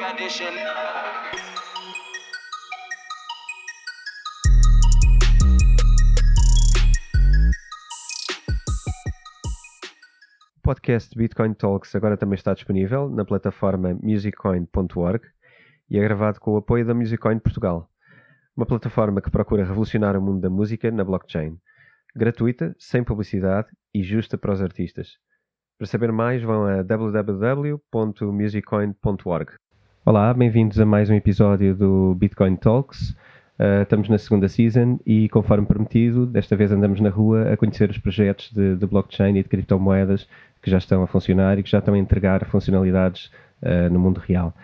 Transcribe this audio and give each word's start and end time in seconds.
Edition. 0.00 0.48
O 10.56 10.60
podcast 10.62 11.14
Bitcoin 11.14 11.52
Talks 11.52 11.94
agora 11.94 12.16
também 12.16 12.36
está 12.36 12.54
disponível 12.54 13.10
na 13.10 13.26
plataforma 13.26 13.92
musiccoin.org 14.02 15.20
e 15.90 15.98
é 15.98 16.02
gravado 16.02 16.40
com 16.40 16.52
o 16.52 16.56
apoio 16.56 16.86
da 16.86 16.94
Musiccoin 16.94 17.38
Portugal, 17.38 17.90
uma 18.56 18.64
plataforma 18.64 19.20
que 19.20 19.30
procura 19.30 19.66
revolucionar 19.66 20.16
o 20.16 20.22
mundo 20.22 20.40
da 20.40 20.48
música 20.48 20.90
na 20.90 21.04
blockchain. 21.04 21.58
Gratuita, 22.16 22.74
sem 22.78 23.04
publicidade 23.04 23.68
e 23.92 24.02
justa 24.02 24.38
para 24.38 24.52
os 24.52 24.62
artistas. 24.62 25.18
Para 25.76 25.86
saber 25.86 26.10
mais, 26.10 26.42
vão 26.42 26.64
a 26.64 26.82
www.musiccoin.org. 26.82 29.59
Olá, 30.02 30.32
bem-vindos 30.32 30.80
a 30.80 30.86
mais 30.86 31.10
um 31.10 31.14
episódio 31.14 31.74
do 31.74 32.14
Bitcoin 32.14 32.56
Talks. 32.56 33.10
Uh, 33.58 33.82
estamos 33.82 34.08
na 34.08 34.16
segunda 34.16 34.48
season 34.48 34.98
e, 35.04 35.28
conforme 35.28 35.66
prometido, 35.66 36.24
desta 36.24 36.56
vez 36.56 36.72
andamos 36.72 37.02
na 37.02 37.10
rua 37.10 37.52
a 37.52 37.56
conhecer 37.56 37.90
os 37.90 37.98
projetos 37.98 38.50
de, 38.50 38.76
de 38.76 38.86
blockchain 38.86 39.36
e 39.36 39.42
de 39.42 39.48
criptomoedas 39.50 40.26
que 40.62 40.70
já 40.70 40.78
estão 40.78 41.02
a 41.02 41.06
funcionar 41.06 41.58
e 41.58 41.62
que 41.62 41.68
já 41.68 41.80
estão 41.80 41.92
a 41.92 41.98
entregar 41.98 42.46
funcionalidades 42.46 43.30
uh, 43.62 43.92
no 43.92 44.00
mundo 44.00 44.22
real. 44.26 44.54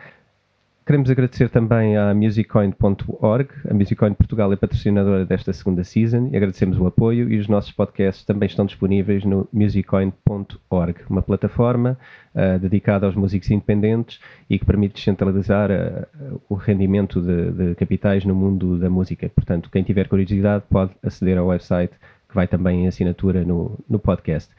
Queremos 0.87 1.11
agradecer 1.11 1.49
também 1.51 1.97
à 1.97 2.15
musiccoin.org. 2.15 3.49
A 3.69 3.75
Musiccoin 3.75 4.15
Portugal 4.15 4.53
é 4.53 4.57
patrocinadora 4.57 5.27
desta 5.27 5.53
segunda 5.53 5.83
season 5.83 6.29
e 6.31 6.37
agradecemos 6.37 6.79
o 6.79 6.87
apoio 6.87 7.29
e 7.29 7.41
os 7.41 7.49
nossos 7.49 7.73
podcasts 7.73 8.25
também 8.25 8.47
estão 8.47 8.65
disponíveis 8.65 9.25
no 9.25 9.49
musiccoin.org, 9.53 11.01
uma 11.11 11.23
plataforma 11.23 11.99
uh, 12.33 12.61
dedicada 12.61 13.05
aos 13.05 13.17
músicos 13.17 13.51
independentes 13.51 14.21
e 14.49 14.61
que 14.61 14.65
permite 14.65 14.95
descentralizar 14.95 15.73
uh, 15.73 16.41
o 16.49 16.55
rendimento 16.55 17.21
de, 17.21 17.51
de, 17.51 17.75
capitais 17.75 18.25
no 18.25 18.37
mundo 18.37 18.79
da 18.79 18.89
música. 18.89 19.29
Portanto, 19.29 19.69
quem 19.73 19.83
tiver 19.83 20.07
curiosidade 20.07 20.63
pode 20.71 20.93
aceder 21.03 21.37
ao 21.37 21.49
website 21.49 21.95
que 22.29 22.35
vai 22.37 22.47
também 22.47 22.85
em 22.85 22.87
assinatura 22.87 23.45
no, 23.45 23.77
no 23.91 23.99
podcast. 23.99 24.55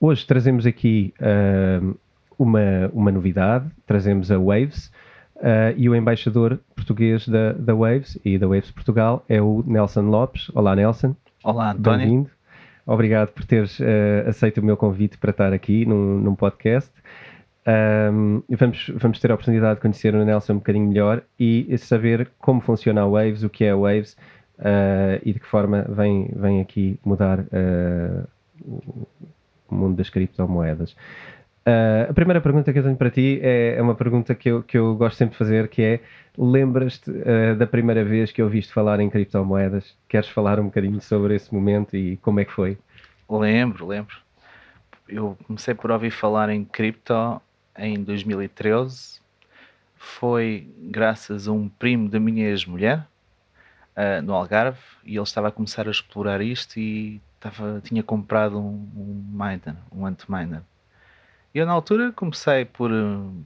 Hoje 0.00 0.26
trazemos 0.26 0.64
aqui 0.64 1.12
uh, 1.20 1.94
uma, 2.38 2.90
uma 2.94 3.12
novidade, 3.12 3.70
trazemos 3.86 4.30
a 4.30 4.38
Waves, 4.38 4.90
Uh, 5.40 5.72
e 5.74 5.88
o 5.88 5.96
embaixador 5.96 6.60
português 6.76 7.26
da, 7.26 7.52
da 7.52 7.74
Waves 7.74 8.18
e 8.22 8.36
da 8.36 8.46
Waves 8.46 8.70
Portugal 8.70 9.24
é 9.26 9.40
o 9.40 9.64
Nelson 9.66 10.02
Lopes. 10.02 10.50
Olá, 10.54 10.76
Nelson. 10.76 11.16
Olá, 11.42 11.72
António. 11.72 12.06
Bem-vindo. 12.06 12.30
Obrigado 12.86 13.32
por 13.32 13.46
teres 13.46 13.80
uh, 13.80 14.28
aceito 14.28 14.58
o 14.58 14.64
meu 14.64 14.76
convite 14.76 15.16
para 15.16 15.30
estar 15.30 15.54
aqui 15.54 15.86
num, 15.86 16.18
num 16.20 16.34
podcast. 16.34 16.92
Um, 17.66 18.42
vamos, 18.50 18.90
vamos 18.96 19.18
ter 19.18 19.30
a 19.30 19.34
oportunidade 19.34 19.76
de 19.76 19.80
conhecer 19.80 20.14
o 20.14 20.22
Nelson 20.22 20.54
um 20.54 20.56
bocadinho 20.56 20.88
melhor 20.88 21.22
e 21.38 21.74
saber 21.78 22.30
como 22.38 22.60
funciona 22.60 23.00
a 23.00 23.08
Waves, 23.08 23.42
o 23.42 23.48
que 23.48 23.64
é 23.64 23.70
a 23.70 23.76
Waves 23.76 24.18
uh, 24.58 25.22
e 25.24 25.32
de 25.32 25.40
que 25.40 25.46
forma 25.46 25.86
vem, 25.88 26.30
vem 26.36 26.60
aqui 26.60 27.00
mudar 27.02 27.46
o 29.70 29.74
mundo 29.74 29.96
das 29.96 30.10
criptomoedas. 30.10 30.94
Uh, 31.70 32.10
a 32.10 32.14
primeira 32.14 32.40
pergunta 32.40 32.72
que 32.72 32.80
eu 32.80 32.82
tenho 32.82 32.96
para 32.96 33.10
ti 33.10 33.38
é, 33.42 33.76
é, 33.76 33.82
uma 33.82 33.94
pergunta 33.94 34.34
que 34.34 34.48
eu, 34.48 34.62
que 34.62 34.76
eu 34.76 34.96
gosto 34.96 35.16
sempre 35.18 35.32
de 35.32 35.38
fazer, 35.38 35.68
que 35.68 35.82
é 35.82 36.00
lembras-te 36.36 37.10
uh, 37.10 37.54
da 37.56 37.66
primeira 37.66 38.04
vez 38.04 38.32
que 38.32 38.42
ouviste 38.42 38.72
falar 38.72 38.98
em 38.98 39.08
criptomoedas? 39.08 39.96
Queres 40.08 40.28
falar 40.28 40.58
um 40.58 40.64
bocadinho 40.64 41.00
sobre 41.00 41.36
esse 41.36 41.54
momento 41.54 41.96
e 41.96 42.16
como 42.16 42.40
é 42.40 42.44
que 42.44 42.52
foi? 42.52 42.76
Lembro, 43.28 43.86
lembro. 43.86 44.16
Eu 45.08 45.38
comecei 45.46 45.72
por 45.72 45.92
ouvir 45.92 46.10
falar 46.10 46.50
em 46.50 46.64
cripto 46.64 47.40
em 47.78 48.02
2013. 48.02 49.20
Foi 49.94 50.66
graças 50.76 51.46
a 51.46 51.52
um 51.52 51.68
primo 51.68 52.08
da 52.08 52.18
minha 52.18 52.48
ex-mulher, 52.48 53.06
uh, 53.96 54.22
no 54.24 54.34
Algarve, 54.34 54.80
e 55.04 55.14
ele 55.14 55.22
estava 55.22 55.48
a 55.48 55.52
começar 55.52 55.86
a 55.86 55.90
explorar 55.90 56.40
isto 56.40 56.80
e 56.80 57.20
tinha 57.84 58.02
comprado 58.02 58.58
um, 58.58 58.88
um 58.96 59.24
miner, 59.32 59.76
um 59.92 60.04
anti-miner 60.04 60.62
e 60.62 60.69
eu 61.54 61.66
na 61.66 61.72
altura 61.72 62.12
comecei 62.12 62.64
por, 62.64 62.90
eh, 62.92 63.42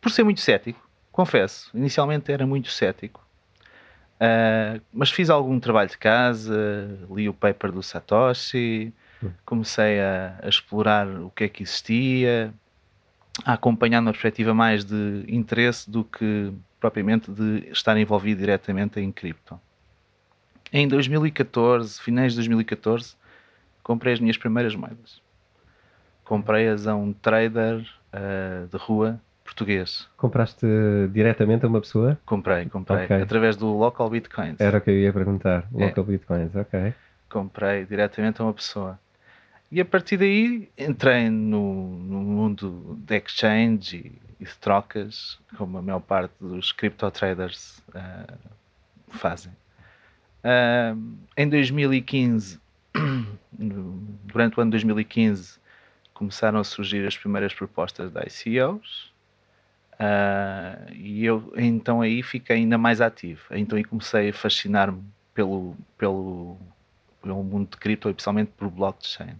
por 0.00 0.10
ser 0.10 0.22
muito 0.22 0.40
cético, 0.40 0.80
confesso. 1.10 1.70
Inicialmente 1.76 2.30
era 2.30 2.46
muito 2.46 2.70
cético. 2.70 3.24
Uh, 4.16 4.80
mas 4.94 5.10
fiz 5.10 5.28
algum 5.28 5.60
trabalho 5.60 5.90
de 5.90 5.98
casa, 5.98 6.98
li 7.10 7.28
o 7.28 7.34
paper 7.34 7.70
do 7.70 7.82
Satoshi, 7.82 8.90
hum. 9.22 9.30
comecei 9.44 10.00
a, 10.00 10.38
a, 10.42 10.48
explorar 10.48 11.06
o 11.06 11.30
que 11.30 11.44
é 11.44 11.48
que 11.50 11.62
existia, 11.62 12.54
a 13.44 13.52
acompanhar 13.52 14.00
na 14.00 14.12
perspectiva 14.12 14.54
mais 14.54 14.86
de 14.86 15.22
interesse 15.28 15.90
do 15.90 16.02
que 16.02 16.50
propriamente 16.80 17.30
de 17.30 17.68
estar 17.70 17.94
envolvido 17.98 18.40
diretamente 18.40 18.98
em 19.00 19.12
cripto. 19.12 19.60
Em 20.72 20.88
2014, 20.88 22.00
finais 22.00 22.32
de 22.32 22.38
2014, 22.38 23.14
comprei 23.82 24.14
as 24.14 24.20
minhas 24.20 24.38
primeiras 24.38 24.74
moedas 24.74 25.20
comprei-as 26.26 26.86
a 26.86 26.94
um 26.94 27.12
trader 27.12 27.86
uh, 28.12 28.66
de 28.66 28.76
rua 28.76 29.18
português. 29.44 30.08
Compraste 30.16 30.66
diretamente 31.12 31.64
a 31.64 31.68
uma 31.68 31.80
pessoa? 31.80 32.18
Comprei, 32.26 32.66
comprei. 32.66 33.04
Okay. 33.04 33.22
Através 33.22 33.56
do 33.56 33.68
Local 33.68 34.10
Bitcoins. 34.10 34.60
Era 34.60 34.78
o 34.78 34.80
que 34.80 34.90
eu 34.90 34.98
ia 34.98 35.12
perguntar. 35.12 35.68
É. 35.74 35.86
Local 35.86 36.04
é. 36.04 36.06
Bitcoins, 36.08 36.56
ok. 36.56 36.94
Comprei 37.30 37.84
diretamente 37.86 38.42
a 38.42 38.44
uma 38.44 38.52
pessoa. 38.52 38.98
E 39.70 39.80
a 39.80 39.84
partir 39.84 40.16
daí 40.16 40.68
entrei 40.76 41.30
no, 41.30 41.96
no 41.98 42.20
mundo 42.20 42.98
de 42.98 43.16
exchange 43.16 43.96
e, 43.96 44.42
e, 44.42 44.44
de 44.44 44.58
trocas, 44.58 45.38
como 45.56 45.78
a 45.78 45.82
maior 45.82 46.00
parte 46.00 46.34
dos 46.40 46.72
crypto 46.72 47.08
traders 47.10 47.82
uh, 47.90 48.32
fazem. 49.08 49.52
Uh, 50.44 51.16
em 51.36 51.48
2015, 51.48 52.60
durante 53.52 54.58
o 54.58 54.62
ano 54.62 54.70
2015, 54.72 55.58
começaram 56.16 56.58
a 56.58 56.64
surgir 56.64 57.06
as 57.06 57.16
primeiras 57.16 57.52
propostas 57.52 58.10
da 58.10 58.22
ICOs 58.22 59.12
uh, 59.94 60.92
e 60.94 61.24
eu 61.24 61.52
então 61.56 62.00
aí 62.00 62.22
fiquei 62.22 62.56
ainda 62.56 62.78
mais 62.78 63.00
ativo. 63.00 63.42
Então 63.50 63.76
aí 63.76 63.84
comecei 63.84 64.30
a 64.30 64.32
fascinar-me 64.32 65.02
pelo, 65.34 65.76
pelo, 65.98 66.56
pelo 67.22 67.44
mundo 67.44 67.70
de 67.70 67.76
cripto, 67.76 68.08
especialmente 68.08 68.50
por 68.56 68.70
blockchain. 68.70 69.34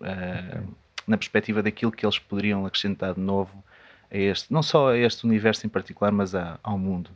Uh, 0.00 0.04
okay. 0.04 0.60
Na 1.06 1.16
perspectiva 1.16 1.62
daquilo 1.62 1.92
que 1.92 2.04
eles 2.04 2.18
poderiam 2.18 2.66
acrescentar 2.66 3.14
de 3.14 3.20
novo 3.20 3.64
a 4.10 4.16
este, 4.16 4.52
não 4.52 4.62
só 4.62 4.90
a 4.90 4.98
este 4.98 5.24
universo 5.24 5.64
em 5.66 5.70
particular, 5.70 6.10
mas 6.10 6.34
a, 6.34 6.58
ao 6.62 6.76
mundo. 6.76 7.10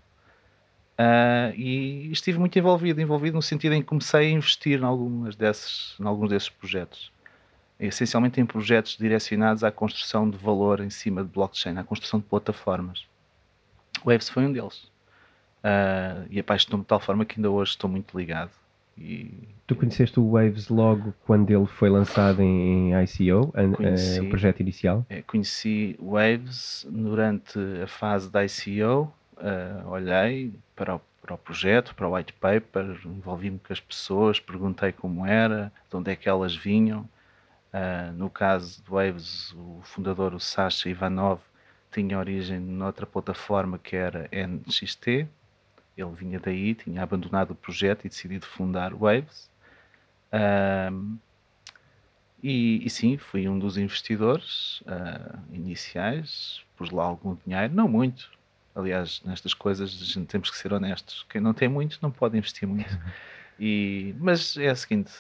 Uh, 0.99 1.53
e 1.57 2.11
estive 2.13 2.39
muito 2.39 2.57
envolvido, 2.59 3.01
envolvido 3.01 3.35
no 3.35 3.43
sentido 3.43 3.75
em 3.75 3.81
que 3.81 3.89
comecei 3.89 4.29
a 4.29 4.31
investir 4.31 4.79
em, 4.81 4.85
algumas 4.85 5.35
desses, 5.35 5.97
em 5.99 6.07
alguns 6.07 6.31
desses 6.31 6.49
projetos 6.49 7.11
essencialmente 7.79 8.41
em 8.41 8.47
projetos 8.47 8.97
direcionados 8.97 9.65
à 9.65 9.71
construção 9.71 10.29
de 10.29 10.37
valor 10.37 10.81
em 10.81 10.91
cima 10.91 11.23
de 11.23 11.29
blockchain, 11.29 11.77
à 11.77 11.85
construção 11.85 12.21
de 12.21 12.27
plataformas. 12.27 13.07
O 14.05 14.11
Waves 14.11 14.29
foi 14.29 14.45
um 14.45 14.53
deles. 14.53 14.91
Uh, 15.63 16.27
e 16.31 16.41
apaixonou-me 16.41 16.83
de 16.83 16.89
tal 16.89 16.99
forma 16.99 17.25
que 17.25 17.39
ainda 17.39 17.51
hoje 17.51 17.71
estou 17.71 17.89
muito 17.89 18.19
ligado. 18.19 18.51
E... 18.99 19.31
Tu 19.67 19.75
conheceste 19.75 20.19
o 20.21 20.31
Waves 20.33 20.69
logo 20.69 21.15
quando 21.25 21.51
ele 21.51 21.67
foi 21.67 21.89
lançado 21.89 22.43
em, 22.43 22.93
ICO, 23.03 23.53
conheci, 23.77 24.21
o 24.21 24.29
projeto 24.29 24.61
inicial? 24.61 25.07
É, 25.09 25.23
conheci 25.23 25.97
Waves 26.01 26.87
durante 26.91 27.59
a 27.83 27.87
fase 27.87 28.31
da 28.31 28.45
ICO, 28.45 29.13
uh, 29.39 29.89
olhei 29.89 30.53
para 30.77 30.97
o, 30.97 31.01
para 31.23 31.35
o 31.35 31.39
projeto, 31.39 31.95
para 31.95 32.07
o 32.07 32.15
white 32.15 32.33
paper, 32.35 32.99
envolvi-me 33.07 33.59
com 33.59 33.73
as 33.73 33.81
pessoas, 33.81 34.39
perguntei 34.39 34.93
como 34.93 35.25
era, 35.25 35.73
de 35.89 35.97
onde 35.97 36.11
é 36.11 36.17
que 36.17 36.29
elas 36.29 36.55
vinham. 36.55 37.09
Uh, 37.73 38.13
no 38.13 38.29
caso 38.29 38.83
do 38.83 38.93
Waves, 38.93 39.53
o 39.53 39.81
fundador, 39.83 40.35
o 40.35 40.41
Sasha 40.41 40.91
Ivanov, 40.91 41.41
tinha 41.91 42.19
origem 42.19 42.59
noutra 42.59 43.07
plataforma 43.07 43.79
que 43.79 43.97
era 43.97 44.29
NXT. 44.31 45.27
Ele 45.97 46.15
vinha 46.15 46.41
daí, 46.41 46.75
tinha 46.75 47.03
abandonado 47.03 47.53
o 47.53 47.55
projeto 47.55 48.05
e 48.05 48.09
decidido 48.09 48.47
fundar 48.47 48.95
Waves. 48.95 49.51
Uh, 50.33 51.19
e, 52.43 52.85
e, 52.85 52.91
sim, 52.91 53.17
fui 53.17 53.49
um 53.49 53.59
dos 53.59 53.79
investidores 53.79 54.81
uh, 54.83 55.39
iniciais, 55.53 56.63
pus 56.77 56.91
lá 56.91 57.05
algum 57.05 57.37
dinheiro, 57.47 57.73
não 57.73 57.87
muito. 57.87 58.31
Aliás, 58.75 59.23
nestas 59.25 59.55
coisas 59.55 59.91
a 59.91 60.05
gente 60.05 60.27
temos 60.27 60.51
que 60.51 60.57
ser 60.57 60.73
honestos. 60.73 61.25
Quem 61.29 61.41
não 61.41 61.55
tem 61.55 61.69
muito 61.69 61.99
não 62.03 62.11
pode 62.11 62.37
investir 62.37 62.69
muito. 62.69 62.99
E, 63.61 64.15
mas 64.19 64.57
é 64.57 64.73
o 64.73 64.75
seguinte: 64.75 65.13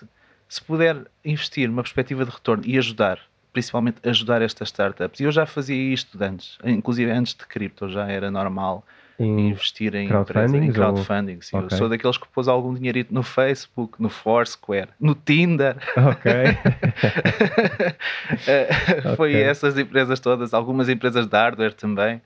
se 0.52 0.62
puder 0.62 1.06
investir 1.24 1.66
numa 1.66 1.82
perspectiva 1.82 2.26
de 2.26 2.30
retorno 2.30 2.62
e 2.66 2.76
ajudar, 2.76 3.18
principalmente 3.54 4.06
ajudar 4.06 4.42
estas 4.42 4.68
startups, 4.68 5.18
e 5.18 5.24
eu 5.24 5.32
já 5.32 5.46
fazia 5.46 5.94
isto 5.94 6.22
antes, 6.22 6.58
inclusive 6.62 7.10
antes 7.10 7.34
de 7.34 7.46
cripto 7.46 7.88
já 7.88 8.06
era 8.06 8.30
normal 8.30 8.84
em 9.18 9.48
investir 9.48 9.94
em 9.94 10.08
crowdfunding. 10.08 10.66
Em 10.66 10.72
crowdfunding 10.72 11.40
sim. 11.40 11.56
Okay. 11.56 11.68
Eu 11.74 11.78
sou 11.78 11.88
daqueles 11.88 12.18
que 12.18 12.28
pôs 12.28 12.48
algum 12.48 12.74
dinheirito 12.74 13.14
no 13.14 13.22
Facebook, 13.22 13.94
no 13.98 14.10
Foursquare, 14.10 14.90
no 15.00 15.14
Tinder. 15.14 15.76
Ok. 15.96 16.32
Eh, 18.46 19.14
foi 19.16 19.30
okay. 19.30 19.42
essas 19.42 19.78
empresas 19.78 20.18
todas, 20.18 20.52
algumas 20.52 20.88
empresas 20.88 21.26
de 21.26 21.36
hardware 21.36 21.72
também. 21.74 22.20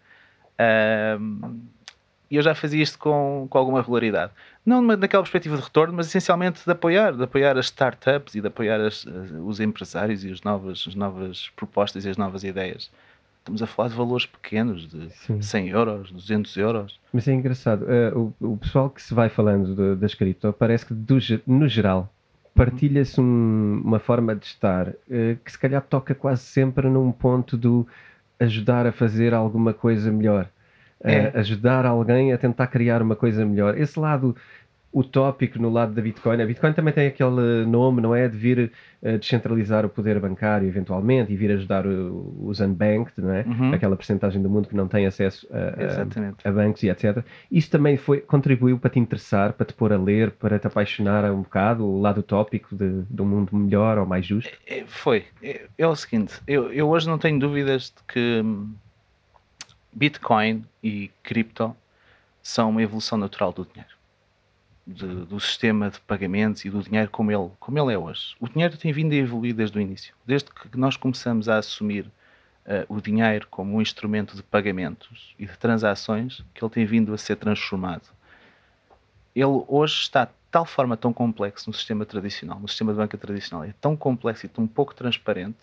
E 2.31 2.37
eu 2.37 2.43
já 2.43 2.55
fazia 2.55 2.82
isto 2.82 2.99
com, 2.99 3.46
com 3.49 3.58
alguma 3.58 3.81
regularidade. 3.81 4.32
Não 4.64 4.82
naquela 4.82 5.23
perspectiva 5.23 5.56
de 5.56 5.62
retorno, 5.62 5.94
mas 5.94 6.08
essencialmente 6.08 6.64
de 6.64 6.70
apoiar, 6.70 7.12
de 7.12 7.23
apoiar 7.23 7.56
as 7.56 7.67
startups 7.67 8.34
e 8.34 8.40
de 8.40 8.49
apoiar 8.49 8.81
as, 8.81 9.06
os 9.44 9.61
empresários 9.61 10.25
e 10.25 10.31
as 10.31 10.43
novas, 10.43 10.84
as 10.88 10.94
novas 10.94 11.50
propostas 11.55 12.05
e 12.05 12.08
as 12.08 12.17
novas 12.17 12.43
ideias. 12.43 12.90
Estamos 13.38 13.62
a 13.62 13.67
falar 13.69 13.90
de 13.90 13.94
valores 13.94 14.26
pequenos, 14.26 14.88
de 14.88 15.08
Sim. 15.11 15.40
100 15.40 15.69
euros, 15.69 16.11
200 16.11 16.56
euros. 16.56 17.00
Mas 17.12 17.28
é 17.28 17.32
engraçado, 17.32 17.84
uh, 17.84 18.34
o, 18.40 18.55
o, 18.55 18.56
pessoal 18.56 18.90
que 18.90 19.00
se 19.00 19.14
vai 19.14 19.29
falando 19.29 19.76
de, 19.76 20.00
das 20.00 20.14
cripto 20.14 20.52
parece 20.52 20.84
que 20.84 20.93
do, 20.93 21.17
no 21.46 21.69
geral 21.69 22.12
partilha-se 22.56 23.20
um, 23.20 23.82
uma 23.84 24.00
forma 24.00 24.34
de 24.34 24.46
estar 24.46 24.88
uh, 24.88 24.94
que 25.44 25.52
se 25.52 25.58
calhar 25.58 25.81
toca 25.82 26.12
quase 26.12 26.43
sempre 26.43 26.88
num 26.88 27.12
ponto 27.12 27.56
do 27.56 27.87
ajudar 28.40 28.84
a 28.84 28.90
fazer 28.90 29.32
alguma 29.32 29.72
coisa 29.72 30.11
melhor. 30.11 30.49
É. 31.02 31.31
Ajudar 31.38 31.84
alguém 31.84 32.32
a 32.32 32.38
tentar 32.38 32.66
criar 32.69 33.02
uma 33.02 33.14
coisa 33.14 33.44
melhor. 33.44 33.78
Esse 33.78 33.98
lado 33.98 34.34
utópico 34.96 35.58
no 35.58 35.69
lado 35.69 35.93
da 35.93 36.00
Bitcoin. 36.00 36.40
A 36.40 36.46
Bitcoin 36.46 36.72
também 36.72 36.94
tem 36.94 37.06
aquele 37.06 37.66
nome, 37.66 38.00
não 38.00 38.14
é? 38.14 38.26
De 38.26 38.37
vir 38.37 38.72
uh, 39.02 39.19
descentralizar 39.19 39.84
o 39.84 39.90
poder 39.90 40.19
bancário 40.19 40.66
eventualmente 40.66 41.31
e 41.31 41.37
vir 41.37 41.52
ajudar 41.52 41.87
o, 41.87 42.34
os 42.46 42.60
unbanked, 42.60 43.12
não 43.20 43.31
é? 43.31 43.43
Uhum. 43.43 43.75
Aquela 43.75 43.94
porcentagem 43.94 44.40
do 44.40 44.48
mundo 44.48 44.69
que 44.69 44.75
não 44.75 44.88
tem 44.88 45.04
acesso 45.04 45.46
a, 45.50 46.46
a, 46.46 46.48
a, 46.48 46.52
bancos 46.52 46.82
e 46.82 46.88
etc. 46.88 47.22
Isso 47.50 47.70
também 47.70 47.98
foi, 47.98 48.20
contribuiu 48.20 48.78
para 48.78 48.88
te 48.88 48.98
interessar, 48.98 49.52
para 49.52 49.66
te 49.66 49.75
pôr 49.75 49.93
a 49.93 49.98
ler, 49.98 50.31
para 50.31 50.58
te 50.58 50.66
apaixonar 50.66 51.31
um 51.31 51.43
bocado 51.43 51.84
o 51.84 52.00
lado 52.00 52.20
utópico 52.20 52.75
de, 52.75 53.02
de 53.02 53.22
um 53.22 53.26
mundo 53.26 53.54
melhor 53.54 53.98
ou 53.98 54.06
mais 54.06 54.25
justo? 54.25 54.50
É, 54.66 54.82
foi. 54.87 55.25
É, 55.43 55.66
é 55.76 55.87
o 55.87 55.94
seguinte, 55.94 56.40
eu, 56.46 56.72
eu 56.72 56.88
hoje 56.88 57.06
não 57.06 57.19
tenho 57.19 57.38
dúvidas 57.38 57.93
de 57.94 58.02
que 58.14 58.43
Bitcoin 59.96 60.64
e 60.82 61.10
cripto 61.22 61.75
são 62.43 62.70
uma 62.70 62.82
evolução 62.82 63.16
natural 63.16 63.52
do 63.52 63.64
dinheiro 63.64 63.96
de, 64.87 65.06
do 65.06 65.40
sistema 65.40 65.90
de 65.90 65.98
pagamentos 66.00 66.64
e 66.64 66.70
do 66.70 66.82
dinheiro 66.82 67.10
como 67.10 67.32
ele, 67.32 67.50
como 67.58 67.78
ele 67.78 67.93
é 67.93 67.98
hoje. 67.98 68.37
O 68.38 68.48
dinheiro 68.48 68.76
tem 68.76 68.93
vindo 68.93 69.12
a 69.12 69.16
evoluir 69.16 69.54
desde 69.54 69.76
o 69.76 69.81
início. 69.81 70.14
Desde 70.25 70.48
que 70.50 70.78
nós 70.78 70.96
começamos 70.96 71.48
a 71.48 71.58
assumir 71.58 72.06
uh, 72.06 72.94
o 72.94 73.00
dinheiro 73.00 73.48
como 73.50 73.76
um 73.76 73.82
instrumento 73.82 74.37
de 74.37 74.43
pagamentos 74.43 75.34
e 75.38 75.46
de 75.46 75.58
transações, 75.58 76.44
que 76.54 76.64
ele 76.64 76.70
tem 76.70 76.87
vindo 76.87 77.12
a 77.12 77.19
ser 77.19 77.37
transformado. 77.37 78.08
Ele 79.34 79.64
hoje 79.66 80.02
está 80.02 80.26
de 80.26 80.32
tal 80.50 80.64
forma 80.64 80.96
tão 80.96 81.12
complexo 81.12 81.69
no 81.69 81.75
sistema 81.75 82.06
tradicional, 82.06 82.60
no 82.60 82.69
sistema 82.69 82.93
de 82.93 82.98
banca 82.98 83.19
tradicional, 83.19 83.64
é 83.64 83.75
tão 83.81 83.96
complexo 83.96 84.46
e 84.46 84.48
tão 84.48 84.66
pouco 84.66 84.94
transparente 84.94 85.58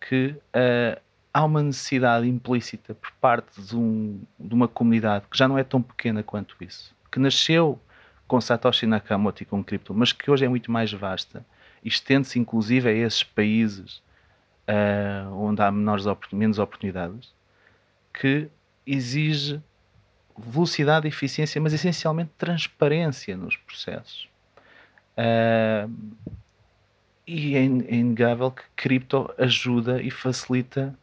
que 0.00 0.34
uh, 0.54 1.00
há 1.34 1.44
uma 1.44 1.60
necessidade 1.60 2.28
implícita 2.28 2.94
por 2.94 3.10
parte 3.20 3.60
de, 3.60 3.76
um, 3.76 4.22
de 4.38 4.54
uma 4.54 4.68
comunidade 4.68 5.24
que 5.28 5.36
já 5.36 5.48
não 5.48 5.58
é 5.58 5.64
tão 5.64 5.82
pequena 5.82 6.22
quanto 6.22 6.56
isso, 6.60 6.94
que 7.10 7.18
nasceu 7.18 7.76
com 8.28 8.40
Satoshi 8.40 8.86
Nakamoto 8.86 9.42
e 9.42 9.46
com 9.46 9.62
cripto, 9.62 9.92
mas 9.92 10.12
que 10.12 10.30
hoje 10.30 10.44
é 10.44 10.48
muito 10.48 10.70
mais 10.70 10.92
vasta 10.92 11.44
e 11.82 11.88
estende-se 11.88 12.38
inclusive 12.38 12.88
a 12.88 12.92
esses 12.92 13.24
países 13.24 13.96
uh, 14.68 15.34
onde 15.34 15.60
há 15.60 15.70
menores, 15.72 16.04
menos 16.32 16.58
oportunidades, 16.58 17.34
que 18.12 18.48
exige 18.86 19.60
velocidade 20.38 21.06
e 21.06 21.08
eficiência, 21.08 21.60
mas 21.60 21.72
essencialmente 21.72 22.30
transparência 22.38 23.36
nos 23.36 23.56
processos. 23.56 24.28
Uh, 25.18 25.90
e 27.26 27.56
é, 27.56 27.60
é 27.60 27.64
inegável 27.64 28.52
que 28.52 28.62
cripto 28.76 29.32
ajuda 29.36 30.00
e 30.00 30.10
facilita 30.10 30.96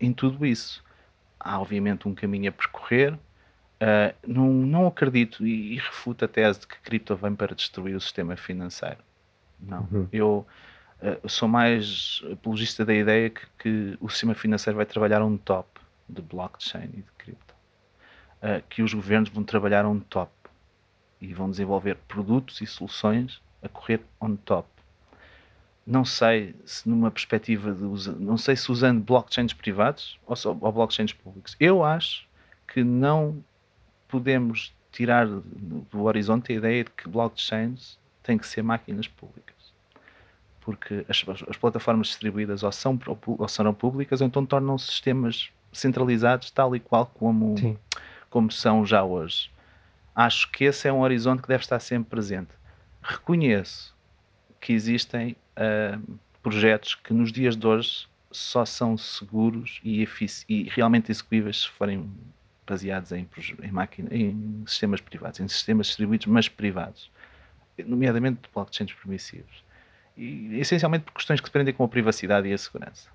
em 0.00 0.12
tudo 0.12 0.44
isso. 0.46 0.82
Há 1.38 1.60
obviamente 1.60 2.08
um 2.08 2.14
caminho 2.14 2.48
a 2.48 2.52
percorrer, 2.52 3.18
Uh, 3.80 4.12
não, 4.26 4.52
não 4.52 4.86
acredito 4.86 5.46
e, 5.46 5.72
e, 5.72 5.76
refuto 5.76 6.22
a 6.26 6.28
tese 6.28 6.60
de 6.60 6.66
que 6.66 6.78
cripto 6.80 7.16
vem 7.16 7.34
para 7.34 7.54
destruir 7.54 7.96
o 7.96 8.00
sistema 8.00 8.36
financeiro. 8.36 8.98
Não. 9.58 9.88
Uhum. 9.90 10.08
Eu 10.12 10.46
uh, 11.00 11.28
sou 11.28 11.48
mais 11.48 12.22
apologista 12.30 12.84
da 12.84 12.92
ideia 12.92 13.30
que, 13.30 13.40
que, 13.58 13.98
o 13.98 14.10
sistema 14.10 14.34
financeiro 14.34 14.76
vai 14.76 14.84
trabalhar 14.84 15.22
on 15.22 15.38
top 15.38 15.80
de 16.06 16.20
blockchain 16.20 16.90
e 16.92 17.00
de 17.00 17.10
cripto. 17.16 17.54
Uh, 18.42 18.62
que 18.68 18.82
os 18.82 18.92
governos 18.92 19.30
vão 19.30 19.44
trabalhar 19.44 19.86
on 19.86 19.98
top 19.98 20.30
e 21.18 21.32
vão 21.32 21.50
desenvolver 21.50 21.96
produtos 22.06 22.60
e 22.60 22.66
soluções 22.66 23.40
a 23.62 23.68
correr 23.68 24.02
on 24.20 24.36
top. 24.36 24.68
Não 25.90 26.04
sei 26.04 26.54
se 26.64 26.88
numa 26.88 27.10
perspectiva 27.10 27.72
de 27.72 27.82
não 28.20 28.38
sei 28.38 28.54
se 28.54 28.70
usando 28.70 29.02
blockchains 29.02 29.52
privados 29.52 30.20
ou, 30.24 30.36
só, 30.36 30.56
ou 30.60 30.72
blockchains 30.72 31.12
públicos. 31.12 31.56
Eu 31.58 31.82
acho 31.82 32.28
que 32.68 32.84
não 32.84 33.42
podemos 34.06 34.72
tirar 34.92 35.26
do 35.26 36.04
horizonte 36.04 36.52
a 36.52 36.54
ideia 36.54 36.84
de 36.84 36.90
que 36.90 37.08
blockchains 37.08 37.98
têm 38.22 38.38
que 38.38 38.46
ser 38.46 38.62
máquinas 38.62 39.08
públicas. 39.08 39.56
Porque 40.60 41.04
as, 41.08 41.24
as 41.48 41.56
plataformas 41.56 42.06
distribuídas 42.06 42.62
ou, 42.62 42.70
são, 42.70 42.96
ou 43.26 43.48
serão 43.48 43.74
públicas 43.74 44.20
ou 44.20 44.28
então 44.28 44.46
tornam-se 44.46 44.86
sistemas 44.86 45.50
centralizados 45.72 46.52
tal 46.52 46.76
e 46.76 46.78
qual 46.78 47.06
como, 47.06 47.56
como 48.30 48.52
são 48.52 48.86
já 48.86 49.02
hoje. 49.02 49.50
Acho 50.14 50.48
que 50.52 50.62
esse 50.62 50.86
é 50.86 50.92
um 50.92 51.00
horizonte 51.00 51.42
que 51.42 51.48
deve 51.48 51.64
estar 51.64 51.80
sempre 51.80 52.10
presente. 52.10 52.50
Reconheço 53.02 53.92
que 54.60 54.72
existem 54.72 55.34
uh, 55.60 56.18
projetos 56.42 56.94
que 56.94 57.12
nos 57.12 57.30
dias 57.30 57.56
de 57.56 57.66
hoje 57.66 58.08
só 58.32 58.64
são 58.64 58.96
seguros 58.96 59.80
e, 59.84 60.06
e 60.48 60.62
realmente 60.64 61.10
execuíveis 61.10 61.62
se 61.62 61.68
forem 61.68 62.10
baseados 62.66 63.10
em, 63.12 63.28
em, 63.62 63.72
máquina, 63.72 64.08
em 64.12 64.62
sistemas 64.66 65.00
privados, 65.00 65.40
em 65.40 65.48
sistemas 65.48 65.88
distribuídos, 65.88 66.26
mas 66.26 66.48
privados, 66.48 67.10
nomeadamente 67.84 68.42
de 68.42 68.48
blockchains 68.54 68.92
permissivos. 68.92 69.64
E, 70.16 70.58
essencialmente 70.60 71.04
por 71.04 71.14
questões 71.14 71.40
que 71.40 71.46
se 71.48 71.52
prendem 71.52 71.74
com 71.74 71.82
a 71.82 71.88
privacidade 71.88 72.48
e 72.48 72.52
a 72.52 72.58
segurança. 72.58 73.10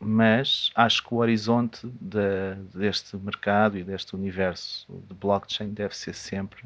mas 0.00 0.72
acho 0.74 1.06
que 1.06 1.14
o 1.14 1.18
horizonte 1.18 1.86
de, 2.00 2.56
deste 2.74 3.16
mercado 3.16 3.78
e 3.78 3.84
deste 3.84 4.16
universo 4.16 4.92
de 5.08 5.14
blockchain 5.14 5.72
deve 5.72 5.96
ser 5.96 6.14
sempre 6.14 6.64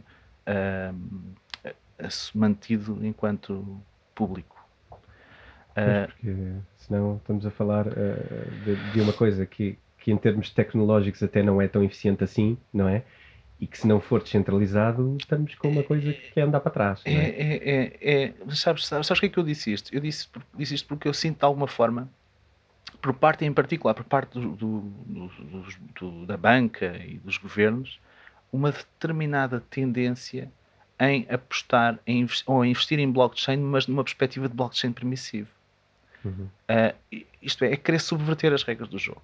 mantido 2.34 2.98
enquanto 3.04 3.80
público. 4.14 4.56
porque 6.06 6.52
senão 6.76 7.16
estamos 7.16 7.46
a 7.46 7.50
falar 7.50 7.86
uh, 7.86 7.94
de, 8.64 8.92
de, 8.92 9.00
uma 9.00 9.12
coisa 9.12 9.46
que, 9.46 9.78
que 9.98 10.10
em 10.10 10.16
termos 10.16 10.50
tecnológicos 10.50 11.22
até 11.22 11.42
não 11.42 11.60
é 11.60 11.68
tão 11.68 11.82
eficiente 11.82 12.24
assim, 12.24 12.58
não 12.72 12.88
é? 12.88 13.04
E 13.60 13.66
que 13.66 13.76
se 13.76 13.86
não 13.88 14.00
for 14.00 14.22
descentralizado, 14.22 15.16
estamos 15.20 15.54
com 15.56 15.68
uma 15.68 15.82
coisa 15.82 16.12
que 16.12 16.38
é 16.38 16.42
andar 16.42 16.60
para 16.60 16.70
trás. 16.70 17.02
Não 17.04 17.12
é? 17.12 17.16
É, 17.16 17.28
é, 17.28 17.98
é, 18.00 18.24
é 18.24 18.34
sabes, 18.54 18.86
sabes, 18.86 19.06
sabes 19.06 19.20
que 19.20 19.26
é 19.26 19.28
que 19.28 19.38
eu 19.38 19.42
disse 19.42 19.72
isto? 19.72 19.92
Eu 19.92 20.00
disse, 20.00 20.28
disse 20.54 20.74
isto 20.74 20.86
porque 20.86 21.08
eu 21.08 21.14
sinto 21.14 21.38
de 21.38 21.44
alguma 21.44 21.66
forma, 21.66 22.08
por 23.02 23.12
parte 23.14 23.44
em 23.44 23.52
particular, 23.52 23.94
por 23.94 24.04
parte 24.04 24.38
do, 24.38 24.50
do, 24.50 24.80
do, 24.80 25.30
do 26.00 26.26
da 26.26 26.36
banca 26.36 26.96
e 27.04 27.18
dos 27.18 27.36
governos, 27.36 28.00
uma 28.52 28.70
determinada 28.72 29.60
tendência 29.60 30.50
em 31.00 31.26
apostar 31.30 31.98
em, 32.06 32.26
ou 32.46 32.64
em 32.64 32.70
investir 32.70 32.98
em 32.98 33.10
blockchain, 33.10 33.58
mas 33.58 33.86
numa 33.86 34.02
perspectiva 34.02 34.48
de 34.48 34.54
blockchain 34.54 34.92
permissivo. 34.92 35.48
Uhum. 36.24 36.48
Uh, 36.68 37.24
isto 37.40 37.64
é, 37.64 37.72
é 37.72 37.76
querer 37.76 38.00
subverter 38.00 38.52
as 38.52 38.62
regras 38.62 38.88
do 38.88 38.98
jogo. 38.98 39.22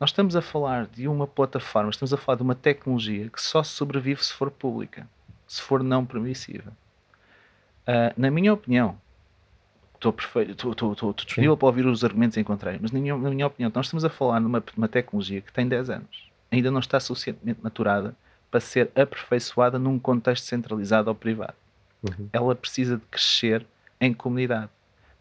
Nós 0.00 0.10
estamos 0.10 0.34
a 0.34 0.42
falar 0.42 0.86
de 0.86 1.06
uma 1.06 1.26
plataforma, 1.26 1.90
estamos 1.90 2.12
a 2.12 2.16
falar 2.16 2.36
de 2.36 2.42
uma 2.42 2.54
tecnologia 2.54 3.28
que 3.28 3.40
só 3.40 3.62
sobrevive 3.62 4.24
se 4.24 4.32
for 4.32 4.50
pública, 4.50 5.06
se 5.46 5.60
for 5.60 5.82
não 5.82 6.04
permissiva. 6.04 6.72
Uh, 7.82 8.12
na 8.16 8.30
minha 8.30 8.52
opinião, 8.52 8.98
estou, 9.94 10.14
estou, 10.48 10.92
estou 10.92 11.12
disponível 11.12 11.56
para 11.56 11.66
ouvir 11.66 11.86
os 11.86 12.02
argumentos 12.02 12.36
em 12.36 12.42
contrário, 12.42 12.80
mas 12.82 12.90
na 12.90 12.98
minha, 12.98 13.16
na 13.16 13.30
minha 13.30 13.46
opinião, 13.46 13.70
nós 13.74 13.86
estamos 13.86 14.04
a 14.04 14.10
falar 14.10 14.40
de 14.40 14.46
uma, 14.46 14.64
uma 14.76 14.88
tecnologia 14.88 15.40
que 15.40 15.52
tem 15.52 15.68
10 15.68 15.90
anos, 15.90 16.30
ainda 16.50 16.70
não 16.70 16.80
está 16.80 16.98
suficientemente 16.98 17.60
maturada 17.62 18.16
para 18.50 18.60
ser 18.60 18.90
aperfeiçoada 18.94 19.78
num 19.78 19.98
contexto 19.98 20.44
centralizado 20.44 21.08
ou 21.08 21.14
privado. 21.14 21.54
Uhum. 22.02 22.28
Ela 22.32 22.54
precisa 22.54 22.96
de 22.96 23.02
crescer 23.10 23.66
em 24.00 24.12
comunidade, 24.12 24.70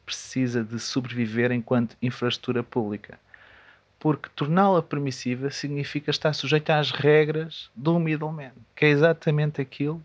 precisa 0.05 0.63
de 0.63 0.79
sobreviver 0.79 1.51
enquanto 1.51 1.95
infraestrutura 2.01 2.63
pública 2.63 3.19
porque 3.99 4.29
torná-la 4.33 4.81
permissiva 4.81 5.51
significa 5.51 6.09
estar 6.09 6.33
sujeita 6.33 6.77
às 6.77 6.89
regras 6.89 7.69
do 7.75 7.99
middleman, 7.99 8.51
que 8.75 8.85
é 8.85 8.89
exatamente 8.89 9.59
aquilo 9.59 10.01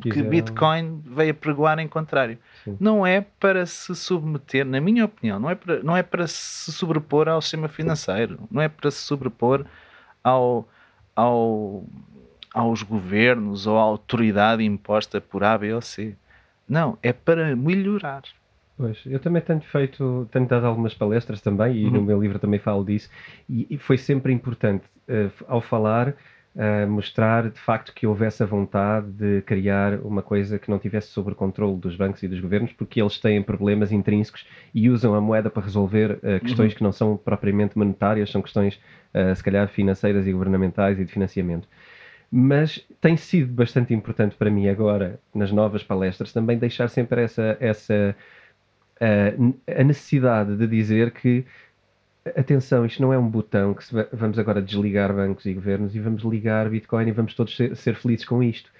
que, 0.00 0.10
que 0.10 0.22
Bitcoin 0.22 1.02
veio 1.06 1.30
a 1.30 1.34
pregoar 1.34 1.78
em 1.78 1.86
contrário. 1.86 2.38
Sim. 2.64 2.76
Não 2.80 3.06
é 3.06 3.20
para 3.20 3.64
se 3.66 3.94
submeter, 3.94 4.66
na 4.66 4.80
minha 4.80 5.04
opinião, 5.04 5.38
não 5.38 5.48
é, 5.48 5.54
para, 5.54 5.82
não 5.82 5.96
é 5.96 6.02
para 6.02 6.26
se 6.26 6.72
sobrepor 6.72 7.28
ao 7.28 7.40
sistema 7.40 7.68
financeiro, 7.68 8.40
não 8.50 8.60
é 8.60 8.68
para 8.68 8.90
se 8.90 8.98
sobrepor 8.98 9.64
ao, 10.24 10.68
ao, 11.14 11.84
aos 12.54 12.82
governos 12.82 13.66
ou 13.66 13.78
à 13.78 13.82
autoridade 13.82 14.64
imposta 14.64 15.20
por 15.20 15.44
A, 15.44 15.56
B 15.56 15.72
ou 15.72 15.80
C. 15.80 16.14
Não, 16.68 16.98
é 17.02 17.12
para 17.12 17.56
melhorar. 17.56 18.22
Pois, 18.78 18.96
eu 19.06 19.18
também 19.18 19.42
tenho 19.42 19.60
feito, 19.60 20.28
tenho 20.30 20.46
dado 20.46 20.64
algumas 20.64 20.94
palestras 20.94 21.40
também 21.40 21.76
e 21.78 21.84
uhum. 21.86 21.90
no 21.90 22.02
meu 22.02 22.22
livro 22.22 22.38
também 22.38 22.60
falo 22.60 22.84
disso 22.84 23.10
e, 23.50 23.66
e 23.68 23.76
foi 23.76 23.98
sempre 23.98 24.32
importante 24.32 24.84
uh, 25.08 25.32
ao 25.48 25.60
falar 25.60 26.10
uh, 26.10 26.88
mostrar 26.88 27.50
de 27.50 27.58
facto 27.58 27.92
que 27.92 28.06
houvesse 28.06 28.40
a 28.40 28.46
vontade 28.46 29.10
de 29.10 29.42
criar 29.42 29.94
uma 29.94 30.22
coisa 30.22 30.60
que 30.60 30.70
não 30.70 30.78
tivesse 30.78 31.08
sob 31.08 31.34
controle 31.34 31.76
dos 31.76 31.96
bancos 31.96 32.22
e 32.22 32.28
dos 32.28 32.38
governos 32.38 32.72
porque 32.72 33.02
eles 33.02 33.18
têm 33.18 33.42
problemas 33.42 33.90
intrínsecos 33.90 34.46
e 34.72 34.88
usam 34.88 35.12
a 35.12 35.20
moeda 35.20 35.50
para 35.50 35.64
resolver 35.64 36.12
uh, 36.12 36.38
questões 36.38 36.70
uhum. 36.70 36.78
que 36.78 36.84
não 36.84 36.92
são 36.92 37.16
propriamente 37.16 37.76
monetárias, 37.76 38.30
são 38.30 38.40
questões 38.40 38.78
se 39.34 39.42
calhar 39.42 39.66
financeiras 39.68 40.26
e 40.26 40.32
governamentais 40.32 41.00
e 41.00 41.04
de 41.04 41.10
financiamento 41.10 41.66
mas 42.30 42.84
tem 43.00 43.16
sido 43.16 43.52
bastante 43.52 43.94
importante 43.94 44.36
para 44.36 44.50
mim 44.50 44.68
agora, 44.68 45.18
nas 45.34 45.50
novas 45.50 45.82
palestras, 45.82 46.32
também 46.32 46.58
deixar 46.58 46.88
sempre 46.88 47.22
essa, 47.22 47.56
essa 47.60 48.14
a 49.00 49.84
necessidade 49.84 50.56
de 50.56 50.66
dizer 50.66 51.12
que 51.12 51.46
atenção, 52.36 52.84
isto 52.84 53.00
não 53.00 53.12
é 53.12 53.18
um 53.18 53.28
botão 53.28 53.72
que 53.72 53.84
se, 53.84 53.94
vamos 54.12 54.38
agora 54.38 54.60
desligar 54.60 55.14
bancos 55.14 55.46
e 55.46 55.54
governos 55.54 55.94
e 55.94 56.00
vamos 56.00 56.22
ligar 56.24 56.68
Bitcoin 56.68 57.08
e 57.08 57.12
vamos 57.12 57.34
todos 57.34 57.56
ser, 57.56 57.74
ser 57.76 57.94
felizes 57.94 58.24
com 58.24 58.42
isto. 58.42 58.70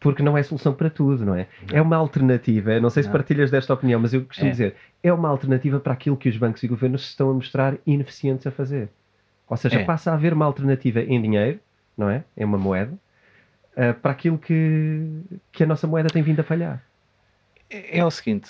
Porque 0.00 0.22
não 0.22 0.38
é 0.38 0.42
solução 0.44 0.72
para 0.72 0.88
tudo, 0.88 1.24
não 1.24 1.34
é? 1.34 1.48
Não. 1.68 1.78
É 1.78 1.82
uma 1.82 1.96
alternativa. 1.96 2.78
Não 2.78 2.88
sei 2.88 3.02
se 3.02 3.08
não. 3.08 3.14
partilhas 3.14 3.50
desta 3.50 3.74
opinião, 3.74 3.98
mas 3.98 4.14
eu 4.14 4.24
costumo 4.24 4.48
é. 4.48 4.50
dizer, 4.52 4.76
é 5.02 5.12
uma 5.12 5.28
alternativa 5.28 5.80
para 5.80 5.92
aquilo 5.92 6.16
que 6.16 6.28
os 6.28 6.36
bancos 6.36 6.62
e 6.62 6.68
governos 6.68 7.02
se 7.02 7.08
estão 7.08 7.30
a 7.30 7.34
mostrar 7.34 7.76
ineficientes 7.84 8.46
a 8.46 8.50
fazer. 8.50 8.90
Ou 9.48 9.56
seja, 9.56 9.80
é. 9.80 9.84
passa 9.84 10.12
a 10.12 10.14
haver 10.14 10.32
uma 10.32 10.44
alternativa 10.44 11.00
em 11.00 11.20
dinheiro, 11.20 11.58
não 11.98 12.08
é? 12.08 12.24
É 12.36 12.44
uma 12.44 12.56
moeda, 12.56 12.96
uh, 13.72 13.92
para 14.00 14.12
aquilo 14.12 14.38
que, 14.38 15.20
que 15.50 15.64
a 15.64 15.66
nossa 15.66 15.86
moeda 15.88 16.08
tem 16.08 16.22
vindo 16.22 16.38
a 16.38 16.44
falhar. 16.44 16.82
É, 17.68 17.98
é 17.98 18.04
o 18.04 18.10
seguinte, 18.10 18.48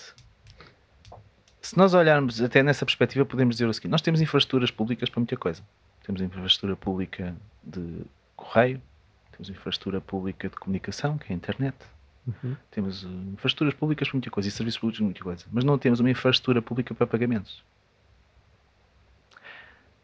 se 1.63 1.77
nós 1.77 1.95
olharmos 1.95 2.41
até 2.41 2.63
nessa 2.63 2.85
perspectiva, 2.85 3.25
podemos 3.25 3.57
dizer 3.57 3.67
o 3.67 3.73
seguinte: 3.73 3.91
nós 3.91 4.03
temos 4.03 4.21
infraestruturas 4.21 4.71
públicas 4.71 5.09
para 5.09 5.21
muita 5.21 5.37
coisa. 5.37 5.63
Temos 6.05 6.21
infraestrutura 6.21 6.77
pública 6.77 7.35
de 7.63 8.05
correio, 8.37 8.81
temos 9.33 9.51
infraestrutura 9.51 10.01
pública 10.01 10.49
de 10.49 10.57
comunicação, 10.57 11.19
que 11.19 11.33
é 11.33 11.35
a 11.35 11.37
internet. 11.37 11.77
Uhum. 12.27 12.57
Temos 12.71 13.05
uh, 13.05 13.09
infraestruturas 13.33 13.75
públicas 13.75 14.09
para 14.09 14.17
muita 14.17 14.31
coisa 14.31 14.49
e 14.49 14.53
serviços 14.53 14.79
públicos 14.79 14.99
para 14.99 15.05
muita 15.05 15.23
coisa. 15.23 15.45
Mas 15.51 15.65
não 15.65 15.79
temos 15.79 16.01
uma 16.01 16.11
infraestrutura 16.11 16.61
pública 16.61 16.95
para 16.95 17.07
pagamentos. 17.07 17.63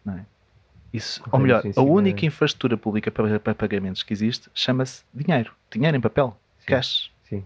Não 0.04 0.18
é? 0.18 0.26
Isso, 0.94 1.20
ou 1.32 1.40
melhor, 1.40 1.60
sim, 1.60 1.72
sim, 1.72 1.80
a 1.80 1.82
única 1.82 2.24
é. 2.24 2.28
infraestrutura 2.28 2.76
pública 2.76 3.10
para, 3.10 3.40
para, 3.40 3.52
pagamentos 3.52 4.04
que 4.04 4.12
existe 4.12 4.48
chama-se 4.54 5.02
dinheiro. 5.12 5.52
Dinheiro 5.68 5.96
em 5.96 6.00
papel. 6.00 6.38
Sim, 6.60 6.66
cash. 6.66 7.10
Sim. 7.24 7.44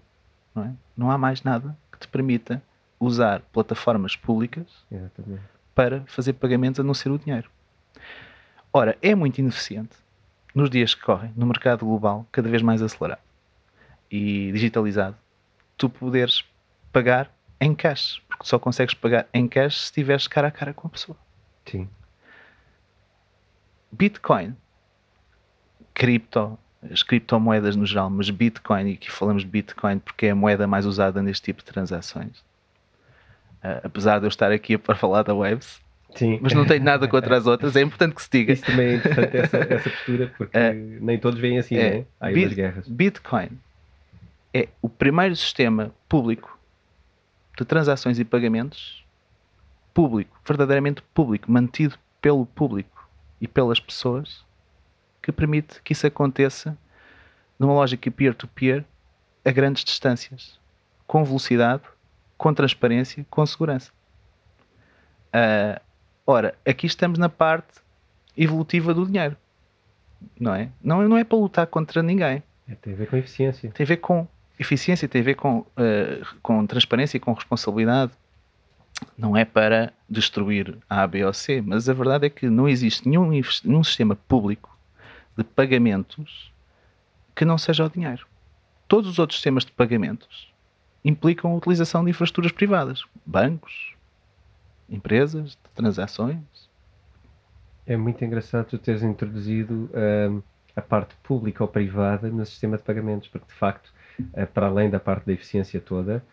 Não, 0.55 0.65
é? 0.65 0.73
não 0.95 1.11
há 1.11 1.17
mais 1.17 1.43
nada 1.43 1.75
que 1.91 1.99
te 1.99 2.07
permita 2.07 2.63
usar 3.01 3.41
plataformas 3.51 4.15
públicas 4.15 4.67
Exatamente. 4.93 5.43
para 5.75 6.03
fazer 6.07 6.35
pagamentos 6.35 6.79
a 6.79 6.83
não 6.83 6.93
ser 6.93 7.11
o 7.11 7.19
dinheiro. 7.19 7.49
Ora, 8.71 8.99
é 9.01 9.15
muito 9.15 9.39
ineficiente 9.39 9.97
nos 10.55 10.69
dias 10.69 10.95
que 10.95 11.01
correm, 11.01 11.33
no 11.35 11.47
mercado 11.47 11.87
global, 11.87 12.27
cada 12.31 12.51
vez 12.51 12.61
mais 12.61 12.83
acelerado 12.83 13.23
e 14.11 14.53
digitalizado, 14.53 15.17
tu 15.77 15.89
poderes 15.89 16.45
pagar 16.93 17.31
em 17.59 17.75
cash, 17.75 18.23
porque 18.29 18.45
só 18.45 18.59
consegues 18.59 18.95
pagar 18.95 19.27
em 19.33 19.49
cash 19.49 19.79
se 19.79 19.85
estiveres 19.85 20.27
cara 20.29 20.49
a 20.49 20.51
cara 20.51 20.75
com 20.75 20.87
a 20.87 20.91
pessoa. 20.91 21.17
Sim. 21.65 21.89
Bitcoin, 23.91 24.55
cripto, 25.95 26.59
as 26.91 27.03
criptomoedas 27.03 27.75
no 27.75 27.85
geral, 27.85 28.09
mas 28.11 28.31
Bitcoin, 28.31 28.91
e 28.91 28.93
aqui 28.95 29.11
falamos 29.11 29.43
de 29.43 29.49
Bitcoin 29.49 29.99
porque 29.99 30.27
é 30.27 30.31
a 30.31 30.35
moeda 30.35 30.67
mais 30.67 30.87
usada 30.87 31.23
neste 31.23 31.45
tipo 31.45 31.61
de 31.61 31.67
transações, 31.67 32.47
Uh, 33.59 33.83
apesar 33.83 34.21
de 34.21 34.25
eu 34.25 34.29
estar 34.29 34.53
aqui 34.53 34.79
para 34.79 34.95
falar 34.95 35.25
da 35.25 35.35
Waves. 35.35 35.81
Sim. 36.15 36.39
Mas 36.41 36.53
não 36.53 36.65
tenho 36.65 36.81
nada 36.81 37.09
contra 37.09 37.37
as 37.37 37.45
outras, 37.45 37.75
é 37.75 37.81
importante 37.81 38.15
que 38.15 38.23
se 38.23 38.29
diga. 38.31 38.53
Isso 38.53 38.65
também 38.65 38.91
é 38.91 38.95
importante, 38.95 39.37
essa, 39.37 39.57
essa 39.69 39.91
postura, 39.91 40.33
porque 40.39 40.57
uh, 40.57 41.05
nem 41.05 41.19
todos 41.19 41.41
veem 41.41 41.59
assim, 41.59 41.75
é, 41.75 41.91
né? 41.91 42.05
Há 42.21 42.31
Bit, 42.31 42.55
guerras. 42.55 42.87
Bitcoin 42.87 43.49
é 44.55 44.69
o 44.81 44.89
primeiro 44.89 45.35
sistema 45.35 45.93
público 46.09 46.57
de 47.59 47.65
transações 47.65 48.21
e 48.21 48.25
pagamentos 48.25 49.05
público, 49.93 50.41
verdadeiramente 50.47 51.03
público, 51.13 51.51
mantido 51.51 51.99
pelo 52.23 52.47
público 52.47 52.98
e 53.41 53.49
pelas 53.49 53.81
pessoas, 53.81 54.45
que 55.23 55.33
permite 55.33 55.83
que 55.83 55.93
isso 55.93 56.07
aconteça 56.07 56.77
numa 57.59 57.75
lógica 57.75 58.11
peer-to-peer 58.11 58.83
-peer, 58.83 58.85
a 59.45 59.51
grandes 59.51 59.85
distâncias, 59.85 60.59
com 61.07 61.25
velocidade 61.25 61.83
com 62.39 62.55
transparência, 62.55 63.27
com 63.29 63.45
segurança. 63.45 63.91
Uh, 65.35 65.79
ora, 66.25 66.55
aqui 66.65 66.87
estamos 66.87 67.19
na 67.19 67.29
parte 67.29 67.83
evolutiva 68.37 68.95
do 68.95 69.05
dinheiro. 69.05 69.37
Não 70.39 70.55
é? 70.55 70.71
Não, 70.83 71.07
não 71.07 71.17
é 71.19 71.25
para 71.25 71.37
lutar 71.37 71.67
contra 71.67 72.03
ninguém. 72.03 72.43
É, 72.69 72.75
tem 72.77 72.93
a 72.95 72.97
ver 72.97 73.09
com 73.09 73.17
eficiência. 73.17 73.71
Tem 73.73 73.85
a 73.85 73.87
ver 73.87 73.97
com 73.97 74.27
eficiência, 74.59 75.09
tem 75.09 75.21
a 75.21 75.25
ver 75.25 75.35
com, 75.35 75.59
uh, 75.59 76.37
com 76.41 76.65
transparência 76.67 77.17
e 77.17 77.21
com 77.21 77.33
responsabilidade. 77.33 78.13
Não 79.17 79.37
é 79.37 79.45
para 79.45 79.93
destruir 80.09 80.77
a 80.89 81.07
B 81.07 81.25
ou 81.25 81.33
C, 81.33 81.61
mas 81.61 81.89
a 81.89 81.93
verdade 81.93 82.27
é 82.27 82.31
que 82.31 82.49
não 82.49 82.69
existe 82.69 83.09
nenhum, 83.09 83.31
nenhum 83.65 83.85
sistema 83.85 84.17
público 84.17 84.77
de 85.37 85.45
pagamentos 85.45 86.53
que 87.35 87.45
não 87.45 87.57
seja 87.57 87.85
o 87.85 87.91
dinheiro. 87.91 88.27
Todos 88.89 89.11
os 89.11 89.19
outros 89.19 89.39
sistemas 89.39 89.65
de 89.65 89.73
pagamentos 89.73 90.53
implicam 91.05 91.53
a 91.53 91.57
utilização 91.57 92.05
de 92.05 92.11
infraestruturas 92.11 92.53
privadas, 92.53 93.05
bancos, 93.25 93.95
empresas, 94.89 95.51
de 95.51 95.71
transações. 95.75 96.39
É 97.87 97.97
muito 97.97 98.25
engraçado 98.25 98.67
tu 98.67 98.79
teres 98.79 99.03
introduzido 99.03 99.91
um, 99.95 100.43
a 100.75 100.83
parte 100.83 101.15
pública 101.23 101.63
ou 101.63 101.69
privada 101.69 102.29
no 102.29 102.45
sistema 102.45 102.77
de 102.77 102.83
pagamentos, 102.83 103.29
porque 103.29 103.47
de 103.47 103.55
facto, 103.55 103.93
uh, 104.21 104.47
para 104.49 104.67
além 104.67 104.91
da 104.91 104.99
parte 104.99 105.27
da 105.27 105.33
eficiência 105.33 105.81
toda, 105.81 106.25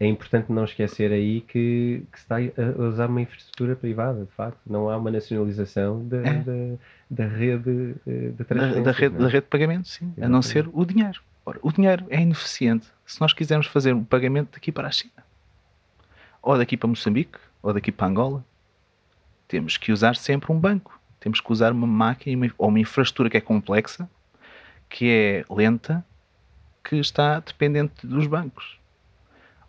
é 0.00 0.06
importante 0.06 0.52
não 0.52 0.64
esquecer 0.64 1.10
aí 1.10 1.40
que, 1.40 2.04
que, 2.12 2.18
se 2.18 2.24
está 2.24 2.36
a 2.36 2.82
usar 2.82 3.08
uma 3.08 3.20
infraestrutura 3.20 3.74
privada, 3.74 4.24
de 4.24 4.30
facto. 4.30 4.60
Não 4.64 4.88
há 4.88 4.96
uma 4.96 5.10
nacionalização 5.10 6.06
da, 6.06 6.18
é. 6.18 6.34
da, 6.34 6.76
da, 7.10 7.26
rede 7.26 7.96
eh, 8.06 8.30
de 8.30 8.44
transferência. 8.44 8.82
Da, 8.82 8.92
da, 8.92 8.96
rede, 8.96 9.16
é? 9.16 9.18
da 9.18 9.26
rede 9.26 9.44
de 9.44 9.50
pagamentos, 9.50 9.92
sim. 9.92 10.04
Exatamente. 10.04 10.24
A 10.24 10.28
não 10.28 10.40
ser 10.40 10.68
o 10.72 10.84
dinheiro. 10.84 11.20
Ora, 11.44 11.58
o 11.62 11.72
dinheiro 11.72 12.06
é 12.10 12.20
ineficiente 12.20 12.86
se 13.04 13.20
nós 13.20 13.32
quisermos 13.32 13.66
fazer 13.66 13.92
um 13.92 14.04
pagamento 14.04 14.52
daqui 14.52 14.70
para 14.70 14.86
a 14.86 14.90
China, 14.90 15.24
ou 16.40 16.56
daqui 16.56 16.76
para 16.76 16.88
Moçambique, 16.88 17.38
ou 17.60 17.72
daqui 17.72 17.90
para 17.90 18.06
Angola. 18.06 18.44
Temos 19.48 19.76
que 19.76 19.90
usar 19.90 20.14
sempre 20.14 20.52
um 20.52 20.60
banco. 20.60 21.00
Temos 21.18 21.40
que 21.40 21.50
usar 21.50 21.72
uma 21.72 21.86
máquina 21.86 22.52
ou 22.56 22.68
uma 22.68 22.78
infraestrutura 22.78 23.30
que 23.30 23.36
é 23.36 23.40
complexa, 23.40 24.08
que 24.88 25.10
é 25.10 25.44
lenta, 25.52 26.04
que 26.84 26.96
está 26.96 27.40
dependente 27.40 28.06
dos 28.06 28.28
bancos. 28.28 28.77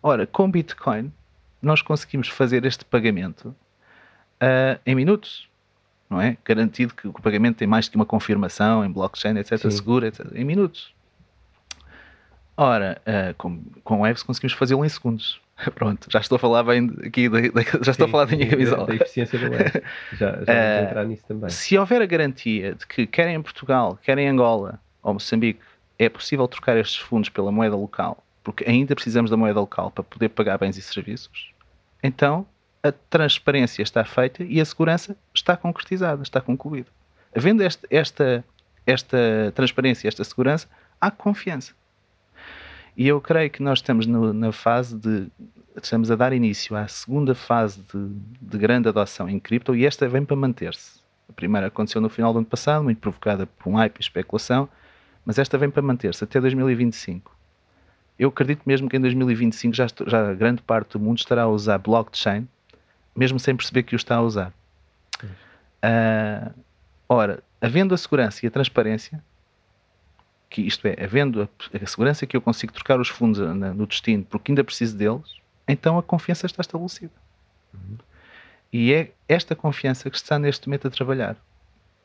Ora, 0.02 0.26
com 0.26 0.50
Bitcoin, 0.50 1.12
nós 1.60 1.82
conseguimos 1.82 2.28
fazer 2.28 2.64
este 2.64 2.84
pagamento 2.84 3.54
uh, 4.40 4.80
em 4.84 4.94
minutos. 4.94 5.48
Não 6.08 6.20
é? 6.20 6.36
Garantido 6.44 6.92
que 6.94 7.06
o 7.06 7.12
pagamento 7.12 7.58
tem 7.58 7.68
mais 7.68 7.88
que 7.88 7.94
uma 7.94 8.06
confirmação 8.06 8.84
em 8.84 8.90
blockchain, 8.90 9.36
etc., 9.38 9.58
Sim. 9.58 9.70
segura, 9.70 10.08
etc., 10.08 10.26
em 10.34 10.44
minutos. 10.44 10.92
Ora, 12.56 13.00
uh, 13.06 13.34
com, 13.36 13.62
com 13.84 14.00
Waves 14.00 14.22
conseguimos 14.22 14.54
fazê-lo 14.54 14.84
em 14.84 14.88
segundos. 14.88 15.40
Pronto, 15.74 16.08
já 16.10 16.20
estou 16.20 16.36
a 16.36 16.38
falar 16.38 16.62
bem 16.62 16.90
aqui, 17.06 17.28
da, 17.28 17.40
da, 17.40 17.62
já 17.82 17.92
estou 17.92 18.06
a 18.06 18.08
falar 18.08 18.24
da 18.24 18.36
minha 18.36 18.48
camisola. 18.48 18.86
Da, 18.86 18.94
eficiência 18.94 19.38
do 19.38 19.50
Waves. 19.50 19.72
Já, 20.12 20.30
já 20.30 20.36
vamos 20.36 20.48
eh, 20.48 20.84
entrar 20.84 21.04
nisso 21.04 21.24
também. 21.26 21.50
Se 21.50 21.78
houver 21.78 22.02
a 22.02 22.06
garantia 22.06 22.74
de 22.74 22.86
que, 22.86 23.06
quer 23.06 23.28
em 23.28 23.40
Portugal, 23.40 23.98
quer 24.02 24.18
em 24.18 24.28
Angola 24.28 24.80
ou 25.02 25.14
Moçambique, 25.14 25.60
é 25.98 26.08
possível 26.08 26.48
trocar 26.48 26.76
estes 26.76 26.98
fundos 26.98 27.28
pela 27.28 27.52
moeda 27.52 27.76
local, 27.76 28.24
porque 28.42 28.64
ainda 28.68 28.94
precisamos 28.94 29.30
da 29.30 29.36
moeda 29.36 29.60
local 29.60 29.90
para 29.90 30.04
poder 30.04 30.30
pagar 30.30 30.58
bens 30.58 30.76
e 30.76 30.82
serviços, 30.82 31.52
então 32.02 32.46
a 32.82 32.90
transparência 32.92 33.82
está 33.82 34.04
feita 34.04 34.42
e 34.42 34.60
a 34.60 34.64
segurança 34.64 35.16
está 35.34 35.56
concretizada, 35.56 36.22
está 36.22 36.40
concluída. 36.40 36.88
Havendo 37.36 37.62
este, 37.62 37.86
esta, 37.90 38.44
esta 38.86 39.52
transparência, 39.54 40.08
esta 40.08 40.24
segurança, 40.24 40.68
há 41.00 41.10
confiança. 41.10 41.72
E 42.96 43.06
eu 43.06 43.20
creio 43.20 43.50
que 43.50 43.62
nós 43.62 43.78
estamos 43.78 44.06
no, 44.06 44.32
na 44.32 44.52
fase 44.52 44.96
de. 44.96 45.28
Estamos 45.80 46.10
a 46.10 46.16
dar 46.16 46.32
início 46.32 46.76
à 46.76 46.88
segunda 46.88 47.34
fase 47.34 47.80
de, 47.80 48.08
de 48.40 48.58
grande 48.58 48.88
adoção 48.88 49.28
em 49.28 49.38
cripto 49.38 49.74
e 49.74 49.86
esta 49.86 50.08
vem 50.08 50.24
para 50.24 50.36
manter-se. 50.36 51.00
A 51.28 51.32
primeira 51.32 51.68
aconteceu 51.68 52.00
no 52.00 52.08
final 52.10 52.32
do 52.32 52.40
ano 52.40 52.46
passado, 52.46 52.82
muito 52.82 52.98
provocada 52.98 53.46
por 53.46 53.70
um 53.70 53.76
hype 53.76 53.96
e 53.96 54.00
especulação, 54.00 54.68
mas 55.24 55.38
esta 55.38 55.56
vem 55.56 55.70
para 55.70 55.80
manter-se 55.80 56.24
até 56.24 56.40
2025. 56.40 57.34
Eu 58.20 58.28
acredito 58.28 58.60
mesmo 58.66 58.86
que 58.86 58.98
em 58.98 59.00
2025 59.00 59.74
já, 59.74 59.86
já 60.06 60.34
grande 60.34 60.60
parte 60.60 60.92
do 60.92 61.00
mundo 61.00 61.16
estará 61.16 61.44
a 61.44 61.48
usar 61.48 61.78
blockchain, 61.78 62.46
mesmo 63.16 63.40
sem 63.40 63.56
perceber 63.56 63.82
que 63.82 63.94
o 63.94 63.96
está 63.96 64.16
a 64.16 64.20
usar. 64.22 64.52
Uh, 65.82 66.52
ora, 67.08 67.42
havendo 67.62 67.94
a 67.94 67.96
segurança 67.96 68.44
e 68.44 68.46
a 68.46 68.50
transparência, 68.50 69.24
que 70.50 70.60
isto 70.60 70.86
é, 70.86 71.02
havendo 71.02 71.42
a, 71.42 71.78
a, 71.82 71.86
segurança 71.86 72.26
que 72.26 72.36
eu 72.36 72.42
consigo 72.42 72.74
trocar 72.74 73.00
os 73.00 73.08
fundos 73.08 73.38
na, 73.38 73.72
no 73.72 73.86
destino 73.86 74.22
porque 74.28 74.52
ainda 74.52 74.62
preciso 74.62 74.98
deles, 74.98 75.36
então 75.66 75.96
a 75.96 76.02
confiança 76.02 76.44
está 76.44 76.60
estabelecida. 76.60 77.14
Uhum. 77.72 77.96
E 78.70 78.92
é 78.92 79.12
esta 79.26 79.56
confiança 79.56 80.10
que 80.10 80.16
está 80.16 80.38
neste 80.38 80.68
momento 80.68 80.88
a 80.88 80.90
trabalhar 80.90 81.36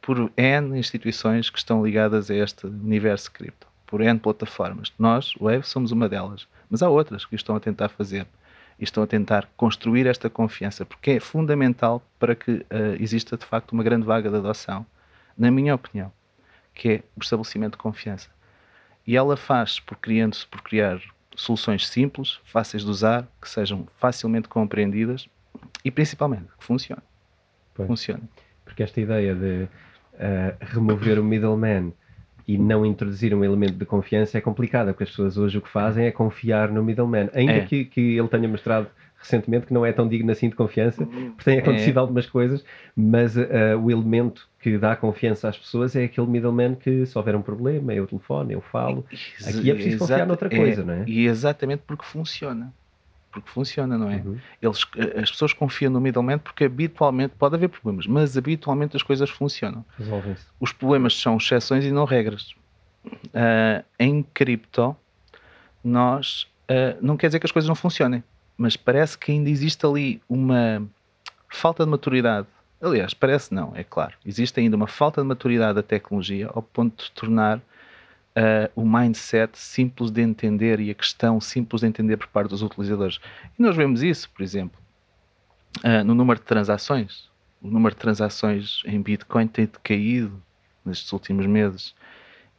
por 0.01 0.31
N 0.37 0.79
instituições 0.79 1.49
que 1.49 1.57
estão 1.57 1.83
ligadas 1.83 2.31
a 2.31 2.35
este 2.35 2.67
universo 2.67 3.29
cripto, 3.33 3.67
por 3.87 4.01
N 4.01 4.19
plataformas. 4.19 4.91
Nós, 4.97 5.33
Wave, 5.39 5.63
somos 5.63 5.91
uma 5.91 6.09
delas, 6.09 6.47
mas 6.69 6.81
há 6.81 6.89
outras 6.89 7.25
que 7.25 7.35
estão 7.35 7.55
a 7.55 7.59
tentar 7.59 7.89
fazer 7.89 8.27
e 8.79 8.83
estão 8.83 9.03
a 9.03 9.07
tentar 9.07 9.47
construir 9.55 10.05
esta 10.05 10.29
confiança, 10.29 10.85
porque 10.85 11.11
é 11.11 11.19
fundamental 11.19 12.01
para 12.19 12.35
que 12.35 12.51
uh, 12.51 12.65
exista 12.99 13.37
de 13.37 13.45
facto 13.45 13.71
uma 13.71 13.83
grande 13.83 14.05
vaga 14.05 14.29
de 14.29 14.35
adoção, 14.35 14.85
na 15.37 15.49
minha 15.49 15.73
opinião, 15.73 16.11
que 16.73 16.89
é 16.89 17.03
o 17.15 17.21
estabelecimento 17.21 17.73
de 17.73 17.77
confiança. 17.77 18.29
E 19.07 19.15
ela 19.15 19.37
faz 19.37 19.79
por 19.79 19.97
criando-se 19.97 20.45
por 20.47 20.61
criar 20.61 20.99
soluções 21.35 21.87
simples, 21.87 22.39
fáceis 22.45 22.83
de 22.83 22.89
usar, 22.89 23.27
que 23.41 23.49
sejam 23.49 23.87
facilmente 23.97 24.47
compreendidas 24.47 25.27
e 25.83 25.91
principalmente 25.91 26.47
que 26.57 26.65
funcionem. 26.65 27.03
Funcione. 27.75 28.23
Porque 28.63 28.83
esta 28.83 29.01
ideia 29.01 29.35
de 29.35 29.63
uh, 29.63 30.57
remover 30.61 31.19
o 31.19 31.23
middleman 31.23 31.93
e 32.47 32.57
não 32.57 32.85
introduzir 32.85 33.33
um 33.33 33.43
elemento 33.43 33.75
de 33.75 33.85
confiança 33.85 34.37
é 34.37 34.41
complicada, 34.41 34.93
porque 34.93 35.03
as 35.03 35.09
pessoas 35.09 35.37
hoje 35.37 35.57
o 35.57 35.61
que 35.61 35.69
fazem 35.69 36.05
é 36.05 36.11
confiar 36.11 36.71
no 36.71 36.83
middleman. 36.83 37.29
Ainda 37.33 37.53
é. 37.53 37.65
que, 37.65 37.85
que 37.85 38.17
ele 38.17 38.27
tenha 38.27 38.47
mostrado 38.47 38.87
recentemente 39.17 39.65
que 39.65 39.73
não 39.73 39.85
é 39.85 39.91
tão 39.91 40.07
digno 40.07 40.31
assim 40.31 40.49
de 40.49 40.55
confiança, 40.55 41.05
porque 41.05 41.43
têm 41.43 41.57
acontecido 41.57 41.97
é. 41.97 41.99
algumas 41.99 42.27
coisas, 42.27 42.63
mas 42.95 43.35
uh, 43.35 43.41
o 43.81 43.89
elemento 43.89 44.47
que 44.59 44.77
dá 44.77 44.95
confiança 44.95 45.49
às 45.49 45.57
pessoas 45.57 45.95
é 45.95 46.03
aquele 46.03 46.27
middleman 46.27 46.75
que 46.75 47.05
se 47.05 47.17
houver 47.17 47.35
um 47.35 47.41
problema, 47.41 47.93
eu 47.93 48.05
telefone, 48.05 48.53
eu 48.53 48.61
falo. 48.61 49.05
Aqui 49.47 49.71
é 49.71 49.73
preciso 49.73 49.97
confiar 49.99 50.27
noutra 50.27 50.49
coisa, 50.49 50.81
é, 50.81 50.85
não 50.85 50.93
é? 50.93 51.03
E 51.07 51.25
exatamente 51.25 51.83
porque 51.87 52.05
funciona 52.05 52.71
porque 53.35 53.49
funciona, 53.49 53.97
não 53.97 54.09
é? 54.09 54.15
Uhum. 54.15 54.37
Eles, 54.61 54.81
eh, 54.95 55.19
as 55.19 55.29
pessoas 55.29 55.51
confiam 55.51 55.91
no 55.91 55.99
middleman 55.99 56.37
porque 56.37 56.63
habitualmente 56.63 57.35
pode 57.37 57.55
haver 57.55 57.67
problemas, 57.67 58.07
mas 58.07 58.37
habitualmente 58.37 58.95
as 58.95 59.03
coisas 59.03 59.29
funcionam. 59.29 59.83
Resolvem-se. 59.97 60.45
Os 60.57 60.71
problemas 60.71 61.19
são 61.19 61.35
exceções 61.35 61.83
e 61.83 61.91
não 61.91 62.05
regras. 62.05 62.55
Uh, 63.05 63.83
em 63.99 64.23
cripto, 64.23 64.95
nós 65.83 66.47
uh, 66.69 66.97
não 67.01 67.17
quer 67.17 67.27
dizer 67.27 67.39
que 67.39 67.45
as 67.45 67.51
coisas 67.51 67.67
não 67.67 67.75
funcionem, 67.75 68.23
mas 68.57 68.77
parece 68.77 69.17
que 69.17 69.33
ainda 69.33 69.49
existe 69.49 69.85
ali 69.85 70.21
uma 70.29 70.81
falta 71.49 71.83
de 71.83 71.91
maturidade. 71.91 72.47
Aliás, 72.81 73.13
parece 73.13 73.53
não, 73.53 73.73
é 73.75 73.83
claro. 73.83 74.13
Existe 74.25 74.61
ainda 74.61 74.77
uma 74.77 74.87
falta 74.87 75.21
de 75.21 75.27
maturidade 75.27 75.75
da 75.75 75.83
tecnologia 75.83 76.49
ao 76.53 76.61
ponto 76.61 77.03
de 77.03 77.11
tornar 77.11 77.59
uh, 78.35 78.69
o 78.75 78.85
mindset 78.85 79.57
simples 79.57 80.11
de 80.11 80.21
entender 80.21 80.79
e 80.79 80.91
a 80.91 80.93
questão 80.93 81.39
simples 81.39 81.81
de 81.81 81.87
entender 81.87 82.17
por 82.17 82.27
parte 82.27 82.49
dos 82.49 82.61
utilizadores. 82.61 83.19
E 83.57 83.61
nós 83.61 83.75
vemos 83.75 84.03
isso, 84.03 84.29
por 84.29 84.43
exemplo, 84.43 84.79
uh, 85.83 86.03
no 86.03 86.13
número 86.13 86.39
de 86.39 86.45
transações. 86.45 87.29
O 87.61 87.69
número 87.69 87.95
de 87.95 88.01
transações 88.01 88.81
em 88.85 89.01
Bitcoin 89.01 89.47
tem 89.47 89.65
decaído 89.65 90.41
nestes 90.83 91.11
últimos 91.11 91.45
meses. 91.45 91.95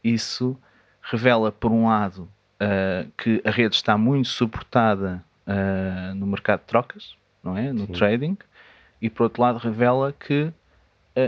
Isso 0.03 0.57
revela, 1.01 1.51
por 1.51 1.71
um 1.71 1.87
lado, 1.87 2.29
uh, 2.61 3.09
que 3.17 3.41
a 3.45 3.51
rede 3.51 3.75
está 3.75 3.97
muito 3.97 4.27
suportada 4.27 5.23
no 6.17 6.27
mercado 6.27 6.59
de 6.59 6.65
trocas, 6.65 7.15
não 7.41 7.57
é? 7.57 7.71
no 7.71 7.85
Sim. 7.85 7.93
trading, 7.93 8.37
e 9.01 9.09
por 9.09 9.23
outro 9.23 9.41
lado, 9.41 9.57
revela 9.57 10.11
que 10.11 10.51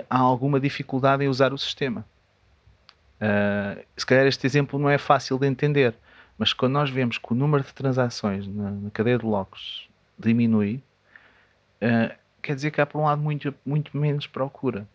há 0.10 0.18
alguma 0.18 0.60
dificuldade 0.60 1.24
em 1.24 1.30
usar 1.30 1.54
o 1.54 1.58
sistema. 1.58 2.04
Uh, 3.22 3.84
se 3.98 4.06
calhar 4.06 4.26
este 4.26 4.46
exemplo 4.48 4.80
não 4.80 4.90
é 4.90 4.98
fácil 4.98 5.38
de 5.38 5.46
entender, 5.48 5.94
mas 6.38 6.54
quando 6.54 6.74
nós 6.74 6.90
vemos 6.90 7.18
que 7.18 7.32
o 7.32 7.36
número 7.36 7.64
de 7.64 7.74
transações 7.74 8.48
na, 8.48 8.72
na 8.72 8.90
cadeia 8.92 9.18
de 9.18 9.26
blocos 9.26 9.90
diminui, 10.18 10.82
uh, 11.82 12.16
quer 12.42 12.56
dizer 12.56 12.72
que 12.72 12.80
há, 12.80 12.86
por 12.86 13.00
um 13.00 13.06
lado, 13.06 13.22
muito, 13.22 13.54
muito 13.66 13.98
menos 13.98 14.28
procura. 14.28 14.88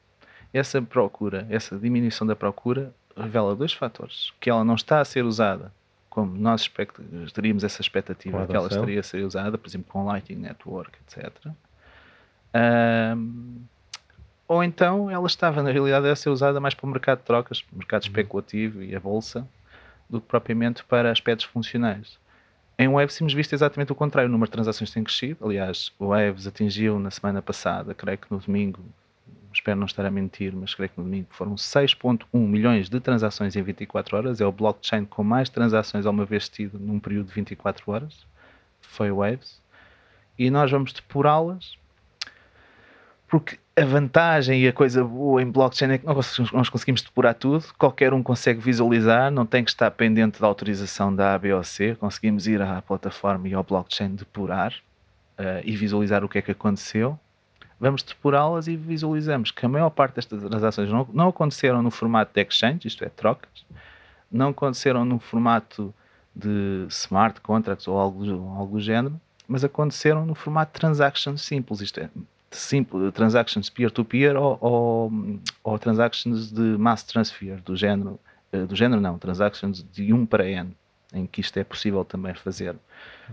Essa 0.53 0.81
procura, 0.81 1.47
essa 1.51 1.77
diminuição 1.77 2.27
da 2.27 2.37
procura, 2.37 2.95
revela 3.17 3.55
dois 3.55 3.73
fatores: 3.73 4.33
que 4.41 4.49
ela 4.49 4.65
não 4.65 4.75
está 4.75 5.01
a 5.01 5.05
ser 5.05 5.25
usada 5.25 5.73
como 6.15 6.39
nós 6.39 6.71
teríamos 7.35 7.65
essa 7.65 7.81
expectativa 7.83 8.47
que 8.47 8.55
ela 8.55 8.69
estaria 8.69 9.01
a 9.01 9.03
ser 9.03 9.25
usada, 9.25 9.59
por 9.59 9.69
exemplo, 9.69 9.89
com 9.91 10.05
Lightning 10.05 10.43
Network, 10.43 10.97
etc. 11.05 11.29
Um, 12.55 13.65
ou 14.47 14.63
então 14.63 15.11
ela 15.11 15.27
estava, 15.27 15.63
na 15.63 15.71
realidade, 15.71 16.09
a 16.09 16.17
ser 16.17 16.29
usada 16.29 16.61
mais 16.61 16.75
para 16.75 16.87
o 16.87 16.91
mercado 16.91 17.19
de 17.19 17.25
trocas, 17.25 17.65
mercado 17.73 18.03
uhum. 18.03 18.09
especulativo 18.09 18.83
e 18.83 18.95
a 18.95 19.01
bolsa, 19.01 19.47
do 20.09 20.21
que 20.21 20.27
propriamente 20.27 20.85
para 20.85 21.11
aspectos 21.11 21.47
funcionais. 21.47 22.19
Em 22.79 22.89
Waves 22.89 23.17
temos 23.17 23.33
visto 23.33 23.53
exatamente 23.53 23.93
o 23.93 23.95
contrário, 23.95 24.29
o 24.29 24.33
número 24.33 24.49
de 24.49 24.53
transações 24.53 24.91
tem 24.91 25.05
crescido. 25.05 25.45
Aliás, 25.45 25.93
o 25.99 26.09
Waves 26.09 26.47
atingiu 26.47 26.99
na 26.99 27.11
semana 27.11 27.41
passada, 27.41 27.95
creio 27.95 28.19
que 28.19 28.31
no 28.31 28.39
domingo, 28.39 28.81
espero 29.53 29.79
não 29.79 29.87
estar 29.87 30.05
a 30.05 30.11
mentir, 30.11 30.53
mas 30.55 30.75
creio 30.75 30.91
que 30.91 30.99
no 30.99 31.05
domingo 31.05 31.29
foram 31.31 31.55
6.1 31.55 32.27
milhões 32.33 32.89
de 32.89 32.99
transações 33.01 33.55
em 33.55 33.63
24 33.63 34.17
horas. 34.17 34.41
É 34.41 34.47
o 34.47 34.51
blockchain 34.51 35.05
com 35.05 35.23
mais 35.23 35.49
transações 35.49 36.05
a 36.05 36.11
uma 36.11 36.25
vez 36.25 36.49
tido 36.49 36.79
num 36.79 36.99
período 36.99 37.29
de 37.29 37.35
24 37.35 37.91
horas. 37.91 38.27
Foi 38.81 39.11
o 39.11 39.19
Waves. 39.19 39.63
E 40.37 40.51
nós 40.51 40.69
vamos 40.69 40.93
depurá-las 40.93 41.79
porque 43.35 43.59
a 43.75 43.85
vantagem 43.85 44.63
e 44.63 44.69
a 44.69 44.73
coisa 44.73 45.03
boa 45.03 45.43
em 45.43 45.51
blockchain 45.51 45.91
é 45.91 45.99
que 45.99 46.07
nós, 46.07 46.69
conseguimos 46.69 47.03
depurar 47.03 47.35
tudo, 47.35 47.65
qualquer 47.77 48.15
um 48.15 48.23
consegue 48.23 48.61
visualizar, 48.61 49.29
não 49.29 49.45
tem 49.45 49.65
que 49.65 49.71
estar 49.71 49.91
pendente 49.91 50.41
da 50.41 50.47
autorização 50.47 51.13
da 51.13 51.35
A, 51.35 51.39
B 51.41 51.53
ou 51.53 51.65
C, 51.65 51.97
conseguimos 51.97 52.47
ir 52.47 52.63
à 52.63 52.81
plataforma 52.81 53.49
e 53.49 53.53
ao 53.55 53.65
blockchain 53.65 54.15
depurar 54.15 54.73
uh, 55.37 55.61
e 55.65 55.75
visualizar 55.75 56.23
o 56.23 56.29
que 56.29 56.39
é 56.39 56.43
que 56.43 56.53
aconteceu. 56.53 57.19
Vamos 57.81 58.05
depurá-las 58.05 58.69
e 58.69 58.77
visualizamos 58.77 59.51
que 59.51 59.67
a 59.67 59.69
maior 59.69 59.91
parte 59.91 60.15
destas 60.15 60.41
transações 60.41 60.89
não, 60.89 61.09
não 61.13 61.31
aconteceram 61.31 61.83
no 61.83 61.91
formato 61.91 62.33
de 62.33 62.41
exchange, 62.41 62.87
isto 62.87 63.05
é, 63.05 63.09
trocas, 63.09 63.67
não 64.31 64.51
aconteceram 64.51 65.05
no 65.05 65.19
formato 65.19 65.93
de 66.37 66.87
smart 66.89 67.41
contracts 67.41 67.89
ou 67.89 67.99
algo, 67.99 68.25
algo 68.57 68.77
do 68.77 68.81
género, 68.81 69.21
mas 69.49 69.65
aconteceram 69.65 70.25
no 70.25 70.37
formato 70.37 70.73
de 70.73 70.79
transactions 70.79 71.43
simples, 71.43 71.81
isto 71.81 71.99
é, 71.99 72.09
simple, 72.57 73.11
transactions 73.13 73.69
peer-to-peer 73.69 74.35
-peer 74.35 74.41
ou, 74.41 74.59
ou, 74.61 75.13
ou, 75.63 75.79
transactions 75.79 76.51
de 76.51 76.61
mass 76.79 77.03
transfer, 77.03 77.61
do 77.63 77.77
género, 77.77 78.19
eh, 78.53 78.65
do 78.65 78.75
género 78.75 79.01
não, 79.01 79.19
transactions 79.19 79.83
de 79.83 80.13
1 80.13 80.27
para 80.27 80.49
N, 80.49 80.77
em 81.13 81.27
que 81.27 81.41
isto 81.41 81.57
é 81.59 81.65
possível 81.65 82.05
também 82.05 82.35
fazer 82.35 82.77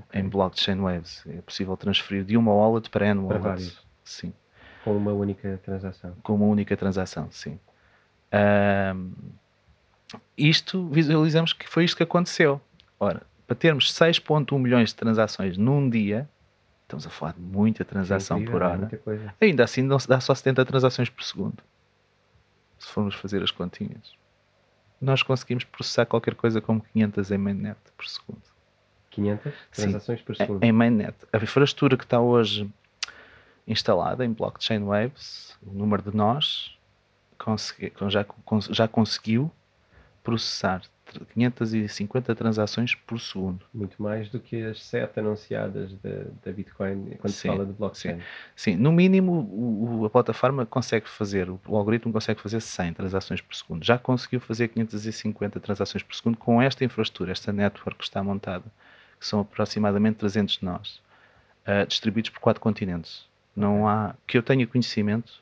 okay. 0.07 0.21
em 0.21 0.27
blockchain 0.27 0.79
waves. 0.79 1.23
É 1.27 1.41
possível 1.41 1.75
transferir 1.77 2.23
de 2.23 2.37
uma 2.37 2.53
wallet 2.53 2.89
para 2.89 3.07
N 3.07 3.19
wallets. 3.21 3.41
Para 3.41 3.49
vários. 3.51 3.81
Sim. 4.03 4.33
Com 4.83 4.97
uma 4.97 5.11
única 5.11 5.59
transação. 5.63 6.15
Com 6.23 6.35
uma 6.35 6.45
única 6.45 6.75
transação, 6.75 7.27
sim. 7.31 7.59
Um, 8.33 9.11
isto 10.37 10.87
visualizamos 10.89 11.53
que 11.53 11.67
foi 11.67 11.85
isto 11.85 11.97
que 11.97 12.03
aconteceu. 12.03 12.59
Ora, 12.99 13.21
para 13.45 13.55
termos 13.55 13.93
6.1 13.93 14.57
milhões 14.57 14.89
de 14.89 14.95
transações 14.95 15.57
num 15.57 15.89
dia, 15.89 16.27
Estamos 16.91 17.07
a 17.07 17.09
falar 17.09 17.31
de 17.31 17.39
muita 17.39 17.85
transação 17.85 18.37
Sim, 18.37 18.45
por 18.45 18.61
hora. 18.61 18.91
Ainda 19.39 19.63
assim 19.63 19.81
não 19.81 19.97
se 19.97 20.09
dá 20.09 20.19
só 20.19 20.35
70 20.35 20.65
transações 20.65 21.09
por 21.09 21.23
segundo. 21.23 21.63
Se 22.77 22.89
formos 22.89 23.15
fazer 23.15 23.41
as 23.41 23.49
continhas. 23.49 24.13
Nós 24.99 25.23
conseguimos 25.23 25.63
processar 25.63 26.05
qualquer 26.05 26.35
coisa 26.35 26.59
como 26.59 26.81
500 26.81 27.31
em 27.31 27.37
mainnet 27.37 27.77
por 27.95 28.05
segundo. 28.05 28.41
500 29.09 29.53
transações 29.71 30.19
Sim, 30.19 30.25
por 30.25 30.35
segundo? 30.35 30.61
Em 30.61 30.71
mainnet. 30.73 31.15
A 31.31 31.37
infraestrutura 31.37 31.95
que 31.95 32.03
está 32.03 32.19
hoje 32.19 32.69
instalada 33.65 34.25
em 34.25 34.33
blockchain 34.33 34.83
waves, 34.83 35.57
o 35.65 35.71
número 35.71 36.03
de 36.03 36.13
nós 36.13 36.77
consegui, 37.37 37.93
já, 38.09 38.25
já 38.69 38.87
conseguiu 38.89 39.49
processar 40.21 40.81
550 41.19 42.35
transações 42.35 42.95
por 42.95 43.19
segundo. 43.19 43.65
Muito 43.73 44.01
mais 44.01 44.29
do 44.29 44.39
que 44.39 44.63
as 44.63 44.83
sete 44.83 45.19
anunciadas 45.19 45.93
da 46.43 46.51
Bitcoin 46.51 47.17
quando 47.19 47.31
sim, 47.31 47.39
se 47.39 47.47
fala 47.47 47.65
de 47.65 47.73
blockchain. 47.73 48.15
Sim, 48.17 48.21
sim. 48.55 48.75
no 48.75 48.91
mínimo 48.91 49.31
o, 49.31 50.05
a 50.05 50.09
plataforma 50.09 50.65
consegue 50.65 51.09
fazer, 51.09 51.49
o, 51.49 51.59
o, 51.67 51.77
algoritmo 51.77 52.11
consegue 52.11 52.41
fazer 52.41 52.61
100 52.61 52.93
transações 52.93 53.41
por 53.41 53.55
segundo. 53.55 53.83
Já 53.83 53.97
conseguiu 53.97 54.39
fazer 54.39 54.67
550 54.69 55.59
transações 55.59 56.03
por 56.03 56.15
segundo 56.15 56.37
com 56.37 56.61
esta 56.61 56.83
infraestrutura, 56.85 57.31
esta 57.31 57.51
network 57.51 57.97
que 57.97 58.03
está 58.03 58.23
montada, 58.23 58.65
que 59.19 59.27
são 59.27 59.41
aproximadamente 59.41 60.17
300 60.17 60.61
nós, 60.61 61.01
uh, 61.67 61.85
distribuídos 61.87 62.29
por 62.29 62.39
quatro 62.39 62.61
continentes. 62.61 63.25
Não 63.55 63.87
há, 63.87 64.15
que 64.25 64.37
eu 64.37 64.43
tenha 64.43 64.65
conhecimento, 64.65 65.41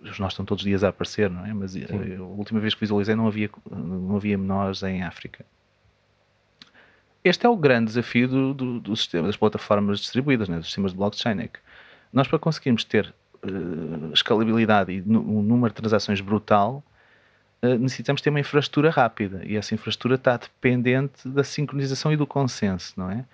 os 0.00 0.18
nós 0.18 0.32
estão 0.32 0.44
todos 0.44 0.62
os 0.62 0.68
dias 0.68 0.84
a 0.84 0.88
aparecer, 0.88 1.30
não 1.30 1.44
é? 1.44 1.52
Mas 1.52 1.74
eh, 1.76 1.86
a 2.18 2.22
última 2.22 2.60
vez 2.60 2.74
que 2.74 2.80
visualizei 2.80 3.14
não 3.14 3.26
havia, 3.26 3.50
não 3.70 4.16
havia 4.16 4.36
menores 4.36 4.82
em 4.82 5.02
África. 5.02 5.44
Este 7.24 7.46
é 7.46 7.48
o 7.48 7.56
grande 7.56 7.86
desafio 7.86 8.26
do, 8.26 8.54
do, 8.54 8.80
do 8.80 8.96
sistema, 8.96 9.28
das 9.28 9.36
plataformas 9.36 10.00
distribuídas, 10.00 10.48
né? 10.48 10.56
dos 10.56 10.66
sistemas 10.66 10.90
de 10.90 10.96
blockchain. 10.96 11.40
É 11.40 11.48
que 11.48 11.58
nós, 12.12 12.26
para 12.26 12.38
conseguirmos 12.38 12.82
ter 12.84 13.14
uh, 13.44 14.12
escalabilidade 14.12 14.92
e 14.92 15.00
um 15.02 15.42
número 15.42 15.72
de 15.72 15.80
transações 15.80 16.20
brutal, 16.20 16.82
uh, 17.62 17.78
necessitamos 17.78 18.20
ter 18.20 18.30
uma 18.30 18.40
infraestrutura 18.40 18.90
rápida. 18.90 19.40
E 19.44 19.56
essa 19.56 19.72
infraestrutura 19.72 20.16
está 20.16 20.36
dependente 20.36 21.28
da 21.28 21.44
sincronização 21.44 22.12
e 22.12 22.16
do 22.16 22.26
consenso, 22.26 22.92
não 22.96 23.08
é? 23.08 23.24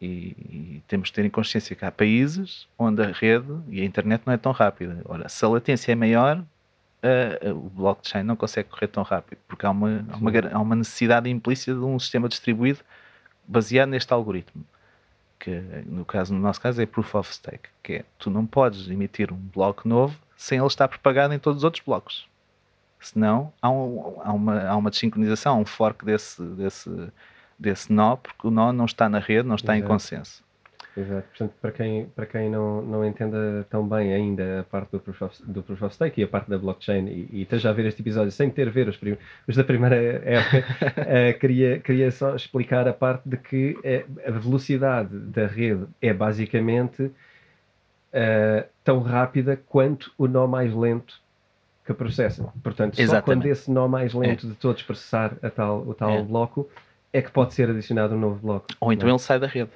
E, 0.00 0.06
e, 0.06 0.82
temos 0.86 1.08
de 1.08 1.14
ter 1.14 1.24
em 1.24 1.30
consciência 1.30 1.74
que 1.74 1.84
há 1.84 1.90
países 1.90 2.68
onde 2.78 3.02
a 3.02 3.06
rede 3.06 3.52
e 3.68 3.80
a 3.80 3.84
internet 3.84 4.22
não 4.26 4.34
é 4.34 4.36
tão 4.36 4.52
rápida. 4.52 5.00
Ora, 5.06 5.28
se 5.28 5.44
a 5.44 5.48
latência 5.48 5.92
é 5.92 5.94
maior, 5.94 6.44
o 7.54 7.70
blockchain 7.70 8.22
não 8.22 8.36
consegue 8.36 8.68
correr 8.68 8.88
tão 8.88 9.02
rápido, 9.02 9.38
porque 9.46 9.64
há 9.64 9.70
uma, 9.70 10.04
há 10.10 10.16
uma, 10.16 10.30
há 10.52 10.58
uma 10.58 10.76
necessidade 10.76 11.28
implícita 11.30 11.72
de 11.72 11.80
um 11.80 11.98
sistema 11.98 12.28
distribuído 12.28 12.80
baseado 13.46 13.90
neste 13.90 14.12
algoritmo. 14.12 14.64
Que 15.38 15.60
no, 15.86 16.04
caso, 16.04 16.34
no 16.34 16.40
nosso 16.40 16.60
caso 16.60 16.80
é 16.80 16.86
Proof 16.86 17.14
of 17.14 17.32
Stake, 17.32 17.68
que 17.82 17.92
é 17.94 18.04
tu 18.18 18.30
não 18.30 18.46
podes 18.46 18.88
emitir 18.88 19.32
um 19.32 19.36
bloco 19.36 19.88
novo 19.88 20.18
sem 20.36 20.58
ele 20.58 20.66
estar 20.66 20.88
propagado 20.88 21.32
em 21.34 21.38
todos 21.38 21.58
os 21.58 21.64
outros 21.64 21.82
blocos. 21.84 22.28
Senão 23.00 23.52
há, 23.60 23.70
um, 23.70 24.20
há, 24.22 24.32
uma, 24.32 24.62
há 24.62 24.76
uma 24.76 24.90
desincronização, 24.90 25.56
há 25.56 25.58
um 25.58 25.66
fork 25.66 26.04
desse, 26.04 26.42
desse, 26.42 26.90
desse 27.58 27.92
nó, 27.92 28.16
porque 28.16 28.46
o 28.46 28.50
nó 28.50 28.72
não 28.72 28.84
está 28.84 29.08
na 29.08 29.18
rede, 29.18 29.48
não 29.48 29.56
está 29.56 29.76
Exato. 29.76 29.84
em 29.84 29.88
consenso. 29.88 30.46
Exato. 30.96 31.28
Portanto, 31.28 31.54
para 31.60 31.72
quem, 31.72 32.06
para 32.06 32.24
quem 32.26 32.50
não, 32.50 32.80
não 32.80 33.04
entenda 33.04 33.66
tão 33.68 33.86
bem 33.86 34.14
ainda 34.14 34.60
a 34.60 34.64
parte 34.64 34.92
do 34.92 34.98
Proof 34.98 35.22
of, 35.22 35.42
do 35.44 35.62
proof 35.62 35.82
of 35.82 35.94
Stake 35.94 36.20
e 36.20 36.24
a 36.24 36.28
parte 36.28 36.48
da 36.48 36.56
blockchain 36.56 37.06
e, 37.06 37.28
e 37.32 37.42
esteja 37.42 37.68
a 37.68 37.72
ver 37.72 37.84
este 37.84 38.00
episódio 38.00 38.32
sem 38.32 38.48
ter 38.48 38.70
ver 38.70 38.88
os, 38.88 38.98
os 39.46 39.56
da 39.56 39.62
primeira 39.62 39.96
época, 39.96 40.58
uh, 40.58 41.36
queria, 41.38 41.78
queria 41.80 42.10
só 42.10 42.34
explicar 42.34 42.88
a 42.88 42.94
parte 42.94 43.28
de 43.28 43.36
que 43.36 43.72
uh, 43.72 44.20
a 44.26 44.30
velocidade 44.30 45.18
da 45.18 45.46
rede 45.46 45.84
é 46.00 46.14
basicamente 46.14 47.02
uh, 47.02 48.66
tão 48.82 49.00
rápida 49.00 49.60
quanto 49.68 50.10
o 50.16 50.26
nó 50.26 50.46
mais 50.46 50.72
lento 50.72 51.20
que 51.84 51.92
processa. 51.92 52.52
Portanto, 52.62 52.98
Exatamente. 52.98 53.08
só 53.08 53.22
quando 53.22 53.46
esse 53.46 53.70
nó 53.70 53.86
mais 53.86 54.14
lento 54.14 54.46
é. 54.46 54.50
de 54.50 54.56
todos 54.56 54.82
processar 54.82 55.36
a 55.42 55.50
tal, 55.50 55.86
o 55.86 55.92
tal 55.92 56.10
é. 56.10 56.22
bloco 56.22 56.66
é 57.16 57.22
que 57.22 57.30
pode 57.30 57.54
ser 57.54 57.70
adicionado 57.70 58.14
um 58.14 58.18
novo 58.18 58.40
bloco. 58.40 58.66
Ou 58.80 58.92
então 58.92 59.08
não? 59.08 59.14
ele 59.14 59.22
sai 59.22 59.38
da 59.38 59.46
rede. 59.46 59.70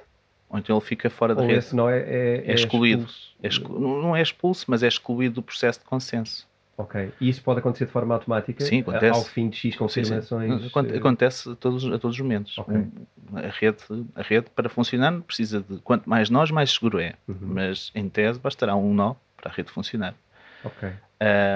Ou 0.49 0.59
então 0.59 0.75
ele 0.75 0.85
fica 0.85 1.09
fora 1.09 1.33
da 1.33 1.41
Ou 1.41 1.47
rede. 1.47 1.59
Esse 1.59 1.75
não 1.75 1.89
é, 1.89 1.99
é, 1.99 2.43
é 2.45 2.53
excluído. 2.53 3.07
É 3.41 3.47
exclu... 3.47 3.79
Não 3.79 4.15
é 4.15 4.21
expulso, 4.21 4.65
mas 4.67 4.83
é 4.83 4.87
excluído 4.87 5.35
do 5.35 5.41
processo 5.41 5.79
de 5.79 5.85
consenso. 5.85 6.47
Ok. 6.77 7.11
E 7.19 7.29
isso 7.29 7.41
pode 7.41 7.59
acontecer 7.59 7.85
de 7.85 7.91
forma 7.91 8.13
automática? 8.15 8.63
Sim, 8.63 8.81
acontece. 8.81 9.19
Ao 9.19 9.23
fim 9.23 9.49
de 9.49 9.57
X 9.57 9.75
confirmações? 9.75 10.61
Sim, 10.63 10.69
sim. 10.69 10.97
Acontece 10.97 11.49
a 11.51 11.55
todos, 11.55 11.85
a 11.85 11.99
todos 11.99 12.15
os 12.15 12.21
momentos. 12.21 12.57
Okay. 12.57 12.87
A, 13.35 13.49
rede, 13.49 13.83
a 14.15 14.21
rede, 14.21 14.49
para 14.55 14.69
funcionar, 14.69 15.19
precisa 15.21 15.61
de 15.61 15.77
quanto 15.79 16.09
mais 16.09 16.29
nós, 16.29 16.51
mais 16.51 16.71
seguro 16.71 16.99
é. 16.99 17.13
Uhum. 17.27 17.37
Mas, 17.41 17.91
em 17.93 18.09
tese, 18.09 18.39
bastará 18.39 18.75
um 18.75 18.93
nó 18.93 19.15
para 19.37 19.51
a 19.51 19.53
rede 19.53 19.71
funcionar. 19.71 20.15
Ok. 20.63 20.89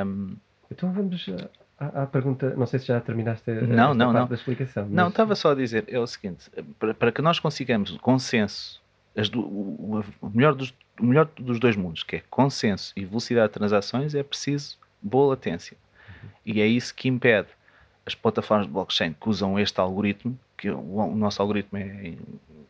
Um... 0.05 0.35
Então 0.71 0.91
vamos 0.91 1.25
à, 1.79 2.03
à, 2.03 2.07
pergunta. 2.07 2.53
Não 2.55 2.65
sei 2.65 2.79
se 2.79 2.87
já 2.87 2.99
terminaste 2.99 3.49
a, 3.51 3.61
não, 3.61 3.93
não. 3.93 4.27
da 4.27 4.35
explicação. 4.35 4.83
Mas... 4.83 4.93
Não, 4.93 5.09
estava 5.09 5.35
só 5.35 5.51
a 5.51 5.55
dizer. 5.55 5.85
É 5.87 5.99
o 5.99 6.07
seguinte. 6.07 6.49
Para, 6.79 6.93
para 6.93 7.11
que 7.11 7.21
nós 7.21 7.39
consigamos 7.39 7.91
consenso 7.97 8.81
do, 9.31 9.41
o, 9.41 10.03
o, 10.21 10.29
melhor 10.29 10.53
dos, 10.53 10.73
o 10.99 11.05
melhor 11.05 11.29
dos 11.37 11.59
dois 11.59 11.75
mundos, 11.75 12.03
que 12.03 12.17
é 12.17 12.23
consenso 12.29 12.93
e 12.95 13.05
velocidade 13.05 13.47
de 13.47 13.53
transações, 13.53 14.13
é 14.15 14.23
preciso 14.23 14.77
boa 15.01 15.29
latência. 15.29 15.77
Uhum. 16.07 16.29
E 16.45 16.61
é 16.61 16.67
isso 16.67 16.93
que 16.93 17.07
impede 17.07 17.47
as 18.05 18.13
plataformas 18.13 18.67
de 18.67 18.73
blockchain 18.73 19.13
que 19.13 19.29
usam 19.29 19.57
este 19.57 19.79
algoritmo, 19.79 20.37
que 20.57 20.69
o, 20.69 20.79
o 20.79 21.15
nosso 21.15 21.41
algoritmo 21.41 21.77
é, 21.77 22.13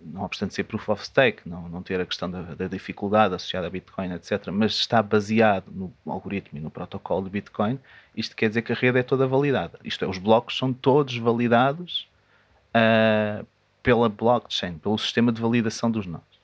não 0.06 0.24
obstante 0.24 0.54
ser 0.54 0.64
proof 0.64 0.90
of 0.90 1.06
stake, 1.06 1.48
não, 1.48 1.68
não 1.68 1.82
ter 1.82 2.00
a 2.00 2.06
questão 2.06 2.30
da, 2.30 2.42
da, 2.42 2.68
dificuldade 2.68 3.34
associada 3.34 3.68
a 3.68 3.70
Bitcoin, 3.70 4.14
etc., 4.14 4.48
mas 4.52 4.74
está 4.74 5.02
baseado 5.02 5.72
no 5.72 5.92
algoritmo 6.06 6.60
e 6.60 6.62
no 6.62 6.70
protocolo 6.70 7.24
de 7.24 7.30
Bitcoin, 7.30 7.80
isto 8.16 8.36
quer 8.36 8.50
dizer 8.50 8.62
que 8.62 8.72
a 8.72 8.76
rede 8.76 9.00
é 9.00 9.04
toda 9.04 9.28
validada. 9.28 9.80
Isto 9.84 10.06
é, 10.06 10.08
os 10.08 10.18
blocos 10.18 10.58
são 10.58 10.72
todos 10.72 11.18
validados 11.18 12.08
uh, 12.70 13.46
pela 13.82 14.08
blockchain, 14.08 14.78
pelo 14.78 14.98
sistema 14.98 15.32
de 15.32 15.42
validação 15.42 15.90
dos 15.90 16.06
nós 16.06 16.36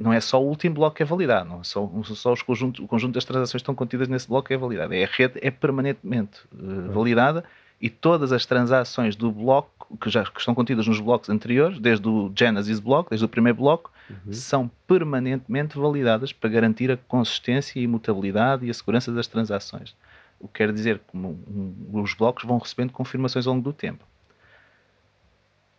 não 0.00 0.14
é 0.14 0.20
só 0.20 0.42
o 0.42 0.46
último 0.46 0.76
bloco 0.76 0.96
que 0.96 1.02
é 1.02 1.06
validado, 1.06 1.50
não 1.50 1.60
é 1.60 1.64
só, 1.64 1.82
não 1.82 2.02
só 2.02 2.32
os 2.32 2.40
conjunto, 2.40 2.82
o 2.82 2.88
conjunto 2.88 3.12
das 3.12 3.24
transações 3.24 3.60
que 3.60 3.64
estão 3.64 3.74
contidas 3.74 4.08
nesse 4.08 4.26
bloco 4.26 4.48
que 4.48 4.54
é 4.54 4.56
validado. 4.56 4.94
É 4.94 5.04
a 5.04 5.06
rede 5.06 5.38
é 5.42 5.50
permanentemente 5.50 6.40
uh, 6.54 6.90
validada 6.90 7.44
e 7.80 7.88
todas 7.88 8.32
as 8.32 8.44
transações 8.44 9.16
do 9.16 9.32
bloco 9.32 9.80
que 9.98 10.10
já 10.10 10.24
que 10.24 10.38
estão 10.38 10.54
contidas 10.54 10.86
nos 10.86 11.00
blocos 11.00 11.30
anteriores, 11.30 11.78
desde 11.78 12.06
o 12.08 12.32
Genesis 12.36 12.78
bloco, 12.78 13.10
desde 13.10 13.24
o 13.24 13.28
primeiro 13.28 13.58
bloco, 13.58 13.90
uhum. 14.08 14.32
são 14.32 14.70
permanentemente 14.86 15.76
validadas 15.76 16.32
para 16.32 16.50
garantir 16.50 16.90
a 16.90 16.96
consistência 16.96 17.78
e 17.80 17.82
imutabilidade 17.84 18.66
e 18.66 18.70
a 18.70 18.74
segurança 18.74 19.10
das 19.12 19.26
transações. 19.26 19.96
O 20.38 20.46
que 20.46 20.58
quer 20.58 20.72
dizer 20.72 20.98
que 20.98 21.16
um, 21.16 21.26
um, 21.26 22.00
os 22.00 22.14
blocos 22.14 22.44
vão 22.44 22.58
recebendo 22.58 22.92
confirmações 22.92 23.46
ao 23.46 23.54
longo 23.54 23.64
do 23.64 23.72
tempo. 23.72 24.04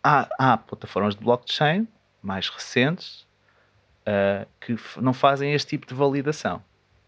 Há, 0.03 0.27
há 0.37 0.57
plataformas 0.57 1.15
de 1.15 1.23
blockchain 1.23 1.87
mais 2.21 2.49
recentes 2.49 3.25
uh, 4.01 4.47
que 4.59 4.75
não 4.99 5.13
fazem 5.13 5.53
este 5.53 5.69
tipo 5.69 5.87
de 5.87 5.93
validação, 5.93 6.61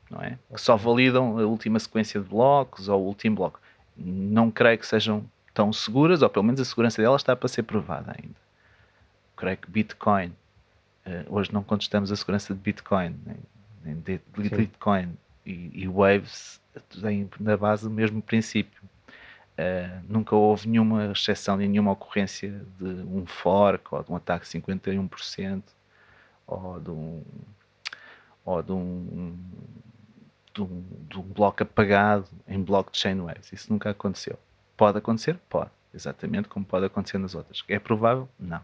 não 0.10 0.21
é? 0.21 0.38
Que 0.53 0.62
só 0.62 0.75
validam 0.77 1.38
a 1.38 1.43
última 1.43 1.79
sequência 1.79 2.19
de 2.19 2.27
blocos 2.27 2.88
ou 2.88 3.01
o 3.01 3.08
último 3.08 3.36
bloco. 3.36 3.60
Não 3.95 4.49
creio 4.49 4.77
que 4.77 4.88
sejam 4.88 5.25
tão 5.53 5.71
seguras, 5.71 6.21
ou 6.21 6.29
pelo 6.29 6.43
menos 6.43 6.60
a 6.60 6.65
segurança 6.65 7.01
delas 7.01 7.21
está 7.21 7.36
para 7.36 7.47
ser 7.47 7.63
provada 7.63 8.15
ainda. 8.17 8.36
Creio 9.36 9.58
que 9.58 9.69
Bitcoin, 9.69 10.29
uh, 11.06 11.36
hoje 11.36 11.53
não 11.53 11.63
contestamos 11.63 12.12
a 12.12 12.15
segurança 12.15 12.53
de 12.53 12.60
Bitcoin, 12.60 13.15
nem 13.84 13.95
de, 13.99 14.19
de 14.38 14.49
Bitcoin 14.49 15.17
e, 15.45 15.71
e 15.73 15.88
Waves 15.88 16.62
têm 17.01 17.29
na 17.39 17.58
base 17.58 17.88
o 17.88 17.89
mesmo 17.89 18.21
princípio. 18.21 18.82
Uh, 19.53 20.03
nunca 20.10 20.36
houve 20.36 20.67
nenhuma 20.67 21.12
exceção, 21.12 21.58
nenhuma 21.58 21.91
ocorrência 21.91 22.65
de 22.79 22.86
um 22.86 23.25
fork 23.25 23.93
ou 23.93 24.03
de 24.03 24.12
um 24.12 24.15
ataque 24.15 24.45
de 24.45 24.60
51% 24.60 25.62
ou 26.47 26.79
de 26.79 26.89
um, 26.89 27.23
ou 28.43 28.63
de 28.63 28.71
um, 28.71 29.38
de 30.53 30.61
um, 30.61 30.83
de 31.09 31.19
um 31.19 31.23
bloco 31.23 31.63
apagado 31.63 32.27
em 32.47 32.61
blockchain 32.61 33.19
waves. 33.19 33.51
Isso 33.51 33.71
nunca 33.71 33.89
aconteceu. 33.89 34.37
Pode 34.77 34.97
acontecer? 34.97 35.37
Pode. 35.49 35.71
Exatamente 35.93 36.47
como 36.47 36.65
pode 36.65 36.85
acontecer 36.85 37.17
nas 37.17 37.35
outras. 37.35 37.63
É 37.67 37.79
provável? 37.79 38.27
Não. 38.39 38.61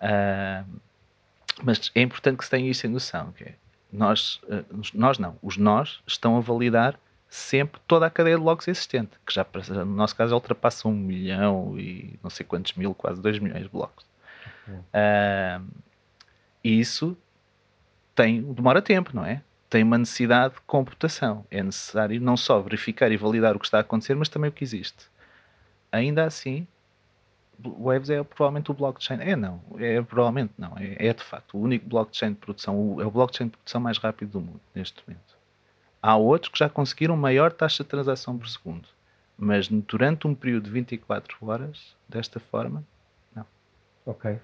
Uh, 0.00 0.80
mas 1.62 1.90
é 1.94 2.02
importante 2.02 2.38
que 2.38 2.44
se 2.44 2.50
tenha 2.50 2.70
isso 2.70 2.86
em 2.86 2.90
noção. 2.90 3.32
Que 3.32 3.44
é, 3.44 3.54
nós, 3.92 4.40
uh, 4.44 4.64
nós 4.94 5.18
não. 5.18 5.36
Os 5.42 5.56
nós 5.56 6.00
estão 6.06 6.36
a 6.36 6.40
validar 6.40 6.98
sempre 7.28 7.80
toda 7.86 8.06
a 8.06 8.10
cadeia 8.10 8.36
de 8.36 8.42
blocos 8.42 8.68
existente, 8.68 9.10
que 9.26 9.34
já 9.34 9.46
no 9.84 9.84
nosso 9.84 10.16
caso 10.16 10.30
já 10.30 10.36
ultrapassa 10.36 10.88
um 10.88 10.94
milhão 10.94 11.78
e 11.78 12.18
não 12.22 12.30
sei 12.30 12.46
quantos 12.46 12.72
mil, 12.72 12.94
quase 12.94 13.20
dois 13.20 13.38
milhões 13.38 13.64
de 13.64 13.68
blocos. 13.68 14.06
Uh, 14.68 15.64
e 16.64 16.80
isso 16.80 17.16
tem, 18.14 18.42
demora 18.42 18.82
tempo, 18.82 19.10
não 19.14 19.24
é? 19.24 19.42
Tem 19.68 19.82
uma 19.82 19.98
necessidade 19.98 20.54
de 20.54 20.60
computação. 20.62 21.44
É 21.50 21.62
necessário 21.62 22.20
não 22.20 22.36
só 22.36 22.60
verificar 22.60 23.12
e 23.12 23.16
validar 23.16 23.56
o 23.56 23.58
que 23.58 23.66
está 23.66 23.78
a 23.78 23.80
acontecer, 23.82 24.14
mas 24.14 24.28
também 24.28 24.48
o 24.48 24.52
que 24.52 24.64
existe. 24.64 25.06
Ainda 25.92 26.24
assim, 26.24 26.66
Waves 27.60 28.08
é 28.08 28.22
provavelmente 28.22 28.70
o 28.70 28.74
blockchain. 28.74 29.18
É 29.20 29.36
não, 29.36 29.60
é 29.78 30.00
provavelmente 30.00 30.52
não, 30.56 30.76
é, 30.78 31.08
é 31.08 31.12
de 31.12 31.22
facto 31.22 31.56
o 31.56 31.60
único 31.60 31.88
blockchain 31.88 32.30
de 32.30 32.38
produção, 32.38 32.78
o, 32.78 33.02
é 33.02 33.06
o 33.06 33.10
blockchain 33.10 33.48
de 33.48 33.56
produção 33.56 33.80
mais 33.80 33.98
rápido 33.98 34.30
do 34.32 34.40
mundo 34.40 34.60
neste 34.74 35.02
momento. 35.06 35.36
Há 36.00 36.16
outros 36.16 36.52
que 36.52 36.58
já 36.58 36.68
conseguiram 36.68 37.16
maior 37.16 37.52
taxa 37.52 37.82
de 37.82 37.90
transação 37.90 38.38
por 38.38 38.48
segundo, 38.48 38.88
mas 39.36 39.68
durante 39.68 40.26
um 40.26 40.34
período 40.34 40.64
de 40.64 40.70
24 40.70 41.36
horas, 41.42 41.96
desta 42.08 42.38
forma, 42.38 42.84
não. 43.34 43.44
Ok. 44.06 44.38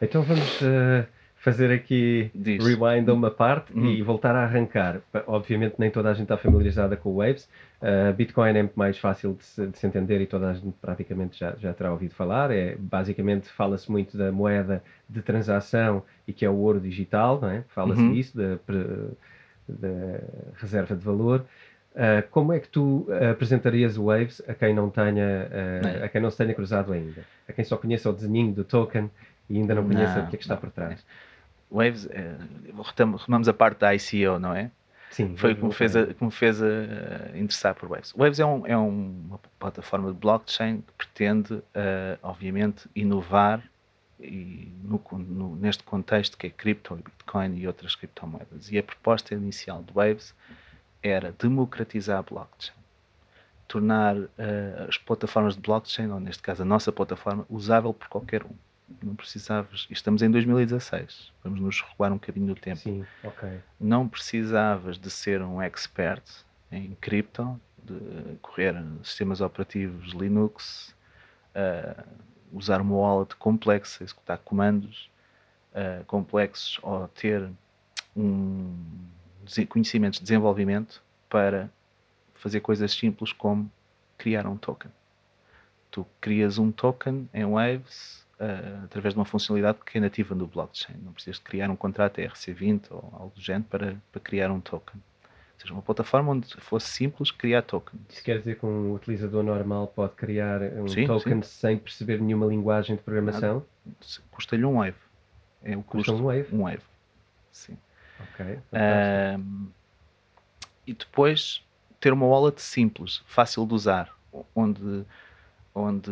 Então 0.00 0.22
vamos. 0.22 0.60
Uh 0.60 1.06
fazer 1.44 1.70
aqui 1.70 2.30
Diz. 2.34 2.64
rewind 2.64 3.06
a 3.06 3.12
uma 3.12 3.30
parte 3.30 3.70
e 3.78 4.00
voltar 4.00 4.34
a 4.34 4.44
arrancar. 4.44 5.02
Obviamente 5.26 5.74
nem 5.76 5.90
toda 5.90 6.08
a 6.08 6.14
gente 6.14 6.22
está 6.22 6.38
familiarizada 6.38 6.96
com 6.96 7.10
o 7.10 7.16
Waves. 7.16 7.46
Uh, 7.82 8.14
Bitcoin 8.14 8.56
é 8.56 8.62
muito 8.62 8.78
mais 8.78 8.96
fácil 8.96 9.34
de 9.34 9.44
se, 9.44 9.66
de 9.66 9.78
se, 9.78 9.86
entender 9.86 10.22
e 10.22 10.26
toda 10.26 10.48
a 10.48 10.54
gente 10.54 10.74
praticamente 10.80 11.38
já, 11.38 11.54
já 11.58 11.74
terá 11.74 11.92
ouvido 11.92 12.14
falar. 12.14 12.50
É, 12.50 12.76
basicamente 12.76 13.50
fala-se 13.50 13.92
muito 13.92 14.16
da 14.16 14.32
moeda 14.32 14.82
de 15.06 15.20
transação 15.20 16.02
e 16.26 16.32
que 16.32 16.46
é 16.46 16.48
o 16.48 16.54
ouro 16.54 16.80
digital, 16.80 17.38
não 17.38 17.50
é? 17.50 17.62
Fala-se 17.68 18.00
uhum. 18.00 18.14
disso, 18.14 18.38
da, 18.38 18.58
da, 19.68 20.20
reserva 20.54 20.96
de 20.96 21.04
valor. 21.04 21.44
Uh, 21.94 22.26
como 22.30 22.54
é 22.54 22.58
que 22.58 22.68
tu 22.70 23.06
apresentarias 23.30 23.98
o 23.98 24.06
Waves 24.06 24.40
a 24.48 24.54
quem 24.54 24.74
não 24.74 24.88
tenha, 24.88 25.46
uh, 25.46 26.04
a 26.04 26.08
quem 26.08 26.22
não 26.22 26.30
se 26.30 26.38
tenha 26.38 26.54
cruzado 26.54 26.90
ainda? 26.90 27.22
A 27.46 27.52
quem 27.52 27.66
só 27.66 27.76
conheça 27.76 28.08
o 28.08 28.14
desenho 28.14 28.50
do 28.50 28.64
token 28.64 29.10
e 29.50 29.58
ainda 29.58 29.74
não 29.74 29.84
conheça 29.86 30.20
não, 30.20 30.24
o 30.24 30.30
que 30.30 30.36
é 30.36 30.38
que 30.38 30.44
está 30.44 30.56
por 30.56 30.70
trás? 30.70 31.04
Waves, 31.74 32.06
é, 32.06 32.36
retomamos 32.82 33.48
a 33.48 33.52
parte 33.52 33.80
da 33.80 33.94
ICO, 33.94 34.38
não 34.38 34.54
é? 34.54 34.70
Sim. 35.10 35.36
Foi 35.36 35.54
como 35.54 35.72
fez, 35.72 35.94
a, 35.94 36.12
como 36.14 36.30
fez 36.30 36.62
a, 36.62 37.36
interessar 37.36 37.74
por 37.74 37.88
Waves. 37.88 38.12
Waves 38.16 38.40
é, 38.40 38.46
um, 38.46 38.66
é 38.66 38.76
uma 38.76 39.38
plataforma 39.58 40.12
de 40.12 40.18
blockchain 40.18 40.80
que 40.80 40.92
pretende, 40.94 41.54
uh, 41.54 42.18
obviamente, 42.22 42.88
inovar 42.94 43.62
e 44.18 44.72
no, 44.82 45.00
no, 45.18 45.56
neste 45.56 45.82
contexto 45.82 46.36
que 46.36 46.46
é 46.46 46.50
cripto, 46.50 46.96
Bitcoin 46.96 47.56
e 47.56 47.66
outras 47.66 47.94
criptomoedas. 47.94 48.70
E 48.70 48.78
a 48.78 48.82
proposta 48.82 49.34
inicial 49.34 49.82
de 49.82 49.92
Waves 49.92 50.34
era 51.02 51.32
democratizar 51.38 52.18
a 52.18 52.22
blockchain, 52.22 52.74
tornar 53.68 54.16
uh, 54.16 54.28
as 54.88 54.98
plataformas 54.98 55.54
de 55.54 55.60
blockchain, 55.60 56.10
ou 56.10 56.18
neste 56.18 56.42
caso 56.42 56.62
a 56.62 56.64
nossa 56.64 56.90
plataforma, 56.90 57.46
usável 57.48 57.92
por 57.92 58.08
qualquer 58.08 58.42
um 58.42 58.54
Não 59.02 59.14
precisavas. 59.14 59.86
Estamos 59.90 60.22
em 60.22 60.30
2016. 60.30 61.32
Vamos 61.42 61.60
nos 61.60 61.80
recuar 61.80 62.12
um 62.12 62.16
bocadinho 62.16 62.46
no 62.46 62.54
tempo. 62.54 62.80
Sim, 62.80 63.04
ok. 63.22 63.60
Não 63.80 64.08
precisavas 64.08 64.98
de 64.98 65.10
ser 65.10 65.42
um 65.42 65.60
expert 65.60 66.22
em 66.70 66.94
cripto, 67.00 67.60
de 67.82 68.36
correr 68.42 68.74
sistemas 69.02 69.40
operativos 69.40 70.12
Linux, 70.12 70.94
uh, 71.54 72.04
usar 72.52 72.80
uma 72.80 72.94
wallet 72.96 73.34
complexa, 73.36 74.02
executar 74.02 74.38
comandos 74.38 75.10
uh, 75.72 76.04
complexos 76.04 76.78
ou 76.82 77.08
ter 77.08 77.50
um 78.16 78.74
conhecimento 79.68 80.14
de 80.14 80.22
desenvolvimento 80.22 81.02
para 81.28 81.70
fazer 82.34 82.60
coisas 82.60 82.92
simples 82.92 83.32
como 83.32 83.70
criar 84.16 84.46
um 84.46 84.56
token. 84.56 84.90
Tu 85.90 86.06
crias 86.20 86.58
um 86.58 86.72
token 86.72 87.28
em 87.32 87.44
Waves 87.44 88.23
uh, 88.40 88.84
através 88.84 89.14
de 89.14 89.20
uma 89.20 89.24
funcionalidade 89.24 89.78
que 89.84 89.98
é 89.98 90.00
nativa 90.00 90.34
no 90.34 90.46
blockchain. 90.46 90.96
Não 91.02 91.12
precisas 91.12 91.36
de 91.36 91.42
criar 91.44 91.70
um 91.70 91.76
contrato 91.76 92.20
ERC20 92.20 92.84
ou 92.90 93.12
algo 93.12 93.32
do 93.34 93.40
género 93.40 93.64
para, 93.64 93.96
para 94.12 94.20
criar 94.20 94.50
um 94.50 94.60
token. 94.60 95.00
Ou 95.54 95.60
seja, 95.60 95.72
uma 95.72 95.82
plataforma 95.82 96.32
onde 96.32 96.48
fosse 96.60 96.88
simples 96.88 97.30
criar 97.30 97.62
tokens. 97.62 98.02
Isso 98.10 98.24
quer 98.24 98.38
dizer 98.38 98.58
que 98.58 98.66
um 98.66 98.92
utilizador 98.94 99.42
normal 99.42 99.86
pode 99.86 100.14
criar 100.14 100.60
um 100.62 100.88
Sim, 100.88 101.06
token 101.06 101.42
sim. 101.42 101.48
sem 101.48 101.78
perceber 101.78 102.20
nenhuma 102.20 102.46
linguagem 102.46 102.96
de 102.96 103.02
programação? 103.02 103.64
Custa-lhe 104.30 104.64
um 104.64 104.78
Wave. 104.78 104.96
É 105.62 105.76
o 105.76 105.82
Custa 105.82 106.12
custo. 106.12 106.22
um 106.22 106.26
Wave? 106.26 106.48
Um 106.54 106.62
Wave. 106.64 106.82
Sim. 107.52 107.78
Ok. 108.20 108.58
Ahm, 108.72 109.66
e 110.86 110.92
depois 110.92 111.62
ter 112.00 112.12
uma 112.12 112.26
wallet 112.26 112.60
simples, 112.60 113.22
fácil 113.26 113.64
de 113.66 113.74
usar, 113.74 114.14
onde, 114.54 115.04
onde 115.74 116.10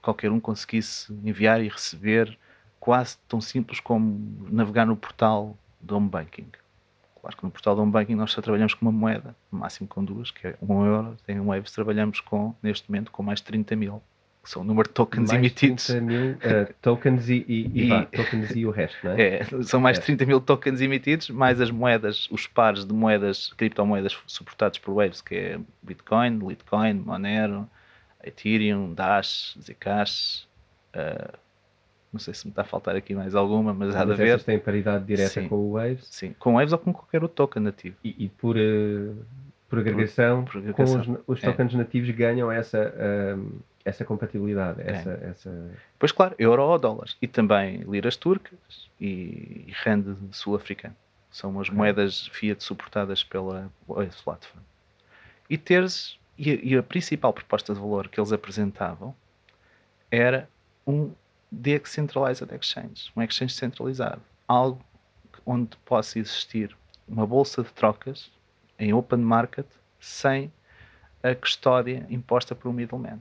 qualquer 0.00 0.30
um 0.30 0.38
conseguisse 0.38 1.12
enviar 1.24 1.62
e 1.62 1.68
receber, 1.68 2.38
quase 2.78 3.16
tão 3.28 3.40
simples 3.40 3.80
como 3.80 4.48
navegar 4.50 4.86
no 4.86 4.96
portal 4.96 5.56
do 5.80 5.96
home 5.96 6.08
banking. 6.08 6.46
Claro 7.20 7.36
que 7.36 7.44
no 7.44 7.50
portal 7.50 7.76
do 7.76 7.82
home 7.82 7.92
banking 7.92 8.14
nós 8.14 8.32
só 8.32 8.40
trabalhamos 8.40 8.74
com 8.74 8.84
uma 8.84 8.92
moeda, 8.92 9.34
no 9.50 9.60
máximo 9.60 9.88
com 9.88 10.04
duas, 10.04 10.30
que 10.30 10.48
é 10.48 10.56
um 10.60 10.84
euro. 10.84 11.16
Tem 11.24 11.38
um 11.38 11.46
Waves, 11.46 11.72
trabalhamos 11.72 12.20
com, 12.20 12.54
neste 12.62 12.90
momento, 12.90 13.12
com 13.12 13.22
mais 13.22 13.38
de 13.38 13.44
30 13.44 13.76
mil, 13.76 14.02
que 14.42 14.50
são 14.50 14.62
o 14.62 14.64
número 14.64 14.88
de 14.88 14.94
tokens 14.94 15.28
Mais 15.28 15.38
emitidos. 15.38 15.86
30 15.86 16.04
mil 16.04 16.36
eh, 16.40 16.74
tokens 16.82 17.28
e, 17.28 17.44
e, 17.46 17.70
e 17.72 17.88
vá, 17.88 18.04
tokens 18.10 18.50
e 18.56 18.66
o 18.66 18.72
resto, 18.72 18.98
não 19.04 19.12
é? 19.12 19.22
É, 19.22 19.62
são 19.62 19.80
mais 19.80 20.00
de 20.00 20.04
30 20.04 20.26
mil 20.26 20.40
tokens 20.40 20.80
emitidos, 20.80 21.30
mais 21.30 21.60
as 21.60 21.70
moedas, 21.70 22.28
os 22.28 22.48
pares 22.48 22.84
de 22.84 22.92
moedas, 22.92 23.52
criptomoedas 23.56 24.18
suportados 24.26 24.80
por 24.80 24.92
Waves, 24.92 25.20
que 25.20 25.36
é 25.36 25.60
Bitcoin, 25.80 26.38
Litecoin, 26.38 26.94
Monero, 26.94 27.68
Ethereum, 28.24 28.94
Dash, 28.94 29.56
Zcash. 29.60 30.46
ah, 30.94 31.34
não 32.12 32.20
sei 32.20 32.34
se 32.34 32.46
me 32.46 32.50
está 32.50 32.60
a 32.62 32.64
faltar 32.64 32.94
aqui 32.94 33.14
mais 33.14 33.34
alguma, 33.34 33.72
mas 33.72 33.96
há 33.96 34.04
de 34.04 34.12
haver. 34.12 34.42
têm 34.42 34.58
paridade 34.58 35.04
direta 35.06 35.30
Sim. 35.40 35.48
com 35.48 35.56
o 35.56 35.72
Waves 35.72 36.06
Sim, 36.06 36.34
com 36.38 36.54
Waves 36.54 36.72
ou 36.72 36.78
com 36.78 36.92
qualquer 36.92 37.22
outro 37.22 37.34
token 37.36 37.62
nativo. 37.62 37.96
e, 38.04 38.24
e 38.24 38.28
por, 38.28 38.56
eh, 38.58 39.12
por 39.68 39.78
agregação, 39.78 40.44
por 40.44 40.52
com 40.52 40.58
agregação. 40.58 41.00
os, 41.26 41.38
os 41.38 41.42
É. 41.42 41.50
tokens 41.50 41.72
nativos 41.74 42.10
ganham 42.10 42.52
essa, 42.52 42.94
ahm, 43.34 43.48
essa 43.82 44.04
compatibilidade, 44.04 44.82
essa, 44.82 45.10
essa 45.22 45.70
Depois, 45.94 46.12
claro, 46.12 46.34
euro 46.38 46.62
ou 46.62 46.78
dólares. 46.78 47.16
E 47.22 47.26
também 47.26 47.78
liras 47.78 48.14
turcas 48.16 48.58
e, 49.00 49.64
e 49.66 49.72
rand 49.82 50.14
sul-africano. 50.32 50.94
São 51.30 51.58
as 51.58 51.70
moedas 51.70 52.26
fiat 52.26 52.62
suportadas 52.62 53.24
pela 53.24 53.72
Waves 53.88 54.20
Platform. 54.20 54.62
E 55.48 55.56
teres, 55.56 56.18
e 56.38 56.50
a, 56.50 56.54
e 56.54 56.76
a 56.76 56.82
principal 56.82 57.32
proposta 57.32 57.72
de 57.74 57.80
valor 57.80 58.08
que 58.08 58.18
eles 58.20 58.32
apresentavam 58.32 59.14
era 60.10 60.48
um 60.86 61.12
Decentralized 61.50 62.50
Exchange, 62.52 63.12
um 63.14 63.22
exchange 63.22 63.54
centralizado. 63.54 64.22
Algo 64.48 64.82
onde 65.44 65.76
possa 65.84 66.18
existir 66.18 66.74
uma 67.06 67.26
bolsa 67.26 67.62
de 67.62 67.70
trocas 67.72 68.30
em 68.78 68.92
open 68.94 69.18
market 69.20 69.66
sem 70.00 70.52
a 71.22 71.34
custódia 71.34 72.06
imposta 72.08 72.54
por 72.54 72.68
um 72.68 72.72
middleman. 72.72 73.20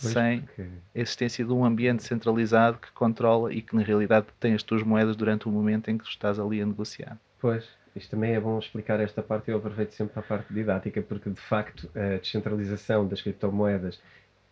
Pois, 0.00 0.12
Sem 0.12 0.40
porque- 0.42 0.62
a 0.62 0.98
existência 0.98 1.44
de 1.44 1.52
um 1.52 1.64
ambiente 1.64 2.02
centralizado 2.02 2.78
que 2.78 2.90
controla 2.92 3.52
e 3.52 3.60
que 3.60 3.74
na 3.76 3.82
realidade 3.82 4.26
tem 4.40 4.54
as 4.54 4.62
tuas 4.62 4.82
moedas 4.82 5.16
durante 5.16 5.48
o 5.48 5.50
momento 5.50 5.90
em 5.90 5.98
que 5.98 6.04
tu 6.04 6.10
estás 6.10 6.38
ali 6.38 6.60
a 6.62 6.66
negociar. 6.66 7.18
Pois, 7.40 7.68
isto 7.94 8.10
também 8.10 8.34
é 8.34 8.40
bom 8.40 8.58
explicar 8.58 9.00
esta 9.00 9.22
parte, 9.22 9.50
eu 9.50 9.58
aproveito 9.58 9.92
sempre 9.92 10.14
para 10.14 10.22
a 10.22 10.26
parte 10.26 10.52
didática, 10.52 11.02
porque 11.02 11.30
de 11.30 11.40
facto 11.40 11.90
a 11.94 12.18
descentralização 12.18 13.06
das 13.08 13.20
criptomoedas 13.22 14.00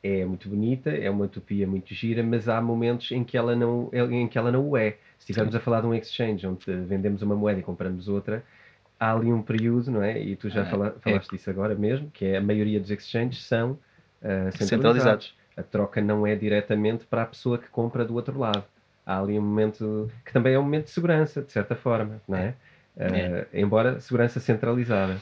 é 0.03 0.25
muito 0.25 0.49
bonita, 0.49 0.91
é 0.91 1.11
uma 1.11 1.27
utopia 1.27 1.67
muito 1.67 1.95
gira, 1.95 2.23
mas 2.23 2.49
há 2.49 2.61
momentos 2.61 3.11
em 3.13 3.25
que 3.25 3.37
ela 3.37 3.55
não, 3.57 3.91
em 3.93 4.29
que 4.29 4.39
ela 4.39 4.51
não 4.53 4.69
o 4.71 4.77
é. 4.77 4.93
Se 4.93 5.25
estivermos 5.25 5.55
a 5.55 5.61
falar 5.61 5.83
de 5.83 5.87
um 5.89 5.95
exchange 5.95 6.47
onde 6.47 6.65
vendemos 6.87 7.23
uma 7.23 7.37
moeda 7.37 7.61
e 7.61 7.63
compramos 7.63 8.09
outra, 8.09 8.45
há 8.99 9.13
ali 9.15 9.33
um 9.33 9.43
período, 9.43 9.91
não 9.91 10.03
é? 10.03 10.21
E 10.21 10.37
tu 10.37 10.49
já 10.51 10.63
É, 10.63 10.65
fala- 10.65 10.97
falaste 11.01 11.31
disso 11.31 11.51
agora 11.51 11.75
mesmo, 11.75 12.11
que 12.11 12.25
é 12.27 12.37
a 12.39 12.41
maioria 12.41 12.81
dos 12.81 12.91
exchanges 12.91 13.45
são 13.45 13.79
ah, 14.23 14.51
centralizados. 14.53 15.27
Centralizados. 15.27 15.37
A 15.57 15.63
troca 15.63 16.01
não 16.01 16.27
é 16.27 16.35
diretamente 16.37 17.07
para 17.07 17.23
a 17.23 17.27
pessoa 17.27 17.59
que 17.59 17.69
compra 17.69 18.05
do 18.05 18.15
outro 18.15 18.39
lado. 18.39 18.65
Há 19.05 19.19
ali 19.21 19.39
um 19.39 19.43
momento 19.43 20.11
que 20.25 20.33
também 20.33 20.55
é 20.55 20.59
um 20.59 20.63
momento 20.63 20.85
de 20.85 20.91
segurança, 20.91 21.43
de 21.43 21.53
certa 21.53 21.75
forma, 21.77 22.23
não 22.29 22.39
é? 22.39 22.49
É. 22.49 22.55
Uh, 23.01 23.47
embora 23.53 24.01
segurança 24.01 24.39
centralizada. 24.41 25.21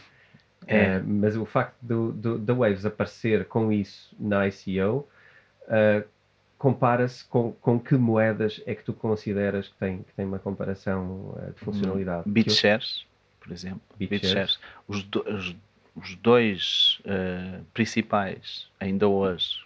É. 0.67 0.99
Uh, 0.99 1.05
mas 1.07 1.37
o 1.37 1.45
facto 1.47 1.77
do, 1.81 2.12
do- 2.12 2.38
da 2.38 2.53
Waves 2.53 2.85
aparecer 2.85 3.45
com 3.47 3.71
isso 3.73 4.14
na 4.19 4.47
ICO 4.49 5.07
uh, 5.69 6.05
compara-se 6.59 7.25
com, 7.25 7.53
com 7.53 7.79
que 7.79 7.95
moedas 7.95 8.61
é 8.67 8.75
que 8.75 8.83
tu 8.83 8.93
consideras 8.93 9.69
que 9.69 9.75
tem, 9.77 9.99
que 10.03 10.12
tem 10.14 10.27
uma 10.27 10.38
comparação 10.41 11.35
uh, 11.37 11.53
de 11.55 11.61
funcionalidade? 11.64 12.25
Eu- 12.27 12.33
BitShares, 12.33 13.07
por 13.41 13.53
exemplo. 13.53 13.81
BitShares. 13.99 14.59
Os, 14.88 15.03
do- 15.05 15.25
os- 15.29 15.55
os 15.95 16.14
dois 16.17 17.01
eh, 17.05 17.59
principais, 17.75 18.69
ainda 18.79 19.09
hoje, 19.09 19.64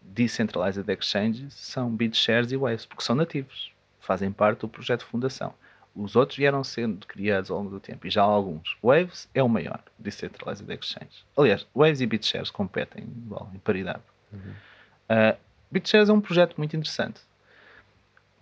decentralized 0.00 0.88
exchanges 0.90 1.52
são 1.52 1.90
BitShares 1.90 2.50
e 2.52 2.56
Waves, 2.56 2.86
porque 2.86 3.02
são 3.04 3.14
nativos, 3.14 3.70
fazem 4.00 4.32
parte 4.32 4.60
do 4.60 4.68
projeto 4.68 5.00
de 5.00 5.06
fundação. 5.06 5.52
Os 5.94 6.16
outros 6.16 6.36
vieram 6.36 6.64
sendo 6.64 7.06
criados 7.06 7.50
ao 7.50 7.58
longo 7.58 7.70
do 7.70 7.78
tempo, 7.78 8.06
e 8.06 8.10
já 8.10 8.22
há 8.22 8.26
alguns. 8.26 8.76
Waves 8.82 9.28
é 9.32 9.42
o 9.42 9.48
maior 9.48 9.80
Decentralized 9.98 10.68
Exchange. 10.68 11.24
Aliás, 11.36 11.66
Waves 11.74 12.00
e 12.00 12.06
BitShares 12.06 12.50
competem 12.50 13.04
igual, 13.04 13.48
em 13.54 13.58
paridade. 13.58 14.02
Uh, 14.32 15.38
BitShares 15.70 16.08
é 16.08 16.12
um 16.12 16.20
projeto 16.20 16.56
muito 16.56 16.76
interessante, 16.76 17.20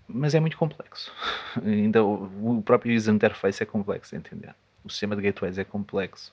mas 0.08 0.34
é 0.34 0.40
muito 0.40 0.56
complexo. 0.56 1.12
Ainda 1.62 2.02
o, 2.02 2.58
o 2.58 2.62
próprio 2.62 2.96
user 2.96 3.14
interface 3.14 3.62
é 3.62 3.66
complexo 3.66 4.12
de 4.12 4.16
entender. 4.16 4.54
O 4.82 4.88
sistema 4.88 5.14
de 5.14 5.22
gateways 5.22 5.58
é 5.58 5.64
complexo. 5.64 6.32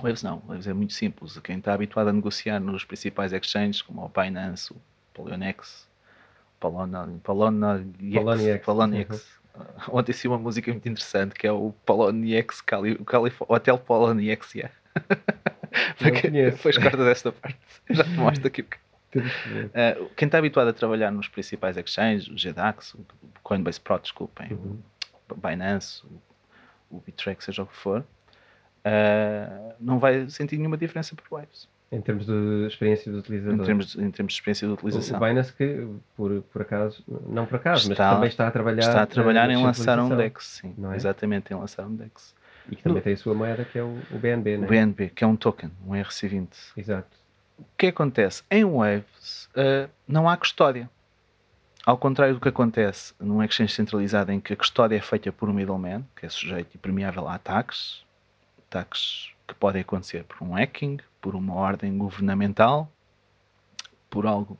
Waves 0.00 0.22
não, 0.22 0.38
Waves 0.46 0.66
é 0.66 0.72
muito 0.72 0.94
simples. 0.94 1.38
Quem 1.40 1.58
está 1.58 1.74
habituado 1.74 2.08
a 2.08 2.12
negociar 2.12 2.60
nos 2.60 2.84
principais 2.84 3.32
exchanges, 3.32 3.82
como 3.82 4.02
o 4.04 4.08
Binance, 4.08 4.72
o 4.72 4.76
Poloniex, 5.12 5.86
Polona, 6.58 7.08
Polona, 7.22 7.84
Poloniex. 8.14 8.64
Poloniex. 8.64 9.39
Ontem 9.88 10.12
saiu 10.12 10.32
uma 10.32 10.38
música 10.38 10.70
muito 10.70 10.88
interessante 10.88 11.34
que 11.34 11.46
é 11.46 11.52
o 11.52 11.72
Poloniex, 11.84 12.60
Cali, 12.60 12.92
o 12.92 13.04
Calif 13.04 13.36
Hotel 13.48 13.78
Poloniex. 13.78 14.54
Yeah. 14.54 14.74
Não 16.00 16.10
conheço. 16.20 16.56
Depois 16.56 16.78
cortas 16.78 17.06
esta 17.06 17.32
parte. 17.32 17.58
Já 17.90 18.04
te 18.04 18.10
mostro 18.10 18.46
aqui. 18.46 18.64
Uh, 19.14 20.08
quem 20.16 20.26
está 20.26 20.38
habituado 20.38 20.68
a 20.68 20.72
trabalhar 20.72 21.10
nos 21.10 21.28
principais 21.28 21.76
exchanges, 21.76 22.28
o 22.28 22.34
GDAX, 22.34 22.94
o 22.94 23.04
Coinbase 23.42 23.80
Pro, 23.80 23.98
desculpem, 23.98 24.52
Uhum. 24.52 24.78
o 25.30 25.34
Binance, 25.34 26.02
o, 26.06 26.96
o 26.96 27.00
Bittrex, 27.00 27.44
seja 27.44 27.62
o 27.62 27.66
que 27.66 27.74
for, 27.76 28.00
uh, 28.00 29.74
não 29.80 29.98
vai 29.98 30.28
sentir 30.30 30.58
nenhuma 30.58 30.76
diferença 30.76 31.14
por 31.16 31.24
Waves, 31.38 31.68
Em 31.92 32.00
termos 32.00 32.24
de 32.24 32.66
experiência 32.68 33.10
do 33.10 33.18
utilizador. 33.18 33.60
em 33.60 33.64
termos, 33.64 33.86
de, 33.92 34.00
em 34.04 34.10
termos 34.12 34.32
de 34.32 34.36
experiência 34.38 34.66
de 34.66 34.72
O- 34.72 34.74
utilização. 34.74 35.16
O 35.16 35.20
Binance 35.24 35.52
que, 35.52 35.88
por, 36.16 36.40
por 36.42 36.62
acaso, 36.62 37.02
não 37.28 37.46
por 37.46 37.56
acaso, 37.56 37.88
mas 37.88 37.92
Está- 37.98 38.14
também 38.14 38.28
está 38.28 38.46
a 38.46 38.50
trabalhar, 38.52 38.78
Está 38.80 39.02
a 39.02 39.06
trabalhar 39.06 39.50
em 39.50 39.56
lançar 39.60 39.98
um. 39.98 40.16
DEX, 40.16 40.44
sim, 40.62 40.74
é? 40.92 40.94
exatamente, 40.96 41.52
em 41.52 41.56
lançar 41.56 41.84
um 41.86 41.94
DEX. 41.96 42.32
E 42.70 42.76
que 42.76 42.82
também 42.84 43.02
tem 43.02 43.14
a 43.14 43.16
sua 43.16 43.34
moeda, 43.34 43.64
que 43.64 43.76
é 43.76 43.82
o, 43.82 43.98
o 44.12 44.18
BNB, 44.18 44.54
O 44.54 44.58
não 44.58 44.64
é? 44.66 44.68
BNB, 44.68 45.08
que 45.08 45.24
é 45.24 45.26
um 45.26 45.34
token, 45.34 45.72
um 45.84 45.90
RC20. 45.92 46.48
Exato. 46.76 47.08
O 47.58 47.64
que 47.76 47.88
acontece? 47.88 48.44
Em 48.48 48.64
Waves 48.64 49.48
uh, 49.56 49.90
não 50.06 50.28
há 50.28 50.36
custódia. 50.36 50.88
Ao 51.84 51.96
contrário 51.98 52.34
do 52.34 52.40
que 52.40 52.48
acontece 52.48 53.14
num 53.18 53.42
exchange 53.42 53.72
centralizado 53.74 54.30
em 54.30 54.38
que 54.38 54.52
a 54.52 54.56
custódia 54.56 54.96
é 54.96 55.00
feita 55.00 55.32
por 55.32 55.48
um 55.48 55.52
middleman, 55.52 56.04
que 56.14 56.24
é 56.24 56.28
sujeito 56.28 56.68
e 56.74 56.78
permeável 56.78 57.26
a 57.26 57.34
ataques, 57.34 58.04
ataques 58.68 59.30
que 59.50 59.58
podem 59.60 59.82
acontecer 59.82 60.24
por 60.24 60.42
um 60.42 60.54
hacking, 60.54 60.98
por 61.20 61.34
uma 61.34 61.54
ordem 61.54 61.96
governamental, 61.98 62.90
por 64.08 64.26
algo 64.26 64.58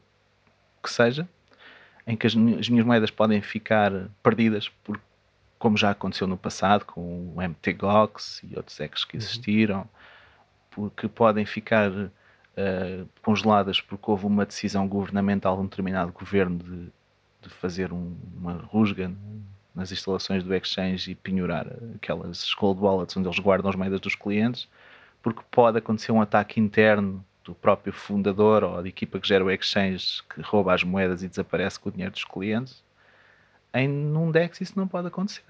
que 0.82 0.90
seja, 0.90 1.28
em 2.06 2.16
que 2.16 2.26
as, 2.26 2.34
mi- 2.34 2.58
as 2.58 2.68
minhas 2.68 2.84
moedas 2.84 3.10
podem 3.10 3.40
ficar 3.40 3.92
perdidas, 4.22 4.68
por, 4.68 5.00
como 5.58 5.76
já 5.76 5.90
aconteceu 5.90 6.26
no 6.26 6.36
passado 6.36 6.84
com 6.84 7.32
o 7.34 7.40
MTGOX 7.40 8.42
e 8.44 8.56
outros 8.56 8.78
hacks 8.78 9.04
que 9.04 9.16
existiram, 9.16 9.86
porque 10.70 11.08
podem 11.08 11.44
ficar 11.46 11.90
eh, 12.56 13.04
congeladas 13.22 13.80
porque 13.80 14.10
houve 14.10 14.26
uma 14.26 14.44
decisão 14.46 14.86
governamental 14.88 15.56
de 15.56 15.62
um 15.62 15.66
determinado 15.66 16.12
governo 16.12 16.58
de 16.58 16.92
de 17.42 17.48
fazer 17.48 17.90
um, 17.90 18.14
uma 18.36 18.52
rusga 18.52 19.10
nas 19.74 19.90
instalações 19.90 20.44
do 20.44 20.54
exchange 20.54 21.10
e 21.10 21.14
penhorar 21.14 21.66
aquelas 21.94 22.52
cold 22.54 22.78
wallets 22.82 23.16
onde 23.16 23.28
eles 23.28 23.38
guardam 23.38 23.70
as 23.70 23.76
moedas 23.76 23.98
dos 23.98 24.14
clientes, 24.14 24.68
porque 25.22 25.42
pode 25.50 25.78
acontecer 25.78 26.12
um 26.12 26.20
ataque 26.20 26.60
interno 26.60 27.24
do 27.44 27.54
próprio 27.54 27.92
fundador 27.92 28.62
ou 28.64 28.82
da 28.82 28.88
equipa 28.88 29.18
que 29.18 29.26
gera 29.26 29.44
o 29.44 29.50
exchange 29.50 30.22
que 30.28 30.40
rouba 30.40 30.74
as 30.74 30.82
moedas 30.82 31.22
e 31.22 31.28
desaparece 31.28 31.78
com 31.80 31.88
o 31.88 31.92
dinheiro 31.92 32.12
dos 32.12 32.24
clientes. 32.24 32.82
Em 33.72 33.88
num 33.88 34.30
DEX 34.30 34.60
isso 34.60 34.72
não 34.76 34.86
pode 34.86 35.08
acontecer. 35.08 35.44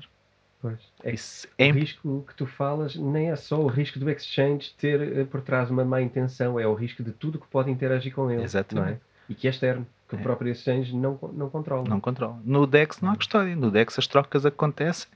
Pois. 0.60 0.78
É, 1.02 1.12
isso 1.14 1.48
é 1.56 1.70
o 1.70 1.72
risco 1.72 2.24
que 2.28 2.34
tu 2.34 2.46
falas 2.46 2.94
nem 2.94 3.30
é 3.30 3.36
só 3.36 3.58
o 3.58 3.66
risco 3.66 3.98
do 3.98 4.10
exchange 4.10 4.74
ter 4.76 5.00
eh, 5.00 5.24
por 5.24 5.40
trás 5.40 5.70
uma 5.70 5.84
má 5.84 6.02
intenção, 6.02 6.60
é 6.60 6.66
o 6.66 6.74
risco 6.74 7.02
de 7.02 7.12
tudo 7.12 7.38
que 7.38 7.46
pode 7.46 7.70
interagir 7.70 8.14
com 8.14 8.30
ele. 8.30 8.42
Exatamente. 8.42 8.92
É? 8.92 9.00
E 9.30 9.34
que 9.34 9.46
é 9.46 9.50
externo, 9.50 9.86
que 10.06 10.16
é. 10.16 10.18
o 10.18 10.22
próprio 10.22 10.52
exchange 10.52 10.94
não, 10.94 11.18
não 11.32 11.48
controla. 11.48 11.88
Não 11.88 11.98
controla. 11.98 12.38
No 12.44 12.66
DEX 12.66 13.00
não 13.00 13.10
há 13.10 13.16
custódia. 13.16 13.56
No 13.56 13.70
DEX 13.70 13.98
as 13.98 14.06
trocas 14.06 14.44
acontecem 14.44 15.08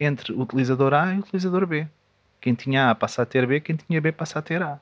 entre 0.00 0.32
o 0.32 0.40
utilizador 0.40 0.94
A 0.94 1.12
e 1.12 1.18
o 1.18 1.20
utilizador 1.20 1.66
B. 1.66 1.86
Quem 2.40 2.54
tinha 2.54 2.90
A 2.90 2.94
passa 2.94 3.22
a 3.22 3.26
ter 3.26 3.46
B, 3.46 3.60
quem 3.60 3.76
tinha 3.76 4.00
B 4.00 4.12
passa 4.12 4.38
a 4.38 4.42
ter 4.42 4.62
A. 4.62 4.78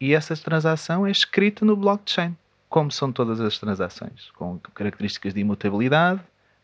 E 0.00 0.14
essa 0.14 0.36
transação 0.36 1.06
é 1.06 1.10
escrita 1.10 1.64
no 1.64 1.76
blockchain, 1.76 2.36
como 2.68 2.90
são 2.90 3.12
todas 3.12 3.40
as 3.40 3.58
transações, 3.58 4.30
com 4.32 4.58
características 4.74 5.34
de 5.34 5.40
imutabilidade, 5.40 6.20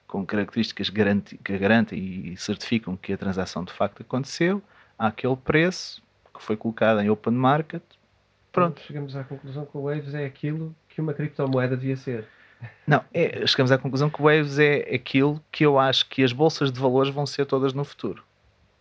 com 0.08 0.24
características 0.24 0.90
que 0.90 1.58
garantem 1.58 1.98
e 1.98 2.36
certificam 2.36 2.96
que 2.96 3.12
a 3.12 3.18
transação 3.18 3.62
de 3.62 3.72
facto 3.72 4.00
aconteceu, 4.00 4.62
há 4.98 5.08
aquele 5.08 5.36
preço 5.36 6.02
que 6.34 6.42
foi 6.42 6.56
colocado 6.56 7.00
em 7.00 7.10
open 7.10 7.34
market. 7.34 7.82
Pronto. 8.50 8.80
Chegamos 8.80 9.14
à 9.14 9.22
conclusão 9.22 9.66
que 9.66 9.76
o 9.76 9.82
Waves 9.82 10.14
é 10.14 10.24
aquilo 10.24 10.74
que 10.88 11.00
uma 11.00 11.12
criptomoeda 11.12 11.76
devia 11.76 11.96
ser. 11.96 12.26
Não, 12.86 13.04
é, 13.12 13.46
chegamos 13.46 13.70
à 13.70 13.78
conclusão 13.78 14.10
que 14.10 14.20
o 14.20 14.24
Waves 14.24 14.58
é 14.58 14.94
aquilo 14.94 15.40
que 15.52 15.64
eu 15.64 15.78
acho 15.78 16.08
que 16.08 16.24
as 16.24 16.32
bolsas 16.32 16.72
de 16.72 16.80
valores 16.80 17.12
vão 17.12 17.26
ser 17.26 17.44
todas 17.46 17.72
no 17.72 17.84
futuro. 17.84 18.24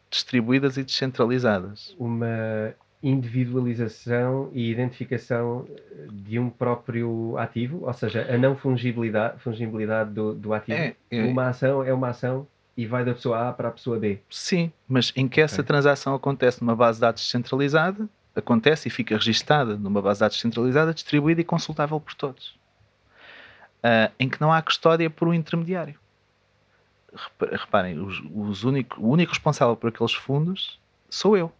Distribuídas 0.09 0.77
e 0.77 0.83
descentralizadas. 0.83 1.95
Uma 1.99 2.73
individualização 3.01 4.49
e 4.53 4.71
identificação 4.71 5.67
de 6.11 6.39
um 6.39 6.49
próprio 6.49 7.37
ativo, 7.37 7.85
ou 7.85 7.93
seja, 7.93 8.25
a 8.29 8.37
não 8.37 8.55
fungibilidade, 8.55 9.39
fungibilidade 9.39 10.11
do, 10.11 10.33
do 10.33 10.53
ativo. 10.53 10.77
É, 10.77 10.95
é. 11.11 11.23
Uma 11.23 11.49
ação 11.49 11.83
é 11.83 11.93
uma 11.93 12.09
ação 12.09 12.47
e 12.75 12.85
vai 12.85 13.03
da 13.03 13.13
pessoa 13.13 13.49
A 13.49 13.53
para 13.53 13.69
a 13.69 13.71
pessoa 13.71 13.99
B. 13.99 14.19
Sim, 14.29 14.71
mas 14.87 15.11
em 15.15 15.27
que 15.27 15.41
essa 15.41 15.63
transação 15.63 16.13
acontece 16.13 16.61
numa 16.61 16.75
base 16.75 16.97
de 16.97 17.01
dados 17.01 17.23
descentralizada, 17.23 18.07
acontece 18.35 18.87
e 18.87 18.91
fica 18.91 19.15
registada 19.15 19.75
numa 19.75 20.01
base 20.01 20.17
de 20.17 20.21
dados 20.21 20.37
descentralizada, 20.37 20.93
distribuída 20.93 21.41
e 21.41 21.43
consultável 21.43 21.99
por 21.99 22.13
todos. 22.13 22.55
Uh, 23.77 24.11
em 24.19 24.27
que 24.27 24.41
não 24.41 24.51
há 24.51 24.61
custódia 24.61 25.09
por 25.09 25.27
um 25.27 25.33
intermediário. 25.33 25.99
Reparem, 27.39 27.99
os, 27.99 28.21
os 28.33 28.63
único, 28.63 29.01
o 29.01 29.09
único 29.09 29.31
responsável 29.31 29.75
por 29.75 29.89
aqueles 29.89 30.13
fundos 30.13 30.79
sou 31.09 31.37
eu. 31.37 31.51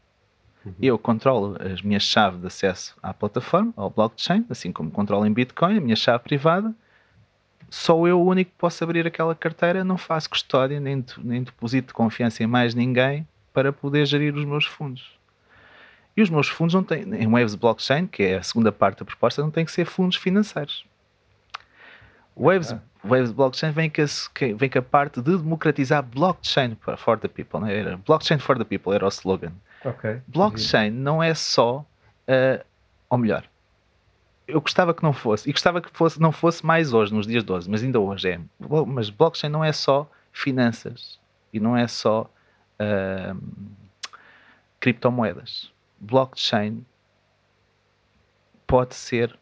Uhum. 0.66 0.74
Eu 0.82 0.98
controlo 0.98 1.58
as 1.62 1.82
minhas 1.82 2.04
chaves 2.04 2.42
de 2.42 2.48
acesso 2.48 2.96
à 3.02 3.14
plataforma, 3.14 3.74
ao 3.76 3.90
blockchain, 3.90 4.46
assim 4.50 4.72
como 4.72 4.92
controlo 4.92 5.26
em 5.26 5.34
Bitcoin, 5.34 5.78
a 5.78 5.82
minha 5.82 5.96
chave 5.96 6.24
privada. 6.24 6.74
Sou 7.70 8.08
eu 8.08 8.20
o 8.22 8.26
único 8.26 8.52
que 8.52 8.58
posso 8.58 8.84
abrir 8.84 9.06
aquela 9.06 9.36
carteira, 9.36 9.84
não 9.84 9.98
faço 9.98 10.30
custódia, 10.30 10.80
nem, 10.80 11.04
nem 11.18 11.44
deposito 11.44 11.90
de 11.90 11.94
confiança 11.94 12.44
em 12.44 12.48
mais 12.48 12.74
ninguém 12.74 13.28
para 13.54 13.74
poder 13.74 14.06
gerir 14.06 14.36
os 14.36 14.46
meus 14.46 14.66
fundos. 14.66 15.18
E 16.16 16.22
os 16.22 16.30
meus 16.30 16.48
fundos 16.48 16.74
não 16.74 16.84
têm, 16.84 17.04
em 17.04 17.28
Waves 17.28 17.56
Blockchain, 17.56 18.08
que 18.08 18.24
é 18.24 18.38
a 18.38 18.44
segunda 18.44 18.72
parte 18.72 19.00
da 19.00 19.06
proposta, 19.06 19.42
não 19.42 19.52
têm 19.52 19.66
que 19.66 19.72
ser 19.72 19.86
fundos 19.86 20.18
financeiros. 20.18 20.86
Waves, 22.38 22.72
ah. 22.72 22.82
Waves 23.04 23.32
Blockchain 23.32 23.72
vem 23.72 23.90
com, 23.90 24.02
a, 24.02 24.56
vem 24.56 24.70
com 24.70 24.80
a 24.80 24.82
parte 24.82 25.22
de 25.22 25.38
democratizar 25.38 26.04
blockchain 26.04 26.78
for 26.98 27.18
the 27.18 27.28
people. 27.28 27.60
Né? 27.60 27.80
Era 27.80 27.98
blockchain 27.98 28.40
for 28.40 28.58
the 28.58 28.64
people 28.64 28.94
era 28.94 29.06
o 29.06 29.10
slogan. 29.10 29.54
Okay. 29.84 30.22
Blockchain 30.28 30.92
não 30.92 31.22
é 31.22 31.34
só, 31.34 31.80
uh, 31.80 32.66
ou 33.10 33.18
melhor, 33.18 33.44
eu 34.48 34.62
gostava 34.62 34.94
que 34.94 35.04
não 35.04 35.14
fosse, 35.14 35.50
e 35.50 35.52
gostava 35.52 35.82
que 35.82 35.90
fosse, 35.92 36.20
não 36.22 36.32
fosse 36.32 36.66
mais 36.66 36.94
hoje, 36.94 37.14
nos 37.14 37.28
dias 37.28 37.44
de 37.44 37.52
hoje, 37.52 37.70
mas 37.70 37.84
ainda 37.84 38.00
hoje 38.00 38.30
é. 38.30 38.40
Mas 38.88 39.10
blockchain 39.10 39.50
não 39.50 39.64
é 39.64 39.72
só 39.72 40.10
finanças 40.32 41.20
e 41.52 41.60
não 41.60 41.76
é 41.76 41.88
só 41.88 42.30
uh, 42.80 43.44
criptomoedas. 44.80 45.72
Blockchain 46.00 46.86
pode 48.66 48.96
ser 48.96 49.38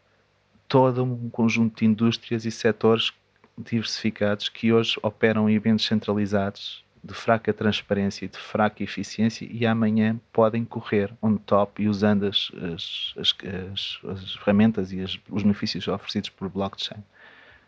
todo 0.68 1.04
um 1.04 1.30
conjunto 1.30 1.78
de 1.78 1.86
indústrias 1.86 2.44
e 2.44 2.50
setores 2.50 3.12
diversificados 3.56 4.48
que 4.48 4.72
hoje 4.72 4.98
operam 5.02 5.48
em 5.48 5.54
eventos 5.54 5.86
centralizados 5.86 6.84
de 7.02 7.14
fraca 7.14 7.52
transparência 7.52 8.24
e 8.24 8.28
de 8.28 8.36
fraca 8.36 8.82
eficiência 8.82 9.46
e 9.48 9.64
amanhã 9.64 10.20
podem 10.32 10.64
correr 10.64 11.12
on 11.22 11.36
top 11.36 11.82
e 11.82 11.88
usando 11.88 12.26
as, 12.26 12.50
as, 12.74 13.14
as, 13.16 14.00
as 14.10 14.34
ferramentas 14.34 14.92
e 14.92 15.00
os 15.30 15.42
benefícios 15.42 15.86
oferecidos 15.86 16.30
por 16.30 16.48
blockchain. 16.48 17.02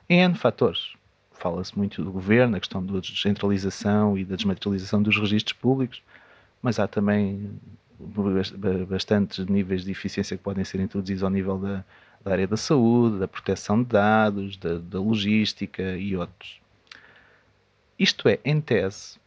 Em 0.09 0.21
N 0.21 0.35
fatores. 0.35 0.95
Fala-se 1.33 1.79
muito 1.79 2.03
do 2.03 2.11
governo, 2.11 2.57
a 2.57 2.61
questão 2.61 2.85
da 2.85 2.99
descentralização 2.99 4.19
e 4.19 4.25
da 4.25 4.35
desmaterialização 4.35 5.01
dos 5.01 5.17
registros 5.17 5.53
públicos, 5.57 6.03
mas 6.61 6.81
há 6.81 6.89
também 6.89 7.61
bastantes 8.89 9.47
níveis 9.47 9.85
de 9.85 9.93
eficiência 9.93 10.37
que 10.37 10.43
podem 10.43 10.65
ser 10.65 10.81
introduzidos 10.81 11.23
ao 11.23 11.31
nível 11.31 11.57
da, 11.59 11.85
da 12.29 12.33
área 12.35 12.47
da 12.47 12.57
saúde, 12.57 13.19
da 13.19 13.27
proteção 13.27 13.83
de 13.83 13.89
dados, 13.89 14.57
da, 14.59 14.79
da 14.79 15.01
logística 15.01 15.83
e 15.97 16.15
outros. 16.15 16.61
Isto 17.99 18.29
é, 18.29 18.39
em 18.45 18.61
tese, 18.61 19.19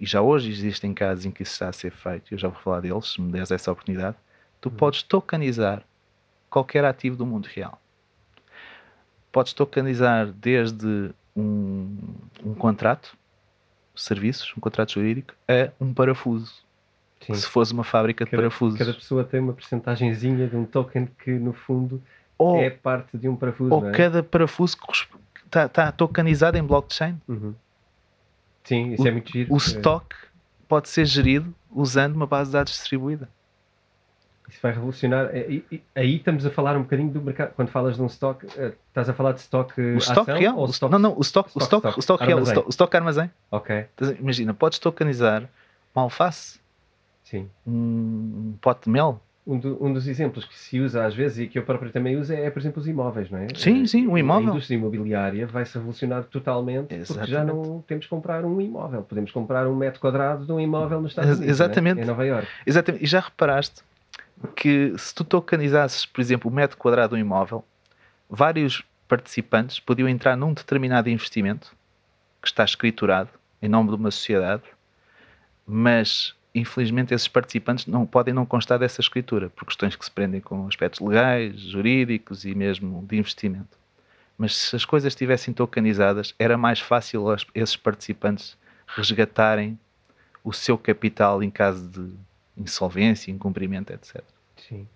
e 0.00 0.06
já 0.06 0.22
hoje 0.22 0.50
existem 0.50 0.94
casos 0.94 1.26
em 1.26 1.30
que 1.30 1.42
isso 1.42 1.52
está 1.52 1.68
a 1.68 1.72
ser 1.72 1.92
feito, 1.92 2.32
eu 2.32 2.38
já 2.38 2.48
vou 2.48 2.60
falar 2.60 2.80
deles, 2.80 3.12
se 3.12 3.20
me 3.20 3.30
deres 3.30 3.50
essa 3.50 3.70
oportunidade, 3.70 4.16
tu 4.60 4.70
uhum. 4.70 4.74
podes 4.76 5.02
tokenizar 5.02 5.82
qualquer 6.50 6.84
ativo 6.84 7.16
do 7.16 7.26
mundo 7.26 7.46
real. 7.46 7.80
Podes 9.30 9.52
tokenizar 9.52 10.26
desde 10.26 11.10
um, 11.36 11.96
um 12.44 12.54
contrato 12.54 13.16
serviços, 13.94 14.52
um 14.56 14.60
contrato 14.60 14.92
jurídico, 14.92 15.34
a 15.46 15.70
um 15.82 15.92
parafuso. 15.92 16.66
Sim. 17.20 17.34
Se 17.34 17.46
fosse 17.46 17.72
uma 17.72 17.84
fábrica 17.84 18.24
de 18.24 18.30
cada, 18.30 18.42
parafusos. 18.42 18.78
Cada 18.78 18.94
pessoa 18.94 19.24
tem 19.24 19.40
uma 19.40 19.52
percentagemzinha 19.52 20.46
de 20.46 20.56
um 20.56 20.64
token 20.64 21.08
que, 21.22 21.32
no 21.32 21.52
fundo, 21.52 22.00
ou, 22.38 22.56
é 22.56 22.70
parte 22.70 23.18
de 23.18 23.28
um 23.28 23.36
parafuso. 23.36 23.74
Ou 23.74 23.88
é? 23.88 23.92
cada 23.92 24.22
parafuso 24.22 24.76
está, 25.44 25.66
está 25.66 25.92
tokenizado 25.92 26.56
em 26.56 26.62
blockchain. 26.62 27.20
Uhum. 27.26 27.54
Sim, 28.64 28.92
isso 28.92 29.02
o, 29.02 29.08
é 29.08 29.10
muito 29.10 29.30
giro. 29.30 29.52
O 29.52 29.56
stock 29.56 30.14
pode 30.68 30.88
ser 30.88 31.04
gerido 31.04 31.54
usando 31.70 32.14
uma 32.14 32.26
base 32.26 32.50
de 32.50 32.52
dados 32.52 32.72
distribuída. 32.72 33.28
Isso 34.48 34.60
vai 34.62 34.72
revolucionar. 34.72 35.28
Aí, 35.28 35.64
aí 35.94 36.16
estamos 36.16 36.46
a 36.46 36.50
falar 36.50 36.76
um 36.76 36.82
bocadinho 36.82 37.10
do 37.10 37.20
mercado. 37.20 37.52
Quando 37.54 37.68
falas 37.68 37.96
de 37.96 38.02
um 38.02 38.06
stock, 38.06 38.46
eh, 38.56 38.72
estás 38.88 39.08
a 39.08 39.12
falar 39.12 39.32
de 39.32 39.40
stock 39.40 39.78
o 39.78 39.98
stock 39.98 40.30
ação, 40.30 40.38
real? 40.38 40.56
Ou 40.56 40.66
stock, 40.66 40.90
não, 40.90 40.98
não, 40.98 41.18
o 41.18 41.20
stock, 41.20 41.50
stock, 41.50 41.58
o 41.58 41.64
stock, 41.64 41.86
stock, 41.88 42.00
stock 42.00 42.24
real, 42.24 42.38
armazém. 42.38 42.64
o 42.64 42.68
stock, 42.70 42.96
armazém. 42.96 43.30
Ok. 43.50 43.86
Imagina, 44.18 44.54
podes 44.54 44.78
tokenizar 44.78 45.48
uma 45.94 46.04
alface, 46.04 46.58
Sim. 47.24 47.50
um 47.66 48.54
pote 48.60 48.84
de 48.84 48.90
mel, 48.90 49.20
um, 49.48 49.58
do, 49.58 49.82
um, 49.82 49.92
dos 49.94 50.06
exemplos 50.06 50.44
que 50.44 50.56
se 50.56 50.78
usa 50.78 51.06
às 51.06 51.14
vezes 51.14 51.38
e 51.38 51.46
que 51.46 51.58
eu 51.58 51.62
próprio 51.62 51.90
também 51.90 52.16
uso 52.16 52.34
é, 52.34 52.50
por 52.50 52.60
exemplo, 52.60 52.82
os 52.82 52.86
imóveis, 52.86 53.30
não 53.30 53.38
é? 53.38 53.46
Sim, 53.56 53.86
sim, 53.86 54.06
um 54.06 54.18
imóvel. 54.18 54.48
A 54.48 54.52
indústria 54.52 54.76
imobiliária 54.76 55.46
vai 55.46 55.64
se 55.64 55.74
revolucionar 55.74 56.24
totalmente 56.24 56.94
Exatamente. 56.94 57.06
porque 57.06 57.30
já 57.30 57.44
não 57.44 57.82
temos 57.86 58.04
que 58.04 58.10
comprar 58.10 58.44
um 58.44 58.60
imóvel. 58.60 59.02
Podemos 59.02 59.32
comprar 59.32 59.66
um 59.66 59.74
metro 59.74 60.00
quadrado 60.00 60.44
de 60.44 60.52
um 60.52 60.60
imóvel 60.60 61.00
nos 61.00 61.12
Estados 61.12 61.38
Unidos, 61.38 61.48
Exatamente. 61.48 62.00
É? 62.00 62.02
em 62.02 62.06
Nova 62.06 62.26
York. 62.26 62.46
Exatamente. 62.66 63.02
E 63.02 63.06
já 63.06 63.20
reparaste 63.20 63.82
que 64.54 64.92
se 64.98 65.14
tu 65.14 65.24
tokenizasses, 65.24 66.04
por 66.04 66.20
exemplo, 66.20 66.50
o 66.50 66.54
metro 66.54 66.76
quadrado 66.76 67.16
de 67.16 67.22
um 67.22 67.24
imóvel, 67.24 67.64
vários 68.28 68.84
participantes 69.08 69.80
podiam 69.80 70.06
entrar 70.06 70.36
num 70.36 70.52
determinado 70.52 71.08
investimento 71.08 71.74
que 72.42 72.48
está 72.48 72.64
escriturado 72.64 73.30
em 73.62 73.68
nome 73.68 73.88
de 73.88 73.96
uma 73.96 74.10
sociedade, 74.10 74.62
mas 75.66 76.36
infelizmente 76.54 77.14
esses 77.14 77.28
participantes 77.28 77.86
não 77.86 78.06
podem 78.06 78.34
não 78.34 78.46
constar 78.46 78.78
dessa 78.78 79.00
escritura, 79.00 79.50
por 79.50 79.66
questões 79.66 79.96
que 79.96 80.04
se 80.04 80.10
prendem 80.10 80.40
com 80.40 80.66
aspectos 80.66 81.00
legais, 81.00 81.58
jurídicos 81.60 82.44
e 82.44 82.54
mesmo 82.54 83.04
de 83.06 83.18
investimento. 83.18 83.78
Mas 84.36 84.56
se 84.56 84.76
as 84.76 84.84
coisas 84.84 85.12
estivessem 85.12 85.52
tokenizadas, 85.52 86.34
era 86.38 86.56
mais 86.56 86.80
fácil 86.80 87.24
esses 87.54 87.76
participantes 87.76 88.56
resgatarem 88.86 89.78
o 90.44 90.52
seu 90.52 90.78
capital 90.78 91.42
em 91.42 91.50
caso 91.50 91.88
de 91.88 92.14
insolvência, 92.56 93.30
incumprimento, 93.30 93.92
etc. 93.92 94.22
Sim. 94.56 94.86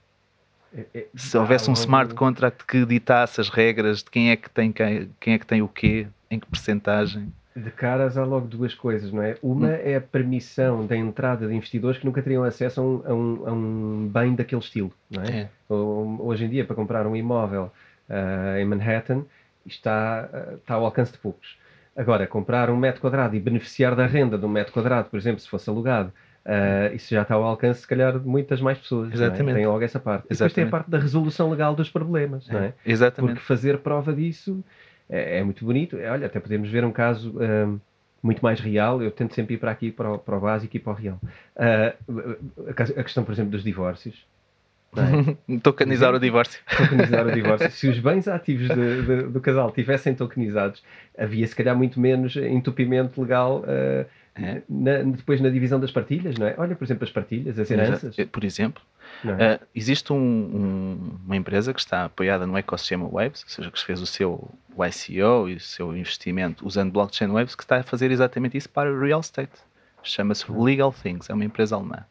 É, 0.74 0.86
é, 0.94 1.06
se 1.14 1.36
houvesse 1.36 1.68
um 1.68 1.74
smart 1.74 2.14
contract 2.14 2.64
que 2.64 2.86
ditasse 2.86 3.40
as 3.40 3.50
regras 3.50 3.98
de 4.02 4.10
quem 4.10 4.30
é 4.30 4.36
que 4.36 4.48
tem 4.48 4.72
quem, 4.72 5.10
quem 5.20 5.34
é 5.34 5.38
que 5.38 5.46
tem 5.46 5.60
o 5.60 5.68
quê, 5.68 6.06
em 6.30 6.40
que 6.40 6.46
percentagem, 6.46 7.32
de 7.54 7.70
caras 7.70 8.16
há 8.16 8.24
logo 8.24 8.46
duas 8.46 8.74
coisas, 8.74 9.12
não 9.12 9.22
é? 9.22 9.36
Uma 9.42 9.68
hum. 9.68 9.78
é 9.82 9.96
a 9.96 10.00
permissão 10.00 10.86
da 10.86 10.96
entrada 10.96 11.46
de 11.46 11.54
investidores 11.54 11.98
que 11.98 12.06
nunca 12.06 12.22
teriam 12.22 12.42
acesso 12.44 12.80
a 12.80 12.84
um, 12.84 13.02
a 13.04 13.12
um, 13.12 13.48
a 13.48 13.52
um 13.52 14.10
bem 14.12 14.34
daquele 14.34 14.60
estilo, 14.60 14.92
não 15.10 15.22
é? 15.22 15.40
é. 15.40 15.48
Hoje 15.68 16.44
em 16.44 16.48
dia, 16.48 16.64
para 16.64 16.74
comprar 16.74 17.06
um 17.06 17.14
imóvel 17.14 17.70
uh, 18.08 18.58
em 18.58 18.64
Manhattan, 18.64 19.24
está, 19.66 20.28
está 20.54 20.74
ao 20.74 20.84
alcance 20.84 21.12
de 21.12 21.18
poucos. 21.18 21.58
Agora, 21.94 22.26
comprar 22.26 22.70
um 22.70 22.76
metro 22.76 23.02
quadrado 23.02 23.36
e 23.36 23.40
beneficiar 23.40 23.94
da 23.94 24.06
renda 24.06 24.38
de 24.38 24.46
um 24.46 24.48
metro 24.48 24.72
quadrado, 24.72 25.10
por 25.10 25.18
exemplo, 25.18 25.40
se 25.40 25.48
fosse 25.48 25.68
alugado, 25.68 26.10
uh, 26.46 26.94
isso 26.94 27.14
já 27.14 27.20
está 27.20 27.34
ao 27.34 27.44
alcance, 27.44 27.82
se 27.82 27.86
calhar, 27.86 28.18
de 28.18 28.26
muitas 28.26 28.62
mais 28.62 28.78
pessoas. 28.78 29.10
É? 29.10 29.14
Exatamente. 29.14 29.56
É? 29.56 29.58
Tem 29.58 29.66
logo 29.66 29.84
essa 29.84 30.00
parte. 30.00 30.26
Exatamente. 30.30 30.32
E 30.32 30.36
depois 30.38 30.52
tem 30.54 30.64
a 30.64 30.70
parte 30.70 30.90
da 30.90 30.98
resolução 30.98 31.50
legal 31.50 31.74
dos 31.74 31.90
problemas, 31.90 32.48
não 32.48 32.60
é? 32.60 32.72
Exatamente. 32.84 33.34
Porque 33.34 33.46
fazer 33.46 33.78
prova 33.78 34.12
disso 34.12 34.64
é, 35.12 35.38
é 35.38 35.44
muito 35.44 35.64
bonito. 35.64 35.98
É, 35.98 36.10
olha, 36.10 36.26
até 36.26 36.40
podemos 36.40 36.70
ver 36.70 36.84
um 36.84 36.90
caso 36.90 37.34
um, 37.38 37.78
muito 38.22 38.40
mais 38.42 38.58
real. 38.58 39.02
Eu 39.02 39.10
tento 39.10 39.34
sempre 39.34 39.54
ir 39.54 39.58
para 39.58 39.70
aqui, 39.70 39.92
para 39.92 40.14
o, 40.14 40.18
para 40.18 40.36
o 40.36 40.40
básico 40.40 40.74
e 40.74 40.80
para 40.80 40.92
o 40.92 40.96
real. 40.96 41.20
Uh, 41.54 42.70
a 42.96 43.02
questão, 43.02 43.22
por 43.22 43.32
exemplo, 43.32 43.50
dos 43.50 43.62
divórcios. 43.62 44.26
É? 44.96 45.56
tokenizar 45.62 46.14
o 46.14 46.18
divórcio. 46.18 46.60
Tokenizar 46.76 47.26
o 47.26 47.32
divórcio. 47.32 47.70
Se 47.70 47.88
os 47.88 47.98
bens 47.98 48.26
ativos 48.26 48.68
de, 48.68 49.02
de, 49.02 49.22
do 49.24 49.40
casal 49.40 49.70
tivessem 49.70 50.14
tokenizados, 50.14 50.82
havia 51.16 51.46
se 51.46 51.54
calhar 51.54 51.76
muito 51.76 52.00
menos 52.00 52.36
entupimento 52.36 53.20
legal 53.20 53.60
uh, 53.60 54.06
é. 54.34 54.62
na, 54.68 55.02
depois 55.02 55.40
na 55.40 55.50
divisão 55.50 55.78
das 55.78 55.90
partilhas, 55.90 56.38
não 56.38 56.46
é? 56.46 56.54
Olha, 56.56 56.74
por 56.74 56.84
exemplo, 56.84 57.04
as 57.04 57.10
partilhas, 57.10 57.58
as 57.58 57.70
heranças. 57.70 58.16
Por 58.30 58.44
exemplo? 58.44 58.82
Uh, 59.30 59.66
existe 59.74 60.12
um, 60.12 60.16
um, 60.16 61.18
uma 61.24 61.36
empresa 61.36 61.72
que 61.72 61.80
está 61.80 62.04
apoiada 62.04 62.46
no 62.46 62.56
ecossistema 62.56 63.08
Waves, 63.08 63.42
ou 63.42 63.48
seja, 63.48 63.70
que 63.70 63.84
fez 63.84 64.00
o 64.00 64.06
seu 64.06 64.50
o 64.74 64.84
ICO 64.84 65.48
e 65.48 65.54
o 65.54 65.60
seu 65.60 65.96
investimento 65.96 66.66
usando 66.66 66.92
blockchain 66.92 67.28
Waves, 67.28 67.54
que 67.54 67.62
está 67.62 67.78
a 67.78 67.82
fazer 67.82 68.10
exatamente 68.10 68.56
isso 68.56 68.68
para 68.68 68.90
o 68.90 68.98
real 68.98 69.20
estate. 69.20 69.52
Chama-se 70.02 70.50
uhum. 70.50 70.62
Legal 70.62 70.92
Things, 70.92 71.28
é 71.30 71.34
uma 71.34 71.44
empresa 71.44 71.76
alemã. 71.76 72.04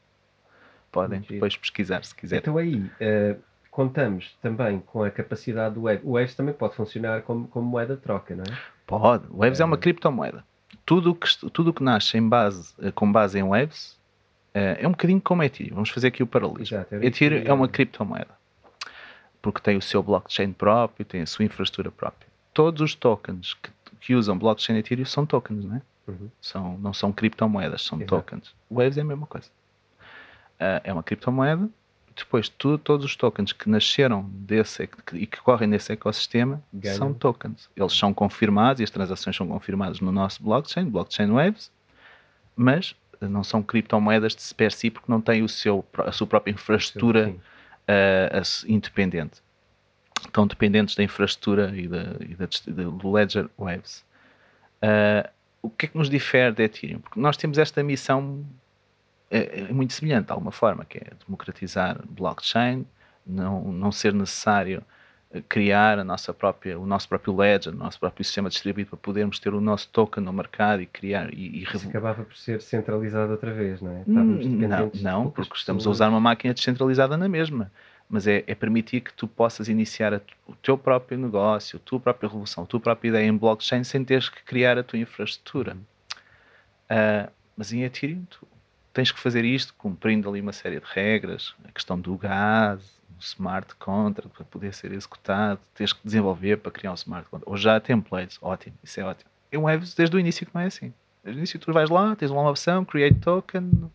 Podem 0.92 1.22
depois 1.22 1.56
pesquisar 1.56 2.04
se 2.04 2.14
quiserem. 2.14 2.42
Então 2.42 2.58
aí, 2.58 2.76
uh, 2.76 3.40
contamos 3.70 4.38
também 4.42 4.80
com 4.80 5.04
a 5.04 5.10
capacidade 5.10 5.76
do 5.76 5.84
Waves. 5.84 6.02
O 6.04 6.14
Waves 6.14 6.36
também 6.36 6.54
pode 6.54 6.76
funcionar 6.76 7.22
como, 7.24 7.48
como 7.48 7.68
moeda 7.68 7.96
de 7.96 8.02
troca, 8.02 8.36
não 8.36 8.44
é? 8.44 8.58
Pode. 8.86 9.26
O 9.30 9.38
Waves 9.38 9.60
é, 9.60 9.64
é 9.64 9.66
uma 9.66 9.78
criptomoeda. 9.78 10.44
Tudo 10.86 11.16
que, 11.16 11.28
tudo 11.52 11.74
que 11.74 11.84
nasce 11.84 12.18
em 12.18 12.28
base, 12.28 12.74
com 12.94 13.12
base 13.12 13.40
em 13.40 13.44
Waves 13.44 13.98
é 14.54 14.88
um 14.88 14.92
bocadinho 14.92 15.22
como 15.22 15.44
Ethereum. 15.44 15.76
Vamos 15.76 15.90
fazer 15.90 16.08
aqui 16.08 16.22
o 16.24 16.28
paralelismo. 16.28 16.78
Exato, 16.78 16.96
Ethereum 16.96 17.44
é 17.46 17.54
uma 17.54 17.68
criptomoeda. 17.68 18.40
Porque 19.42 19.62
tem 19.62 19.78
o 19.78 19.82
seu 19.82 20.04
blockchain 20.04 20.54
próprio, 20.54 21.06
tem 21.06 21.22
a 21.22 21.26
sua 21.26 21.46
infraestrutura 21.46 21.92
própria. 21.92 22.28
Todos 22.54 22.82
os 22.82 22.94
tokens 22.94 23.56
que, 23.56 23.72
que 24.00 24.16
usam 24.16 24.38
blockchain 24.38 24.78
Ethereum 24.78 25.06
são 25.06 25.26
tokens, 25.26 25.66
não 25.66 25.78
é? 25.78 25.82
Uhum. 26.08 26.30
São, 26.42 26.78
não 26.78 26.94
são 26.94 27.12
criptomoedas, 27.12 27.82
são 27.82 27.98
Exato. 27.98 28.16
tokens. 28.16 28.54
Waves 28.70 28.98
é 28.98 29.02
a 29.02 29.06
mesma 29.06 29.26
coisa 29.26 29.50
uh, 30.62 30.82
é 30.84 30.94
uma 30.94 31.02
criptomoeda. 31.02 31.68
Depois, 32.16 32.50
tu, 32.50 32.78
todos 32.78 33.06
os 33.06 33.16
tokens 33.16 33.52
que 33.52 33.68
nasceram 33.70 34.30
desse 34.32 34.88
e 35.14 35.26
que 35.26 35.42
correm 35.42 35.68
nesse 35.68 35.92
ecossistema 35.92 36.62
Ganham. 36.72 36.98
são 36.98 37.14
tokens. 37.14 37.70
Eles 37.76 37.94
são 37.94 38.14
confirmados 38.14 38.80
e 38.80 38.84
as 38.84 38.92
transações 38.92 39.36
são 39.36 39.48
confirmadas 39.48 40.00
no 40.02 40.12
nosso 40.12 40.44
blockchain, 40.44 40.90
Blockchain 40.90 41.32
Waves, 41.32 41.72
mas 42.56 42.96
não 43.22 43.44
são 43.44 43.62
criptomoedas 43.62 44.36
de 44.36 44.54
per 44.54 44.72
si 44.72 44.90
porque 44.90 45.12
não 45.12 45.22
têm 45.22 45.44
o 45.44 45.50
seu, 45.50 45.86
a 45.98 46.12
sua 46.12 46.28
própria 46.28 46.52
infraestrutura 46.52 47.30
uh, 47.30 48.68
independente. 48.68 49.42
Estão 50.26 50.46
dependentes 50.46 50.96
da 50.96 51.04
infraestrutura 51.04 51.72
e, 51.76 51.88
da, 51.88 52.16
e 52.20 52.36
da, 52.36 52.84
do 52.84 53.12
Ledger 53.12 53.50
Waves. 53.58 54.06
Uh, 54.82 55.30
o 55.62 55.70
que 55.70 55.86
é 55.86 55.90
que 55.90 55.98
nos 55.98 56.10
difere 56.10 56.52
da 56.52 56.64
Ethereum? 56.64 57.00
Porque 57.00 57.20
nós 57.20 57.38
temos 57.38 57.58
esta 57.58 57.84
missão 57.84 58.46
é, 59.32 59.62
é 59.62 59.74
muito 59.74 59.94
semelhante 59.94 60.26
de 60.26 60.32
alguma 60.34 60.52
forma, 60.52 60.84
que 60.84 60.98
é 60.98 61.08
democratizar 61.26 62.00
blockchain, 62.10 62.86
não, 63.26 63.72
não 63.72 63.92
ser 63.92 64.14
necessário 64.14 64.84
criar 65.48 65.98
a 65.98 66.04
nossa 66.04 66.34
própria, 66.34 66.78
o 66.78 66.86
nosso 66.86 67.08
próprio 67.08 67.36
ledger, 67.36 67.74
o 67.74 67.78
nosso 67.78 68.00
próprio 68.00 68.24
sistema 68.26 68.50
distribuído 68.50 68.90
para 68.90 69.00
podermos 69.00 69.40
ter 69.40 69.54
o 69.54 69.62
nosso 69.62 69.88
token 69.90 70.24
no 70.24 70.34
mercado 70.34 70.82
e 70.82 70.86
criar 70.86 71.34
e, 71.34 71.60
e 71.60 71.64
Isso 71.64 71.88
acabava 71.88 72.24
por 72.24 72.36
ser 72.36 72.62
centralizado 72.62 73.32
outra 73.32 73.54
vez, 73.54 73.82
não 73.82 73.92
é? 73.92 74.04
Hum, 74.08 74.40
não, 74.68 74.92
não 74.96 75.32
porque 75.32 75.56
estamos 75.56 75.88
a 75.88 75.90
usar 75.90 76.10
uma 76.10 76.20
máquina 76.20 76.54
descentralizada 76.54 77.16
na 77.16 77.30
mesma. 77.30 77.72
Mas 78.10 78.28
é, 78.28 78.44
é 78.46 78.54
permitir 78.54 79.00
que 79.00 79.14
tu 79.14 79.26
possas 79.26 79.70
iniciar 79.70 80.14
a, 80.14 80.20
o 80.46 80.54
teu 80.54 80.78
próprio 80.78 81.18
negócio, 81.18 81.78
a 81.78 81.88
tua 81.88 81.98
própria 81.98 82.28
revolução, 82.28 82.66
a 82.66 82.68
tua 82.68 82.80
própria 82.80 83.08
ideia 83.08 83.26
em 83.26 83.38
blockchain 83.38 83.86
sem 83.86 84.04
teres 84.04 84.28
que 84.28 84.44
criar 84.44 84.78
a 84.78 84.84
tua 84.84 85.00
infraestrutura. 85.00 85.78
Uh, 86.90 87.32
mas 87.56 87.72
em 87.72 87.84
Ethereum, 87.84 88.26
tu, 88.30 88.46
tens 88.92 89.14
que 89.14 89.20
fazer 89.20 89.46
isto 89.46 89.74
cumprindo 89.76 90.28
ali 90.28 90.42
uma 90.42 90.52
série 90.52 90.80
de 90.80 90.86
regras, 90.86 91.56
a 91.64 91.72
questão 91.72 91.98
do 91.98 92.18
gás, 92.18 92.82
smart 93.22 93.76
contract 93.76 94.30
para 94.30 94.46
poder 94.46 94.74
ser 94.74 94.92
executado, 94.92 95.60
tens 95.74 95.94
que 95.94 96.00
desenvolver 96.04 96.58
para 96.58 96.72
criar 96.72 96.92
um 96.92 96.96
smart 96.96 97.28
contract. 97.30 97.50
Ou 97.50 97.58
já 97.58 97.80
templates, 97.80 98.38
ótimo, 98.42 98.76
isso 98.84 99.00
é 99.00 99.04
ótimo. 99.04 99.30
É 99.52 99.58
um 99.58 99.64
web 99.64 99.86
desde 99.96 100.16
o 100.16 100.20
início 100.20 100.46
que 100.46 100.54
não 100.54 100.62
é 100.62 100.66
assim. 100.66 100.94
Desde 101.24 101.38
o 101.38 101.42
início 101.42 101.60
tu 101.60 101.72
vais 101.72 101.90
lá, 101.90 102.16
tens 102.16 102.32
lá 102.32 102.42
uma 102.42 102.50
opção, 102.50 102.84
create 102.84 103.20
token, 103.20 103.90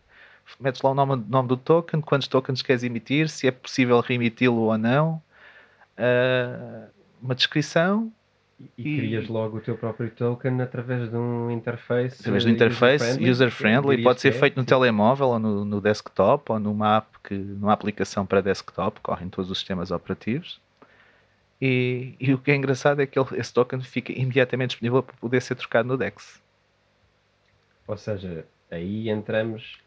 metes 0.59 0.81
lá 0.81 0.91
o 0.91 0.93
nome, 0.93 1.23
nome 1.27 1.47
do 1.47 1.57
token, 1.57 2.01
quantos 2.01 2.27
tokens 2.27 2.61
queres 2.61 2.83
emitir, 2.83 3.29
se 3.29 3.47
é 3.47 3.51
possível 3.51 3.99
reemiti-lo 3.99 4.61
ou 4.61 4.77
não, 4.77 5.21
uh, 5.97 6.89
uma 7.21 7.35
descrição, 7.35 8.11
e, 8.59 8.69
e, 8.77 8.97
crias 8.97 9.27
logo 9.27 9.57
o 9.57 9.61
teu 9.61 9.77
próprio 9.77 10.09
token 10.09 10.61
através 10.61 11.09
de 11.09 11.15
um 11.15 11.51
interface. 11.51 12.21
Através 12.21 12.43
do 12.43 12.49
interface 12.49 13.29
user-friendly, 13.29 13.95
user 13.95 14.03
pode 14.03 14.21
ser 14.21 14.31
feito 14.31 14.57
no 14.57 14.65
telemóvel 14.65 15.27
ou 15.27 15.39
no, 15.39 15.63
no, 15.63 15.79
desktop 15.79 16.51
ou 16.51 16.59
numa 16.59 16.97
app 16.97 17.07
que, 17.23 17.35
numa 17.35 17.73
aplicação 17.73 18.25
para 18.25 18.41
desktop, 18.41 18.99
correm 19.01 19.29
todos 19.29 19.51
os 19.51 19.59
sistemas 19.59 19.91
operativos. 19.91 20.59
E, 21.61 22.13
e 22.19 22.33
o 22.33 22.37
que 22.37 22.51
é 22.51 22.55
engraçado 22.55 22.99
é 23.01 23.05
que 23.05 23.17
ele, 23.19 23.27
esse 23.33 23.53
token 23.53 23.81
fica 23.81 24.11
imediatamente 24.11 24.69
disponível 24.71 25.03
para 25.03 25.15
poder 25.17 25.41
ser 25.41 25.55
trocado 25.55 25.87
no 25.87 25.97
DEX. 25.97 26.41
Ou 27.87 27.97
seja, 27.97 28.45
aí 28.71 29.09
entramos, 29.09 29.77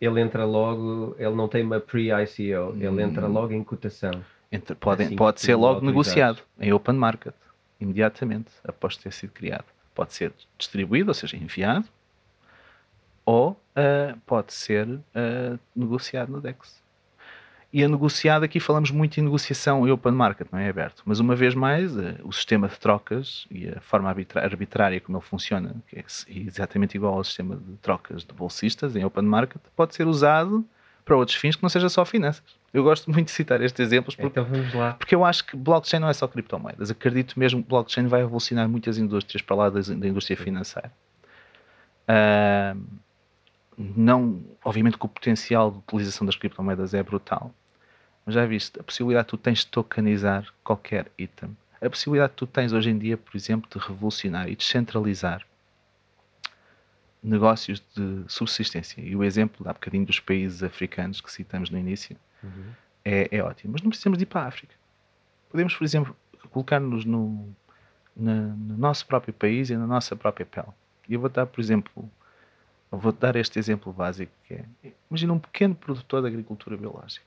ele 0.00 0.20
entra 0.20 0.44
logo, 0.44 1.16
ele 1.18 1.34
não 1.34 1.48
tem 1.48 1.64
uma 1.64 1.80
pre-ICO, 1.80 2.76
ele 2.78 3.02
entra 3.02 3.26
hum. 3.26 3.32
logo 3.32 3.52
em 3.52 3.62
cotação. 3.62 4.24
Entre, 4.50 4.74
pode, 4.76 5.02
assim 5.02 5.16
pode 5.16 5.40
ser 5.40 5.56
logo 5.56 5.84
negociado 5.84 6.40
em 6.60 6.72
open 6.72 6.94
market 6.94 7.34
imediatamente 7.84 8.50
após 8.66 8.96
ter 8.96 9.12
sido 9.12 9.32
criado. 9.32 9.66
Pode 9.94 10.12
ser 10.12 10.32
distribuído, 10.58 11.10
ou 11.10 11.14
seja, 11.14 11.36
enviado, 11.36 11.86
ou 13.24 13.52
uh, 13.52 14.18
pode 14.26 14.52
ser 14.52 14.86
uh, 14.88 15.58
negociado 15.74 16.30
no 16.30 16.40
DEX. 16.40 16.82
E 17.72 17.82
a 17.82 17.88
negociado, 17.88 18.44
aqui 18.44 18.60
falamos 18.60 18.92
muito 18.92 19.18
em 19.18 19.22
negociação 19.22 19.86
e 19.86 19.90
open 19.90 20.12
market, 20.12 20.46
não 20.52 20.60
é 20.60 20.68
aberto. 20.68 21.02
Mas 21.04 21.18
uma 21.18 21.34
vez 21.34 21.54
mais, 21.54 21.96
uh, 21.96 22.16
o 22.22 22.32
sistema 22.32 22.68
de 22.68 22.78
trocas 22.78 23.46
e 23.50 23.68
a 23.68 23.80
forma 23.80 24.08
arbitrária 24.08 25.00
como 25.00 25.18
ele 25.18 25.24
funciona, 25.24 25.74
que 25.88 25.98
é 25.98 26.04
exatamente 26.28 26.96
igual 26.96 27.14
ao 27.14 27.24
sistema 27.24 27.56
de 27.56 27.76
trocas 27.78 28.24
de 28.24 28.32
bolsistas 28.32 28.94
em 28.96 29.04
open 29.04 29.24
market, 29.24 29.60
pode 29.74 29.94
ser 29.94 30.06
usado 30.06 30.64
para 31.04 31.16
outros 31.16 31.36
fins 31.36 31.56
que 31.56 31.62
não 31.62 31.68
seja 31.68 31.88
só 31.88 32.04
finanças. 32.04 32.63
Eu 32.74 32.82
gosto 32.82 33.08
muito 33.08 33.26
de 33.26 33.30
citar 33.30 33.62
estes 33.62 33.78
exemplos 33.78 34.16
porque, 34.16 34.40
então 34.40 34.44
vamos 34.44 34.74
lá. 34.74 34.94
porque 34.94 35.14
eu 35.14 35.24
acho 35.24 35.46
que 35.46 35.56
blockchain 35.56 36.00
não 36.00 36.08
é 36.08 36.12
só 36.12 36.26
criptomoedas. 36.26 36.90
Acredito 36.90 37.38
mesmo 37.38 37.62
que 37.62 37.68
blockchain 37.68 38.08
vai 38.08 38.20
revolucionar 38.22 38.68
muitas 38.68 38.98
indústrias 38.98 39.40
para 39.40 39.54
lá 39.54 39.70
da, 39.70 39.80
da 39.80 40.08
indústria 40.08 40.36
financeira. 40.36 40.92
Uh, 42.08 42.82
não, 43.78 44.42
obviamente 44.64 44.98
que 44.98 45.06
o 45.06 45.08
potencial 45.08 45.70
de 45.70 45.78
utilização 45.78 46.26
das 46.26 46.34
criptomoedas 46.34 46.94
é 46.94 47.02
brutal. 47.02 47.54
Mas 48.26 48.34
já 48.34 48.44
viste, 48.44 48.80
a 48.80 48.82
possibilidade 48.82 49.26
que 49.26 49.30
tu 49.30 49.36
tens 49.36 49.60
de 49.60 49.68
tokenizar 49.68 50.52
qualquer 50.64 51.12
item. 51.16 51.56
A 51.80 51.88
possibilidade 51.88 52.32
que 52.32 52.38
tu 52.38 52.46
tens 52.46 52.72
hoje 52.72 52.90
em 52.90 52.98
dia, 52.98 53.16
por 53.16 53.36
exemplo, 53.36 53.70
de 53.70 53.78
revolucionar 53.86 54.48
e 54.48 54.56
descentralizar 54.56 55.46
negócios 57.22 57.80
de 57.96 58.24
subsistência. 58.26 59.00
E 59.00 59.14
o 59.14 59.22
exemplo, 59.22 59.68
há 59.68 59.72
bocadinho, 59.72 60.04
dos 60.04 60.18
países 60.18 60.62
africanos 60.64 61.20
que 61.20 61.30
citamos 61.30 61.70
no 61.70 61.78
início, 61.78 62.16
uhum. 62.44 62.72
é, 63.04 63.28
é 63.30 63.42
ótimo. 63.42 63.72
Mas 63.72 63.82
não 63.82 63.90
precisamos 63.90 64.18
de 64.18 64.24
ir 64.24 64.26
para 64.26 64.42
a 64.42 64.46
África. 64.46 64.74
Podemos, 65.50 65.74
por 65.74 65.84
exemplo, 65.84 66.16
colocar-nos 66.50 67.04
no, 67.04 67.54
no 68.16 68.76
nosso 68.76 69.06
próprio 69.06 69.34
país 69.34 69.70
e 69.70 69.76
na 69.76 69.86
nossa 69.86 70.14
própria 70.14 70.46
pele. 70.46 70.68
E 71.08 71.14
eu 71.14 71.20
vou 71.20 71.28
dar, 71.28 71.46
por 71.46 71.60
exemplo, 71.60 72.10
vou 72.90 73.12
dar 73.12 73.36
este 73.36 73.58
exemplo 73.58 73.92
básico 73.92 74.32
que 74.46 74.54
é, 74.54 74.64
imagina 75.10 75.32
um 75.32 75.38
pequeno 75.38 75.74
produtor 75.74 76.22
de 76.22 76.28
agricultura 76.28 76.76
biológica. 76.76 77.24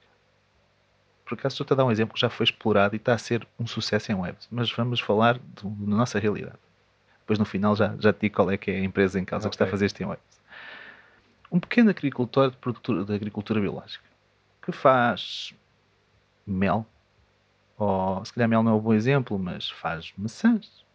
Por 1.26 1.38
acaso 1.38 1.54
estou-te 1.54 1.74
a 1.74 1.76
dar 1.76 1.86
um 1.86 1.92
exemplo 1.92 2.14
que 2.14 2.22
já 2.22 2.30
foi 2.30 2.46
explorado 2.46 2.96
e 2.96 2.98
está 2.98 3.14
a 3.14 3.18
ser 3.18 3.46
um 3.60 3.68
sucesso 3.68 4.12
em 4.12 4.16
webs, 4.16 4.48
mas 4.50 4.72
vamos 4.72 5.00
falar 5.02 5.38
da 5.38 5.96
nossa 5.96 6.18
realidade. 6.20 6.58
Depois 7.20 7.38
no 7.38 7.44
final 7.44 7.76
já, 7.76 7.94
já 8.00 8.14
te 8.14 8.22
digo 8.22 8.36
qual 8.36 8.50
é 8.50 8.58
que 8.58 8.72
é 8.72 8.76
a 8.78 8.84
empresa 8.84 9.20
em 9.20 9.26
causa 9.26 9.48
okay. 9.48 9.50
que 9.50 9.56
está 9.56 9.66
a 9.66 9.68
fazer 9.68 9.88
este 9.88 10.06
web. 10.06 10.22
Um 11.52 11.60
pequeno 11.60 11.90
agricultor 11.90 12.52
de, 12.52 13.06
de 13.06 13.14
agricultura 13.14 13.60
biológica 13.60 14.07
que 14.68 14.72
faz 14.74 15.54
mel, 16.46 16.86
ou 17.78 18.24
se 18.26 18.34
calhar 18.34 18.50
mel 18.50 18.62
não 18.62 18.74
é 18.74 18.76
um 18.76 18.80
bom 18.80 18.94
exemplo, 18.94 19.40
mas 19.40 19.70
faz 19.70 20.12
maçãs. 20.18 20.86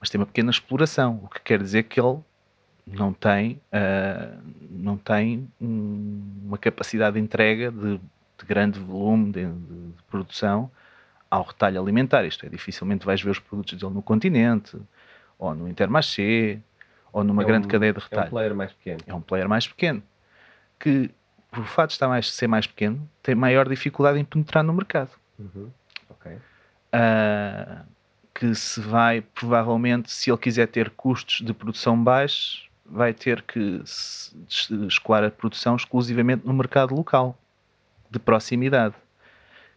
mas 0.00 0.08
tem 0.10 0.20
uma 0.20 0.26
pequena 0.26 0.50
exploração, 0.50 1.20
o 1.24 1.28
que 1.28 1.40
quer 1.40 1.60
dizer 1.62 1.82
que 1.84 2.00
ele 2.00 2.18
não 2.86 3.12
tem, 3.12 3.60
uh, 3.72 4.40
não 4.70 4.96
tem 4.96 5.48
um, 5.60 6.22
uma 6.46 6.56
capacidade 6.56 7.14
de 7.14 7.20
entrega 7.20 7.70
de, 7.70 7.98
de 7.98 8.46
grande 8.46 8.78
volume 8.78 9.32
de, 9.32 9.44
de, 9.44 9.92
de 9.92 10.02
produção 10.08 10.70
ao 11.30 11.42
retalho 11.42 11.82
alimentar, 11.82 12.24
isto 12.24 12.46
é, 12.46 12.48
dificilmente 12.48 13.04
vais 13.04 13.20
ver 13.20 13.30
os 13.30 13.38
produtos 13.40 13.76
dele 13.78 13.92
no 13.92 14.00
continente, 14.02 14.80
ou 15.38 15.54
no 15.54 15.68
Intermarché, 15.68 16.60
ou 17.12 17.22
numa 17.24 17.42
É 17.42 17.46
grande 17.46 17.66
um- 17.66 17.70
cadeia 17.70 17.92
de 17.92 17.98
É 17.98 18.00
um 18.00 18.04
retalho. 18.04 18.30
player 18.30 18.54
mais 18.54 18.72
pequeno. 18.72 19.00
É 19.06 19.14
um 19.14 19.20
player 19.20 19.48
mais 19.48 19.66
pequeno, 19.66 20.02
que, 20.78 21.10
por 21.50 21.64
fato 21.66 21.98
de 21.98 22.06
mais, 22.06 22.32
ser 22.32 22.46
mais 22.46 22.66
pequeno, 22.66 23.08
tem 23.22 23.34
maior 23.34 23.68
dificuldade 23.68 24.18
em 24.18 24.24
penetrar 24.24 24.62
no 24.62 24.72
mercado. 24.72 25.10
Uhum. 25.38 25.70
Ok. 26.10 26.38
Ah, 26.92 27.84
que 28.34 28.54
se 28.54 28.80
vai, 28.80 29.20
provavelmente, 29.20 30.12
se 30.12 30.30
ele 30.30 30.38
quiser 30.38 30.68
ter 30.68 30.90
custos 30.90 31.44
de 31.44 31.52
produção 31.52 32.02
baixos, 32.02 32.68
vai 32.86 33.12
ter 33.12 33.42
que 33.42 33.82
escoar 34.86 35.24
a 35.24 35.30
produção 35.30 35.76
exclusivamente 35.76 36.46
no 36.46 36.54
mercado 36.54 36.94
local, 36.94 37.36
de 38.10 38.18
proximidade. 38.18 38.94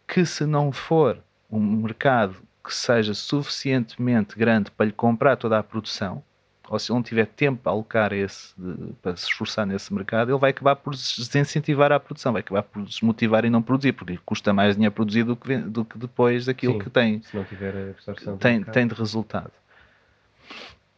Que 0.06 0.24
se 0.24 0.46
não 0.46 0.72
for 0.72 1.18
um 1.50 1.60
mercado 1.60 2.36
que 2.64 2.72
seja 2.74 3.12
suficientemente 3.12 4.36
grande 4.36 4.70
para 4.70 4.86
lhe 4.86 4.92
comprar 4.92 5.36
toda 5.36 5.58
a 5.58 5.62
produção, 5.62 6.22
ou 6.68 6.78
se 6.78 6.90
ele 6.90 6.96
não 6.96 7.02
tiver 7.02 7.26
tempo 7.26 7.68
a 7.68 7.72
alocar 7.72 8.12
esse, 8.12 8.54
para 9.02 9.16
se 9.16 9.24
esforçar 9.24 9.66
nesse 9.66 9.92
mercado, 9.92 10.30
ele 10.30 10.38
vai 10.38 10.50
acabar 10.50 10.76
por 10.76 10.92
desincentivar 10.94 11.92
a 11.92 12.00
produção, 12.00 12.32
vai 12.32 12.40
acabar 12.40 12.62
por 12.62 12.82
desmotivar 12.84 13.44
e 13.44 13.50
não 13.50 13.60
produzir, 13.62 13.92
porque 13.92 14.18
custa 14.24 14.52
mais 14.52 14.74
dinheiro 14.76 14.94
produzir 14.94 15.24
do 15.24 15.36
que, 15.36 15.56
do 15.58 15.84
que 15.84 15.98
depois 15.98 16.46
daquilo 16.46 16.74
Sim. 16.74 16.78
que 16.78 16.90
tem 16.90 17.22
Se 17.22 17.34
não 17.36 17.44
tiver 17.44 17.74
absorção 17.90 18.36
tem, 18.38 18.62
tem 18.64 18.86
de 18.86 18.94
resultado. 18.94 19.52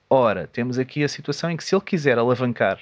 Ora, 0.09 0.47
temos 0.47 0.79
aqui 0.79 1.03
a 1.03 1.09
situação 1.09 1.51
em 1.51 1.57
que 1.57 1.65
se 1.65 1.75
ele 1.75 1.83
quiser 1.83 2.19
alavancar 2.19 2.79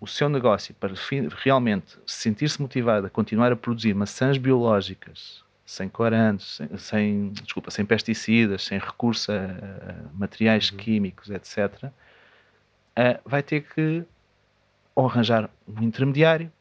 o 0.00 0.06
seu 0.06 0.28
negócio 0.28 0.74
para 0.74 0.94
realmente 1.42 1.98
sentir-se 2.06 2.60
motivado 2.60 3.06
a 3.06 3.10
continuar 3.10 3.52
a 3.52 3.56
produzir 3.56 3.94
maçãs 3.94 4.38
biológicas, 4.38 5.42
sem 5.64 5.88
corantes, 5.88 6.56
sem, 6.56 6.78
sem- 6.78 7.32
desculpa, 7.32 7.70
sem 7.70 7.84
pesticidas, 7.84 8.64
sem 8.64 8.78
recurso 8.78 9.30
a, 9.32 9.36
a 9.36 9.94
materiais 10.14 10.70
Uhum. 10.70 10.76
químicos, 10.78 11.30
etc., 11.30 11.90
eh, 12.96 13.20
vai 13.24 13.42
ter 13.42 13.62
que 13.62 14.04
ou 14.94 15.06
arranjar 15.06 15.48
um 15.66 15.82
intermediário, 15.82 16.52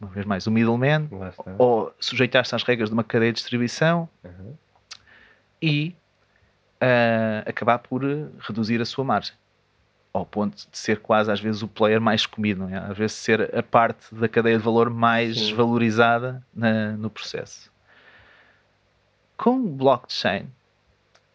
uma 0.00 0.10
vez 0.10 0.26
mais, 0.26 0.46
um 0.46 0.50
middleman, 0.50 1.08
ou 1.58 1.94
sujeitar-se 2.00 2.54
às 2.54 2.64
regras 2.64 2.88
de 2.88 2.94
uma 2.94 3.04
cadeia 3.04 3.32
de 3.32 3.36
distribuição, 3.36 4.08
Uhum. 4.24 4.54
e 5.62 5.94
ah, 6.80 7.44
acabar 7.46 7.78
por 7.78 8.04
eh, 8.04 8.26
reduzir 8.40 8.80
a 8.80 8.84
sua 8.84 9.04
margem. 9.04 9.34
Ao 10.12 10.24
ponto 10.26 10.56
de 10.56 10.76
ser 10.78 11.00
quase 11.00 11.30
às 11.30 11.38
vezes 11.40 11.62
o 11.62 11.68
player 11.68 12.00
mais 12.00 12.24
comido, 12.26 12.66
não 12.66 12.74
é? 12.74 12.78
às 12.78 12.96
vezes 12.96 13.16
ser 13.16 13.54
a 13.56 13.62
parte 13.62 14.12
da 14.14 14.28
cadeia 14.28 14.56
de 14.56 14.64
valor 14.64 14.88
mais 14.90 15.38
Sim. 15.38 15.54
valorizada 15.54 16.42
na- 16.54 16.92
no 16.96 17.08
processo. 17.10 17.70
Com 19.36 19.58
o 19.58 19.68
blockchain, 19.68 20.48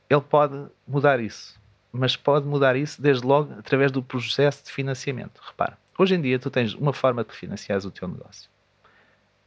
ele 0.10 0.22
pode 0.22 0.66
mudar 0.88 1.20
isso, 1.20 1.61
mas 1.91 2.15
pode 2.15 2.45
mudar 2.45 2.75
isso 2.75 3.01
desde 3.01 3.25
logo 3.25 3.53
através 3.59 3.91
do 3.91 4.01
processo 4.01 4.63
de 4.65 4.71
financiamento. 4.71 5.41
Repara, 5.45 5.77
hoje 5.97 6.15
em 6.15 6.21
dia 6.21 6.39
tu 6.39 6.49
tens 6.49 6.73
uma 6.73 6.93
forma 6.93 7.23
de 7.23 7.33
financiares 7.33 7.85
o 7.85 7.91
teu 7.91 8.07
negócio. 8.07 8.49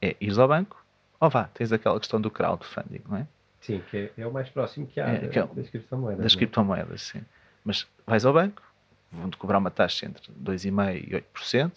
É 0.00 0.14
ires 0.20 0.38
ao 0.38 0.48
banco, 0.48 0.82
ou 1.20 1.30
vá, 1.30 1.44
tens 1.54 1.72
aquela 1.72 1.98
questão 1.98 2.20
do 2.20 2.30
crowdfunding, 2.30 3.00
não 3.08 3.16
é? 3.18 3.26
Sim, 3.60 3.82
que 3.90 3.96
é, 3.96 4.12
é 4.22 4.26
o 4.26 4.32
mais 4.32 4.48
próximo 4.50 4.86
que 4.86 5.00
há 5.00 5.08
É, 5.08 5.28
que 5.28 5.38
é 5.38 5.44
o- 5.44 5.46
das 5.48 5.70
criptomoedas. 5.70 6.22
das 6.22 6.32
não 6.34 6.36
é? 6.36 6.38
criptomoedas, 6.38 7.02
sim. 7.02 7.22
Mas 7.64 7.86
vais 8.06 8.24
ao 8.26 8.32
banco, 8.34 8.62
vão-te 9.10 9.36
cobrar 9.38 9.56
uma 9.58 9.70
taxa 9.70 10.04
entre 10.04 10.30
2,5% 10.32 11.08
e 11.08 11.14
8% 11.14 11.72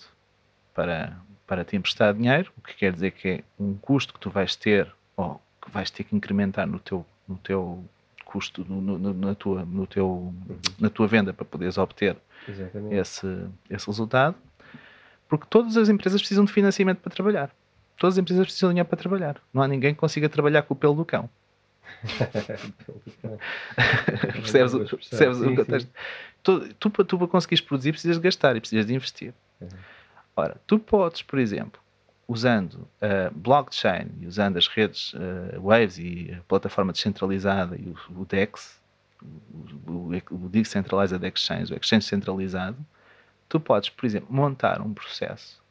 para, 0.74 1.18
para 1.46 1.64
te 1.64 1.78
emprestar 1.78 2.14
dinheiro, 2.14 2.52
o 2.58 2.62
que 2.62 2.74
quer 2.76 2.92
dizer 2.92 3.12
que 3.12 3.28
é 3.30 3.44
um 3.58 3.74
custo 3.76 4.14
que 4.14 4.20
tu 4.20 4.30
vais 4.30 4.54
ter, 4.58 4.92
ou 5.16 5.42
que 5.62 5.72
vais 5.72 5.90
ter 5.90 6.04
que 6.04 6.14
incrementar 6.16 6.68
no 6.68 6.78
teu, 6.80 7.06
no 7.26 7.38
teu 7.38 7.82
custo, 8.28 8.66
no, 8.68 8.82
no- 8.82 9.14
na, 9.14 9.34
tua, 9.36 9.64
no 9.66 9.88
teu, 9.88 10.34
na 10.80 10.90
tua 10.90 11.08
venda 11.08 11.34
para 11.34 11.46
poderes 11.46 11.78
obter 11.78 12.18
Exatamente. 12.48 12.96
esse, 12.96 13.48
esse 13.70 13.88
resultado, 13.88 14.36
porque 15.30 15.46
todas 15.50 15.78
as 15.78 15.88
empresas 15.90 16.20
precisam 16.22 16.44
de 16.46 16.52
financiamento 16.52 17.00
para 17.00 17.14
trabalhar. 17.14 17.50
Todas 17.98 18.16
as 18.16 18.20
empresas 18.20 18.46
precisam 18.46 18.70
de 18.70 18.74
dinheiro 18.74 18.90
para 18.90 18.98
trabalhar. 19.00 19.42
Não 19.54 19.62
há 19.64 19.68
ninguém 19.68 19.94
que 19.94 20.00
consiga 20.00 20.30
trabalhar 20.30 20.62
com 20.64 20.74
o 20.74 20.78
pelo 20.78 20.94
do 20.94 21.06
cão. 21.06 21.30
percebes, 24.34 24.74
o- 24.74 24.80
percebes 24.86 25.38
o 25.38 25.44
Sim, 25.50 25.56
contexto? 25.56 25.90
Tu, 26.44 26.74
tu, 26.76 26.90
para- 26.90 27.06
tu 27.06 27.18
para 27.18 27.28
conseguires 27.28 27.62
produzir 27.66 27.92
precisas 27.92 28.18
de 28.18 28.24
gastar 28.24 28.56
e 28.56 28.60
precisas 28.60 28.86
de 28.86 28.94
investir. 28.94 29.34
Uhum. 29.62 29.68
Ora, 30.36 30.58
tu 30.68 30.78
podes, 30.80 31.22
por 31.24 31.40
exemplo, 31.40 31.82
usando 32.28 32.88
a 33.02 33.30
blockchain 33.34 34.10
e 34.20 34.28
usando 34.28 34.58
as 34.58 34.68
redes 34.68 35.14
uh, 35.14 35.62
Waves 35.62 35.98
e 35.98 36.36
a 36.38 36.42
plataforma 36.44 36.92
descentralizada 36.92 37.76
e 37.78 37.88
o, 38.10 38.22
o 38.22 38.26
DEX, 38.26 38.80
o, 39.88 39.92
o, 39.92 40.12
o 40.46 40.50
Decentralized 40.50 41.24
Exchange, 41.24 41.74
o 41.74 41.78
Exchange 41.78 42.06
centralizado, 42.06 42.78
tu 43.48 43.60
podes, 43.60 43.90
por 43.90 44.06
exemplo, 44.06 44.28
montar 44.30 44.82
um 44.82 44.94
processo 44.94 45.62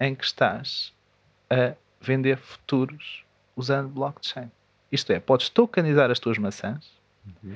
em 0.00 0.14
que 0.14 0.24
estás 0.24 0.92
a 1.48 1.74
vender 2.00 2.36
futuros 2.36 3.24
usando 3.56 3.88
blockchain. 3.88 4.50
Isto 4.90 5.12
é, 5.12 5.20
podes 5.20 5.48
tokenizar 5.48 6.10
as 6.10 6.18
tuas 6.18 6.36
maçãs 6.38 7.00
Uhum. 7.44 7.54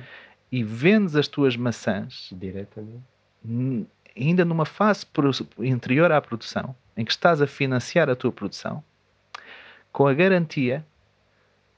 e 0.49 0.63
vendes 0.63 1.13
as 1.17 1.27
tuas 1.27 1.57
maçãs 1.57 2.29
Diretamente. 2.31 3.03
ainda 4.15 4.45
numa 4.45 4.65
fase 4.65 5.05
interior 5.59 6.09
à 6.09 6.21
produção, 6.21 6.73
em 6.97 7.05
que 7.05 7.11
estás 7.11 7.41
a 7.41 7.47
financiar 7.47 8.09
a 8.09 8.15
tua 8.15 8.31
produção, 8.31 8.83
com 9.91 10.07
a 10.07 10.13
garantia 10.13 10.83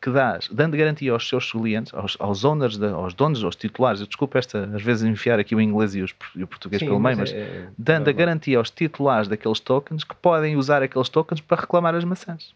que 0.01 0.09
dás, 0.09 0.47
dando 0.49 0.77
garantia 0.77 1.11
aos 1.11 1.27
seus 1.27 1.51
clientes, 1.51 1.93
aos, 1.93 2.15
aos 2.21 2.45
owners, 2.45 2.77
da- 2.77 2.91
aos 2.91 3.13
donos, 3.13 3.43
aos 3.43 3.53
titulares, 3.57 3.99
eu 3.99 4.07
desculpo 4.07 4.37
esta, 4.37 4.63
às 4.73 4.81
vezes 4.81 5.03
enfiar 5.03 5.37
aqui 5.39 5.53
o 5.53 5.59
inglês 5.59 5.93
e, 5.93 6.01
os- 6.01 6.15
e 6.37 6.41
o 6.41 6.47
português 6.47 6.79
Sim, 6.79 6.85
pelo 6.85 6.99
meio, 7.01 7.17
mas 7.17 7.33
mas 7.33 7.37
é- 7.37 7.43
é 7.43 7.63
dando 7.77 8.03
a 8.07 8.11
normal. 8.11 8.15
garantia 8.15 8.57
aos 8.57 8.69
titulares 8.71 9.27
daqueles 9.27 9.59
tokens 9.59 10.05
que 10.05 10.15
podem 10.15 10.55
usar 10.55 10.81
aqueles 10.81 11.09
tokens 11.09 11.41
para 11.41 11.59
reclamar 11.61 11.93
as 11.95 12.05
maçãs 12.05 12.55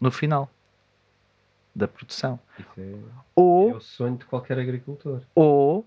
no 0.00 0.10
final 0.10 0.50
da 1.74 1.86
produção. 1.86 2.38
Isso 2.58 2.68
é, 2.78 2.94
Ou 3.36 3.70
é 3.70 3.74
o 3.74 3.80
sonho 3.80 4.16
de 4.16 4.24
qualquer 4.24 4.58
agricultor. 4.58 5.20
ou 5.36 5.86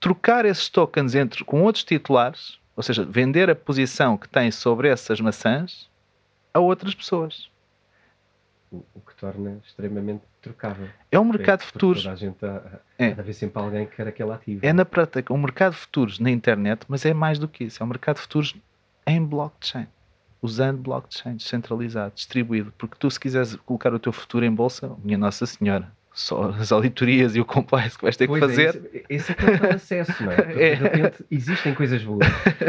trocar 0.00 0.46
esses 0.46 0.70
tokens 0.70 1.14
entre, 1.14 1.44
com 1.44 1.62
outros 1.62 1.84
titulares, 1.84 2.58
ou 2.76 2.82
seja, 2.82 3.04
vender 3.04 3.48
a 3.50 3.56
posição 3.56 4.16
que 4.16 4.28
tem 4.28 4.50
sobre 4.50 4.88
essas 4.88 5.20
maçãs 5.20 5.88
a 6.52 6.60
outras 6.60 6.94
pessoas. 6.94 7.48
O, 8.70 8.84
o 8.94 9.00
que 9.00 9.14
torna 9.16 9.58
extremamente 9.64 10.22
trocável. 10.42 10.88
É 11.10 11.18
um 11.18 11.24
mercado 11.24 11.60
de 11.60 11.66
futuros. 11.66 12.02
Toda 12.02 12.14
a 12.14 12.16
gente 12.16 12.44
há, 12.44 12.80
É. 12.98 13.06
há 13.08 13.14
de 13.14 13.20
haver 13.20 13.32
sempre 13.34 13.62
alguém 13.62 13.86
que 13.86 13.96
quer 13.96 14.08
aquele 14.08 14.30
ativo. 14.32 14.60
É 14.64 14.72
na 14.72 14.84
prática 14.84 15.32
um 15.32 15.38
mercado 15.38 15.72
de 15.72 15.78
futuros 15.78 16.18
na 16.18 16.30
internet, 16.30 16.84
mas 16.88 17.04
é 17.04 17.14
mais 17.14 17.38
do 17.38 17.48
que 17.48 17.64
isso. 17.64 17.82
É 17.82 17.86
um 17.86 17.88
mercado 17.88 18.16
de 18.16 18.22
futuros 18.22 18.54
em 19.06 19.24
blockchain. 19.24 19.86
Usando 20.42 20.78
blockchain 20.82 21.36
descentralizado, 21.36 22.14
distribuído. 22.14 22.72
Porque 22.76 22.96
tu, 22.98 23.10
se 23.10 23.18
quiseres 23.18 23.56
colocar 23.56 23.94
o 23.94 23.98
teu 23.98 24.12
futuro 24.12 24.44
em 24.44 24.52
bolsa, 24.54 24.94
minha 25.02 25.16
Nossa 25.16 25.46
Senhora, 25.46 25.90
só 26.16 26.44
as 26.58 26.72
auditorias 26.72 27.36
e 27.36 27.40
o 27.40 27.44
compliance 27.44 27.94
que 27.94 28.02
vais 28.02 28.16
ter 28.16 28.24
que 28.26 28.28
Pois 28.28 28.40
fazer. 28.40 28.64
É, 28.64 28.68
esse, 28.68 29.04
esse 29.10 29.32
é 29.32 29.34
que 29.34 29.44
é 29.44 29.50
o 29.50 29.58
tal 29.58 29.70
acesso, 29.72 30.24
não 30.24 30.32
é? 30.32 30.36
Porque, 30.42 30.62
É. 30.62 30.74
De 30.74 30.82
repente 30.82 31.24
existem 31.30 31.74
coisas 31.74 32.02
boas, 32.02 32.26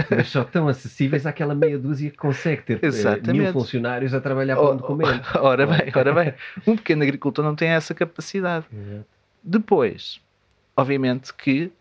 mas 0.09 0.27
só 0.27 0.43
tão 0.43 0.67
acessíveis 0.67 1.25
àquela 1.25 1.55
meia 1.55 1.79
dúzia 1.79 2.11
que 2.11 2.17
consegue 2.17 2.63
ter 2.63 2.79
eh, 2.83 2.87
Exatamente. 2.87 3.31
mil 3.31 3.53
funcionários 3.53 4.13
a 4.13 4.19
trabalhar 4.19 4.57
para 4.57 4.71
um 4.71 4.75
documento. 4.75 5.29
ora 5.39 5.65
bem, 5.65 5.91
ora 5.95 6.13
bem. 6.13 6.33
Um 6.67 6.75
pequeno 6.75 7.03
agricultor 7.03 7.45
não 7.45 7.55
tem 7.55 7.69
essa 7.69 7.95
capacidade. 7.95 8.65
Depois, 9.41 10.19
obviamente 10.75 11.33
que 11.33 11.71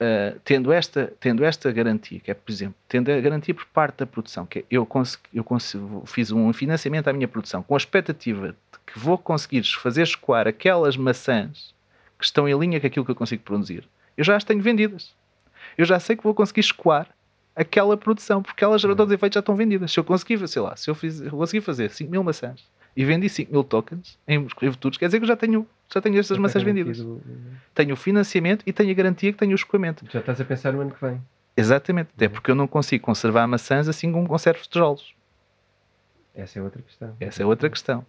uh, 0.00 0.38
tendo, 0.44 0.72
esta, 0.72 1.12
tendo 1.20 1.44
esta 1.44 1.70
garantia, 1.72 2.20
que 2.20 2.30
é, 2.30 2.34
por 2.34 2.50
exemplo, 2.50 2.76
tendo 2.88 3.10
a 3.10 3.20
garantia 3.20 3.54
por 3.54 3.66
parte 3.66 3.98
da 3.98 4.06
produção, 4.06 4.46
que 4.46 4.60
é 4.60 4.64
eu, 4.70 4.84
consegui, 4.86 5.24
eu 5.32 5.44
consigo, 5.44 6.04
fiz 6.06 6.30
um 6.30 6.52
financiamento 6.52 7.08
à 7.08 7.12
minha 7.12 7.28
produção 7.28 7.62
com 7.62 7.74
a 7.74 7.78
expectativa 7.78 8.48
de 8.48 8.78
que 8.86 8.98
vou 8.98 9.18
conseguir 9.18 9.62
fazer 9.64 10.02
escoar 10.02 10.46
aquelas 10.46 10.96
maçãs 10.96 11.74
que 12.18 12.24
estão 12.24 12.48
em 12.48 12.58
linha 12.58 12.80
com 12.80 12.86
aquilo 12.86 13.04
que 13.04 13.10
eu 13.10 13.16
consigo 13.16 13.42
produzir, 13.42 13.88
eu 14.16 14.24
já 14.24 14.36
as 14.36 14.44
tenho 14.44 14.62
vendidas. 14.62 15.12
Eu 15.76 15.84
já 15.84 15.98
sei 15.98 16.16
que 16.16 16.22
vou 16.22 16.34
conseguir 16.34 16.60
escoar 16.60 17.08
aquela 17.54 17.96
produção, 17.96 18.42
porque 18.42 18.62
elas, 18.62 18.84
a 18.84 18.88
todos 18.88 19.06
os 19.06 19.12
efeitos, 19.12 19.34
já 19.34 19.40
estão 19.40 19.56
vendidas. 19.56 19.92
Se 19.92 19.98
eu 19.98 20.04
conseguir, 20.04 20.46
sei 20.48 20.62
lá, 20.62 20.76
se 20.76 20.88
eu, 20.90 20.94
fiz, 20.94 21.20
eu 21.20 21.30
conseguir 21.30 21.60
fazer 21.60 21.90
5 21.90 22.10
mil 22.10 22.22
maçãs 22.22 22.64
e 22.96 23.04
vendi 23.04 23.28
5 23.28 23.52
mil 23.52 23.64
tokens 23.64 24.18
em 24.26 24.48
futuros, 24.48 24.98
quer 24.98 25.06
dizer 25.06 25.18
que 25.18 25.24
eu 25.24 25.28
já 25.28 25.36
tenho, 25.36 25.66
já 25.92 26.00
tenho 26.00 26.18
estas 26.18 26.38
maçãs 26.38 26.62
vendidas. 26.62 27.04
Tenho 27.74 27.94
o 27.94 27.96
financiamento 27.96 28.62
e 28.66 28.72
tenho 28.72 28.90
a 28.90 28.94
garantia 28.94 29.32
que 29.32 29.38
tenho 29.38 29.52
o 29.52 29.54
escoamento. 29.54 30.04
Já 30.10 30.20
estás 30.20 30.40
a 30.40 30.44
pensar 30.44 30.72
no 30.72 30.80
ano 30.80 30.90
que 30.90 31.00
vem. 31.04 31.20
Exatamente, 31.56 32.10
até 32.16 32.28
porque 32.28 32.50
eu 32.50 32.54
não 32.54 32.66
consigo 32.66 33.04
conservar 33.04 33.46
maçãs 33.46 33.88
assim 33.88 34.10
como 34.10 34.26
conservo 34.26 34.60
tijolos. 34.68 35.14
Essa 36.34 36.58
é 36.58 36.62
outra 36.62 36.82
questão. 36.82 37.16
Essa 37.20 37.42
é 37.42 37.46
outra 37.46 37.70
questão. 37.70 38.04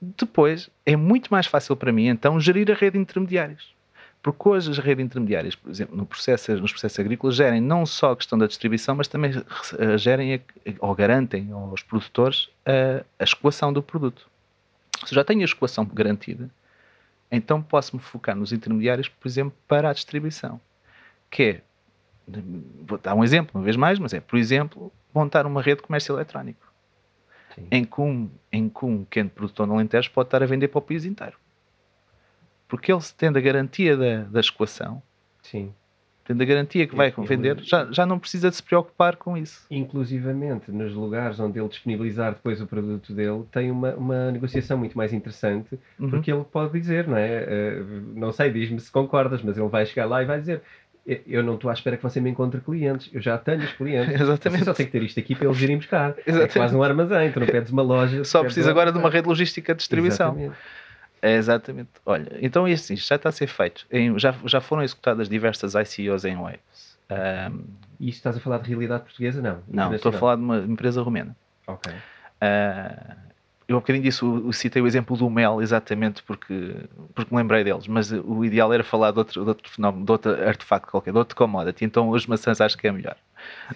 Depois, 0.00 0.70
é 0.86 0.96
muito 0.96 1.28
mais 1.30 1.46
fácil 1.46 1.76
para 1.76 1.92
mim, 1.92 2.06
então, 2.06 2.40
gerir 2.40 2.70
a 2.70 2.74
rede 2.74 2.92
de 2.92 2.98
intermediários. 2.98 3.74
Porque 4.22 4.48
hoje 4.48 4.70
as 4.70 4.78
redes 4.78 5.04
intermediárias, 5.04 5.54
por 5.54 5.70
exemplo, 5.70 5.96
no 5.96 6.06
processo, 6.06 6.52
nos 6.56 6.72
processos 6.72 6.98
agrícolas, 6.98 7.36
gerem 7.36 7.60
não 7.60 7.84
só 7.84 8.12
a 8.12 8.16
questão 8.16 8.38
da 8.38 8.46
distribuição, 8.46 8.94
mas 8.94 9.08
também 9.08 9.32
uh, 9.32 9.98
gerem 9.98 10.42
ou 10.78 10.94
garantem 10.94 11.50
aos 11.52 11.82
produtores 11.82 12.50
a, 12.64 13.04
a 13.18 13.24
escoação 13.24 13.72
do 13.72 13.82
produto. 13.82 14.29
Se 15.04 15.14
já 15.14 15.24
tenho 15.24 15.40
a 15.40 15.44
escoação 15.44 15.84
garantida, 15.84 16.50
então 17.30 17.62
posso-me 17.62 18.02
focar 18.02 18.36
nos 18.36 18.52
intermediários, 18.52 19.08
por 19.08 19.26
exemplo, 19.28 19.56
para 19.66 19.90
a 19.90 19.92
distribuição. 19.92 20.60
Que 21.30 21.42
é, 21.42 21.62
vou 22.86 22.98
dar 22.98 23.14
um 23.14 23.24
exemplo 23.24 23.58
uma 23.58 23.64
vez 23.64 23.76
mais, 23.76 23.98
mas 23.98 24.12
é, 24.12 24.20
por 24.20 24.38
exemplo, 24.38 24.92
montar 25.14 25.46
uma 25.46 25.62
rede 25.62 25.80
de 25.80 25.86
comércio 25.86 26.14
eletrónico. 26.14 26.70
Em 27.70 27.84
que, 27.84 28.00
um, 28.00 28.30
em 28.50 28.68
que 28.68 28.84
um 28.84 29.04
pequeno 29.04 29.28
produtor 29.28 29.66
no 29.66 29.74
Alentejo 29.74 30.10
pode 30.12 30.28
estar 30.28 30.42
a 30.42 30.46
vender 30.46 30.68
para 30.68 30.78
o 30.78 30.82
país 30.82 31.04
inteiro. 31.04 31.36
Porque 32.68 32.92
ele, 32.92 33.00
tendo 33.16 33.36
a 33.36 33.40
garantia 33.40 33.96
da, 33.96 34.22
da 34.22 34.40
escoação, 34.40 35.02
Sim. 35.42 35.74
Tendo 36.30 36.42
a 36.42 36.44
garantia 36.44 36.86
que 36.86 36.94
vai 36.94 37.12
vender, 37.26 37.58
já, 37.60 37.88
já 37.90 38.06
não 38.06 38.16
precisa 38.16 38.50
de 38.50 38.54
se 38.56 38.62
preocupar 38.62 39.16
com 39.16 39.36
isso. 39.36 39.66
Inclusivamente, 39.68 40.70
nos 40.70 40.92
lugares 40.94 41.40
onde 41.40 41.58
ele 41.58 41.68
disponibilizar 41.68 42.32
depois 42.34 42.60
o 42.60 42.66
produto 42.68 43.12
dele, 43.12 43.42
tem 43.50 43.68
uma, 43.68 43.94
uma 43.96 44.30
negociação 44.30 44.78
muito 44.78 44.96
mais 44.96 45.12
interessante, 45.12 45.76
Uhum. 45.98 46.08
porque 46.10 46.32
ele 46.32 46.44
pode 46.44 46.78
dizer, 46.78 47.08
não 47.08 47.16
é? 47.16 47.44
Eh, 47.48 47.82
não 48.14 48.30
sei, 48.32 48.50
diz-me 48.50 48.78
se 48.78 48.90
concordas, 48.92 49.42
mas 49.42 49.58
ele 49.58 49.68
vai 49.68 49.84
chegar 49.84 50.06
lá 50.06 50.22
e 50.22 50.26
vai 50.26 50.38
dizer. 50.38 50.62
"Eu- 51.26 51.42
não 51.42 51.54
estou 51.54 51.68
à 51.70 51.74
espera 51.74 51.96
que 51.96 52.02
você 52.02 52.20
me 52.20 52.30
encontre 52.30 52.60
clientes, 52.60 53.10
eu 53.12 53.20
já 53.20 53.36
tenho 53.36 53.60
os 53.64 53.72
clientes. 53.72 54.20
Exatamente. 54.20 54.60
Você 54.62 54.64
só 54.66 54.74
tem 54.74 54.86
que 54.86 54.92
ter 54.92 55.02
isto 55.02 55.18
aqui 55.18 55.34
para 55.34 55.46
eles 55.46 55.60
irem 55.60 55.78
buscar. 55.78 56.10
É 56.10 56.22
Exatamente. 56.26 56.52
quase 56.54 56.76
um 56.76 56.82
armazém, 56.82 57.32
tu 57.32 57.40
não 57.40 57.46
pedes 57.46 57.72
uma 57.72 57.82
loja. 57.82 58.22
Só 58.22 58.44
precisa 58.44 58.70
agora 58.70 58.92
de 58.92 58.98
uma 58.98 59.10
rede 59.10 59.26
logística 59.26 59.74
de 59.74 59.78
distribuição. 59.78 60.28
Exatamente. 60.28 60.56
É 61.22 61.34
exatamente. 61.34 61.90
Olha, 62.06 62.38
então 62.40 62.66
e 62.66 62.72
assim, 62.72 62.96
já 62.96 63.16
está 63.16 63.28
a 63.28 63.32
ser 63.32 63.46
feito. 63.46 63.86
Em- 63.90 64.18
já, 64.18 64.34
já 64.46 64.60
foram 64.60 64.82
executadas 64.82 65.28
diversas 65.28 65.74
ICOs 65.74 66.24
em 66.24 66.36
Waves. 66.36 66.98
Ahm, 67.10 67.64
E 67.98 68.08
isto 68.08 68.18
estás 68.18 68.36
a 68.36 68.40
falar 68.40 68.58
de 68.58 68.68
realidade 68.68 69.02
portuguesa? 69.04 69.42
Não. 69.42 69.62
não, 69.68 69.94
estou 69.94 70.10
a 70.10 70.12
falar 70.18 70.36
de 70.36 70.42
uma 70.42 70.58
empresa 70.58 71.02
romena. 71.02 71.36
Ok. 71.66 71.92
Ah, 72.40 73.16
eu 73.70 73.76
há 73.76 73.80
bocadinho 73.80 74.02
disse, 74.02 74.24
o- 74.24 74.48
o- 74.48 74.52
citei 74.52 74.82
o 74.82 74.86
exemplo 74.86 75.16
do 75.16 75.30
mel, 75.30 75.62
exatamente 75.62 76.22
porque, 76.24 76.74
porque 77.14 77.32
me 77.32 77.40
lembrei 77.40 77.62
deles, 77.62 77.86
mas 77.86 78.10
o 78.10 78.44
ideal 78.44 78.72
era 78.72 78.82
falar 78.82 79.12
de 79.12 79.18
outro, 79.18 79.42
de 79.42 79.48
outro 79.48 79.70
fenómeno, 79.70 80.04
de 80.04 80.10
outro 80.10 80.32
artefacto 80.46 80.90
qualquer, 80.90 81.12
de 81.12 81.18
outro 81.18 81.36
commodity, 81.36 81.84
então 81.84 82.12
as 82.14 82.26
maçãs 82.26 82.60
acho 82.60 82.76
que 82.76 82.88
é 82.88 82.92
melhor. 82.92 83.16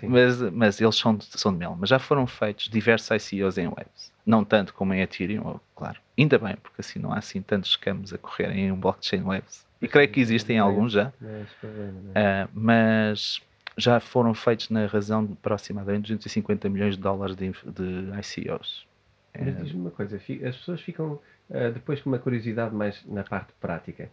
Sim. 0.00 0.08
Mas, 0.08 0.40
mas 0.52 0.80
eles 0.80 0.96
são 0.96 1.14
de, 1.14 1.24
são 1.26 1.52
de 1.52 1.58
mel, 1.58 1.76
mas 1.78 1.88
já 1.90 1.98
foram 1.98 2.26
feitos 2.26 2.68
diversos 2.68 3.08
ICOs 3.32 3.56
em 3.56 3.68
Waves. 3.68 4.12
Não 4.26 4.44
tanto 4.44 4.74
como 4.74 4.92
em 4.92 5.00
Ethereum, 5.00 5.60
claro. 5.76 5.98
Ainda 6.18 6.38
bem, 6.38 6.56
porque 6.56 6.80
assim 6.80 6.98
não 6.98 7.12
há 7.12 7.18
assim 7.18 7.40
tantos 7.40 7.70
scams 7.72 8.12
a 8.12 8.18
correrem 8.18 8.66
em 8.66 8.72
um 8.72 8.76
blockchain 8.76 9.22
Waves. 9.22 9.64
E 9.80 9.86
creio 9.86 10.08
que 10.10 10.20
existem 10.20 10.58
alguns 10.58 10.92
já. 10.92 11.12
É 11.22 11.42
esse 11.42 11.54
problema, 11.60 11.92
não 12.02 12.10
é? 12.14 12.42
Ah, 12.42 12.48
mas 12.52 13.40
já 13.78 14.00
foram 14.00 14.34
feitos 14.34 14.70
na 14.70 14.86
razão 14.86 15.24
de 15.24 15.32
aproximadamente 15.34 16.02
250 16.06 16.68
milhões 16.68 16.96
de 16.96 17.02
dólares 17.02 17.36
de, 17.36 17.50
de 17.50 18.10
ICOs. 18.40 18.86
Mas 19.38 19.56
diz-me 19.58 19.80
uma 19.80 19.90
coisa, 19.90 20.16
as 20.16 20.56
pessoas 20.56 20.80
ficam 20.80 21.18
ah, 21.50 21.70
depois 21.70 22.00
com 22.00 22.10
uma 22.10 22.18
curiosidade 22.18 22.74
mais 22.74 23.04
na 23.06 23.24
parte 23.24 23.52
prática. 23.60 24.08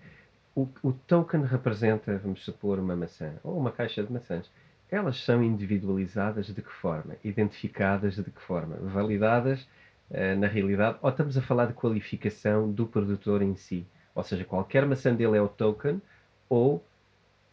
O, 0.56 0.68
o 0.84 0.92
token 0.92 1.44
representa, 1.44 2.18
vamos 2.18 2.44
supor, 2.44 2.80
uma 2.80 2.96
maçã 2.96 3.34
ou 3.44 3.58
uma 3.58 3.72
caixa 3.72 4.04
de 4.04 4.12
maçãs. 4.12 4.50
Elas 4.90 5.24
são 5.24 5.42
individualizadas 5.42 6.48
de 6.48 6.62
que 6.62 6.72
forma? 6.72 7.16
Identificadas 7.24 8.16
de 8.16 8.24
que 8.24 8.42
forma? 8.42 8.76
Validadas 8.76 9.68
ah, 10.14 10.36
na 10.36 10.48
realidade? 10.48 10.98
Ou 11.02 11.10
estamos 11.10 11.38
a 11.38 11.42
falar 11.42 11.68
de 11.68 11.74
qualificação 11.74 12.72
do 12.72 12.86
produtor 12.88 13.42
em 13.42 13.56
si? 13.56 13.86
Ou 14.14 14.24
seja, 14.24 14.44
qualquer 14.44 14.86
maçã 14.86 15.16
dele 15.16 15.38
é 15.38 15.42
o 15.42 15.48
token 15.48 16.02
ou 16.50 16.84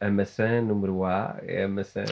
a 0.00 0.10
maçã 0.10 0.60
número 0.60 1.04
A 1.04 1.38
é 1.42 1.64
a 1.64 1.68
maçã. 1.68 2.04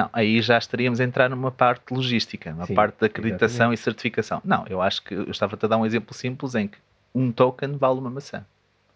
Não, 0.00 0.10
aí 0.12 0.40
já 0.40 0.56
estaríamos 0.58 1.00
a 1.00 1.04
entrar 1.04 1.28
numa 1.28 1.50
parte 1.50 1.92
logística, 1.92 2.50
numa 2.52 2.66
Sim, 2.66 2.74
parte 2.74 2.98
de 3.00 3.06
acreditação 3.06 3.72
e 3.72 3.76
certificação. 3.76 4.40
Não, 4.44 4.66
eu 4.68 4.80
acho 4.80 5.02
que 5.02 5.14
eu 5.14 5.30
estava 5.30 5.58
a 5.60 5.66
dar 5.66 5.76
um 5.76 5.84
exemplo 5.86 6.14
simples 6.14 6.54
em 6.54 6.68
que 6.68 6.78
um 7.14 7.30
token 7.32 7.76
vale 7.76 7.98
uma 7.98 8.10
maçã. 8.10 8.44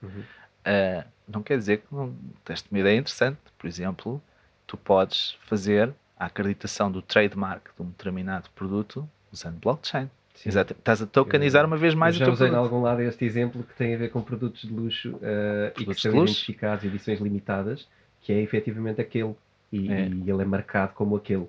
Uhum. 0.02 0.22
Ah, 0.64 1.04
não 1.28 1.42
quer 1.42 1.58
dizer 1.58 1.78
que 1.78 1.86
não 1.94 2.14
teste 2.44 2.68
uma 2.70 2.78
ideia 2.80 2.98
interessante. 2.98 3.38
Por 3.58 3.66
exemplo, 3.66 4.22
tu 4.66 4.76
podes 4.76 5.36
fazer 5.46 5.92
a 6.18 6.26
acreditação 6.26 6.90
do 6.90 7.02
trademark 7.02 7.70
de 7.76 7.82
um 7.82 7.86
determinado 7.86 8.48
produto 8.54 9.08
usando 9.32 9.58
blockchain. 9.58 10.08
Sim. 10.34 10.48
Exato. 10.48 10.72
Estás 10.72 11.00
a 11.02 11.06
tokenizar 11.06 11.64
uma 11.64 11.76
vez 11.76 11.94
mais 11.94 12.14
Eu 12.14 12.16
o 12.16 12.18
já 12.20 12.24
teu 12.26 12.34
usei 12.34 12.48
em 12.48 12.50
produto. 12.50 12.72
algum 12.72 12.82
lado 12.84 13.02
este 13.02 13.24
exemplo 13.24 13.62
que 13.62 13.74
tem 13.74 13.94
a 13.94 13.98
ver 13.98 14.10
com 14.10 14.20
produtos 14.22 14.62
de 14.62 14.72
luxo 14.72 15.18
eh, 15.22 15.68
e 15.76 15.78
que 15.78 15.84
Produtos 15.84 16.02
são 16.02 16.12
luxo? 16.12 16.32
identificados, 16.32 16.84
edições 16.84 17.20
limitadas, 17.20 17.86
que 18.20 18.32
é 18.32 18.40
efetivamente 18.40 19.00
aquele. 19.00 19.34
E, 19.76 19.92
É. 19.92 20.06
e 20.08 20.30
ele 20.30 20.42
é 20.42 20.44
marcado 20.44 20.92
como 20.94 21.16
aquele. 21.16 21.46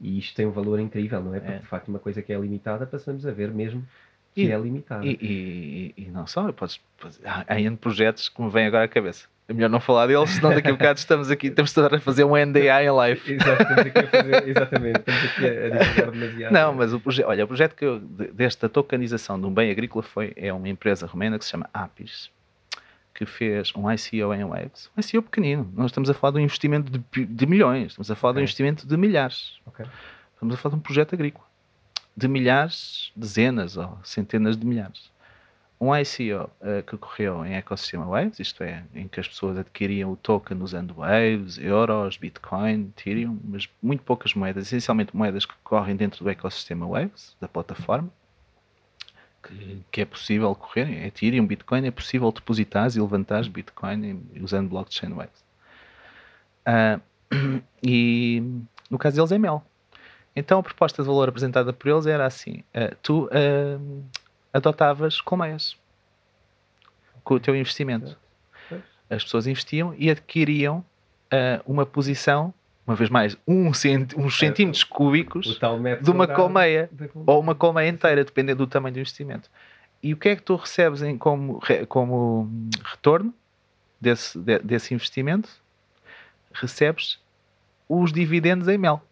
E 0.00 0.18
isto 0.18 0.36
tem 0.36 0.46
um 0.46 0.50
valor 0.52 0.78
incrível, 0.78 1.20
não 1.22 1.34
é? 1.34 1.40
Porque 1.40 1.54
É. 1.54 1.58
de 1.58 1.66
facto 1.66 1.88
uma 1.88 1.98
coisa 1.98 2.20
que 2.22 2.32
é 2.32 2.38
limitada 2.38 2.86
passamos 2.86 3.26
a 3.26 3.32
ver 3.32 3.50
mesmo 3.50 3.82
que 4.34 4.42
E- 4.42 4.52
é 4.52 4.58
limitada. 4.58 5.04
E, 5.06 5.94
e- 5.96 6.10
não 6.10 6.26
só, 6.26 6.52
podes, 6.52 6.78
podes- 7.00 7.20
há, 7.24 7.58
N 7.58 7.76
projetos 7.76 8.28
que 8.28 8.40
me 8.42 8.50
vêm 8.50 8.66
agora 8.66 8.84
à 8.84 8.88
cabeça. 8.88 9.26
É 9.48 9.52
melhor 9.52 9.70
não 9.70 9.78
falar 9.80 10.06
deles, 10.08 10.28
senão 10.30 10.50
daqui 10.52 10.68
a 10.68 10.72
bocado 10.72 10.98
estamos 10.98 11.30
aqui, 11.30 11.50
temos 11.50 11.72
de 11.72 11.80
estar 11.80 11.94
a 11.96 12.00
fazer 12.00 12.24
um 12.24 12.36
NDA 12.36 12.82
em 12.82 12.90
live. 12.90 13.20
Exato, 13.32 13.62
estamos 13.62 13.86
aqui 13.86 13.98
a 14.00 14.08
fazer, 14.08 14.48
exatamente, 14.48 14.98
estamos 14.98 15.24
aqui 15.24 15.46
a, 15.46 15.68
divulgar 15.78 16.10
demasiado. 16.10 16.52
Não, 16.52 16.74
mas 16.74 16.92
o 16.92 17.00
projeto, 17.00 17.26
olha, 17.28 17.44
o 17.44 17.46
projeto 17.48 17.74
que 17.76 17.84
eu, 17.84 17.98
de- 18.00 18.26
desta 18.32 18.68
tokenização 18.68 19.40
de 19.40 19.46
um 19.46 19.54
bem 19.54 19.70
agrícola 19.70 20.02
foi, 20.02 20.32
é 20.36 20.52
uma 20.52 20.68
empresa 20.68 21.06
romena 21.06 21.38
que 21.38 21.44
se 21.44 21.50
chama 21.52 21.70
Apis, 21.72 22.28
que 23.16 23.24
fez 23.24 23.72
um 23.74 23.90
ICO 23.90 24.34
em 24.34 24.44
Waves. 24.44 24.90
Um 24.94 25.00
ICO 25.00 25.22
pequenino. 25.22 25.72
Nós 25.74 25.86
estamos 25.86 26.10
a 26.10 26.14
falar 26.14 26.32
de 26.32 26.38
um 26.38 26.42
investimento 26.42 26.92
de, 26.92 27.24
de 27.24 27.46
milhões, 27.46 27.92
estamos 27.92 28.10
a 28.10 28.14
falar 28.14 28.34
de 28.34 28.40
um 28.40 28.42
investimento 28.42 28.86
de 28.86 28.96
milhares. 28.96 29.54
Ok. 29.64 29.86
Estamos 30.34 30.54
a 30.54 30.58
falar 30.58 30.74
de 30.74 30.78
um 30.78 30.82
projeto 30.82 31.14
agrícola. 31.14 31.46
De 32.14 32.28
milhares, 32.28 33.10
dezenas 33.16 33.78
ou 33.78 33.98
centenas 34.04 34.54
de 34.54 34.66
milhares. 34.66 35.10
Um 35.80 35.94
ICO 35.96 36.50
eh, 36.60 36.82
que 36.82 36.94
ocorreu 36.94 37.44
em 37.44 37.54
ecossistema 37.54 38.04
Waves, 38.06 38.38
isto 38.38 38.62
é, 38.62 38.84
em 38.94 39.08
que 39.08 39.20
as 39.20 39.28
pessoas 39.28 39.58
adquiriam 39.58 40.12
o 40.12 40.16
token 40.16 40.62
usando 40.62 40.94
Waves, 40.94 41.58
Euros, 41.58 42.18
Bitcoin, 42.18 42.92
Ethereum, 42.96 43.38
mas 43.44 43.68
muito 43.82 44.02
poucas 44.02 44.34
moedas, 44.34 44.66
essencialmente 44.66 45.14
moedas 45.16 45.44
que 45.46 45.54
correm 45.64 45.96
dentro 45.96 46.22
do 46.22 46.30
ecossistema 46.30 46.86
Waves, 46.86 47.36
da 47.40 47.48
plataforma, 47.48 48.10
que, 49.46 49.82
que 49.90 50.00
é 50.00 50.04
possível 50.04 50.54
correr, 50.54 50.88
em 50.88 51.04
Ethereum, 51.06 51.46
Bitcoin, 51.46 51.86
é 51.86 51.90
possível 51.90 52.30
depositar 52.32 52.88
e 52.94 53.00
levantar 53.00 53.48
Bitcoin 53.48 54.22
usando 54.40 54.68
blockchain 54.68 55.12
Waves. 55.12 55.44
Ah, 56.64 57.00
e 57.82 58.42
no 58.90 58.98
caso 58.98 59.16
deles 59.16 59.32
é 59.32 59.38
mel. 59.38 59.64
Então 60.34 60.58
a 60.58 60.62
proposta 60.62 61.02
de 61.02 61.08
valor 61.08 61.28
apresentada 61.28 61.72
por 61.72 61.88
eles 61.88 62.06
era 62.06 62.26
assim: 62.26 62.62
eh, 62.74 62.94
tu 63.02 63.28
eh, 63.32 63.78
adotavas 64.52 65.20
colmeias 65.20 65.76
com 67.24 67.34
o 67.34 67.40
teu 67.40 67.56
investimento. 67.56 68.16
As 69.08 69.22
pessoas 69.22 69.46
investiam 69.46 69.94
e 69.96 70.10
adquiriam 70.10 70.84
uma 71.64 71.86
posição, 71.86 72.52
uma 72.86 72.94
vez 72.94 73.10
mais, 73.10 73.36
um 73.46 73.72
cent, 73.74 74.14
uns 74.16 74.38
centímetros 74.38 74.82
O 74.84 74.88
cúbicos 74.88 75.58
de 76.00 76.10
uma 76.10 76.26
colmeia 76.28 76.88
ou 77.26 77.40
uma 77.40 77.54
colmeia 77.54 77.88
inteira, 77.88 78.24
dependendo 78.24 78.64
do 78.64 78.70
tamanho 78.70 78.94
do 78.94 79.00
investimento. 79.00 79.50
E 80.02 80.12
o 80.12 80.16
que 80.16 80.28
é 80.28 80.36
que 80.36 80.42
tu 80.42 80.54
recebes 80.54 81.02
em, 81.02 81.18
como, 81.18 81.60
como 81.88 82.42
hum, 82.42 82.70
retorno 82.84 83.34
desse, 84.00 84.38
de- 84.38 84.60
desse 84.60 84.94
investimento? 84.94 85.48
Recebes 86.52 87.18
os 87.88 88.12
dividendos 88.12 88.68
em 88.68 88.78
mel. 88.78 89.02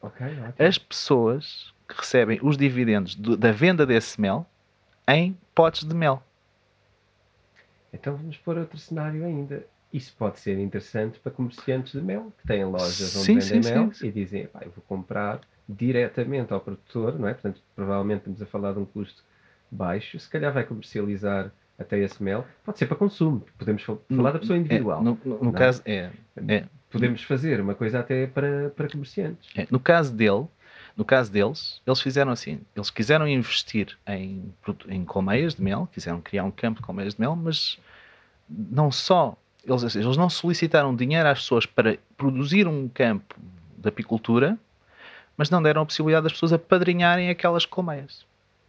Ok, 0.00 0.26
ótimo. 0.26 0.54
As 0.58 0.78
pessoas 0.78 1.74
que 1.88 1.96
recebem 1.96 2.38
os 2.42 2.56
dividendos 2.56 3.14
do- 3.14 3.36
da 3.36 3.52
venda 3.52 3.84
desse 3.84 4.18
mel 4.20 4.46
em 5.06 5.36
potes 5.54 5.84
de 5.84 5.94
mel. 5.94 6.22
Então 7.92 8.16
vamos 8.16 8.36
pôr 8.38 8.56
outro 8.58 8.78
cenário 8.78 9.24
ainda. 9.24 9.66
Isso 9.92 10.14
pode 10.18 10.38
ser 10.38 10.58
interessante 10.58 11.18
para 11.18 11.32
comerciantes 11.32 11.92
de 11.92 12.00
mel, 12.02 12.32
que 12.38 12.46
têm 12.46 12.64
lojas 12.64 13.14
onde 13.16 13.24
Sim, 13.26 13.40
vendem 13.40 13.62
sim, 13.62 13.74
mel 13.74 13.92
sim. 13.94 14.06
e 14.08 14.12
dizem, 14.12 14.42
"Epá, 14.42 14.60
eu 14.62 14.70
vou 14.70 14.84
comprar 14.86 15.40
diretamente 15.68 16.52
ao 16.52 16.60
produtor, 16.60 17.18
não 17.18 17.28
é? 17.28 17.32
Portanto, 17.34 17.60
provavelmente 17.74 18.18
estamos 18.20 18.42
a 18.42 18.46
falar 18.46 18.72
de 18.72 18.78
um 18.80 18.84
custo 18.86 19.22
baixo, 19.70 20.18
se 20.18 20.28
calhar 20.28 20.52
vai 20.52 20.64
comercializar 20.64 21.50
até 21.78 21.98
esse 21.98 22.22
mel. 22.22 22.46
Pode 22.64 22.78
ser 22.78 22.86
para 22.86 22.96
consumo, 22.96 23.44
podemos 23.56 23.82
fa- 23.82 23.96
falar 24.14 24.32
da 24.32 24.38
pessoa 24.38 24.58
individual. 24.58 25.00
É, 25.00 25.04
no 25.04 25.18
no- 25.24 25.38
no 25.38 25.44
Não. 25.44 25.52
caso, 25.52 25.82
é, 25.86 26.10
é, 26.48 26.64
Podemos 26.90 27.22
fazer 27.22 27.60
uma 27.60 27.74
coisa 27.74 28.00
até 28.00 28.26
para, 28.26 28.70
para 28.70 28.88
comerciantes. 28.88 29.50
É, 29.54 29.66
no 29.70 29.78
caso 29.78 30.10
dele, 30.14 30.46
no 30.96 31.04
caso 31.04 31.30
deles, 31.30 31.82
eles 31.86 32.00
fizeram 32.00 32.32
assim, 32.32 32.60
eles 32.74 32.90
quiseram 32.90 33.28
investir 33.28 33.96
em, 34.06 34.52
em 34.88 35.04
colmeias 35.04 35.54
de 35.54 35.62
mel, 35.62 35.86
quiseram 35.92 36.20
criar 36.20 36.44
um 36.44 36.50
campo 36.50 36.80
de 36.80 36.86
colmeias 36.86 37.14
de 37.14 37.20
mel, 37.20 37.36
mas 37.36 37.78
não 38.48 38.90
só, 38.90 39.36
eles, 39.68 39.94
eles 39.96 40.16
não 40.16 40.28
solicitaram 40.30 40.94
dinheiro 40.94 41.28
às 41.28 41.40
pessoas 41.40 41.66
para 41.66 41.98
produzir 42.16 42.66
um 42.66 42.88
campo 42.88 43.34
de 43.76 43.88
apicultura, 43.88 44.58
mas 45.36 45.50
não 45.50 45.62
deram 45.62 45.82
a 45.82 45.86
possibilidade 45.86 46.24
das 46.24 46.32
pessoas 46.32 46.52
apadrinharem 46.52 47.28
aquelas 47.30 47.64
colmeias, 47.66 48.26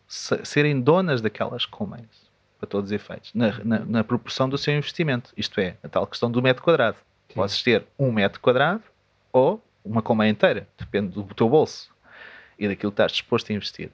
se- 0.07 0.43
serem 0.45 0.79
donas 0.79 1.21
daquelas 1.21 1.65
colmeias, 1.65 2.29
para 2.59 2.67
todos 2.67 2.89
os 2.89 2.91
efeitos, 2.91 3.31
na, 3.33 3.51
na- 3.63 3.85
na 3.85 4.03
proporção 4.03 4.47
do 4.49 4.57
seu 4.57 4.75
investimento. 4.75 5.31
Isto 5.35 5.59
é, 5.61 5.77
a 5.83 5.87
tal 5.89 6.05
questão 6.05 6.29
do 6.29 6.41
metro 6.41 6.61
quadrado. 6.63 6.97
Sim. 7.27 7.35
Podes 7.35 7.61
ter 7.63 7.85
um 7.97 8.11
metro 8.11 8.39
quadrado 8.39 8.83
ou 9.31 9.63
uma 9.83 10.01
colmeia 10.01 10.29
inteira, 10.29 10.67
depende 10.77 11.13
do 11.13 11.23
teu 11.33 11.47
bolso 11.49 11.89
e 12.57 12.67
daquilo 12.67 12.91
que 12.91 12.95
estás 12.95 13.11
disposto 13.13 13.49
a 13.51 13.53
investir. 13.55 13.89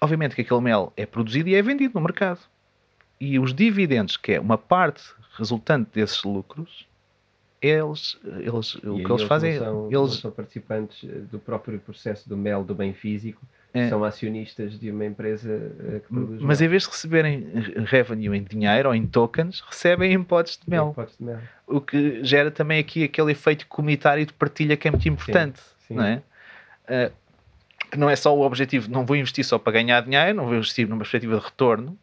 obviamente 0.00 0.34
que 0.34 0.40
aquele 0.42 0.60
mel 0.60 0.92
é 0.96 1.04
produzido 1.06 1.48
e 1.48 1.54
é 1.54 1.62
vendido 1.62 1.94
no 1.94 2.00
mercado. 2.00 2.40
E 3.20 3.38
os 3.38 3.54
dividendos, 3.54 4.16
que 4.16 4.32
é 4.32 4.40
uma 4.40 4.58
parte 4.58 5.02
resultante 5.36 5.90
desses 5.94 6.22
lucros, 6.22 6.86
eles, 7.60 8.18
eles 8.24 8.74
o 8.76 8.80
que 8.80 8.86
eles, 8.88 9.10
eles 9.10 9.22
fazem 9.22 9.58
são, 9.58 9.88
eles 9.90 10.14
são 10.14 10.30
participantes 10.30 11.08
eh, 11.08 11.20
do 11.30 11.38
próprio 11.38 11.78
processo 11.78 12.28
do 12.28 12.36
mel 12.36 12.62
do 12.62 12.74
bem 12.74 12.92
físico, 12.92 13.42
é. 13.72 13.88
são 13.88 14.04
acionistas 14.04 14.78
de 14.78 14.90
uma 14.90 15.04
empresa 15.04 15.50
eh, 15.50 16.00
que 16.00 16.08
produz 16.08 16.42
Mas 16.42 16.60
mel. 16.60 16.66
em 16.66 16.70
vez 16.70 16.82
de 16.82 16.88
receberem 16.90 17.46
revenue 17.86 18.36
em 18.36 18.42
dinheiro 18.42 18.90
ou 18.90 18.94
em 18.94 19.06
tokens, 19.06 19.60
recebem 19.60 20.12
em 20.12 20.22
potes 20.22 20.58
de 20.62 20.68
mel. 20.68 20.92
Potes 20.94 21.16
de 21.16 21.24
mel. 21.24 21.38
O 21.66 21.80
que 21.80 22.22
gera 22.22 22.50
também 22.50 22.78
aqui 22.78 23.04
aquele 23.04 23.32
efeito 23.32 23.66
comunitário 23.66 24.24
de 24.24 24.32
partilha 24.32 24.76
que 24.76 24.86
é 24.86 24.90
muito 24.90 25.08
importante. 25.08 25.58
Sim, 25.58 25.88
sim. 25.88 25.94
Não 25.94 26.04
é? 26.04 26.22
Uh, 26.88 27.12
que 27.90 27.98
não 27.98 28.10
é 28.10 28.16
só 28.16 28.36
o 28.36 28.40
objetivo, 28.40 28.90
não 28.90 29.04
vou 29.06 29.16
investir 29.16 29.44
só 29.44 29.58
para 29.58 29.72
ganhar 29.72 30.00
dinheiro, 30.02 30.36
não 30.36 30.46
vou 30.46 30.56
investir 30.56 30.88
numa 30.88 30.98
perspectiva 30.98 31.38
de 31.38 31.44
retorno, 31.44 31.98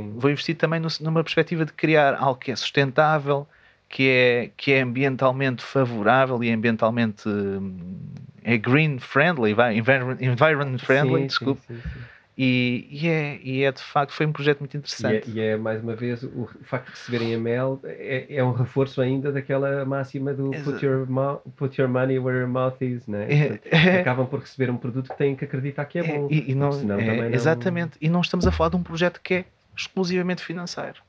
sim. 0.00 0.14
vou 0.16 0.30
investir 0.30 0.56
também 0.56 0.80
no, 0.80 0.88
numa 1.00 1.22
perspectiva 1.22 1.64
de 1.64 1.72
criar 1.72 2.14
algo 2.14 2.38
que 2.38 2.50
é 2.50 2.56
sustentável, 2.56 3.46
que 3.88 4.08
é, 4.08 4.50
que 4.56 4.72
é 4.72 4.82
ambientalmente 4.82 5.62
favorável 5.62 6.42
e 6.42 6.50
ambientalmente 6.50 7.28
hum, 7.28 7.78
é 8.42 8.56
green 8.56 8.98
friendly, 8.98 9.54
vai, 9.54 9.76
environment 9.76 10.78
friendly, 10.78 11.22
sim, 11.22 11.26
desculpe. 11.26 11.60
Sim, 11.66 11.80
sim, 11.82 12.00
e, 12.38 12.86
e, 12.90 13.08
é, 13.08 13.40
e 13.42 13.64
é 13.64 13.72
de 13.72 13.82
facto 13.82 14.12
foi 14.12 14.26
um 14.26 14.32
projeto 14.32 14.60
muito 14.60 14.76
interessante. 14.76 15.30
E 15.30 15.40
é, 15.40 15.44
e 15.44 15.48
é 15.52 15.56
mais 15.56 15.82
uma 15.82 15.96
vez 15.96 16.22
o, 16.22 16.46
facto 16.64 16.84
de 16.86 16.90
receberem 16.90 17.34
a 17.34 17.38
Mel 17.38 17.80
é, 17.82 18.26
é, 18.28 18.44
um 18.44 18.52
reforço 18.52 19.00
ainda 19.00 19.32
daquela 19.32 19.86
máxima 19.86 20.34
do 20.34 20.50
put 20.62 20.84
your, 20.84 21.06
put 21.56 21.80
your 21.80 21.88
money 21.88 22.18
where 22.18 22.38
your 22.38 22.48
mouth 22.48 22.76
is, 22.82 23.06
né? 23.06 23.26
É, 23.72 24.00
acabam 24.00 24.26
por 24.26 24.40
receber 24.40 24.70
um 24.70 24.76
produto 24.76 25.08
que 25.08 25.16
têm 25.16 25.34
que 25.34 25.46
acreditar 25.46 25.86
que 25.86 25.98
é, 25.98 26.04
é 26.04 26.18
bom. 26.18 26.28
E, 26.30 26.50
e 26.50 26.54
não, 26.54 26.72
senão 26.72 27.00
é, 27.00 27.16
não... 27.16 27.34
Exatamente, 27.34 27.96
e 28.02 28.08
não 28.10 28.20
estamos 28.20 28.46
a 28.46 28.52
falar 28.52 28.68
de 28.68 28.76
um 28.76 28.82
projeto 28.82 29.18
que 29.22 29.34
é 29.34 29.44
exclusivamente 29.76 30.42
financeiro. 30.42 31.02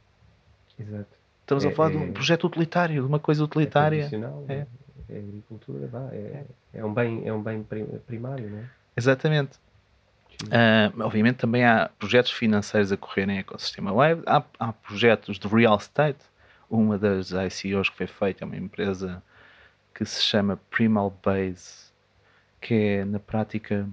Exato. 0.79 1.17
Estamos 1.41 1.65
a 1.65 1.71
falar 1.71 1.91
de 1.91 1.97
um 1.97 2.11
projeto 2.11 2.45
utilitário, 2.45 3.01
de 3.01 3.07
uma 3.07 3.19
coisa 3.19 3.43
utilitária. 3.43 4.09
É, 4.49 4.65
é 5.09 5.17
agricultura, 5.17 5.87
vá, 5.87 6.09
é, 6.11 6.43
é, 6.73 6.83
um 6.83 6.93
bem, 6.93 7.25
é 7.25 7.31
um 7.31 7.41
bem 7.41 7.65
primário, 8.05 8.49
não 8.49 8.59
é? 8.59 8.65
Exatamente. 8.95 9.57
Uh, 10.43 11.01
obviamente 11.01 11.37
também 11.37 11.65
há 11.65 11.89
projetos 11.97 12.31
financeiros 12.31 12.91
a 12.91 12.97
correr 12.97 13.27
em 13.27 13.39
ecossistema 13.39 13.91
web, 13.91 14.21
há, 14.27 14.43
há, 14.59 14.73
projetos 14.73 15.39
de 15.39 15.47
real 15.47 15.77
estate. 15.77 16.19
Uma 16.69 16.97
das 16.97 17.31
ICOs 17.31 17.89
que 17.89 17.95
foi 17.95 18.07
feita 18.07 18.43
é 18.43 18.45
uma 18.45 18.57
empresa 18.57 19.23
que 19.95 20.05
se 20.05 20.21
chama 20.21 20.59
Primal 20.69 21.17
Base, 21.23 21.91
que 22.61 22.73
é 22.73 23.05
na 23.05 23.19
prática 23.19 23.87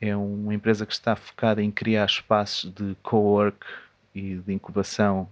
é 0.00 0.16
uma 0.16 0.54
empresa 0.54 0.86
que 0.86 0.92
está 0.92 1.14
focada 1.14 1.62
em 1.62 1.70
criar 1.70 2.06
espaços 2.06 2.72
de 2.72 2.96
co-work 3.02 3.66
e 4.14 4.36
de 4.36 4.52
incubação 4.52 5.28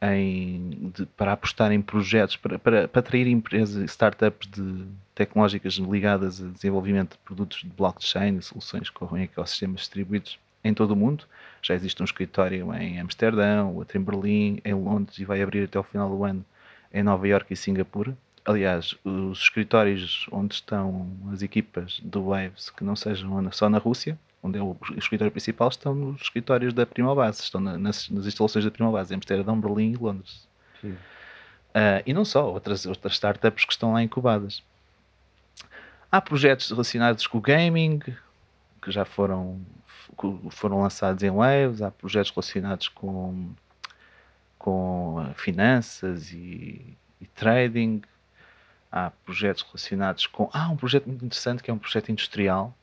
em, 0.00 0.92
de, 0.94 1.06
para 1.06 1.32
apostar 1.32 1.72
em 1.72 1.80
projetos, 1.80 2.36
para, 2.36 2.58
para, 2.58 2.88
para 2.88 3.00
atrair 3.00 3.26
empresas, 3.26 3.90
startups 3.90 4.48
de, 4.48 4.86
tecnológicas 5.14 5.74
ligadas 5.74 6.42
a 6.42 6.48
desenvolvimento 6.48 7.12
de 7.12 7.18
produtos 7.18 7.58
de 7.60 7.68
blockchain 7.68 8.36
e 8.36 8.42
soluções 8.42 8.90
que 8.90 8.96
correm 8.96 9.24
ecossistemas 9.24 9.80
distribuídos 9.80 10.38
em 10.62 10.74
todo 10.74 10.92
o 10.92 10.96
mundo. 10.96 11.24
Já 11.62 11.74
existe 11.74 12.00
um 12.02 12.04
escritório 12.04 12.72
em 12.74 13.00
Amsterdão, 13.00 13.74
outro 13.74 13.98
em 13.98 14.02
Berlim, 14.02 14.60
em 14.64 14.74
Londres 14.74 15.18
e 15.18 15.24
vai 15.24 15.42
abrir 15.42 15.64
até 15.64 15.78
o 15.78 15.82
final 15.82 16.08
do 16.08 16.24
ano 16.24 16.44
em 16.92 17.02
Nova 17.02 17.26
York 17.26 17.52
e 17.52 17.56
Singapura. 17.56 18.16
Aliás, 18.44 18.94
os 19.02 19.38
escritórios 19.38 20.26
onde 20.30 20.54
estão 20.54 21.10
as 21.32 21.40
equipas 21.40 21.98
do 22.00 22.26
Waves, 22.26 22.68
que 22.68 22.84
não 22.84 22.94
sejam 22.94 23.50
só 23.50 23.70
na 23.70 23.78
Rússia, 23.78 24.18
onde 24.42 24.58
é 24.58 24.62
o 24.62 24.76
escritório 24.98 25.32
principal, 25.32 25.68
estão 25.68 25.94
nos 25.94 26.20
escritórios 26.20 26.74
da 26.74 26.84
Primabase, 26.84 27.40
estão 27.40 27.58
na, 27.58 27.78
nas, 27.78 28.10
nas, 28.10 28.26
instalações 28.26 28.62
da 28.62 28.70
Primabase, 28.70 29.14
em 29.14 29.16
Amsterdão, 29.16 29.58
Berlim 29.58 29.92
e 29.92 29.96
Londres. 29.96 30.46
Uh, 30.84 32.04
e 32.04 32.12
não 32.12 32.24
só, 32.26 32.52
outras, 32.52 32.84
outras 32.84 33.14
startups 33.14 33.64
que 33.64 33.72
estão 33.72 33.94
lá 33.94 34.02
incubadas. 34.02 34.62
Há 36.12 36.20
projetos 36.20 36.70
relacionados 36.70 37.26
com 37.26 37.38
o 37.38 37.40
gaming, 37.40 37.98
que 37.98 38.90
já 38.90 39.06
foram, 39.06 39.58
foram 40.50 40.82
lançados 40.82 41.22
em 41.22 41.30
Waves, 41.30 41.80
há 41.80 41.90
projetos 41.90 42.30
relacionados 42.30 42.88
com, 42.88 43.48
com 44.58 45.32
finanças 45.34 46.30
e, 46.30 46.94
e 47.18 47.26
trading, 47.34 48.02
há 48.94 49.10
projetos 49.24 49.62
relacionados 49.62 50.26
com. 50.26 50.48
Há 50.52 50.68
um 50.68 50.76
projeto 50.76 51.06
muito 51.06 51.24
interessante 51.24 51.62
que 51.62 51.70
é 51.70 51.74
um 51.74 51.78
projeto 51.78 52.10
industrial 52.10 52.74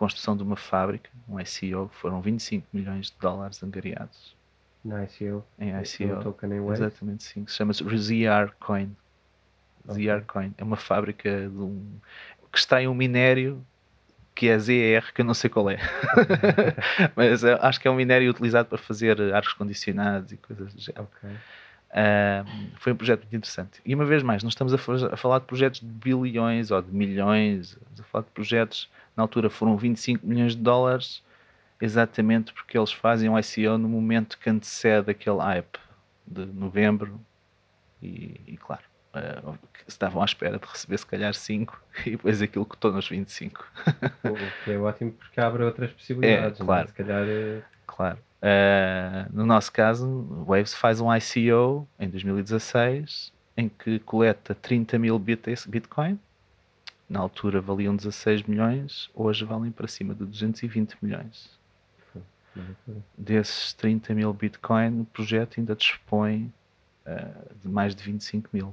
construção 0.00 0.34
de 0.34 0.42
uma 0.42 0.56
fábrica, 0.56 1.10
um 1.28 1.38
ICO, 1.38 1.90
foram 1.92 2.22
25 2.22 2.66
milhões 2.72 3.10
de 3.10 3.16
dólares 3.20 3.62
angariados. 3.62 4.34
Na 4.82 5.04
ICO? 5.04 5.44
Em 5.58 5.78
ICO. 5.78 6.22
token 6.22 6.52
em 6.54 6.72
Exatamente, 6.72 7.22
sim. 7.22 7.44
Que 7.44 7.50
se 7.50 7.58
chama 7.58 7.74
ZR 7.74 8.54
Coin. 8.58 8.96
Okay. 9.86 10.06
ZR 10.06 10.24
Coin. 10.26 10.54
É 10.56 10.64
uma 10.64 10.78
fábrica 10.78 11.50
de 11.50 11.58
um, 11.58 11.84
que 12.50 12.58
extrai 12.58 12.88
um 12.88 12.94
minério 12.94 13.62
que 14.34 14.48
é 14.48 14.58
ZR, 14.58 15.12
que 15.14 15.20
eu 15.20 15.24
não 15.26 15.34
sei 15.34 15.50
qual 15.50 15.68
é. 15.68 15.76
Mas 17.14 17.44
acho 17.44 17.78
que 17.78 17.86
é 17.86 17.90
um 17.90 17.96
minério 17.96 18.30
utilizado 18.30 18.70
para 18.70 18.78
fazer 18.78 19.20
ares 19.34 19.52
condicionados 19.52 20.32
e 20.32 20.38
coisas 20.38 20.72
do 20.72 20.80
género. 20.80 21.10
Okay. 21.18 21.36
Uh, 21.90 22.70
foi 22.76 22.92
um 22.92 22.96
projeto 22.96 23.22
muito 23.22 23.36
interessante. 23.36 23.80
E 23.84 23.94
uma 23.94 24.04
vez 24.04 24.22
mais, 24.22 24.42
não 24.42 24.48
estamos 24.48 24.72
a, 24.72 24.78
falar 25.16 25.40
de 25.40 25.46
projetos 25.46 25.80
de 25.80 25.86
bilhões 25.86 26.70
ou 26.70 26.80
de 26.80 26.92
milhões, 26.92 27.72
estamos 27.72 28.00
a 28.00 28.04
falar 28.04 28.24
de 28.24 28.30
projetos 28.30 28.88
na 29.16 29.24
altura 29.24 29.50
foram 29.50 29.76
25 29.76 30.26
milhões 30.26 30.54
de 30.54 30.62
dólares, 30.62 31.22
exatamente 31.80 32.52
porque 32.52 32.78
eles 32.78 32.92
fazem 32.92 33.28
o 33.28 33.38
ICO 33.38 33.76
no 33.76 33.88
momento 33.88 34.38
que 34.38 34.48
antecede 34.48 35.10
aquele 35.10 35.38
hype 35.38 35.78
de 36.26 36.46
novembro. 36.46 37.20
E, 38.02 38.40
e 38.46 38.56
claro, 38.56 38.82
uh, 39.14 39.58
estavam 39.86 40.22
à 40.22 40.24
espera 40.24 40.58
de 40.58 40.66
receber 40.66 40.96
se 40.96 41.06
calhar 41.06 41.34
5 41.34 41.82
e 42.06 42.10
depois 42.12 42.40
aquilo 42.40 42.64
que 42.64 42.76
estou 42.76 42.92
nos 42.92 43.08
25. 43.08 43.66
o 44.24 44.64
que 44.64 44.70
é 44.70 44.78
ótimo 44.78 45.12
porque 45.12 45.40
abre 45.40 45.64
outras 45.64 45.90
possibilidades. 45.90 46.60
É, 46.60 46.64
claro. 46.64 46.88
Se 46.88 46.94
calhar. 46.94 47.24
É... 47.26 47.62
Claro. 47.86 48.18
Uh, 48.42 49.28
no 49.32 49.44
nosso 49.44 49.70
caso, 49.70 50.26
Waves 50.46 50.74
faz 50.74 51.00
um 51.00 51.08
ICO 51.14 51.86
em 51.98 52.08
2016 52.08 53.32
em 53.56 53.68
que 53.68 53.98
coleta 53.98 54.54
30 54.54 54.98
mil 54.98 55.18
Bitcoin 55.18 56.18
na 57.10 57.18
altura 57.18 57.60
valiam 57.60 57.96
16 57.96 58.44
milhões, 58.44 59.10
hoje 59.12 59.44
valem 59.44 59.72
para 59.72 59.88
cima 59.88 60.14
de 60.14 60.24
220 60.24 60.96
milhões. 61.02 61.58
Desses 63.18 63.72
30 63.74 64.14
mil 64.14 64.32
Bitcoin, 64.32 65.00
o 65.00 65.04
projeto 65.06 65.58
ainda 65.58 65.74
dispõe 65.74 66.52
uh, 67.04 67.54
de 67.60 67.68
mais 67.68 67.96
de 67.96 68.04
25 68.04 68.48
mil. 68.52 68.72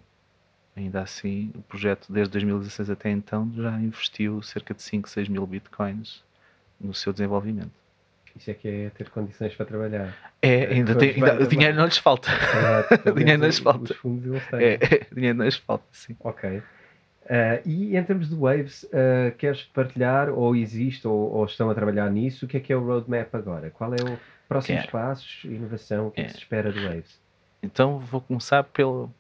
Ainda 0.76 1.02
assim, 1.02 1.52
o 1.56 1.62
projeto, 1.64 2.14
desde 2.14 2.32
2016 2.34 2.92
até 2.92 3.10
então, 3.10 3.52
já 3.56 3.72
investiu 3.80 4.42
cerca 4.44 4.76
de 4.76 4.84
5, 4.84 5.10
6 5.10 5.28
mil 5.30 5.46
Bitcoins 5.48 6.24
no 6.80 6.94
seu 6.94 7.12
desenvolvimento. 7.12 7.72
Isso 8.38 8.52
é 8.52 8.54
que 8.54 8.68
é 8.68 8.90
ter 8.92 9.10
condições 9.10 9.56
para 9.56 9.66
trabalhar. 9.66 10.16
É, 10.42 10.66
ainda 10.68 10.96
tem, 10.96 11.12
ainda, 11.12 11.44
o 11.44 11.48
dinheiro 11.48 11.76
não 11.76 11.86
lhes 11.86 11.98
falta. 11.98 12.30
É, 12.32 13.12
dinheiro 13.12 13.40
não 13.40 13.48
lhes 13.48 13.60
falta. 13.60 13.94
Os 13.94 13.98
fundos 13.98 14.26
eles 14.26 14.48
têm. 14.48 14.60
É, 14.60 14.74
é, 14.76 15.08
dinheiro 15.14 15.38
não 15.38 15.46
lhes 15.46 15.56
falta, 15.56 15.86
sim. 15.92 16.16
Ok. 16.20 16.62
Uh, 17.30 17.60
e 17.66 17.98
em 17.98 18.04
termos 18.04 18.30
de 18.30 18.36
Waves, 18.36 18.84
uh, 18.84 19.36
queres 19.38 19.64
partilhar 19.64 20.30
ou 20.30 20.56
existe 20.56 21.06
ou, 21.06 21.34
ou, 21.34 21.46
estão 21.46 21.70
a 21.70 21.76
trabalhar 21.76 22.10
nisso? 22.10 22.46
O 22.46 22.48
que 22.48 22.56
é 22.56 22.60
que 22.60 22.72
é 22.72 22.76
o 22.78 22.86
roadmap 22.86 23.36
agora? 23.36 23.70
Qual 23.70 23.94
é 23.94 23.98
o 24.02 24.18
próximos 24.48 24.86
é. 24.86 24.88
passos, 24.88 25.44
inovação, 25.44 26.08
o 26.08 26.12
que 26.12 26.22
é. 26.22 26.24
que 26.24 26.32
se 26.32 26.38
espera 26.38 26.72
do 26.72 26.82
Waves? 26.82 27.20
Então 27.62 28.00
vou 28.00 28.22
começar 28.22 28.64
pelo, 28.64 29.12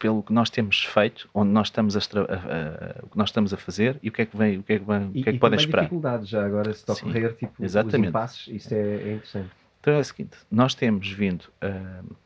pelo 0.00 0.22
que 0.22 0.32
nós 0.32 0.48
temos 0.48 0.82
feito, 0.82 1.28
onde 1.34 1.52
nós 1.52 1.66
estamos 1.66 1.94
a, 1.94 2.00
a, 2.00 3.04
o 3.04 3.08
que 3.08 3.18
nós 3.18 3.28
estamos 3.28 3.52
a 3.52 3.56
fazer 3.58 3.98
e 4.02 4.08
o 4.08 4.12
que 4.12 4.22
é 4.22 4.26
que 4.26 4.34
vem, 4.34 4.58
o 4.58 4.62
que 4.62 4.72
é 4.72 4.78
que, 4.78 4.84
vem, 4.84 5.10
e, 5.14 5.20
o 5.20 5.22
que, 5.22 5.28
é 5.28 5.32
que 5.34 5.38
podem 5.38 5.58
esperar. 5.58 5.82
dificuldades 5.82 6.28
já 6.28 6.44
agora 6.44 6.72
se 6.72 6.90
ocorrer, 6.90 7.36
tipo 7.36 7.62
exatamente. 7.62 8.04
os 8.04 8.08
impasses, 8.08 8.48
isso 8.48 8.74
é, 8.74 8.78
é, 8.78 9.12
interessante. 9.12 9.50
Então 9.78 9.94
é 9.94 9.98
o 9.98 10.04
seguinte, 10.04 10.38
nós 10.50 10.74
temos 10.74 11.08
vindo, 11.12 11.44
uh, 11.62 12.16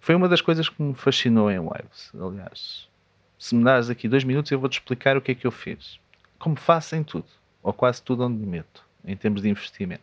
foi 0.00 0.16
uma 0.16 0.28
das 0.28 0.40
coisas 0.40 0.68
que 0.68 0.82
me 0.82 0.94
fascinou 0.94 1.48
em 1.50 1.58
Waves, 1.60 2.12
aliás, 2.20 2.88
se 3.38 3.54
me 3.54 3.62
das 3.62 3.88
aqui 3.88 4.08
dois 4.08 4.24
minutos, 4.24 4.50
eu 4.50 4.58
vou-te 4.58 4.74
explicar 4.74 5.16
o 5.16 5.20
que 5.20 5.30
é 5.32 5.34
que 5.36 5.46
eu 5.46 5.52
fiz. 5.52 6.00
Como 6.38 6.56
faço 6.56 6.96
em 6.96 7.04
tudo, 7.04 7.26
ou 7.62 7.72
quase 7.72 8.02
tudo 8.02 8.24
onde 8.24 8.36
me 8.36 8.46
meto, 8.46 8.84
em 9.04 9.16
termos 9.16 9.42
de 9.42 9.48
investimento. 9.48 10.02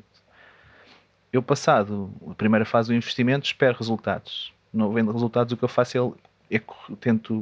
Eu, 1.33 1.43
passado 1.43 2.09
a 2.29 2.33
primeira 2.35 2.65
fase 2.65 2.89
do 2.89 2.95
investimento, 2.95 3.45
espero 3.45 3.77
resultados. 3.77 4.53
Não 4.71 4.93
vendo 4.93 5.11
resultados, 5.11 5.51
o 5.51 5.57
que 5.57 5.63
eu 5.63 5.69
faço 5.69 5.97
é, 5.97 6.30
é 6.51 6.61
tento 6.99 7.41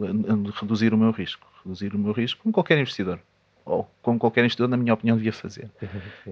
reduzir 0.60 0.94
o 0.94 0.98
meu 0.98 1.12
risco. 1.12 1.48
Reduzir 1.64 1.94
o 1.94 2.00
meu 2.00 2.14
risco, 2.14 2.42
como 2.44 2.54
qualquer 2.54 2.78
investidor. 2.78 3.20
Ou 3.66 3.90
como 4.02 4.20
qualquer 4.20 4.42
investidor, 4.42 4.68
na 4.68 4.78
minha 4.78 4.94
opinião, 4.94 5.18
devia 5.18 5.34
fazer. 5.34 5.70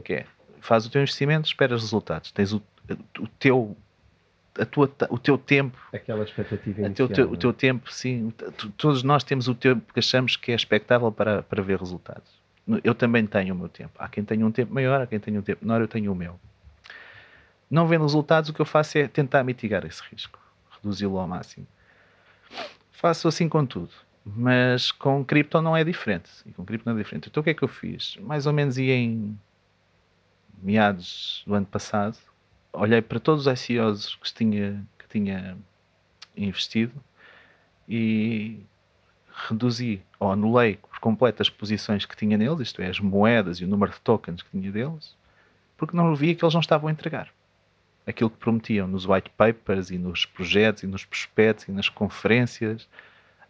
que 0.03 0.13
é, 0.13 0.25
faz 0.61 0.85
o 0.85 0.89
teu 0.89 1.01
investimento, 1.01 1.47
esperas 1.47 1.81
resultados. 1.81 2.31
Tens 2.31 2.53
o, 2.53 2.61
o 3.19 3.27
teu 3.39 3.75
a 4.59 4.65
tua, 4.65 4.91
o 5.09 5.19
teu 5.19 5.37
tempo. 5.37 5.77
Aquela 5.93 6.23
expectativa 6.23 6.81
inicial. 6.81 7.07
Teu, 7.07 7.31
o 7.31 7.37
teu 7.37 7.53
tempo, 7.53 7.91
sim. 7.91 8.33
Todos 8.75 9.03
nós 9.03 9.23
temos 9.23 9.47
o 9.47 9.55
tempo 9.55 9.93
que 9.93 9.99
achamos 9.99 10.35
que 10.35 10.51
é 10.51 10.55
expectável 10.55 11.11
para, 11.11 11.43
para 11.43 11.61
ver 11.61 11.79
resultados. 11.79 12.41
Eu 12.83 12.93
também 12.93 13.25
tenho 13.25 13.53
o 13.53 13.57
meu 13.57 13.69
tempo. 13.69 13.91
Há 13.97 14.09
quem 14.09 14.23
tenha 14.23 14.45
um 14.45 14.51
tempo 14.51 14.73
maior, 14.73 15.01
há 15.01 15.07
quem 15.07 15.19
tenha 15.19 15.39
um 15.39 15.43
tempo 15.43 15.63
menor, 15.63 15.81
eu 15.81 15.87
tenho 15.87 16.11
o 16.11 16.15
meu. 16.15 16.39
Não 17.69 17.87
vendo 17.87 18.01
resultados, 18.01 18.49
o 18.49 18.53
que 18.53 18.59
eu 18.59 18.65
faço 18.65 18.97
é 18.97 19.07
tentar 19.07 19.43
mitigar 19.43 19.85
esse 19.85 20.01
risco, 20.11 20.39
reduzi-lo 20.71 21.17
ao 21.19 21.27
máximo. 21.27 21.67
Faço 22.97 23.27
assim 23.27 23.47
com 23.47 23.63
tudo, 23.63 23.91
mas 24.25 24.91
com 24.91 25.23
cripto 25.23 25.61
não 25.61 25.77
é 25.77 25.83
diferente. 25.83 26.31
E 26.47 26.51
com 26.51 26.65
cripto 26.65 26.89
não 26.89 26.97
é 26.97 27.03
diferente. 27.03 27.29
Então 27.29 27.41
o 27.41 27.43
que 27.43 27.51
é 27.51 27.53
que 27.53 27.63
eu 27.63 27.67
fiz? 27.67 28.17
Mais 28.21 28.47
ou 28.47 28.53
menos 28.53 28.75
ia 28.79 28.95
em 28.95 29.37
meados 30.63 31.43
do 31.45 31.53
ano 31.53 31.67
passado, 31.67 32.17
olhei 32.73 32.99
para 32.99 33.19
todos 33.19 33.45
os 33.45 33.69
ICOs 33.69 34.15
que 34.15 34.33
tinha, 34.33 34.83
que 34.97 35.07
tinha 35.07 35.55
investido 36.35 36.91
e 37.87 38.59
reduzi 39.47 40.01
ou 40.19 40.31
anulei 40.31 40.77
por 40.77 40.99
completo 40.99 41.43
as 41.43 41.51
posições 41.51 42.03
que 42.03 42.17
tinha 42.17 42.35
neles, 42.35 42.61
isto 42.61 42.81
é, 42.81 42.87
as 42.87 42.99
moedas 42.99 43.57
e 43.57 43.63
o 43.63 43.67
número 43.67 43.91
de 43.91 43.99
tokens 43.99 44.41
que 44.41 44.49
tinha 44.49 44.71
deles, 44.71 45.15
porque 45.77 45.95
não 45.95 46.15
via 46.15 46.33
que 46.33 46.43
eles 46.43 46.55
não 46.55 46.61
estavam 46.61 46.89
a 46.89 46.91
entregar. 46.91 47.29
Aquilo 48.07 48.29
que 48.29 48.37
prometiam 48.37 48.87
nos 48.87 49.05
white 49.05 49.29
papers 49.37 49.91
e 49.91 49.97
nos 49.97 50.25
projetos 50.25 50.83
e 50.83 50.87
nos 50.87 51.03
prospectos 51.03 51.67
e 51.67 51.71
nas 51.71 51.89
conferências, 51.89 52.87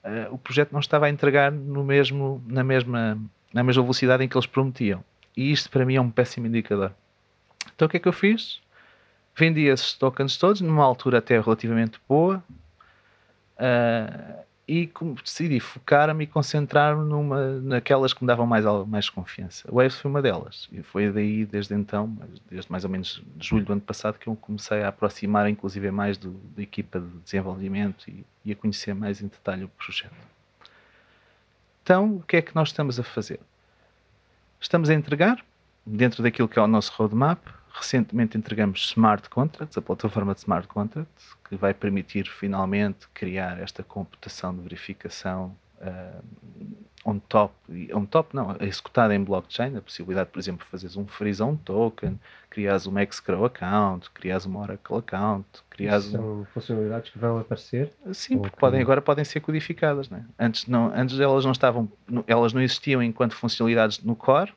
uh, 0.04 0.34
o 0.34 0.38
projeto 0.38 0.72
não 0.74 0.80
estava 0.80 1.06
a 1.06 1.10
entregar 1.10 1.52
no 1.52 1.84
mesmo, 1.84 2.44
na, 2.48 2.64
mesma, 2.64 3.18
na 3.54 3.64
mesma 3.64 3.84
velocidade 3.84 4.24
em 4.24 4.28
que 4.28 4.36
eles 4.36 4.48
prometiam. 4.48 5.04
E 5.36 5.52
isto 5.52 5.70
para 5.70 5.86
mim 5.86 5.96
é 5.96 6.02
um 6.02 6.10
péssimo 6.10 6.48
indicador. 6.48 6.92
Então 7.76 7.86
o 7.86 7.90
que 7.90 7.98
é 7.98 8.00
que 8.00 8.08
eu 8.08 8.14
fiz? 8.14 8.60
Vendi 9.36 9.66
esses 9.66 9.94
tokens 9.94 10.36
todos 10.36 10.62
numa 10.62 10.84
altura 10.84 11.20
até 11.20 11.40
relativamente 11.40 12.00
boa. 12.10 12.44
Uh, 13.56 14.47
e 14.68 14.92
decidi 15.24 15.62
focar-me 15.62 16.26
e 16.26 16.28
concentrar-me 16.28 17.08
numa, 17.08 17.54
naquelas 17.62 18.14
que 18.14 18.22
me 18.22 18.28
davam 18.28 18.46
mais, 18.46 18.66
mais 18.86 19.10
confiança. 19.10 19.66
O 19.72 19.76
Waves 19.76 19.98
foi 19.98 20.12
uma 20.12 20.22
delas. 20.22 20.68
E 20.74 20.84
foi 20.84 21.10
daí, 21.10 21.46
desde 21.46 21.74
então, 21.74 22.18
desde 22.52 22.70
mais 22.70 22.84
ou 22.84 22.90
menos 22.90 23.24
julho 23.40 23.64
do 23.64 23.72
ano 23.72 23.82
passado, 23.82 24.20
que 24.20 24.28
eu 24.28 24.36
comecei 24.36 24.84
a 24.84 24.90
aproximar, 24.90 25.50
inclusive, 25.50 25.90
mais 25.90 26.18
do, 26.18 26.32
da 26.54 26.62
equipa 26.62 27.00
de 27.00 27.08
desenvolvimento 27.20 28.10
e, 28.10 28.26
e, 28.44 28.52
a 28.52 28.56
conhecer 28.58 28.94
mais 28.94 29.22
em 29.22 29.28
detalhe 29.28 29.64
o 29.64 29.70
projeto. 29.70 30.12
Então, 31.82 32.18
o 32.18 32.24
que 32.24 32.36
é 32.36 32.42
que 32.42 32.54
nós 32.54 32.68
estamos 32.68 33.00
a 33.00 33.04
fazer? 33.04 33.40
Estamos 34.60 34.90
a 34.90 34.94
entregar, 34.94 35.46
dentro 35.86 36.22
daquilo 36.22 36.50
que 36.50 36.60
é 36.60 36.62
o 36.62 36.68
nosso 36.68 36.92
roadmap, 36.98 37.40
recentemente 37.78 38.38
entregamos 38.38 38.90
Smart 38.90 39.30
Contracts, 39.30 39.78
a 39.78 39.82
plataforma 39.82 40.34
de 40.34 40.40
Smart 40.40 40.68
Contracts, 40.68 41.36
que 41.48 41.56
vai 41.56 41.74
permitir 41.74 42.28
finalmente 42.28 43.08
criar 43.14 43.60
esta 43.60 43.84
computação 43.84 44.56
de 44.56 44.62
verificação 44.62 45.56
uh, 45.82 46.24
on 47.06 47.20
top, 47.20 47.54
on 47.94 48.06
top 48.06 48.36
não, 48.36 48.56
executada 48.60 49.16
em 49.16 49.24
blockchain, 49.24 49.78
a 49.78 49.82
possibilidade, 49.82 50.30
por 50.30 50.40
exemplo, 50.40 50.66
de 50.66 50.72
fazeres 50.72 50.98
um 50.98 51.08
freeze 51.08 51.42
on 51.42 51.56
token, 51.56 52.20
criares 52.50 52.86
uma 52.86 53.02
escrow 53.02 53.46
account, 53.46 54.12
criares 54.12 54.46
uma 54.46 54.60
Oracle 54.60 54.98
account, 54.98 55.48
criares 55.70 56.06
São 56.06 56.42
um... 56.42 56.46
funcionalidades 56.46 57.10
que 57.12 57.18
vão 57.18 57.40
aparecer? 57.40 57.94
Sim, 58.12 58.38
porque 58.38 58.56
que... 58.56 58.60
podem, 58.60 58.82
agora 58.82 59.02
podem 59.02 59.24
ser 59.24 59.40
codificadas, 59.40 60.10
né? 60.10 60.26
Antes 60.38 60.68
não, 60.68 60.92
antes 60.94 61.18
elas 61.20 61.46
não 61.46 61.54
estavam, 61.54 61.90
elas 62.28 62.52
não 62.52 62.62
existiam 62.62 63.02
enquanto 63.02 63.36
funcionalidades 63.36 64.04
no 64.04 64.16
core, 64.16 64.54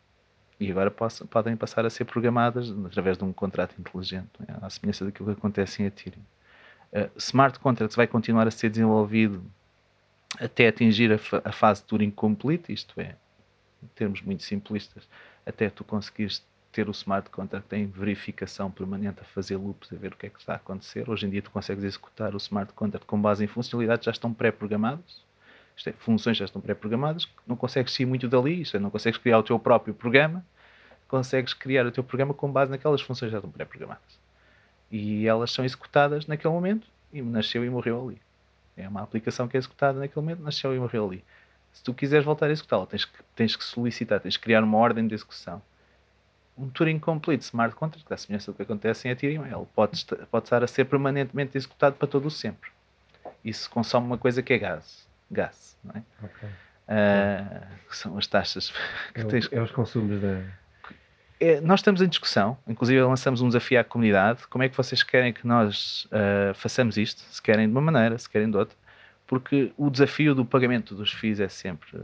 e 0.61 0.71
agora 0.71 0.91
possam, 0.91 1.27
podem 1.27 1.57
passar 1.57 1.87
a 1.87 1.91
ser 1.91 2.05
programadas 2.05 2.71
através 2.85 3.17
de 3.17 3.25
um 3.25 3.33
contrato 3.33 3.75
inteligente, 3.79 4.29
é? 4.47 4.55
à 4.65 4.69
semelhança 4.69 5.07
daquilo 5.07 5.33
que 5.33 5.39
acontece 5.39 5.83
em 5.83 5.87
Ethereum. 5.87 6.21
Uh, 6.93 7.11
smart 7.17 7.59
Contracts 7.59 7.97
vai 7.97 8.07
continuar 8.07 8.47
a 8.47 8.51
ser 8.51 8.69
desenvolvido 8.69 9.43
até 10.39 10.69
atingir 10.69 11.13
a, 11.13 11.49
a, 11.49 11.53
fase 11.53 11.83
Turing 11.85 12.11
Complete, 12.11 12.73
isto 12.73 13.01
é, 13.01 13.17
em 13.83 13.87
termos 13.95 14.21
muito 14.21 14.43
simplistas, 14.43 15.09
até 15.47 15.71
tu 15.71 15.83
conseguires 15.83 16.45
ter 16.71 16.89
o 16.89 16.93
smart 16.93 17.31
contract 17.31 17.75
em 17.75 17.87
verificação 17.87 18.71
permanente 18.71 19.21
a 19.21 19.25
fazer 19.25 19.57
loops, 19.57 19.91
a 19.93 19.97
ver 19.97 20.13
o 20.13 20.17
que 20.17 20.27
é 20.27 20.29
que 20.29 20.39
está 20.39 20.53
a 20.53 20.57
acontecer. 20.57 21.09
Hoje 21.09 21.27
em 21.27 21.31
dia 21.31 21.43
tu 21.43 21.51
consegues 21.51 21.83
executar 21.83 22.35
o 22.35 22.37
smart 22.37 22.73
contract 22.75 23.07
com 23.07 23.21
base 23.21 23.43
em 23.43 23.49
funcionalidades 23.49 24.01
que 24.01 24.07
já 24.07 24.13
estão 24.13 24.33
pré-programadas 24.33 25.25
isto 25.77 25.89
é, 25.89 25.93
funções 25.93 26.37
já 26.37 26.45
estão 26.45 26.61
pré-programadas, 26.61 27.29
não 27.47 27.57
consegues 27.57 27.95
sair 27.95 28.07
muito 28.07 28.29
dali, 28.29 28.61
isto 28.61 28.77
é, 28.77 28.81
não 28.81 28.91
consegues 28.91 29.19
criar 29.19 29.39
o 29.39 29.43
teu 29.43 29.59
próprio 29.59 29.95
programa, 29.95 30.45
consegues 31.09 31.53
criar 31.55 31.87
o 31.87 31.91
teu 31.91 32.05
programa 32.05 32.33
com 32.33 32.51
base 32.51 32.71
naquelas 32.71 33.01
funções 33.01 33.33
já 33.33 33.39
estão 33.39 33.51
pré-programadas. 33.51 34.19
E 34.91 35.27
elas 35.27 35.51
são 35.51 35.65
executadas 35.65 36.27
naquele 36.27 36.53
momento 36.53 36.87
e 37.13 37.23
nasceu 37.23 37.65
e 37.65 37.71
morreu 37.71 38.09
ali. 38.09 38.21
É 38.77 38.89
uma 38.89 39.03
aplicação 39.03 39.49
que 39.49 39.57
é 39.57 39.59
executada 39.59 39.99
naquele 39.99 40.21
momento, 40.21 40.43
nasceu 40.43 40.75
e 40.75 40.79
morreu 40.79 41.07
ali. 41.07 41.25
Se 41.73 41.83
tu 41.83 41.95
quiseres 41.95 42.25
voltar 42.25 42.47
a 42.47 42.53
executá-la, 42.53 42.87
tens 42.87 43.05
que, 43.05 43.23
tens 43.35 43.57
que 43.57 43.65
solicitar, 43.65 44.21
tens 44.21 44.37
que 44.37 44.43
criar 44.43 44.63
uma 44.63 44.77
ordem 44.79 45.07
de 45.07 45.15
execução. 45.15 45.63
Um 46.59 46.69
Turing 46.69 46.99
Complete 46.99 47.43
Smart 47.43 47.75
Contract, 47.75 48.07
que 48.07 48.13
é 48.13 48.15
a 48.15 48.19
semelhança 48.19 48.53
do 48.53 48.57
que 48.57 48.63
acontece 48.63 49.09
em 49.09 49.13
Ethereum, 49.13 49.47
ele 49.47 49.67
pode, 49.75 50.05
pode 50.31 50.45
estar 50.45 50.63
a 50.63 50.67
ser 50.67 50.85
permanentemente 50.85 51.57
executado 51.57 51.97
para 51.97 52.07
todo 52.07 52.27
o 52.27 52.31
sempre. 52.31 52.71
Isso 53.45 53.71
consome 53.71 54.07
uma 54.07 54.19
coisa 54.19 54.43
que 54.43 54.53
é 54.53 54.59
gás 54.59 55.10
gás. 55.31 55.77
Não 55.85 55.95
é? 55.95 56.03
Okay. 56.25 56.49
Uh, 56.49 57.89
que 57.89 57.97
são 57.97 58.19
as 58.19 58.27
taxas 58.27 58.73
que 59.15 59.21
é, 59.21 59.25
tens. 59.25 59.49
É 59.53 59.61
os 59.61 59.71
consumos 59.71 60.21
da. 60.21 60.43
É, 61.39 61.59
nós 61.61 61.81
estamos 61.81 62.03
em 62.03 62.09
discussão, 62.09 62.59
inclusive 62.69 63.01
lançamos 63.01 63.41
um 63.41 63.47
desafio 63.47 63.81
à 63.81 63.85
comunidade. 63.85 64.47
Como 64.49 64.63
é 64.63 64.69
que 64.69 64.77
vocês 64.77 65.03
querem 65.03 65.33
que 65.33 65.47
nós 65.47 66.07
uh, 66.07 66.55
façamos 66.55 66.99
isto? 66.99 67.23
Se 67.31 67.41
querem 67.41 67.67
de 67.67 67.73
uma 67.73 67.81
maneira, 67.81 68.19
se 68.19 68.29
querem 68.29 68.51
de 68.51 68.57
outra, 68.59 68.77
porque 69.27 69.73
o 69.79 69.89
desafio 69.89 70.35
do 70.35 70.45
pagamento 70.45 70.95
dos 70.95 71.13
FIIs 71.13 71.41
é 71.41 71.49
sempre, 71.49 72.03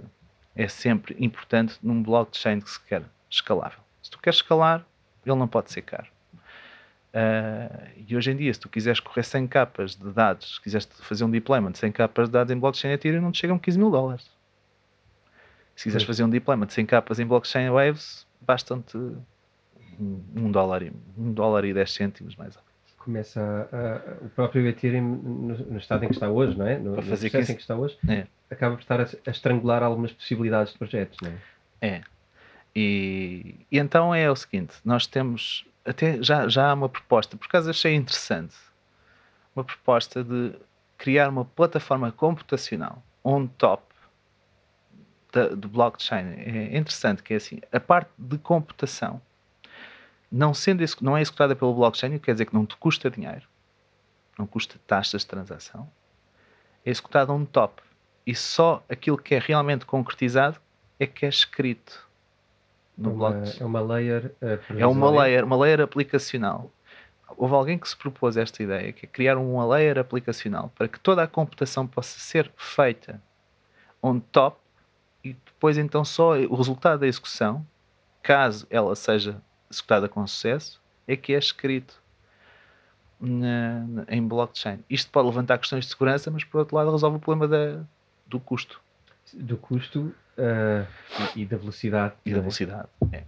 é 0.55 0.69
sempre 0.69 1.15
importante 1.19 1.77
num 1.83 2.03
blockchain 2.03 2.61
que 2.61 2.71
se 2.71 2.81
quer 2.81 3.03
escalável. 3.29 3.81
Se 4.03 4.11
tu 4.11 4.19
queres 4.19 4.39
escalar, 4.39 4.87
ele 5.25 5.37
não 5.37 5.49
pode 5.49 5.71
ser 5.71 5.83
caro. 5.83 6.07
Uh, 7.17 7.89
e 8.07 8.15
hoje 8.15 8.31
em 8.31 8.37
dia, 8.37 8.53
se 8.53 8.61
tu 8.61 8.69
quiseres 8.69 9.01
correr 9.01 9.23
100 9.23 9.47
capas 9.47 9.97
de 9.97 10.13
dados, 10.13 10.57
se 10.57 10.61
quiseres 10.61 10.87
fazer 11.01 11.25
um 11.25 11.31
deployment 11.31 11.73
de 11.73 11.79
100 11.79 11.93
capas 11.93 12.29
de 12.29 12.33
dados 12.33 12.53
em 12.53 12.59
blockchain 12.59 12.93
Ethereum, 12.93 13.23
não 13.23 13.33
te 13.33 13.39
chegam 13.39 13.59
15 13.59 13.79
mil 13.79 13.91
dólares. 13.91 14.31
Se 15.75 15.85
quiseres 15.85 16.07
fazer 16.07 16.25
um 16.25 16.29
deployment 16.29 16.67
de 16.67 16.75
100 16.75 16.85
capas 16.85 17.19
em 17.19 17.25
blockchain 17.25 17.71
Waves, 17.71 18.27
bastam-te 18.43 18.99
um, 18.99 20.23
um, 20.37 20.51
dólar 20.51 20.83
e, 20.83 20.93
um 21.17 21.33
dólar 21.33 21.65
e 21.65 21.73
10 21.73 21.91
cêntimos 21.91 22.37
mais 22.37 22.55
ou 22.55 22.63
menos. 22.63 22.97
Começa 22.99 23.41
a, 23.73 24.11
a, 24.11 24.27
o 24.27 24.29
próprio 24.29 24.67
Ethereum, 24.67 25.03
no, 25.03 25.57
no, 25.57 25.79
estado 25.79 26.05
em 26.05 26.09
que 26.09 26.15
está 26.15 26.29
hoje, 26.29 26.59
não 26.59 26.67
é? 26.67 26.79
No, 26.79 26.97
no 26.97 27.03
processo 27.03 27.53
em 27.53 27.55
que 27.55 27.63
está 27.63 27.77
hoje, 27.77 27.97
é. 28.07 28.27
acaba 28.51 28.75
por 28.75 28.83
estar 28.83 29.01
a, 29.01 29.05
a, 29.05 29.31
estrangular 29.31 29.83
algumas 29.83 30.13
possibilidades 30.13 30.75
de 30.75 30.79
projetos, 30.79 31.17
não 31.23 31.31
é? 31.31 31.39
É. 31.81 32.03
E, 32.75 33.55
e 33.73 33.79
então 33.79 34.15
é 34.15 34.31
o 34.31 34.37
seguinte: 34.37 34.75
nós 34.85 35.07
temos 35.07 35.65
até 35.87 36.23
já, 36.23 36.49
já 36.49 36.71
há 36.71 36.75
uma 36.75 36.89
proposta, 36.89 37.37
por 37.37 37.47
acaso 37.47 37.71
achei 37.71 37.95
interessante, 37.95 38.55
uma 39.55 39.65
proposta 39.65 40.23
de 40.23 40.55
criar 40.99 41.29
uma 41.29 41.45
plataforma 41.45 42.11
computacional 42.11 43.03
on 43.25 43.47
top 43.47 43.83
da, 45.33 45.49
do 45.49 45.69
blockchain. 45.69 46.27
É 46.37 46.77
interessante 46.77 47.23
que 47.23 47.35
é 47.35 47.37
assim, 47.37 47.61
a 47.73 47.81
parte 47.81 48.11
de 48.19 48.39
computação 48.39 49.21
não, 50.31 50.53
sendo, 50.53 50.85
não 51.01 51.17
é 51.17 51.21
executada 51.21 51.55
pelo 51.55 51.75
blockchain, 51.75 52.19
quer 52.19 52.33
dizer 52.33 52.47
que 52.47 52.55
não 52.55 52.67
te 52.67 52.77
custa 52.77 53.11
dinheiro, 53.11 53.47
não 54.39 54.47
custa 54.47 54.79
taxas 54.87 55.23
de 55.23 55.29
transação, 55.29 55.91
é 56.85 56.91
executada 56.91 57.33
on 57.33 57.45
top. 57.45 57.83
E 58.27 58.35
só 58.35 58.85
aquilo 58.89 59.17
que 59.17 59.37
é 59.37 59.39
realmente 59.39 59.87
concretizado 59.87 60.61
é 60.99 61.07
que 61.07 61.25
é 61.25 61.29
escrito 61.29 62.06
no 62.97 63.13
uma, 63.13 63.43
É 63.61 63.65
uma 63.65 63.81
layer 63.81 64.35
uh, 64.41 64.79
É 64.79 64.87
uma 64.87 65.11
layer, 65.11 65.45
uma 65.45 65.57
layer 65.57 65.81
aplicacional. 65.81 66.71
Houve 67.37 67.55
alguém 67.55 67.79
que 67.79 67.89
se 67.89 67.97
propôs 67.97 68.37
esta 68.37 68.63
ideia, 68.63 68.93
que 68.93 69.05
é 69.05 69.09
criar 69.09 69.37
uma 69.37 69.67
layer 69.67 69.99
aplicacional 69.99 70.73
para 70.75 70.89
que 70.89 70.99
toda 70.99 71.23
a 71.23 71.27
computação 71.27 71.87
possa 71.87 72.19
ser 72.19 72.51
feita 72.57 73.21
on 74.03 74.21
top 74.21 74.59
e 75.25 75.33
depois 75.33 75.77
então 75.77 76.05
só 76.05 76.37
o 76.39 76.55
resultado 76.55 77.01
da 77.01 77.07
execução, 77.07 77.67
caso 78.23 78.67
ela 78.71 78.95
seja 78.95 79.43
executada 79.71 80.09
com 80.09 80.25
sucesso, 80.27 80.81
é 81.07 81.17
que 81.17 81.35
é 81.35 81.39
escrito 81.39 82.01
na, 83.21 83.81
na, 83.81 84.05
em 84.09 84.27
blockchain. 84.27 84.85
Isto 84.89 85.11
pode 85.11 85.27
levantar 85.29 85.59
questões 85.59 85.85
de 85.85 85.91
segurança, 85.91 86.31
mas 86.31 86.45
por 86.45 86.59
outro 86.59 86.77
lado 86.77 86.93
resolve 86.93 87.17
o 87.17 87.21
problema 87.21 87.49
da, 87.49 87.83
do 88.27 88.39
custo. 88.39 88.81
Do 89.35 89.57
custo 89.57 90.15
uh, 90.39 90.87
e, 91.35 91.45
da 91.45 91.57
velocidade. 91.57 92.15
E 92.25 92.33
da 92.33 92.41
velocidade, 92.41 92.89
é. 93.13 93.25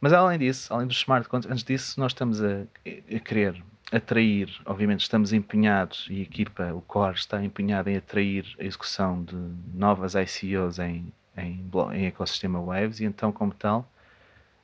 Mas 0.00 0.12
além 0.12 0.38
disso, 0.38 0.72
além 0.72 0.86
dos 0.86 0.96
smart 0.96 1.28
contracts, 1.28 1.52
antes 1.52 1.64
disso, 1.64 2.00
nós 2.00 2.12
estamos 2.12 2.42
a, 2.42 2.62
a 2.84 3.18
querer 3.20 3.62
atrair, 3.92 4.48
obviamente 4.64 5.00
estamos 5.00 5.32
empenhados 5.32 6.06
e 6.10 6.20
a 6.20 6.22
equipa, 6.22 6.72
o 6.72 6.80
core 6.80 7.14
está 7.14 7.42
empenhado 7.44 7.90
em 7.90 7.96
atrair 7.96 8.44
a 8.58 8.64
execução 8.64 9.22
de 9.22 9.36
novas 9.74 10.14
ICOs 10.14 10.78
em, 10.78 11.12
em, 11.36 11.70
em 11.92 12.06
ecossistema 12.06 12.60
Waves 12.60 13.00
e 13.00 13.04
então 13.04 13.30
como 13.30 13.52
tal 13.52 13.88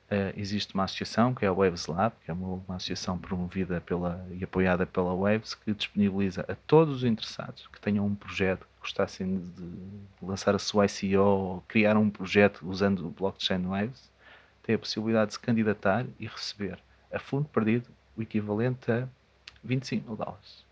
Uh, 0.09 0.33
existe 0.39 0.72
uma 0.72 0.85
associação 0.85 1.35
que 1.35 1.45
é 1.45 1.49
a 1.49 1.53
Waves 1.53 1.87
Lab, 1.87 2.14
que 2.24 2.31
é 2.31 2.35
uma, 2.35 2.62
uma, 2.66 2.76
associação 2.76 3.18
promovida 3.18 3.79
pela, 3.83 4.26
e 4.31 4.43
apoiada 4.43 4.87
pela 4.87 5.14
Waves, 5.14 5.55
que 5.55 5.74
disponibiliza 5.74 6.47
a 6.49 6.55
todos 6.55 6.97
os 6.97 7.05
interessados 7.05 7.66
que 7.66 7.79
tenham 7.79 8.07
um 8.07 8.14
projeto, 8.14 8.66
gostassem 8.89 9.39
de 9.57 10.26
lançar 10.26 10.55
a 10.55 10.59
sua 10.59 10.86
ICO 10.86 11.18
ou 11.20 11.64
criar 11.68 11.97
um 11.97 12.09
projeto 12.09 12.66
usando 12.68 13.07
o 13.07 13.11
blockchain 13.11 13.62
Waves, 13.66 14.11
tem 14.62 14.74
a 14.74 14.78
possibilidade 14.78 15.28
de 15.28 15.32
se 15.34 15.41
candidatar 15.41 16.07
e 16.18 16.26
receber 16.26 16.78
a 17.12 17.18
fundo 17.18 17.49
perdido 17.49 17.89
o 18.16 18.22
equivalente 18.22 18.91
a 18.91 19.07
25 19.62 20.07
mil 20.09 20.16
dólares 20.16 20.64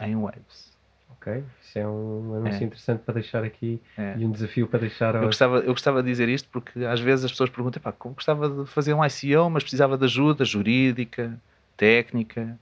em 0.00 0.16
Waves. 0.16 0.76
Ok, 1.10 1.42
isso 1.62 1.78
é 1.78 1.86
um 1.86 2.34
anúncio 2.34 2.62
É. 2.62 2.66
interessante 2.66 3.00
para 3.00 3.14
deixar 3.14 3.42
aqui 3.44 3.80
É. 3.96 4.14
e 4.16 4.24
um 4.24 4.30
desafio 4.30 4.66
para 4.68 4.80
deixar 4.80 5.14
Eu 5.14 5.22
gostava, 5.22 5.58
eu 5.58 5.72
gostava 5.72 6.02
de 6.02 6.08
dizer 6.08 6.28
isto 6.28 6.48
porque 6.50 6.84
às 6.84 7.00
vezes 7.00 7.24
as 7.24 7.30
pessoas 7.30 7.50
perguntam: 7.50 7.80
"Epá, 7.80 7.92
como 7.92 8.14
gostava 8.14 8.48
de 8.48 8.70
fazer 8.70 8.94
um 8.94 9.04
ICO, 9.04 9.48
mas 9.50 9.62
precisava 9.62 9.96
de 9.96 10.04
ajuda 10.04 10.44
jurídica, 10.44 11.40
técnica, 11.76 12.58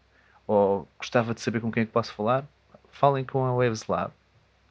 ou 0.46 0.88
gostava 0.98 1.34
de 1.34 1.40
saber 1.40 1.60
com 1.60 1.70
quem 1.72 1.82
é 1.82 1.86
que 1.86 1.92
posso 1.92 2.12
falar. 2.14 2.44
Falem 2.88 3.24
com 3.24 3.44
a 3.44 3.52
Waves 3.52 3.86
Lab, 3.88 4.12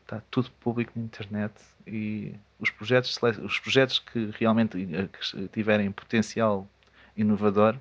está 0.05 0.21
tudo 0.29 0.51
público 0.59 0.91
na 0.95 1.03
internet 1.03 1.51
e 1.87 2.33
os 2.59 2.69
projetos, 2.69 3.19
os 3.43 3.59
projetos 3.59 3.97
que 3.99 4.29
realmente 4.39 4.77
eh, 4.93 5.07
que 5.07 5.47
tiverem 5.49 5.91
potencial 5.91 6.67
inovador, 7.17 7.75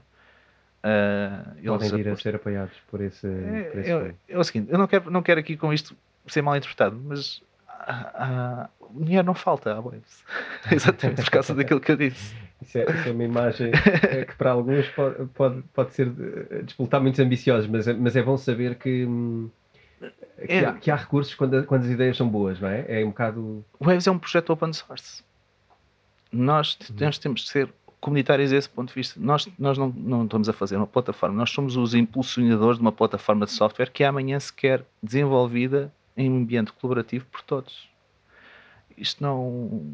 ah, 0.82 1.44
podem 1.64 1.90
vir 1.96 2.08
a 2.08 2.16
ser 2.16 2.34
apoiados 2.34 2.74
por 2.90 3.00
esse, 3.00 3.26
por 3.70 3.78
esse 3.80 3.90
É, 3.90 4.08
é, 4.08 4.14
é 4.28 4.38
o 4.38 4.44
seguinte, 4.44 4.70
eu 4.72 4.78
não 4.78 4.86
quero, 4.86 5.10
não 5.10 5.22
quero 5.22 5.40
aqui 5.40 5.56
com 5.56 5.72
isto 5.72 5.96
ser 6.26 6.42
mal 6.42 6.56
interpretado, 6.56 6.96
mas 7.04 7.42
ah, 7.68 8.10
ah, 8.14 8.70
o 8.80 9.02
dinheiro 9.04 9.26
não 9.26 9.34
falta 9.34 9.72
à 9.74 9.80
Waves. 9.80 10.24
Exatamente 10.72 11.22
por 11.22 11.30
causa 11.30 11.54
daquilo 11.54 11.80
que 11.80 11.92
eu 11.92 11.96
disse. 11.96 12.34
Isso 12.62 12.78
é, 12.78 12.84
isso 12.84 13.08
é 13.08 13.12
uma 13.12 13.24
imagem 13.24 13.72
que 13.72 14.34
para 14.36 14.52
alguns 14.52 14.88
pode, 14.90 15.26
pode, 15.34 15.62
pode 15.74 15.92
ser 15.92 16.10
eh, 16.50 16.62
disputar 16.62 17.00
muitos 17.00 17.20
ambiciosos, 17.20 17.68
mas, 17.68 17.86
é- 17.86 17.92
mas 17.92 18.16
é 18.16 18.22
bom 18.22 18.38
saber 18.38 18.76
que, 18.76 19.04
hum, 19.04 19.50
que, 20.46 20.52
É. 20.52 20.64
há, 20.66 20.72
que 20.74 20.90
há 20.90 20.96
recursos 20.96 21.34
quando, 21.34 21.64
quando 21.64 21.82
as 21.84 21.90
ideias 21.90 22.16
são 22.16 22.28
boas, 22.28 22.60
não 22.60 22.68
é? 22.68 23.00
É 23.00 23.04
um 23.04 23.08
bocado. 23.08 23.64
O 23.78 23.84
Waves 23.84 24.06
é 24.06 24.10
um 24.10 24.18
projeto 24.18 24.50
open 24.50 24.72
source. 24.72 25.22
Nós, 26.32 26.74
t- 26.74 26.92
nós 27.04 27.18
temos 27.18 27.42
de 27.42 27.48
ser 27.50 27.72
comunitários 28.00 28.52
a 28.52 28.56
esse 28.56 28.68
ponto 28.68 28.88
de 28.88 28.94
vista. 28.94 29.18
Nós, 29.20 29.48
nós 29.58 29.78
não, 29.78 29.88
não 29.88 30.24
estamos 30.24 30.48
a 30.48 30.52
fazer 30.52 30.76
uma 30.76 30.86
plataforma, 30.86 31.36
nós 31.36 31.50
somos 31.50 31.76
os 31.76 31.94
impulsionadores 31.94 32.76
de 32.78 32.82
uma 32.82 32.92
plataforma 32.92 33.46
de 33.46 33.52
software 33.52 33.90
que 33.90 34.04
amanhã 34.04 34.38
se 34.40 34.52
quer 34.52 34.84
desenvolvida 35.02 35.92
em 36.16 36.30
um 36.30 36.36
ambiente 36.38 36.72
colaborativo 36.72 37.24
por 37.26 37.40
todos. 37.42 37.88
Isto 38.96 39.22
não, 39.22 39.50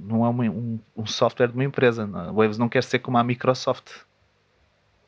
não 0.06 0.24
é 0.26 0.28
uma- 0.28 0.44
um, 0.44 0.78
um 0.96 1.06
software 1.06 1.48
de 1.48 1.54
uma 1.54 1.64
empresa. 1.64 2.06
não. 2.06 2.20
A 2.20 2.32
Waves 2.32 2.58
não 2.58 2.68
quer 2.68 2.82
ser 2.84 2.98
como 2.98 3.16
a 3.16 3.24
Microsoft 3.24 3.90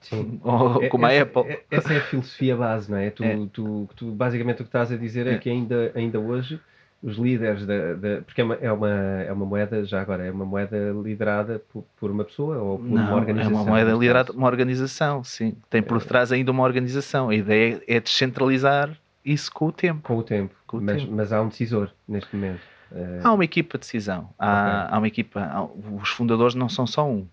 Sim. 0.03 0.38
ou 0.44 0.82
É- 0.82 0.88
como 0.88 1.07
a 1.07 1.12
essa, 1.12 1.22
Apple. 1.22 1.50
é- 1.53 1.62
Essa 1.70 1.94
é 1.94 1.96
a 1.98 2.00
filosofia 2.03 2.57
base, 2.57 2.90
não 2.90 2.98
é? 2.98 3.11
Tu, 3.11 3.24
É. 3.24 3.38
tu, 3.53 3.88
tu- 3.96 4.11
basicamente 4.12 4.57
o 4.61 4.64
que 4.64 4.68
estás 4.68 4.92
a 4.92 4.96
dizer 4.96 5.26
é, 5.26 5.34
É. 5.34 5.38
que 5.38 5.48
ainda, 5.48 5.90
ainda 5.94 6.18
hoje 6.20 6.61
os 7.03 7.16
líderes 7.16 7.66
da, 7.66 7.94
da- 7.94 8.20
porque 8.22 8.40
é 8.40 8.44
uma, 8.44 8.55
é, 8.55 8.70
uma, 8.72 8.88
é 8.90 9.32
uma 9.32 9.44
moeda, 9.46 9.84
já 9.84 10.00
agora, 10.00 10.24
é 10.24 10.30
uma 10.30 10.44
moeda 10.44 10.76
liderada 11.03 11.61
por, 11.72 11.84
por 11.98 12.11
uma 12.11 12.22
pessoa 12.24 12.59
ou 12.59 12.78
por 12.78 12.86
uma 12.86 13.03
Não, 13.03 13.12
é 13.12 13.14
organização. 13.14 13.53
uma 13.55 13.64
moeda 13.64 13.92
liderada 13.92 14.26
caso. 14.28 14.38
uma 14.38 14.46
organização, 14.46 15.24
sim. 15.24 15.57
Tem 15.68 15.82
por 15.82 16.00
trás 16.05 16.30
ainda 16.30 16.50
uma 16.53 16.62
organização. 16.62 17.28
A 17.30 17.34
ideia 17.34 17.82
é 17.88 17.98
descentralizar 17.98 18.90
isso 19.24 19.50
com 19.53 19.66
o 19.66 19.72
tempo. 19.72 20.00
Com 20.03 20.16
o 20.18 20.22
tempo, 20.22 20.55
Com 20.66 20.76
o 20.78 20.80
mas, 20.80 21.03
tempo. 21.03 21.12
mas 21.14 21.32
há 21.32 21.42
um 21.42 21.48
decisor 21.48 21.90
neste 22.09 22.34
momento. 22.36 22.61
Eh, 22.94 23.20
Há 23.24 23.32
uma 23.32 23.44
equipa 23.44 23.78
de 23.78 23.80
decisão. 23.82 24.28
Há, 24.38 24.94
há 24.94 24.98
uma 24.98 25.07
equipa. 25.09 25.40
há- 25.40 25.64
os 26.00 26.09
fundadores 26.11 26.55
não 26.55 26.68
são 26.68 26.86
só 26.86 27.09
um. 27.09 27.26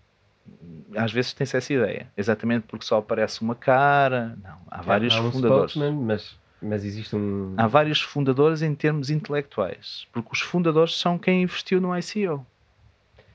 Às 0.96 1.12
vezes 1.12 1.32
tem-se 1.32 1.56
essa 1.56 1.72
ideia. 1.72 2.08
Exatamente 2.16 2.66
porque 2.66 2.84
só 2.84 2.98
aparece 2.98 3.42
uma 3.42 3.54
cara. 3.54 4.36
Não. 4.42 4.58
Há 4.70 4.82
vários 4.82 5.14
há 5.14 5.20
um 5.20 5.30
fundadores. 5.30 5.76
mas, 5.76 6.36
mas 6.60 6.84
existe 6.84 7.14
um. 7.14 7.54
Há 7.56 7.66
vários 7.66 8.00
fundadores 8.00 8.62
em 8.62 8.74
termos 8.74 9.10
intelectuais. 9.10 10.06
Porque 10.12 10.30
os 10.32 10.40
fundadores 10.40 10.98
são 10.98 11.18
quem 11.18 11.42
investiu 11.42 11.80
no 11.80 11.96
ICO. 11.96 12.44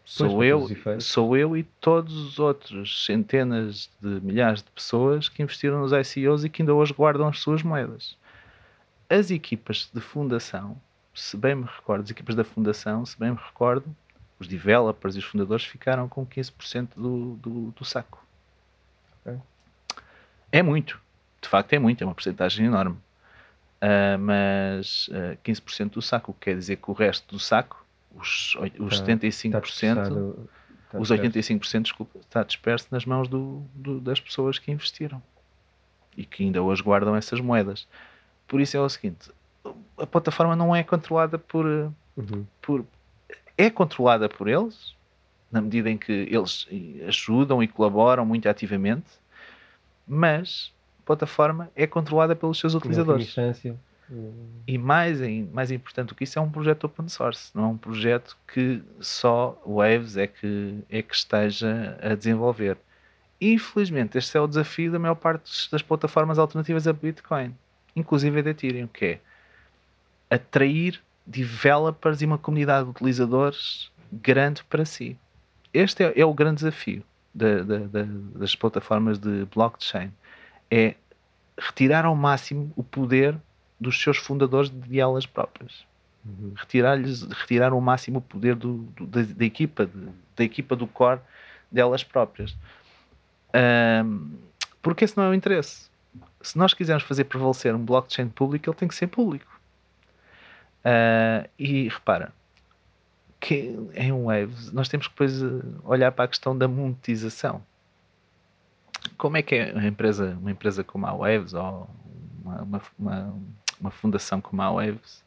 Sou 0.05 0.43
eu, 0.43 0.67
sou 0.99 1.35
eu 1.35 1.57
e 1.57 1.63
todos 1.63 2.15
os 2.15 2.37
outros 2.37 3.05
centenas 3.05 3.89
de 3.99 4.21
milhares 4.21 4.61
de 4.61 4.69
pessoas 4.69 5.27
que 5.27 5.41
investiram 5.41 5.79
nos 5.79 5.91
ICOs 5.91 6.43
e 6.43 6.49
que 6.49 6.61
ainda 6.61 6.75
hoje 6.75 6.93
guardam 6.93 7.27
as 7.27 7.39
suas 7.39 7.63
moedas. 7.63 8.15
As 9.09 9.31
equipas 9.31 9.89
de 9.91 9.99
fundação, 9.99 10.79
se 11.11 11.35
bem 11.35 11.55
me 11.55 11.63
recordo, 11.63 12.03
as 12.03 12.11
equipas 12.11 12.35
da 12.35 12.43
fundação, 12.43 13.03
se 13.03 13.17
bem 13.17 13.31
me 13.31 13.37
recordo, 13.37 13.95
os 14.39 14.47
developers 14.47 15.15
e 15.15 15.19
os 15.19 15.25
fundadores 15.25 15.65
ficaram 15.65 16.07
com 16.09 16.25
15% 16.25 16.89
do, 16.95 17.35
do, 17.35 17.71
do 17.71 17.85
saco. 17.85 18.23
Ok. 19.25 19.39
É 20.51 20.61
muito, 20.61 20.99
de 21.41 21.47
facto 21.49 21.73
é 21.73 21.79
muito, 21.79 22.03
é 22.03 22.07
uma 22.07 22.13
porcentagem 22.13 22.65
enorme. 22.65 22.97
Ah, 23.81 24.17
mas 24.17 25.09
ah, 25.13 25.37
15% 25.43 25.91
do 25.91 26.01
saco, 26.01 26.31
o 26.31 26.33
que 26.33 26.41
quer 26.51 26.55
dizer 26.57 26.77
que 26.77 26.89
o 26.89 26.93
resto 26.93 27.33
do 27.35 27.39
saco, 27.39 27.85
os, 28.15 28.55
os 28.79 28.93
Está- 28.93 29.05
75%, 29.05 29.45
está 29.45 29.59
dispersado- 29.59 30.49
está 30.85 30.99
os 30.99 31.07
disperso. 31.09 31.49
85% 31.79 31.81
desculpa, 31.83 32.19
está 32.19 32.43
disperso 32.43 32.87
nas 32.91 33.05
mãos 33.05 33.27
do, 33.27 33.63
do- 33.73 33.99
das 33.99 34.19
pessoas 34.19 34.57
que 34.59 34.71
investiram 34.71 35.21
e 36.17 36.25
que 36.25 36.43
ainda 36.43 36.61
hoje 36.63 36.81
guardam 36.81 37.15
essas 37.15 37.39
moedas. 37.41 37.87
Por 38.47 38.61
isso 38.61 38.77
é 38.77 38.79
o 38.79 38.87
seguinte: 38.89 39.29
a 39.97 40.05
plataforma 40.07 40.55
não 40.55 40.73
é 40.75 40.83
controlada 40.83 41.37
por, 41.37 41.65
Uhum. 41.65 42.45
por 42.61 42.85
é 43.57 43.69
controlada 43.69 44.27
por 44.27 44.47
eles, 44.47 44.93
na 45.51 45.61
medida 45.61 45.89
em 45.89 45.97
que 45.97 46.11
eles 46.11 46.67
ajudam 47.07 47.63
e 47.63 47.67
colaboram 47.67 48.25
muito 48.25 48.47
ativamente, 48.49 49.07
mas 50.07 50.73
a 51.01 51.05
plataforma 51.05 51.71
é 51.75 51.87
controlada 51.87 52.35
pelos 52.35 52.59
seus 52.59 52.73
Em 52.73 52.77
última 52.77 52.91
utilizadores. 52.91 53.27
E 54.67 54.77
mais, 54.77 55.19
mais 55.51 55.71
importante 55.71 56.09
do 56.09 56.15
que 56.15 56.23
isso, 56.23 56.37
é 56.37 56.41
um 56.41 56.49
projeto 56.49 56.83
open 56.83 57.07
source, 57.09 57.49
não 57.55 57.63
é 57.63 57.67
um 57.67 57.77
projeto 57.77 58.37
que 58.47 58.81
só 58.99 59.59
Waves 59.65 60.15
é 60.15 60.27
que, 60.27 60.79
é 60.89 61.01
que 61.01 61.15
esteja 61.15 61.97
a 62.01 62.13
desenvolver. 62.13 62.77
Infelizmente, 63.41 64.17
este 64.17 64.37
é 64.37 64.41
o 64.41 64.47
desafio 64.47 64.91
da 64.91 64.99
maior 64.99 65.15
parte 65.15 65.69
das 65.71 65.81
plataformas 65.81 66.37
alternativas 66.37 66.87
a 66.87 66.93
Bitcoin, 66.93 67.55
inclusive 67.95 68.39
a 68.39 68.41
da 68.43 68.51
Ethereum, 68.51 68.87
que 68.87 69.05
é 69.05 69.19
atrair 70.29 71.01
developers 71.25 72.21
e 72.21 72.25
uma 72.25 72.37
comunidade 72.37 72.85
de 72.85 72.91
utilizadores 72.91 73.91
grande 74.11 74.63
para 74.63 74.85
si. 74.85 75.17
Este 75.73 76.03
é, 76.03 76.19
é 76.19 76.25
o 76.25 76.33
grande 76.33 76.57
desafio 76.57 77.03
da- 77.33 77.63
da- 77.63 77.79
da- 77.79 78.07
das 78.35 78.55
plataformas 78.55 79.17
de 79.19 79.45
blockchain. 79.53 80.11
É 80.69 80.95
retirar 81.59 82.05
ao 82.05 82.15
máximo 82.15 82.71
o 82.75 82.83
poder 82.83 83.35
dos 83.79 84.01
seus 84.01 84.17
fundadores 84.17 84.69
de 84.69 84.99
elas 84.99 85.25
próprias. 85.25 85.85
Uhum. 86.25 86.53
Retirar-lhes, 86.55 87.23
retirar 87.23 87.71
ao 87.71 87.81
máximo 87.81 88.19
o 88.19 88.21
poder 88.21 88.55
do, 88.55 88.77
do- 88.95 89.05
da, 89.05 89.21
da 89.21 89.45
equipa, 89.45 89.85
de- 89.85 90.09
da 90.35 90.43
equipa 90.43 90.75
do 90.75 90.87
core 90.87 91.19
delas 91.71 92.03
próprias. 92.03 92.55
Ahm, 93.53 94.31
porque 94.81 95.03
esse 95.05 95.17
não 95.17 95.25
é 95.25 95.29
o 95.29 95.33
interesse. 95.33 95.89
Se 96.41 96.57
nós 96.57 96.73
quisermos 96.73 97.03
fazer 97.03 97.25
prevalecer 97.25 97.73
um 97.75 97.83
blockchain 97.83 98.27
público, 98.29 98.69
ele 98.69 98.77
tem 98.77 98.87
que 98.87 98.95
ser 98.95 99.07
público. 99.07 99.54
Ah, 100.85 101.49
e 101.57 101.89
repara, 101.89 102.31
que 103.39 103.75
em 103.95 104.11
Waves 104.11 104.71
nós 104.71 104.87
temos 104.87 105.07
que 105.07 105.13
depois 105.13 105.41
eh, 105.41 105.45
olhar 105.83 106.11
para 106.11 106.25
a 106.25 106.27
questão 106.27 106.55
da 106.55 106.67
monetização. 106.67 107.61
Como 109.17 109.35
é 109.35 109.41
que 109.41 109.55
é 109.55 109.73
uma 109.73 109.87
empresa, 109.87 110.37
uma 110.39 110.51
empresa 110.51 110.83
como 110.83 111.07
a 111.07 111.13
Waves 111.13 111.53
ou 111.53 111.89
uma, 112.43 112.61
uma, 112.61 112.81
uma, 112.99 113.35
uma 113.79 113.91
fundação 113.91 114.39
como 114.39 114.61
a 114.61 114.71
Waves 114.71 115.23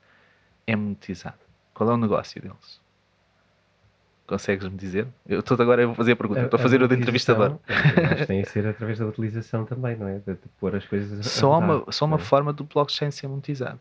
é 0.65 0.77
monetizada? 0.77 1.39
Qual 1.75 1.91
é 1.91 1.95
o 1.95 1.97
negócio 1.97 2.41
deles? 2.41 2.81
Consegues-me 4.29 4.77
dizer? 4.77 5.09
Eu 5.27 5.41
estou 5.41 5.57
agora 5.61 5.91
a 5.91 5.95
fazer 5.95 6.13
a 6.13 6.17
pergunta, 6.17 6.43
estou 6.43 6.59
a 6.59 6.63
fazer 6.63 6.83
o 6.83 6.89
de 6.89 6.97
entrevistador. 6.97 7.59
acho 7.67 8.17
que 8.17 8.27
tem 8.27 8.43
a 8.43 8.47
ser 8.47 8.67
através 8.67 8.99
da 8.99 9.07
utilização 9.07 9.65
também, 9.65 9.97
não 9.97 10.07
é? 10.07 10.19
De, 10.19 10.35
de 10.35 10.49
pôr 10.61 10.77
as 10.77 10.85
coisas 10.85 11.27
Só 11.27 11.55
rodar, 11.55 11.79
uma, 11.79 11.93
só 11.93 12.05
uma 12.05 12.17
é? 12.17 12.21
forma 12.21 12.53
do 12.53 12.65
blockchain 12.65 13.11
ser 13.11 13.27
monetizado. 13.27 13.81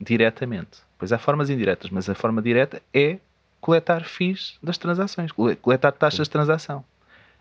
Diretamente. 0.00 0.87
Pois 0.98 1.12
há 1.12 1.18
formas 1.18 1.48
indiretas, 1.48 1.90
mas 1.90 2.08
a 2.10 2.14
forma 2.14 2.42
direta 2.42 2.82
é 2.92 3.18
coletar 3.60 4.04
FIIs 4.04 4.58
das 4.62 4.76
transações, 4.76 5.30
cole- 5.32 5.56
coletar 5.56 5.92
taxas 5.92 6.26
de 6.26 6.30
transação. 6.32 6.84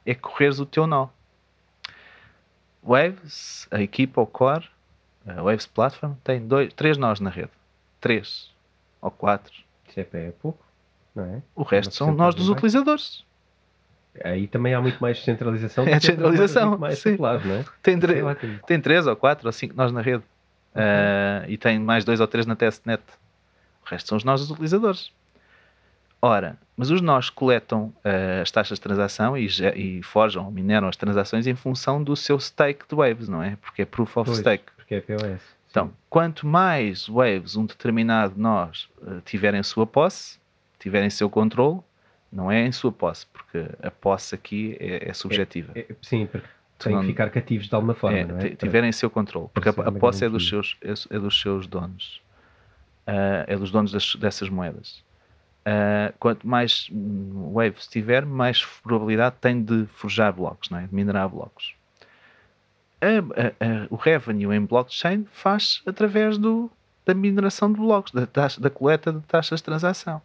É 0.06 0.14
correres 0.16 0.60
o 0.60 0.66
teu 0.66 0.86
nó. 0.88 1.08
Waves, 2.84 3.68
a 3.72 3.82
equipa, 3.82 4.22
o 4.22 4.26
core, 4.28 4.66
a 5.26 5.42
Waves 5.42 5.66
Platform, 5.66 6.14
tem 6.24 6.46
dois, 6.48 6.72
três 6.74 6.98
nós 6.98 7.20
na 7.20 7.30
rede. 7.30 7.50
Três 8.00 8.52
ou 9.02 9.12
quatro. 9.12 9.54
Isso 9.90 10.00
é, 10.00 10.08
é 10.14 10.32
pouco, 10.32 10.64
não 11.16 11.24
é? 11.26 11.42
O 11.56 11.64
resto 11.64 11.94
são 11.94 12.14
nós 12.14 12.36
dos 12.36 12.46
mais. 12.48 12.58
utilizadores. 12.58 13.26
Aí 14.24 14.48
também 14.48 14.74
há 14.74 14.82
muito 14.82 15.00
mais 15.00 15.18
descentralização. 15.18 15.86
É 15.88 16.00
descentralização, 16.00 16.78
mais 16.78 17.00
sim. 17.00 17.18
não 17.18 17.56
é? 17.56 17.66
Tem, 17.84 18.00
tre- 18.00 18.20
é 18.20 18.36
tem 18.66 18.80
três 18.82 19.06
ou 19.06 19.16
quatro 19.16 19.48
ou 19.48 19.52
cinco 19.52 19.76
nós 19.76 19.92
na 19.92 20.02
rede. 20.02 20.24
Ah, 20.74 21.44
e 21.48 21.58
tem 21.58 21.78
mais 21.80 22.06
dois 22.06 22.20
ou 22.20 22.28
três 22.28 22.46
na 22.46 22.56
testnet. 22.56 23.04
O 23.88 23.90
resto 23.90 24.10
são 24.10 24.18
os 24.18 24.24
nós 24.24 24.42
dos 24.42 24.52
utilizadores. 24.52 25.12
Ora, 26.22 26.58
mas 26.76 26.90
os 26.92 27.00
nós 27.00 27.30
coletam 27.30 27.94
ah, 28.04 28.42
as 28.42 28.52
taxas 28.52 28.78
de 28.78 28.82
transação 28.82 29.38
e, 29.38 29.48
e 29.76 30.04
forjam, 30.04 30.50
mineram 30.52 30.88
as 30.88 30.98
transações 30.98 31.48
em 31.48 31.56
função 31.56 32.04
do 32.04 32.16
seu 32.16 32.40
stake 32.40 32.86
de 32.88 32.96
waves, 32.96 33.30
não 33.30 33.42
é? 33.42 33.56
Porque 33.62 33.84
é 33.84 33.86
proof 33.86 34.18
of 34.18 34.30
Pois, 34.30 34.40
stake. 34.40 34.66
Porque 34.76 34.96
é 34.96 35.02
POS. 35.02 35.42
Então, 35.70 35.94
quanto 36.10 36.46
mais 36.48 37.08
waves 37.08 37.56
um 37.56 37.66
determinado 37.66 38.34
nós 38.36 38.90
eh, 39.06 39.22
tiver 39.26 39.54
em 39.54 39.62
sua 39.62 39.86
posse, 39.86 40.40
tiver 40.80 41.04
em 41.04 41.10
seu 41.10 41.30
controle, 41.30 41.80
não 42.32 42.52
é 42.52 42.66
em 42.66 42.72
sua 42.72 42.92
posse, 42.92 43.26
porque 43.28 43.66
a 43.82 43.92
posse 43.92 44.34
aqui 44.34 44.76
é, 44.80 45.10
é 45.10 45.14
subjetiva. 45.14 45.72
É, 45.76 45.86
sim, 46.02 46.26
porque 46.26 46.48
Têm 46.80 46.94
não- 46.94 47.02
que 47.02 47.08
ficar 47.08 47.30
cativos 47.30 47.68
de 47.68 47.76
alguma 47.76 47.94
forma, 47.96 48.18
é, 48.18 48.26
não 48.26 48.38
é? 48.40 48.50
tiverem 48.52 48.92
seu 48.92 49.10
controle, 49.10 49.50
porque 49.54 49.70
a, 49.70 49.72
a 49.72 49.92
posse 49.92 50.26
é 50.26 50.30
dos, 50.30 50.48
seus, 50.48 50.78
é, 50.82 50.94
é 51.16 51.20
dos 51.20 51.40
seus 51.40 51.66
donos, 51.68 52.22
Ah, 53.08 53.46
é 53.48 53.56
dos 53.56 53.72
donos 53.72 53.92
das- 53.92 54.16
dessas 54.16 54.50
moedas. 54.50 55.02
Ah, 55.66 56.14
quanto 56.20 56.46
mais 56.48 56.90
hum, 56.92 57.54
Waves 57.54 57.88
tiver, 57.88 58.26
mais 58.26 58.64
probabilidade 58.84 59.36
tem 59.42 59.62
de 59.64 59.86
forjar 59.96 60.34
blocos, 60.34 60.70
não 60.70 60.80
é? 60.80 60.88
de 60.88 60.94
minerar 60.94 61.28
blocos. 61.30 61.74
A- 63.02 63.06
a- 63.42 63.66
a- 63.66 63.88
o 63.90 63.96
revenue 63.96 64.56
em 64.56 64.66
blockchain 64.66 65.26
faz 65.32 65.82
através 65.86 66.38
do, 66.38 66.70
da 67.06 67.14
mineração 67.14 67.72
de 67.72 67.80
blocos, 67.80 68.12
da, 68.12 68.26
taxa, 68.26 68.60
da 68.60 68.70
coleta 68.70 69.12
de 69.14 69.22
taxas 69.22 69.60
de 69.60 69.64
transação. 69.64 70.22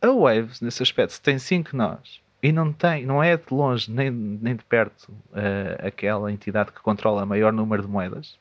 A 0.00 0.08
Waves, 0.10 0.60
nesse 0.60 0.82
aspecto, 0.82 1.12
se 1.12 1.20
tem 1.22 1.38
5 1.38 1.76
nós 1.76 2.20
e 2.42 2.52
não 2.52 2.72
tem, 2.72 3.06
não 3.06 3.22
é 3.22 3.36
de 3.36 3.44
longe 3.52 3.90
nem, 3.90 4.10
nem 4.10 4.56
de 4.56 4.64
perto 4.64 5.12
eh, 5.32 5.78
aquela 5.86 6.30
entidade 6.30 6.72
que 6.72 6.80
controla 6.80 7.22
o 7.22 7.26
maior 7.26 7.52
número 7.52 7.82
de 7.82 7.88
moedas, 7.88 8.36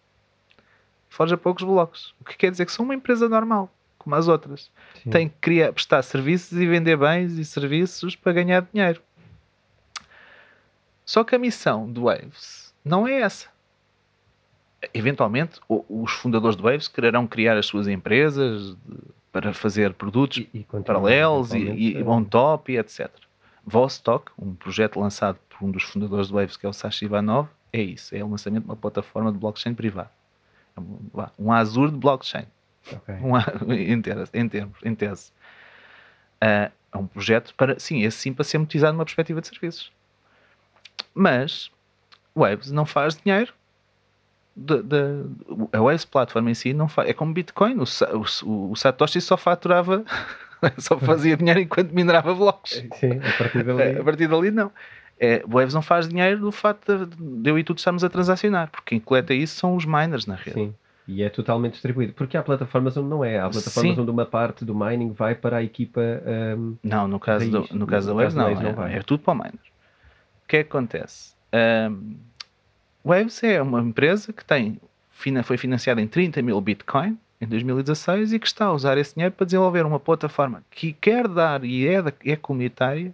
forja 1.11 1.37
poucos 1.37 1.63
blocos. 1.63 2.15
O 2.19 2.23
que 2.23 2.37
quer 2.37 2.49
dizer 2.49 2.65
que 2.65 2.71
são 2.71 2.85
uma 2.85 2.95
empresa 2.95 3.27
normal, 3.29 3.69
como 3.99 4.15
as 4.15 4.27
outras. 4.27 4.71
Sim. 5.03 5.09
Tem 5.11 5.27
que 5.29 5.35
criar, 5.41 5.73
prestar 5.73 6.01
serviços 6.01 6.57
e 6.57 6.65
vender 6.65 6.95
bens 6.97 7.33
e 7.37 7.43
serviços 7.45 8.15
para 8.15 8.31
ganhar 8.31 8.65
dinheiro. 8.73 9.01
Só 11.05 11.23
que 11.23 11.35
a 11.35 11.39
missão 11.39 11.91
do 11.91 12.03
Waves 12.03 12.73
não 12.83 13.07
é 13.07 13.19
essa. 13.21 13.47
Eventualmente, 14.93 15.59
os 15.69 16.11
fundadores 16.13 16.55
do 16.55 16.63
Waves 16.63 16.87
quererão 16.87 17.27
criar 17.27 17.57
as 17.57 17.65
suas 17.67 17.87
empresas 17.87 18.75
para 19.31 19.53
fazer 19.53 19.93
produtos 19.93 20.39
E- 20.39 20.49
e 20.53 20.63
paralelos 20.83 21.53
e, 21.53 21.59
e 21.59 22.01
a- 22.01 22.05
on 22.09 22.23
top 22.23 22.71
e 22.71 22.77
etc. 22.79 23.09
Vostok, 23.65 24.31
um 24.39 24.55
projeto 24.55 24.99
lançado 24.99 25.37
por 25.49 25.65
um 25.67 25.71
dos 25.71 25.83
fundadores 25.83 26.29
do 26.29 26.35
Waves, 26.35 26.57
que 26.57 26.65
é 26.65 26.69
o 26.69 26.73
Sashi 26.73 27.05
Ivanov, 27.05 27.47
é 27.71 27.81
isso. 27.81 28.15
É 28.15 28.23
o 28.23 28.29
lançamento 28.29 28.63
de 28.63 28.69
uma 28.69 28.75
plataforma 28.75 29.31
de 29.31 29.37
blockchain 29.37 29.75
privada. 29.75 30.09
Um, 30.77 31.51
Azure 31.51 31.91
de 31.91 31.97
blockchain. 31.97 32.45
Ok. 32.91 33.15
Um, 33.15 33.73
em, 33.73 33.91
em 33.91 34.01
termos, 34.49 34.79
em 34.83 34.95
tese. 34.95 35.31
Ah, 36.39 36.71
é 36.93 36.97
um 36.97 37.05
projeto 37.07 37.53
para, 37.55 37.79
sim, 37.79 38.01
esse 38.03 38.17
sim, 38.17 38.33
para 38.33 38.43
ser 38.43 38.57
monetizado 38.57 38.93
numa 38.93 39.05
perspectiva 39.05 39.39
de 39.41 39.47
serviços. 39.47 39.91
Mas 41.13 41.71
o 42.33 42.41
Waves 42.41 42.71
não 42.71 42.85
faz 42.85 43.15
dinheiro. 43.15 43.53
de- 44.53 44.83
de- 44.83 45.25
a 45.71 45.79
Waves 45.81 46.03
Platform 46.03 46.49
em 46.49 46.53
si 46.53 46.73
não 46.73 46.87
faz, 46.89 47.09
é 47.09 47.13
como 47.13 47.33
Bitcoin. 47.33 47.77
O, 47.79 47.83
o- 48.45 48.71
o 48.71 48.75
Satoshi 48.75 49.21
só 49.21 49.37
faturava, 49.37 50.03
só 50.77 50.99
fazia 50.99 51.37
dinheiro 51.37 51.59
enquanto 51.61 51.91
minerava 51.93 52.35
blocos. 52.35 52.71
Sim, 52.99 53.19
a 53.23 53.37
partir 53.37 53.63
dali. 53.63 53.97
A 53.97 54.03
partir 54.03 54.27
dali, 54.27 54.51
não. 54.51 54.69
É, 55.23 55.43
o 55.45 55.51
Waves 55.51 55.75
não 55.75 55.83
faz 55.83 56.09
dinheiro 56.09 56.39
do 56.39 56.51
facto 56.51 57.05
de, 57.05 57.47
eu 57.47 57.59
e 57.59 57.63
tu 57.63 57.73
estarmos 57.73 58.03
a 58.03 58.09
transacionar, 58.09 58.71
porque 58.71 58.95
quem 58.95 58.99
coleta 58.99 59.35
isso 59.35 59.55
são 59.55 59.75
os 59.75 59.85
miners 59.85 60.25
na 60.25 60.33
rede. 60.33 60.53
Sim. 60.53 60.75
E 61.07 61.21
é 61.21 61.29
totalmente 61.29 61.73
distribuído. 61.73 62.13
Porque 62.13 62.35
há 62.35 62.41
plataformas 62.41 62.97
onde 62.97 63.09
não 63.09 63.23
é. 63.23 63.37
Há 63.37 63.47
plataformas 63.47 63.95
Sim. 63.95 64.01
onde 64.01 64.09
uma 64.09 64.25
parte 64.25 64.65
do 64.65 64.73
mining 64.73 65.11
vai 65.11 65.35
para 65.35 65.57
a 65.57 65.63
equipa. 65.63 66.01
hum, 66.57 66.75
Não, 66.83 67.07
no 67.07 67.19
caso, 67.19 67.51
do, 67.51 67.67
no 67.71 67.85
caso 67.85 68.07
da 68.07 68.13
Waves 68.15 68.33
caso 68.33 68.37
não, 68.37 68.55
Waves 68.55 68.75
não 68.75 68.87
é, 68.87 68.97
é 68.97 69.03
tudo 69.03 69.21
para 69.21 69.33
o 69.33 69.35
miner. 69.35 69.53
O 69.53 70.47
que 70.47 70.57
é 70.57 70.63
que 70.63 70.69
acontece? 70.69 71.35
Ahm, 71.53 72.15
Waves 73.05 73.43
é 73.43 73.61
uma 73.61 73.79
empresa 73.79 74.33
que 74.33 74.43
tem, 74.43 74.79
foi 75.43 75.57
financiada 75.57 76.01
em 76.01 76.07
30 76.07 76.41
mil 76.41 76.59
Bitcoin 76.59 77.17
em 77.39 77.45
2016 77.45 78.33
e 78.33 78.39
que 78.39 78.47
está 78.47 78.65
a 78.65 78.73
usar 78.73 78.97
esse 78.97 79.13
dinheiro 79.13 79.35
para 79.35 79.45
desenvolver 79.45 79.85
uma 79.85 79.99
plataforma 79.99 80.63
que 80.71 80.93
quer 80.93 81.27
dar 81.27 81.63
e 81.63 81.87
é, 81.87 82.03
é 82.25 82.35
comunitária 82.35 83.13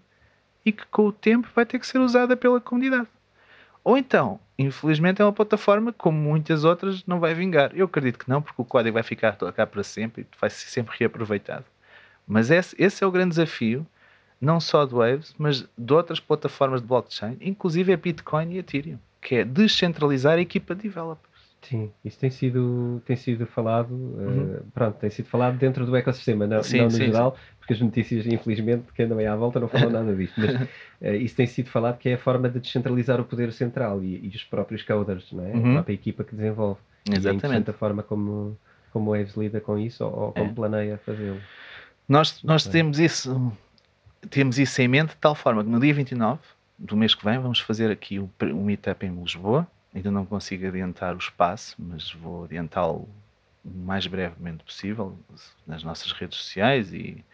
e 0.67 0.71
que 0.73 0.85
com 0.87 1.07
o 1.07 1.11
tempo 1.13 1.47
vai 1.55 1.65
ter 1.65 1.79
que 1.79 1.87
ser 1.87 1.97
usada 1.97 2.35
pela 2.35 2.59
comunidade. 2.59 3.07
Ou 3.85 3.97
então, 3.97 4.37
infelizmente, 4.59 5.21
é 5.21 5.25
uma 5.25 5.31
plataforma 5.31 5.93
que, 5.93 5.97
como 5.97 6.17
muitas 6.19 6.65
outras, 6.65 7.05
não 7.07 7.21
vai 7.21 7.33
vingar. 7.33 7.71
Eu 7.73 7.85
acredito 7.85 8.19
que 8.19 8.29
não, 8.29 8.41
porque 8.41 8.61
o 8.61 8.65
código 8.65 8.95
vai 8.95 9.03
ficar 9.03 9.37
cá 9.53 9.65
para 9.65 9.81
sempre 9.81 10.23
e 10.23 10.37
vai 10.37 10.49
ser 10.49 10.67
sempre 10.67 10.97
reaproveitado. 10.99 11.63
Mas 12.27 12.51
esse, 12.51 12.75
esse 12.77 13.01
é 13.01 13.07
o 13.07 13.11
grande 13.11 13.29
desafio, 13.29 13.87
não 14.41 14.59
só 14.59 14.85
do 14.85 14.97
Waves, 14.97 15.33
mas 15.37 15.65
de 15.77 15.93
outras 15.93 16.19
plataformas 16.19 16.81
de 16.81 16.87
blockchain, 16.87 17.37
inclusive 17.39 17.93
a 17.93 17.97
Bitcoin 17.97 18.51
e 18.51 18.57
Ethereum, 18.57 18.99
que 19.21 19.35
é 19.35 19.45
descentralizar 19.45 20.33
a 20.33 20.41
equipa 20.41 20.75
de 20.75 20.81
developers. 20.81 21.26
Sim, 21.69 21.91
isso 22.03 22.17
tem 22.19 22.29
sido, 22.29 23.01
tem 23.05 23.15
sido 23.17 23.45
falado, 23.45 23.93
Uhum. 23.93 24.55
eh, 24.57 24.63
pronto, 24.73 24.97
tem 24.99 25.09
sido 25.09 25.27
falado 25.27 25.57
dentro 25.57 25.85
do 25.85 25.95
ecossistema, 25.97 26.47
não, 26.47 26.63
Sim, 26.63 26.77
não 26.77 26.85
no 26.85 26.91
sim, 26.91 27.07
geral, 27.07 27.37
porque 27.59 27.73
as 27.73 27.81
notícias, 27.81 28.25
infelizmente, 28.25 28.93
que 28.93 29.03
andam 29.03 29.17
aí 29.17 29.25
à 29.25 29.35
volta 29.35 29.59
não 29.59 29.67
falam 29.67 29.89
nada 29.89 30.15
disto, 30.15 30.39
mas 30.39 30.51
eh, 31.01 31.17
isso 31.17 31.35
tem 31.35 31.45
sido 31.45 31.69
falado 31.69 31.97
que 31.97 32.07
é 32.07 32.13
a 32.13 32.17
forma 32.17 32.49
de 32.49 32.59
descentralizar 32.61 33.19
o 33.19 33.25
poder 33.25 33.51
central 33.51 34.01
e, 34.01 34.25
e 34.25 34.27
os 34.29 34.43
próprios 34.45 34.81
coders, 34.83 35.29
não 35.33 35.45
é? 35.45 35.53
Uhum. 35.53 35.69
a 35.71 35.73
própria 35.73 35.93
equipa 35.93 36.23
que 36.23 36.35
desenvolve. 36.35 36.79
E 37.05 37.11
é 37.11 37.15
Exatamente. 37.15 37.69
a 37.69 37.73
forma 37.73 38.01
como, 38.03 38.57
como 38.93 39.09
o 39.11 39.13
Waves 39.13 39.35
lida 39.35 39.59
com 39.59 39.77
isso 39.77 40.05
ou, 40.05 40.11
ou 40.11 40.31
como 40.31 40.49
É. 40.49 40.53
planeia 40.53 40.97
fazê-lo. 41.05 41.41
Nós, 42.07 42.41
nós 42.43 42.63
Ok. 42.63 42.71
temos, 42.71 42.99
isso, 42.99 43.51
temos 44.29 44.57
isso 44.57 44.81
em 44.81 44.87
mente 44.87 45.09
de 45.09 45.17
tal 45.17 45.35
forma 45.35 45.63
que 45.63 45.69
no 45.69 45.79
dia 45.79 45.93
29 45.93 46.39
do 46.79 46.95
mês 46.95 47.13
que 47.13 47.25
vem 47.25 47.39
vamos 47.39 47.59
fazer 47.59 47.91
aqui 47.91 48.19
um, 48.19 48.29
um 48.41 48.63
meetup 48.63 49.05
em 49.05 49.13
Lisboa. 49.13 49.67
Ainda 49.97 50.11
não 50.11 50.27
consigo 50.27 50.67
adiantar 50.67 51.15
o 51.15 51.17
espaço, 51.17 51.75
mas 51.79 52.11
vou 52.11 52.43
adiantá-lo 52.43 53.09
o 53.65 53.69
mais 53.69 54.05
brevemente 54.05 54.63
possível 54.63 55.17
nas 55.65 55.83
nossas 55.83 56.11
redes 56.11 56.37
sociais 56.37 56.93
e, 56.93 57.25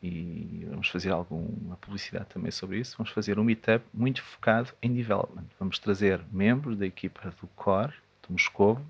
e 0.00 0.64
vamos 0.70 0.88
fazer 0.88 1.10
alguma 1.10 1.76
publicidade 1.78 2.26
também 2.26 2.52
sobre 2.52 2.78
isso. 2.78 2.96
Vamos 2.96 3.12
fazer 3.12 3.36
um 3.36 3.42
meetup 3.42 3.84
muito 3.92 4.22
focado 4.22 4.70
em 4.80 4.94
development. 4.94 5.46
Vamos 5.58 5.80
trazer 5.80 6.20
membros 6.30 6.78
da 6.78 6.86
equipa 6.86 7.34
do 7.40 7.48
Core, 7.48 7.92
do 8.22 8.32
Moscovo, 8.32 8.86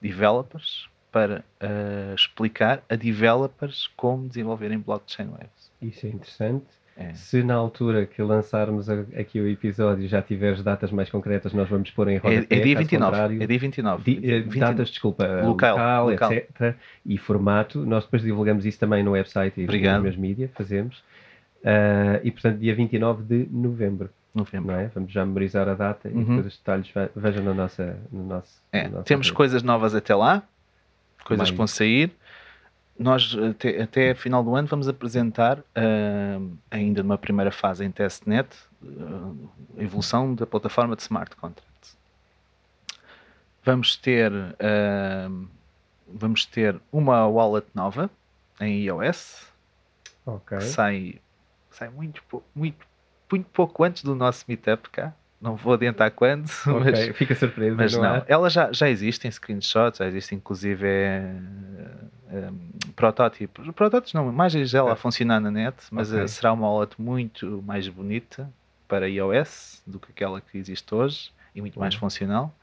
developers, 0.00 0.88
para 1.12 1.44
eh, 1.60 2.14
explicar 2.16 2.82
a 2.88 2.96
developers 2.96 3.86
como 3.96 4.26
desenvolverem 4.26 4.80
blockchain 4.80 5.28
waves. 5.28 5.70
Isso 5.80 6.04
é 6.04 6.08
interessante. 6.08 6.66
É. 7.00 7.14
Se 7.14 7.42
na 7.42 7.54
altura 7.54 8.04
que 8.04 8.20
lançarmos 8.22 8.88
aqui 8.90 9.40
o 9.40 9.48
episódio 9.48 10.06
já 10.06 10.20
tiveres 10.20 10.62
datas 10.62 10.92
mais 10.92 11.08
concretas, 11.08 11.52
nós 11.54 11.66
vamos 11.68 11.90
pôr 11.90 12.08
em 12.08 12.16
É, 12.16 12.18
rodapé, 12.18 12.56
é 12.56 12.60
dia 12.60 12.74
caso 12.74 12.78
29. 12.88 13.10
contrário- 13.10 13.42
É 13.42 13.46
dia 13.46 13.58
29. 13.58 14.02
Di- 14.04 14.30
eh, 14.30 14.40
20 14.40 14.58
datas, 14.58 14.88
desculpa, 14.90 15.24
eh, 15.24 15.42
Local, 15.42 15.76
local, 15.76 16.10
local. 16.10 16.32
etc. 16.32 16.74
E 17.06 17.16
formato. 17.16 17.86
Nós 17.86 18.04
depois 18.04 18.22
divulgamos 18.22 18.66
isso 18.66 18.78
também 18.78 19.02
no 19.02 19.12
website 19.12 19.58
e 19.60 19.64
Obrigado. 19.64 19.94
nos 19.96 20.02
meus 20.02 20.16
mídia, 20.16 20.50
fazemos. 20.54 21.02
Ah, 21.64 22.20
e 22.22 22.30
portanto, 22.30 22.58
dia 22.58 22.74
29 22.74 23.22
de 23.22 23.48
novembro, 23.50 24.10
novembro. 24.34 24.72
é? 24.74 24.90
Vamos 24.94 25.12
já 25.12 25.24
memorizar 25.24 25.68
a 25.68 25.74
data 25.74 26.08
e 26.08 26.12
Uhum. 26.12 26.20
depois 26.24 26.46
os 26.46 26.56
detalhes 26.58 26.88
ve- 26.94 27.10
vejam 27.16 27.42
no, 27.44 27.54
nossa, 27.54 27.96
no 28.12 28.24
nosso. 28.26 28.62
É, 28.72 28.84
no 28.88 28.92
nosso 28.96 29.04
temos 29.04 29.30
coisas 29.30 29.62
novas 29.62 29.94
até 29.94 30.14
lá, 30.14 30.42
coisas 31.24 31.50
que 31.50 31.56
vão 31.56 31.66
sair. 31.66 32.10
Nós, 33.00 33.34
até, 33.34 33.80
até 33.80 34.14
final 34.14 34.44
do 34.44 34.54
ano, 34.54 34.68
vamos 34.68 34.86
apresentar, 34.86 35.64
ah, 35.74 36.38
ainda 36.70 37.02
numa 37.02 37.16
primeira 37.16 37.50
fase 37.50 37.82
em 37.82 37.90
testnet, 37.90 38.54
ah, 38.84 39.32
a 39.78 39.82
evolução 39.82 40.34
da 40.34 40.46
plataforma 40.46 40.94
de 40.94 41.00
smart 41.00 41.34
contracts. 41.36 41.96
Vamos 43.64 43.96
ter, 43.96 44.30
ah, 44.60 45.30
vamos 46.06 46.44
ter 46.44 46.78
uma 46.92 47.26
wallet 47.26 47.66
nova 47.74 48.10
em 48.60 48.82
iOS, 48.82 49.46
Ok. 50.26 50.58
que 50.58 50.64
sai, 50.64 51.22
sai 51.70 51.88
muito, 51.88 52.22
muito, 52.54 52.86
muito 53.32 53.46
pouco 53.48 53.82
antes 53.82 54.02
do 54.02 54.14
nosso 54.14 54.44
meetup 54.46 54.90
cá. 54.90 55.14
Não 55.40 55.56
vou 55.56 55.72
adiantar 55.74 56.10
quando, 56.10 56.46
Ok, 56.66 56.92
mas 56.92 57.16
Fica 57.16 57.34
surpresa. 57.34 57.74
mas 57.76 57.92
não, 57.94 58.02
não, 58.02 58.14
há? 58.16 58.24
ela 58.28 58.50
já, 58.50 58.70
já 58.72 58.88
existe 58.90 59.26
em 59.26 59.30
screenshots, 59.30 59.98
já 59.98 60.06
existe 60.06 60.34
inclusive 60.34 60.86
é, 60.86 61.32
é, 62.30 62.50
protótipos. 62.94 63.66
Protótipos 63.74 64.12
não, 64.12 64.28
imagens 64.28 64.70
dela 64.72 64.90
É. 64.90 64.92
a 64.92 64.96
funcionar 64.96 65.40
na 65.40 65.50
net, 65.50 65.76
mas 65.90 66.10
Ok. 66.12 66.22
eh, 66.22 66.26
será 66.26 66.52
uma 66.52 66.68
wallet 66.70 67.00
muito 67.00 67.62
mais 67.66 67.88
bonita 67.88 68.50
para 68.86 69.08
iOS 69.08 69.82
do 69.86 69.98
que 69.98 70.10
aquela 70.10 70.40
que 70.40 70.58
existe 70.58 70.94
hoje 70.94 71.30
e 71.54 71.60
muito 71.62 71.78
mais 71.80 71.94
Uhum. 71.94 72.00
funcional. 72.00 72.54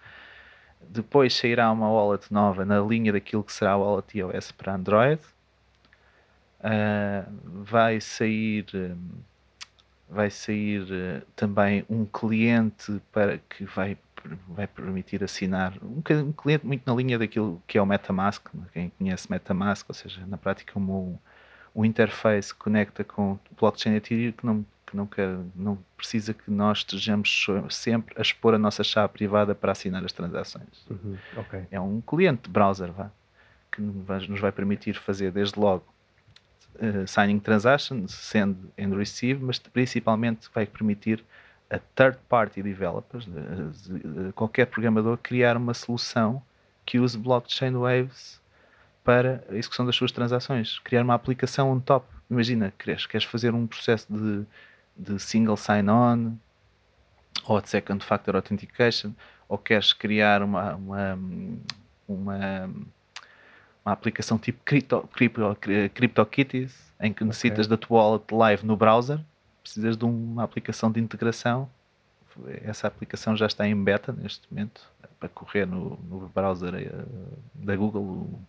Depois 0.89 1.33
sairá 1.33 1.71
uma 1.71 1.89
wallet 1.91 2.31
nova 2.31 2.63
na 2.63 2.79
linha 2.79 3.11
daquilo 3.11 3.43
que 3.43 3.51
será 3.51 3.71
a 3.71 3.77
wallet 3.77 4.15
iOS 4.19 4.51
para 4.51 4.75
Android. 4.75 5.19
Ah, 6.61 7.25
vai 7.43 7.99
sair 8.01 8.65
vai 10.09 10.29
sair 10.29 10.87
eh, 10.91 11.21
também 11.35 11.85
um 11.89 12.05
cliente 12.05 13.01
para 13.11 13.37
que 13.37 13.65
vai, 13.65 13.97
vai 14.47 14.67
permitir 14.67 15.23
assinar 15.23 15.73
um, 15.81 16.01
um 16.21 16.31
cliente 16.31 16.65
muito 16.65 16.83
na 16.85 16.95
linha 16.95 17.19
daquilo 17.19 17.61
que 17.67 17.77
é 17.77 17.81
o 17.81 17.85
MetaMask, 17.85 18.47
né? 18.53 18.65
quem 18.73 18.89
conhece 18.97 19.29
MetaMask, 19.29 19.85
ou 19.89 19.95
seja, 19.95 20.25
na 20.25 20.37
prática 20.37 20.79
um, 20.79 21.17
um 21.75 21.85
interface 21.85 22.53
que 22.53 22.59
conecta 22.59 23.03
com 23.03 23.33
o 23.33 23.39
blockchain 23.59 23.95
Ethereum 23.95 24.31
que 24.31 24.45
não 24.45 24.65
que 24.87 24.95
não, 24.95 25.05
quer, 25.05 25.37
não 25.53 25.77
precisa 25.97 26.33
que 26.33 26.49
nós 26.49 26.77
estejamos 26.77 27.45
sempre 27.69 28.15
a 28.17 28.21
expor 28.21 28.53
a 28.53 28.57
nossa 28.57 28.85
chave 28.85 29.11
privada 29.11 29.53
para 29.53 29.73
assinar 29.73 30.03
as 30.03 30.13
transações. 30.13 30.85
Uhum, 30.89 31.17
Ok. 31.35 31.65
É 31.69 31.79
um 31.79 31.99
cliente 31.99 32.43
de 32.43 32.49
browser 32.49 32.93
vá, 32.93 33.11
que 33.69 33.81
nos 33.81 34.39
vai 34.39 34.51
permitir 34.51 34.93
fazer 34.93 35.31
desde 35.31 35.59
logo 35.59 35.83
eh, 36.79 37.05
signing 37.05 37.39
transaction, 37.39 38.07
send 38.07 38.55
and 38.79 38.95
receive, 38.95 39.43
mas 39.43 39.59
principalmente 39.59 40.49
vai 40.53 40.65
permitir 40.65 41.23
a 41.69 41.79
third 41.95 42.17
party 42.29 42.61
developers, 42.61 43.27
a, 43.27 44.31
qualquer 44.33 44.67
programador, 44.67 45.17
criar 45.17 45.57
uma 45.57 45.73
solução 45.73 46.41
que 46.85 46.99
use 46.99 47.17
blockchain 47.17 47.73
waves 47.73 48.41
para 49.03 49.43
a 49.49 49.55
execução 49.55 49.85
das 49.85 49.95
suas 49.95 50.11
transações. 50.11 50.79
Criar 50.79 51.03
uma 51.03 51.13
aplicação 51.13 51.71
on 51.71 51.79
top. 51.79 52.05
Imagina, 52.29 52.73
queres, 52.77 53.05
queres 53.05 53.25
fazer 53.25 53.53
um 53.53 53.67
processo 53.67 54.07
de, 54.09 54.45
de 54.97 55.19
single 55.19 55.57
sign-on 55.57 56.33
ou 57.45 57.61
de 57.61 57.69
second 57.69 58.03
factor 58.03 58.35
authentication 58.35 59.13
ou 59.47 59.57
queres 59.57 59.93
criar 59.93 60.41
uma, 60.41 60.75
uma, 60.75 61.19
uma, 62.07 62.69
uma 63.87 63.93
aplicação 63.93 64.37
tipo 64.37 64.59
Crypto, 64.65 65.07
Crypto, 65.13 65.57
CryptoKitties 65.93 66.75
em 66.99 67.13
que 67.13 67.23
necessitas 67.23 67.67
okay. 67.67 67.69
da 67.69 67.77
tua 67.77 68.01
wallet 68.01 68.33
live 68.33 68.65
no 68.65 68.75
browser, 68.75 69.19
precisas 69.63 69.95
de 69.95 70.03
uma 70.03 70.43
aplicação 70.43 70.91
de 70.91 70.99
integração. 70.99 71.69
Essa 72.63 72.87
aplicação 72.87 73.35
já 73.35 73.45
está 73.47 73.67
em 73.67 73.81
beta 73.81 74.11
neste 74.11 74.45
momento 74.51 74.81
para 75.19 75.29
correr 75.29 75.65
no, 75.65 75.97
no 76.09 76.29
browser 76.33 76.75
eh, 76.75 76.91
da 77.55 77.75
Google, 77.75 78.03
o, 78.03 78.39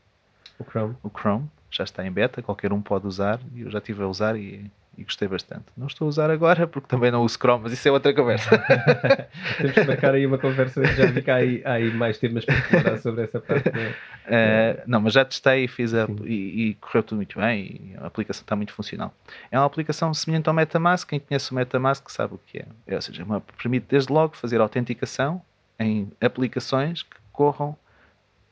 o, 0.58 0.64
Chrome. 0.64 0.96
o 1.02 1.08
Chrome. 1.08 1.48
Já 1.70 1.84
está 1.84 2.04
em 2.04 2.10
beta, 2.10 2.42
qualquer 2.42 2.72
um 2.72 2.82
pode 2.82 3.06
usar 3.06 3.40
e 3.54 3.62
eu 3.62 3.70
já 3.70 3.78
estive 3.78 4.02
a 4.02 4.06
usar 4.06 4.36
e 4.36 4.70
e 4.98 5.04
gostei 5.04 5.28
bastante. 5.28 5.64
Não 5.76 5.86
estou 5.86 6.06
a 6.06 6.08
usar 6.08 6.28
agora 6.28 6.66
porque 6.66 6.88
também 6.88 7.12
não 7.12 7.22
uso 7.22 7.38
Chrome, 7.38 7.62
mas 7.62 7.72
isso 7.72 7.86
é 7.86 7.92
outra 7.92 8.12
conversa. 8.12 8.58
Temos 9.56 9.72
que 9.72 9.84
marcar 9.84 10.12
aí 10.12 10.26
uma 10.26 10.38
conversa, 10.38 10.84
já 10.84 11.04
há 11.04 11.36
aí, 11.36 11.62
há 11.64 11.72
aí 11.74 11.92
mais 11.92 12.18
temas 12.18 12.44
para 12.44 12.56
explorar 12.56 12.98
sobre 12.98 13.24
essa 13.24 13.40
parte. 13.40 13.68
Uh, 13.68 14.82
não, 14.88 15.00
mas 15.00 15.12
já 15.12 15.24
testei 15.24 15.64
e 15.64 15.68
fiz 15.68 15.94
a, 15.94 16.08
e, 16.24 16.70
e, 16.70 16.74
correu 16.80 17.04
tudo 17.04 17.18
muito 17.18 17.38
bem 17.38 17.92
e 17.92 17.96
a 17.96 18.06
aplicação 18.06 18.42
está 18.42 18.56
muito 18.56 18.72
funcional. 18.72 19.14
É 19.52 19.58
uma 19.58 19.66
aplicação 19.66 20.12
semelhante 20.12 20.48
ao 20.48 20.54
MetaMask, 20.54 21.08
quem 21.08 21.20
conhece 21.20 21.52
o 21.52 21.54
MetaMask 21.54 22.10
sabe 22.10 22.34
o 22.34 22.40
que 22.44 22.58
é. 22.58 22.66
é 22.88 22.96
ou 22.96 23.00
seja, 23.00 23.22
uma, 23.22 23.40
permite 23.40 23.86
desde 23.88 24.12
logo 24.12 24.36
fazer 24.36 24.60
autenticação 24.60 25.40
em 25.78 26.10
aplicações 26.20 27.04
que 27.04 27.16
corram 27.32 27.76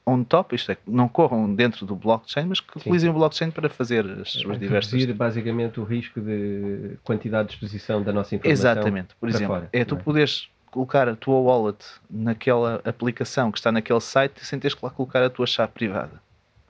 on 0.06 0.22
top, 0.22 0.54
isto 0.54 0.70
é, 0.70 0.76
não 0.86 1.08
corram 1.08 1.52
dentro 1.52 1.84
do 1.84 1.96
blockchain, 1.96 2.46
mas 2.46 2.60
que 2.60 2.78
utilizem 2.78 3.10
o 3.10 3.12
blockchain 3.12 3.50
para 3.50 3.68
fazer 3.68 4.06
as 4.20 4.32
suas 4.32 4.58
diversas. 4.58 4.92
Reduzir 4.92 5.12
basicamente 5.12 5.80
o 5.80 5.84
risco 5.84 6.20
de 6.20 6.96
quantidade 7.02 7.48
de 7.48 7.54
exposição 7.54 8.02
da 8.02 8.12
nossa 8.12 8.36
informação. 8.36 8.70
Exatamente. 8.70 9.16
Por 9.16 9.28
exemplo, 9.28 9.48
fora, 9.48 9.68
é 9.72 9.84
tu 9.84 9.96
é? 9.96 9.98
poderes 9.98 10.48
colocar 10.70 11.08
a 11.08 11.16
tua 11.16 11.40
wallet 11.40 11.84
naquela 12.08 12.80
aplicação 12.84 13.50
que 13.50 13.58
está 13.58 13.72
naquele 13.72 14.00
site 14.00 14.44
sem 14.44 14.58
teres 14.60 14.74
que 14.74 14.84
lá 14.84 14.90
colocar 14.90 15.24
a 15.24 15.30
tua 15.30 15.46
chave 15.46 15.72
privada. 15.72 16.22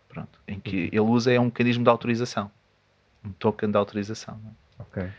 Pronto. 0.08 0.38
Em 0.48 0.58
que 0.58 0.84
uhum. 0.84 0.88
ele 0.92 1.00
usa 1.00 1.32
é 1.32 1.38
um 1.38 1.46
mecanismo 1.46 1.84
de 1.84 1.90
autorização. 1.90 2.50
Um 3.22 3.32
token 3.32 3.70
de 3.70 3.76
autorização. 3.76 4.38
É? 4.46 4.82
Ok. 4.82 5.10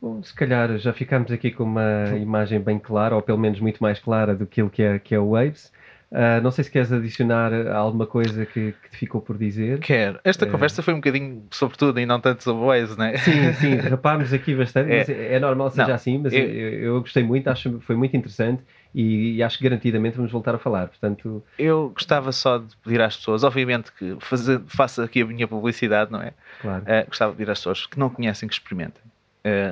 Bom, 0.00 0.22
se 0.22 0.32
calhar 0.32 0.78
já 0.78 0.92
ficamos 0.92 1.32
aqui 1.32 1.50
com 1.50 1.64
uma 1.64 2.16
imagem 2.16 2.60
bem 2.60 2.78
clara, 2.78 3.16
ou 3.16 3.22
pelo 3.22 3.38
menos 3.38 3.58
muito 3.58 3.82
mais 3.82 3.98
clara 3.98 4.32
do 4.32 4.46
que, 4.46 4.64
que, 4.68 4.82
é, 4.82 4.98
que 5.00 5.12
é 5.12 5.18
o 5.18 5.30
Waves. 5.30 5.72
Uh, 6.10 6.40
não 6.42 6.50
sei 6.50 6.64
se 6.64 6.70
queres 6.70 6.90
adicionar 6.90 7.52
alguma 7.70 8.06
coisa 8.06 8.46
que, 8.46 8.72
que 8.72 8.90
te 8.90 8.96
ficou 8.96 9.20
por 9.20 9.36
dizer. 9.36 9.78
Quero. 9.80 10.18
Esta 10.24 10.46
uh, 10.46 10.50
conversa 10.50 10.82
foi 10.82 10.94
um 10.94 10.98
bocadinho 10.98 11.44
sobre 11.50 11.76
tudo 11.76 12.00
e 12.00 12.06
não 12.06 12.18
tanto 12.18 12.42
sobre 12.42 12.62
o 12.62 12.66
Waze, 12.66 12.96
não 12.96 13.04
é? 13.04 13.18
Sim, 13.18 13.52
sim, 13.52 13.74
rapámos 13.90 14.32
aqui 14.32 14.54
bastante, 14.54 14.90
é, 14.90 15.04
é, 15.06 15.34
é 15.34 15.40
normal 15.40 15.70
seja 15.70 15.86
não, 15.86 15.94
assim, 15.94 16.16
mas 16.16 16.32
eu, 16.32 16.40
eu, 16.40 17.00
gostei 17.00 17.22
muito, 17.22 17.48
acho 17.48 17.70
que 17.70 17.80
foi 17.84 17.94
muito 17.94 18.16
interessante 18.16 18.62
e, 18.94 19.36
e, 19.36 19.42
acho 19.42 19.58
que 19.58 19.64
garantidamente 19.64 20.16
vamos 20.16 20.32
voltar 20.32 20.54
a 20.54 20.58
falar. 20.58 20.88
Portanto, 20.88 21.44
eu 21.58 21.90
gostava 21.90 22.32
só 22.32 22.56
de 22.56 22.74
pedir 22.82 23.02
às 23.02 23.14
pessoas, 23.14 23.44
obviamente 23.44 23.92
que 23.92 24.16
fazer, 24.20 24.62
faça 24.66 25.04
aqui 25.04 25.20
a 25.20 25.26
minha 25.26 25.46
publicidade, 25.46 26.10
não 26.10 26.22
é? 26.22 26.32
Claro. 26.62 26.84
Uh, 26.84 27.06
gostava 27.06 27.32
de 27.32 27.38
pedir 27.38 27.50
às 27.50 27.58
pessoas 27.58 27.86
que 27.86 27.98
não 27.98 28.08
conhecem 28.08 28.48
que 28.48 28.54
experimentem. 28.54 29.02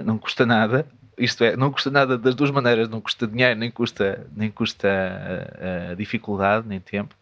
não 0.05 0.19
custa 0.19 0.45
nada, 0.45 0.87
isto 1.19 1.45
é, 1.45 1.57
não 1.57 1.73
custa 1.73 1.91
nada 1.91 2.19
das 2.19 2.35
duas 2.35 2.51
maneiras, 2.51 2.89
não 2.89 3.01
custa 3.01 3.27
dinheiro, 3.27 3.59
nem 3.59 3.71
custa, 3.71 4.27
nem 4.35 4.51
custa 4.51 4.89
uh, 5.93 5.97
dificuldade, 5.97 6.69
nem 6.69 6.79
tempo. 6.79 7.15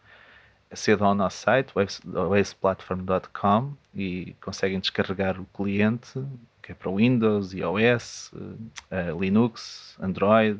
Acedam 0.69 1.07
ao 1.07 1.15
nosso 1.15 1.37
site, 1.37 1.71
wavesplatform.com 1.73 3.73
e 3.93 4.35
conseguem 4.41 4.79
descarregar 4.79 5.39
o 5.39 5.45
cliente, 5.45 6.21
que 6.61 6.73
é 6.73 6.75
para 6.75 6.91
Windows, 6.91 7.53
iOS, 7.53 8.33
uh, 8.33 9.19
Linux, 9.19 9.95
Android, 10.01 10.59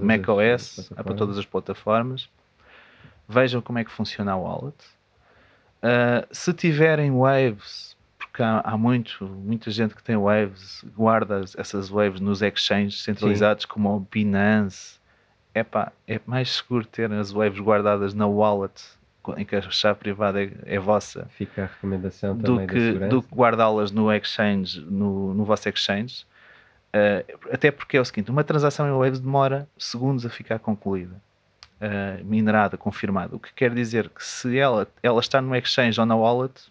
macOS, 0.00 0.90
é 0.96 1.02
para 1.02 1.14
todas 1.14 1.38
as 1.38 1.46
plataformas. 1.46 2.28
Vejam 3.28 3.60
como 3.60 3.78
é 3.78 3.84
que 3.84 3.90
funciona 3.90 4.32
a 4.32 4.36
wallet. 4.36 4.76
Se 6.30 6.52
tiverem 6.52 7.10
Waves 7.10 7.96
porque 8.38 8.42
há, 8.44 8.60
há, 8.64 8.78
muito, 8.78 9.24
muita 9.24 9.68
gente 9.68 9.96
que 9.96 10.02
tem 10.02 10.16
waves, 10.16 10.84
guarda 10.96 11.40
essas 11.56 11.88
waves 11.88 12.20
nos 12.20 12.40
exchanges 12.40 13.02
centralizados 13.02 13.64
Sim. 13.64 13.68
como 13.68 13.96
o 13.96 14.00
Binance. 14.00 15.00
Epá, 15.52 15.90
é 16.06 16.20
mais 16.24 16.50
seguro 16.50 16.86
ter 16.86 17.10
as 17.12 17.32
waves 17.32 17.58
guardadas 17.58 18.14
na 18.14 18.28
wallet 18.28 18.80
em 19.36 19.44
que 19.44 19.56
a 19.56 19.60
chave 19.62 19.98
privada 19.98 20.42
é, 20.42 20.52
é 20.64 20.78
vossa. 20.78 21.26
Fica 21.30 21.64
a 21.64 21.66
recomendação 21.66 22.36
do 22.36 22.64
que, 22.64 22.92
do 22.92 23.22
que 23.22 23.34
guardá-las 23.34 23.90
no 23.90 24.10
exchange, 24.12 24.80
no, 24.80 25.34
no 25.34 25.44
vosso 25.44 25.68
exchange. 25.68 26.24
Uh, 26.94 27.52
até 27.52 27.70
porque 27.72 27.96
é 27.96 28.00
o 28.00 28.04
seguinte, 28.04 28.30
uma 28.30 28.44
transação 28.44 28.88
em 28.88 28.96
waves 28.96 29.20
demora 29.20 29.68
segundos 29.76 30.24
a 30.24 30.30
ficar 30.30 30.60
concluída. 30.60 31.20
Uh, 31.80 32.24
minerada, 32.24 32.76
confirmada. 32.76 33.34
O 33.34 33.40
que 33.40 33.52
quer 33.52 33.74
dizer 33.74 34.08
que 34.08 34.24
se 34.24 34.56
ela, 34.56 34.86
ela 35.02 35.20
está 35.20 35.42
no 35.42 35.54
exchange 35.54 36.00
ou 36.00 36.06
na 36.06 36.16
wallet, 36.16 36.70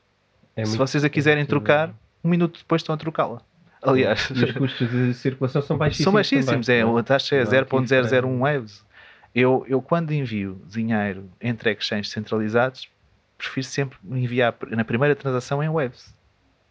é 0.57 0.65
se 0.65 0.77
vocês 0.77 1.03
a 1.03 1.09
quiserem 1.09 1.45
trocar, 1.45 1.93
um 2.23 2.29
minuto 2.29 2.59
depois 2.59 2.81
estão 2.81 2.93
a 2.93 2.97
trocá-la. 2.97 3.41
Aliás, 3.81 4.29
e 4.31 4.43
os 4.43 4.51
custos 4.51 4.89
de 4.89 5.13
circulação 5.13 5.61
são 5.61 5.77
baixíssimos. 5.77 6.03
São 6.03 6.13
baixíssimos, 6.13 6.67
também, 6.67 6.81
é, 6.81 6.99
a 6.99 7.03
taxa 7.03 7.35
é 7.35 7.43
0.001 7.43 8.39
waves. 8.39 8.85
Eu, 9.33 9.63
eu, 9.69 9.81
quando 9.81 10.11
envio 10.11 10.59
dinheiro 10.67 11.29
entre 11.39 11.71
exchanges 11.71 12.11
centralizados, 12.11 12.89
prefiro 13.37 13.65
sempre 13.65 13.97
enviar 14.09 14.55
na 14.71 14.83
primeira 14.83 15.15
transação 15.15 15.63
em 15.63 15.69
waves 15.69 16.17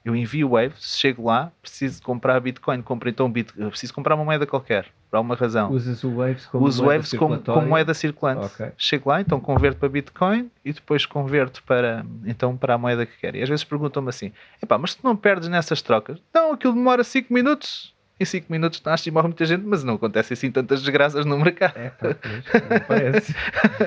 eu 0.06 0.14
envio 0.14 0.50
Waves, 0.50 0.96
chego 0.96 1.24
lá, 1.24 1.50
preciso 1.60 2.00
comprar 2.00 2.38
Bitcoin, 2.38 2.80
compro 2.80 3.08
então 3.08 3.28
Bitcoin, 3.28 3.68
preciso 3.70 3.92
comprar 3.92 4.14
uma 4.14 4.24
moeda 4.24 4.46
qualquer, 4.46 4.86
por 5.16 5.18
alguma 5.18 5.34
razão. 5.34 5.70
Usas 5.70 6.04
o 6.04 6.16
Waves 6.16 6.46
como 6.46 6.66
Uso 6.66 6.82
moeda 6.82 6.98
Waves 6.98 7.18
como, 7.18 7.38
como, 7.38 7.66
moeda 7.66 7.94
circulante. 7.94 8.46
Okay. 8.46 8.72
Chego 8.76 9.08
lá, 9.08 9.20
então 9.20 9.40
converto 9.40 9.78
para 9.78 9.88
Bitcoin 9.88 10.50
e 10.64 10.72
depois 10.72 11.06
converto 11.06 11.62
para, 11.64 12.04
então, 12.24 12.56
para 12.56 12.74
a 12.74 12.78
moeda 12.78 13.06
que 13.06 13.16
quero. 13.18 13.36
E 13.36 13.42
às 13.42 13.48
vezes 13.48 13.64
perguntam-me 13.64 14.08
assim: 14.08 14.32
mas 14.78 14.94
tu 14.94 15.00
não 15.02 15.16
perdes 15.16 15.48
nessas 15.48 15.80
trocas? 15.80 16.18
Não, 16.34 16.52
aquilo 16.52 16.74
demora 16.74 17.02
5 17.02 17.32
minutos 17.32 17.94
em 18.18 18.24
5 18.24 18.50
minutos 18.50 18.82
nasce 18.82 19.08
e 19.08 19.12
morre 19.12 19.28
muita 19.28 19.44
gente, 19.44 19.62
mas 19.62 19.84
não 19.84 19.94
acontece 19.94 20.32
assim 20.32 20.50
tantas 20.50 20.80
desgraças 20.80 21.26
no 21.26 21.38
mercado. 21.38 21.76
É, 21.76 21.90
pá, 21.90 22.08
não 22.08 22.80
parece. 22.88 23.34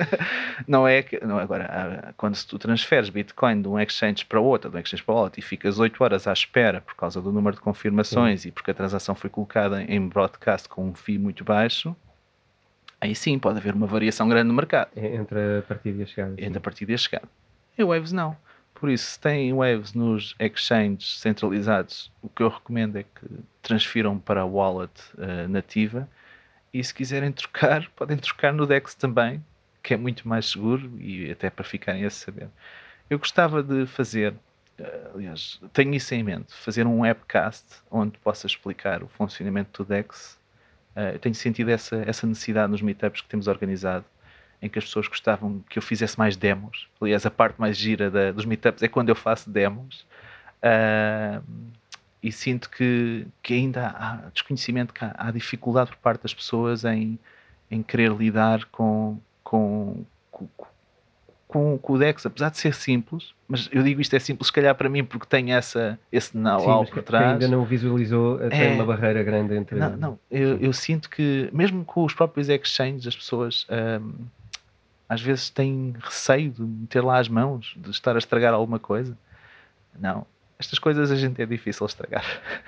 não 0.68 0.88
é 0.88 1.02
que, 1.02 1.24
não, 1.24 1.38
agora, 1.38 2.14
quando 2.16 2.40
tu 2.44 2.56
transferes 2.58 3.08
Bitcoin 3.08 3.60
de 3.60 3.68
um 3.68 3.78
exchange 3.78 4.24
para 4.24 4.40
outro, 4.40 4.70
de 4.70 4.76
um 4.76 4.80
exchange 4.80 5.02
para 5.02 5.14
outro, 5.14 5.40
e 5.40 5.42
ficas 5.42 5.80
8 5.80 6.02
horas 6.02 6.28
à 6.28 6.32
espera 6.32 6.80
por 6.80 6.94
causa 6.94 7.20
do 7.20 7.32
número 7.32 7.56
de 7.56 7.62
confirmações 7.62 8.42
sim. 8.42 8.48
e 8.48 8.52
porque 8.52 8.70
a 8.70 8.74
transação 8.74 9.16
foi 9.16 9.28
colocada 9.28 9.82
em 9.82 10.08
broadcast 10.08 10.68
com 10.68 10.88
um 10.88 10.94
FII 10.94 11.18
muito 11.18 11.42
baixo, 11.42 11.94
aí 13.00 13.16
sim 13.16 13.36
pode 13.36 13.58
haver 13.58 13.74
uma 13.74 13.86
variação 13.86 14.28
grande 14.28 14.46
no 14.46 14.54
mercado. 14.54 14.90
É 14.94 15.16
entre 15.16 15.58
a 15.58 15.62
partida 15.62 15.98
e 15.98 16.02
a 16.04 16.06
chegada. 16.06 16.32
Entre 16.34 16.50
sim. 16.52 16.56
a 16.56 16.60
partida 16.60 16.92
e 16.92 16.94
a 16.94 16.98
chegada. 16.98 17.28
E 17.76 17.82
Waves 17.82 18.12
não. 18.12 18.36
Por 18.80 18.88
isso, 18.88 19.10
se 19.10 19.20
têm 19.20 19.52
waves 19.52 19.92
nos 19.92 20.34
exchanges 20.40 21.18
centralizados, 21.20 22.10
o 22.22 22.30
que 22.30 22.42
eu 22.42 22.48
recomendo 22.48 22.96
é 22.96 23.02
que 23.02 23.26
transfiram 23.60 24.18
para 24.18 24.40
a 24.40 24.46
wallet 24.46 24.90
uh, 25.18 25.46
nativa. 25.46 26.08
E 26.72 26.82
se 26.82 26.94
quiserem 26.94 27.30
trocar, 27.30 27.86
podem 27.94 28.16
trocar 28.16 28.54
no 28.54 28.66
DEX 28.66 28.94
também, 28.94 29.44
que 29.82 29.92
é 29.92 29.98
muito 29.98 30.26
mais 30.26 30.46
seguro 30.46 30.90
e 30.98 31.30
até 31.30 31.50
para 31.50 31.62
ficarem 31.62 32.06
a 32.06 32.10
saber. 32.10 32.48
Eu 33.10 33.18
gostava 33.18 33.62
de 33.62 33.84
fazer, 33.84 34.32
uh, 34.78 35.14
aliás, 35.14 35.60
tenho 35.74 35.92
isso 35.94 36.14
em 36.14 36.22
mente, 36.22 36.54
fazer 36.54 36.86
um 36.86 37.00
webcast 37.00 37.66
onde 37.90 38.16
possa 38.16 38.46
explicar 38.46 39.02
o 39.02 39.08
funcionamento 39.08 39.84
do 39.84 39.88
DEX. 39.90 40.38
Uh, 40.96 41.18
tenho 41.18 41.34
sentido 41.34 41.70
essa, 41.70 41.96
essa 42.06 42.26
necessidade 42.26 42.72
nos 42.72 42.80
meetups 42.80 43.20
que 43.20 43.28
temos 43.28 43.46
organizado 43.46 44.06
em 44.62 44.68
que 44.68 44.78
as 44.78 44.84
pessoas 44.84 45.08
gostavam 45.08 45.62
que 45.68 45.78
eu 45.78 45.82
fizesse 45.82 46.18
mais 46.18 46.36
demos. 46.36 46.88
Aliás, 47.00 47.24
a 47.24 47.30
parte 47.30 47.60
mais 47.60 47.76
gira 47.76 48.10
da, 48.10 48.32
dos 48.32 48.44
meetups 48.44 48.82
é 48.82 48.88
quando 48.88 49.08
eu 49.08 49.14
faço 49.14 49.48
demos. 49.50 50.04
Uh, 50.62 51.42
e 52.22 52.30
sinto 52.30 52.68
que, 52.68 53.26
que 53.42 53.54
ainda 53.54 53.88
há 53.88 54.16
desconhecimento, 54.32 54.92
que 54.92 55.04
há, 55.04 55.14
há, 55.16 55.30
dificuldade 55.30 55.90
por 55.90 55.96
parte 55.98 56.22
das 56.22 56.34
pessoas 56.34 56.84
em, 56.84 57.18
em 57.70 57.82
querer 57.82 58.12
lidar 58.12 58.66
com, 58.66 59.18
com, 59.42 60.04
com, 60.30 60.46
com, 61.48 61.78
com 61.78 61.92
o 61.94 61.98
Dex, 61.98 62.26
apesar 62.26 62.50
de 62.50 62.58
ser 62.58 62.74
simples, 62.74 63.32
mas 63.48 63.70
eu 63.72 63.82
digo 63.82 64.02
isto 64.02 64.14
é 64.14 64.18
simples, 64.18 64.48
se 64.48 64.52
calhar 64.52 64.74
para 64.74 64.90
mim, 64.90 65.02
porque 65.02 65.26
tem 65.26 65.54
essa, 65.54 65.98
esse 66.12 66.36
know-how 66.36 66.84
por 66.84 67.02
trás. 67.02 67.32
ainda 67.32 67.48
não 67.48 67.64
visualizou, 67.64 68.38
tem 68.50 68.72
é, 68.72 68.72
uma 68.74 68.84
barreira 68.84 69.22
grande 69.22 69.54
entre. 69.54 69.78
Não, 69.78 69.96
não 69.96 70.18
eu, 70.30 70.58
eu, 70.58 70.72
sinto 70.74 71.08
que, 71.08 71.48
mesmo 71.52 71.84
com 71.86 72.04
os 72.04 72.12
próprios 72.12 72.50
exchanges, 72.50 73.06
as 73.06 73.16
pessoas. 73.16 73.66
Um, 73.70 74.12
às 75.10 75.20
vezes 75.20 75.50
têm 75.50 75.92
receio 76.00 76.50
de 76.52 76.62
meter 76.62 77.02
lá 77.04 77.18
as 77.18 77.28
mãos, 77.28 77.74
de 77.76 77.90
estar 77.90 78.14
a 78.14 78.18
estragar 78.18 78.54
alguma 78.54 78.78
coisa. 78.78 79.18
Não. 79.98 80.24
estas 80.58 80.78
coisas 80.78 81.10
a 81.10 81.16
gente 81.16 81.42
é 81.42 81.46
difícil 81.46 81.84
estragar. 81.86 82.24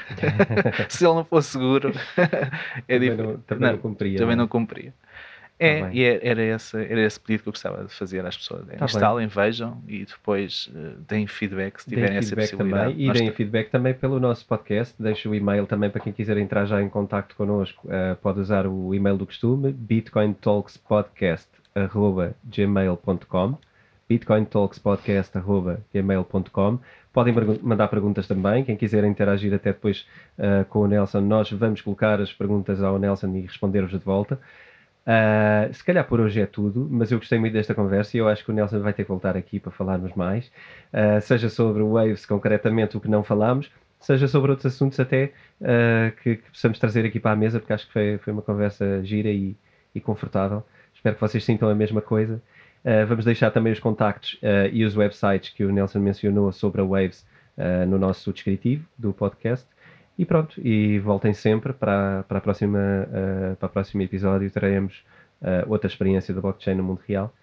Se 0.89 1.06
ele 1.06 1.14
não 1.14 1.24
fosse 1.24 1.51
seguro, 1.51 1.93
é 2.89 2.98
Também 2.98 3.01
difícil. 3.01 3.24
não- 3.24 3.36
também 3.39 3.70
não 3.73 3.78
cumpria, 3.78 4.19
Também 4.19 4.35
não 4.36 4.43
é? 4.43 4.44
não 4.44 4.48
cumpria. 4.48 4.93
É, 5.59 5.82
bem. 5.82 5.90
e 5.97 6.02
é- 6.02 6.20
era 6.27 6.43
esse, 6.43 6.77
era 6.77 7.01
esse 7.02 7.20
pedido 7.20 7.43
que 7.44 7.48
eu 7.51 7.52
gostava 7.52 7.85
de 7.85 7.93
fazer 7.94 8.27
às 8.27 8.36
pessoas. 8.36 8.62
É, 8.69 8.73
Tá 8.73 8.78
bem. 8.78 8.85
instalem, 8.86 9.27
vejam 9.28 9.81
e 9.86 10.05
depois 10.05 10.69
eh, 10.74 10.94
deem 11.06 11.27
feedback 11.28 11.78
se 11.81 11.89
tiverem 11.89 12.16
essa 12.16 12.35
possibilidade. 12.35 12.90
também 12.93 13.05
e 13.05 13.06
Nós 13.06 13.19
deem 13.20 13.31
feedback 13.31 13.70
também 13.70 13.94
pelo 13.94 14.19
nosso 14.19 14.44
podcast. 14.47 15.01
Deixo 15.01 15.31
o 15.31 15.35
e-mail 15.35 15.64
também 15.66 15.89
para 15.89 16.01
quem 16.01 16.12
quiser 16.12 16.36
entrar 16.39 16.64
já 16.66 16.82
em 16.82 16.89
contato 16.89 17.36
connosco. 17.36 17.86
eh, 17.89 18.16
pode 18.20 18.40
usar 18.40 18.66
o 18.66 18.93
e-mail 18.93 19.16
do 19.16 19.27
costume, 19.27 19.73
bitcointalkspodcast.gmail.com 21.74 23.59
bitcointalkspodcast.gmail.com 24.09 26.78
Podem 27.12 27.35
mandar 27.62 27.89
perguntas 27.89 28.27
também. 28.27 28.65
Quem 28.65 28.77
quiser 28.77 29.05
interagir 29.05 29.53
até 29.55 29.73
depois 29.73 30.07
eh, 30.39 30.65
com 30.69 30.81
o 30.81 30.86
Nelson, 30.86 31.20
nós 31.20 31.51
vamos 31.51 31.81
colocar 31.82 32.20
as 32.20 32.32
perguntas 32.32 32.82
ao 32.82 32.99
Nelson 32.99 33.28
e 33.36 33.43
responder-vos 33.43 33.90
de 33.90 33.99
volta. 33.99 34.40
Uh, 35.05 35.74
se 35.74 35.82
calhar 35.82 36.07
por 36.07 36.20
hoje 36.20 36.40
é 36.40 36.47
tudo, 36.47 36.86
mas 36.89 37.11
eu 37.11 37.19
gostei 37.19 37.36
muito 37.36 37.55
desta 37.55 37.74
conversa 37.74 38.16
e 38.16 38.20
eu 38.20 38.28
acho 38.28 38.44
que 38.44 38.53
o 38.53 38.55
Nelson 38.55 38.81
vai 38.81 38.93
ter 38.93 39.03
que 39.03 39.09
voltar 39.09 39.36
aqui 39.36 39.59
para 39.59 39.73
falarmos 39.73 40.15
mais, 40.15 40.51
Uh, 40.93 41.20
seja 41.23 41.49
sobre 41.49 41.82
o 41.82 41.93
Waves, 41.93 42.27
concretamente 42.27 42.97
o 42.97 43.01
que 43.01 43.09
não 43.09 43.24
falámos, 43.24 43.70
seja 43.99 44.28
sobre 44.28 44.51
outros 44.51 44.73
assuntos 44.73 45.01
até 45.01 45.32
uh, 45.61 46.15
que, 46.23 46.36
que 46.36 46.51
possamos 46.51 46.78
trazer 46.78 47.05
aqui 47.07 47.19
para 47.19 47.32
a 47.32 47.36
mesa, 47.36 47.59
porque 47.59 47.73
acho 47.73 47.86
que 47.86 47.93
foi, 47.93 48.19
foi 48.19 48.32
uma 48.32 48.43
conversa 48.43 49.03
gira 49.03 49.31
e, 49.31 49.57
e 49.94 50.01
confortável. 50.01 50.62
Espero 51.03 51.16
que 51.16 51.20
vocês 51.20 51.43
sintam 51.43 51.69
a 51.69 51.74
mesma 51.74 52.01
coisa. 52.01 52.41
Uh, 52.85 53.05
vamos 53.09 53.24
deixar 53.24 53.51
também 53.51 53.73
os 53.73 53.81
contactos 53.81 54.35
uh, 54.35 54.70
e 54.73 54.85
os 54.85 54.97
websites 54.97 55.51
que 55.51 55.65
o 55.65 55.73
Nelson 55.73 55.99
mencionou 55.99 56.53
sobre 56.53 56.81
a 56.81 56.85
Waves 56.85 57.27
uh, 57.59 57.85
no 57.89 57.99
nosso 57.99 58.33
descritivo 58.33 58.87
do 58.97 59.12
podcast. 59.12 59.66
E 60.16 60.24
pronto, 60.24 60.61
e 60.65 61.01
voltem 61.01 61.35
sempre 61.35 61.73
para, 61.73 62.23
para, 62.29 62.39
a 62.39 62.41
próxima, 62.41 63.09
para 63.59 63.66
o 63.66 63.70
próximo 63.70 64.03
episódio. 64.03 64.49
Teremos 64.51 65.03
outra 65.66 65.89
experiência 65.89 66.35
da 66.35 66.41
blockchain 66.41 66.77
no 66.77 66.85
mundo 66.85 67.01
real. 67.09 67.35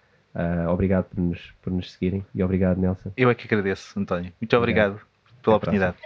Obrigado 0.72 1.06
por 1.06 1.20
nos, 1.20 1.52
por 1.60 1.72
nos 1.72 1.92
seguirem 1.92 2.24
e 2.32 2.42
obrigado, 2.44 2.78
Nelson. 2.78 3.12
Eu 3.16 3.28
é 3.28 3.34
que 3.34 3.44
agradeço, 3.44 3.98
António. 3.98 4.32
Muito 4.40 4.56
obrigado 4.56 5.00
pela 5.42 5.56
Até 5.56 5.68
oportunidade. 5.68 5.96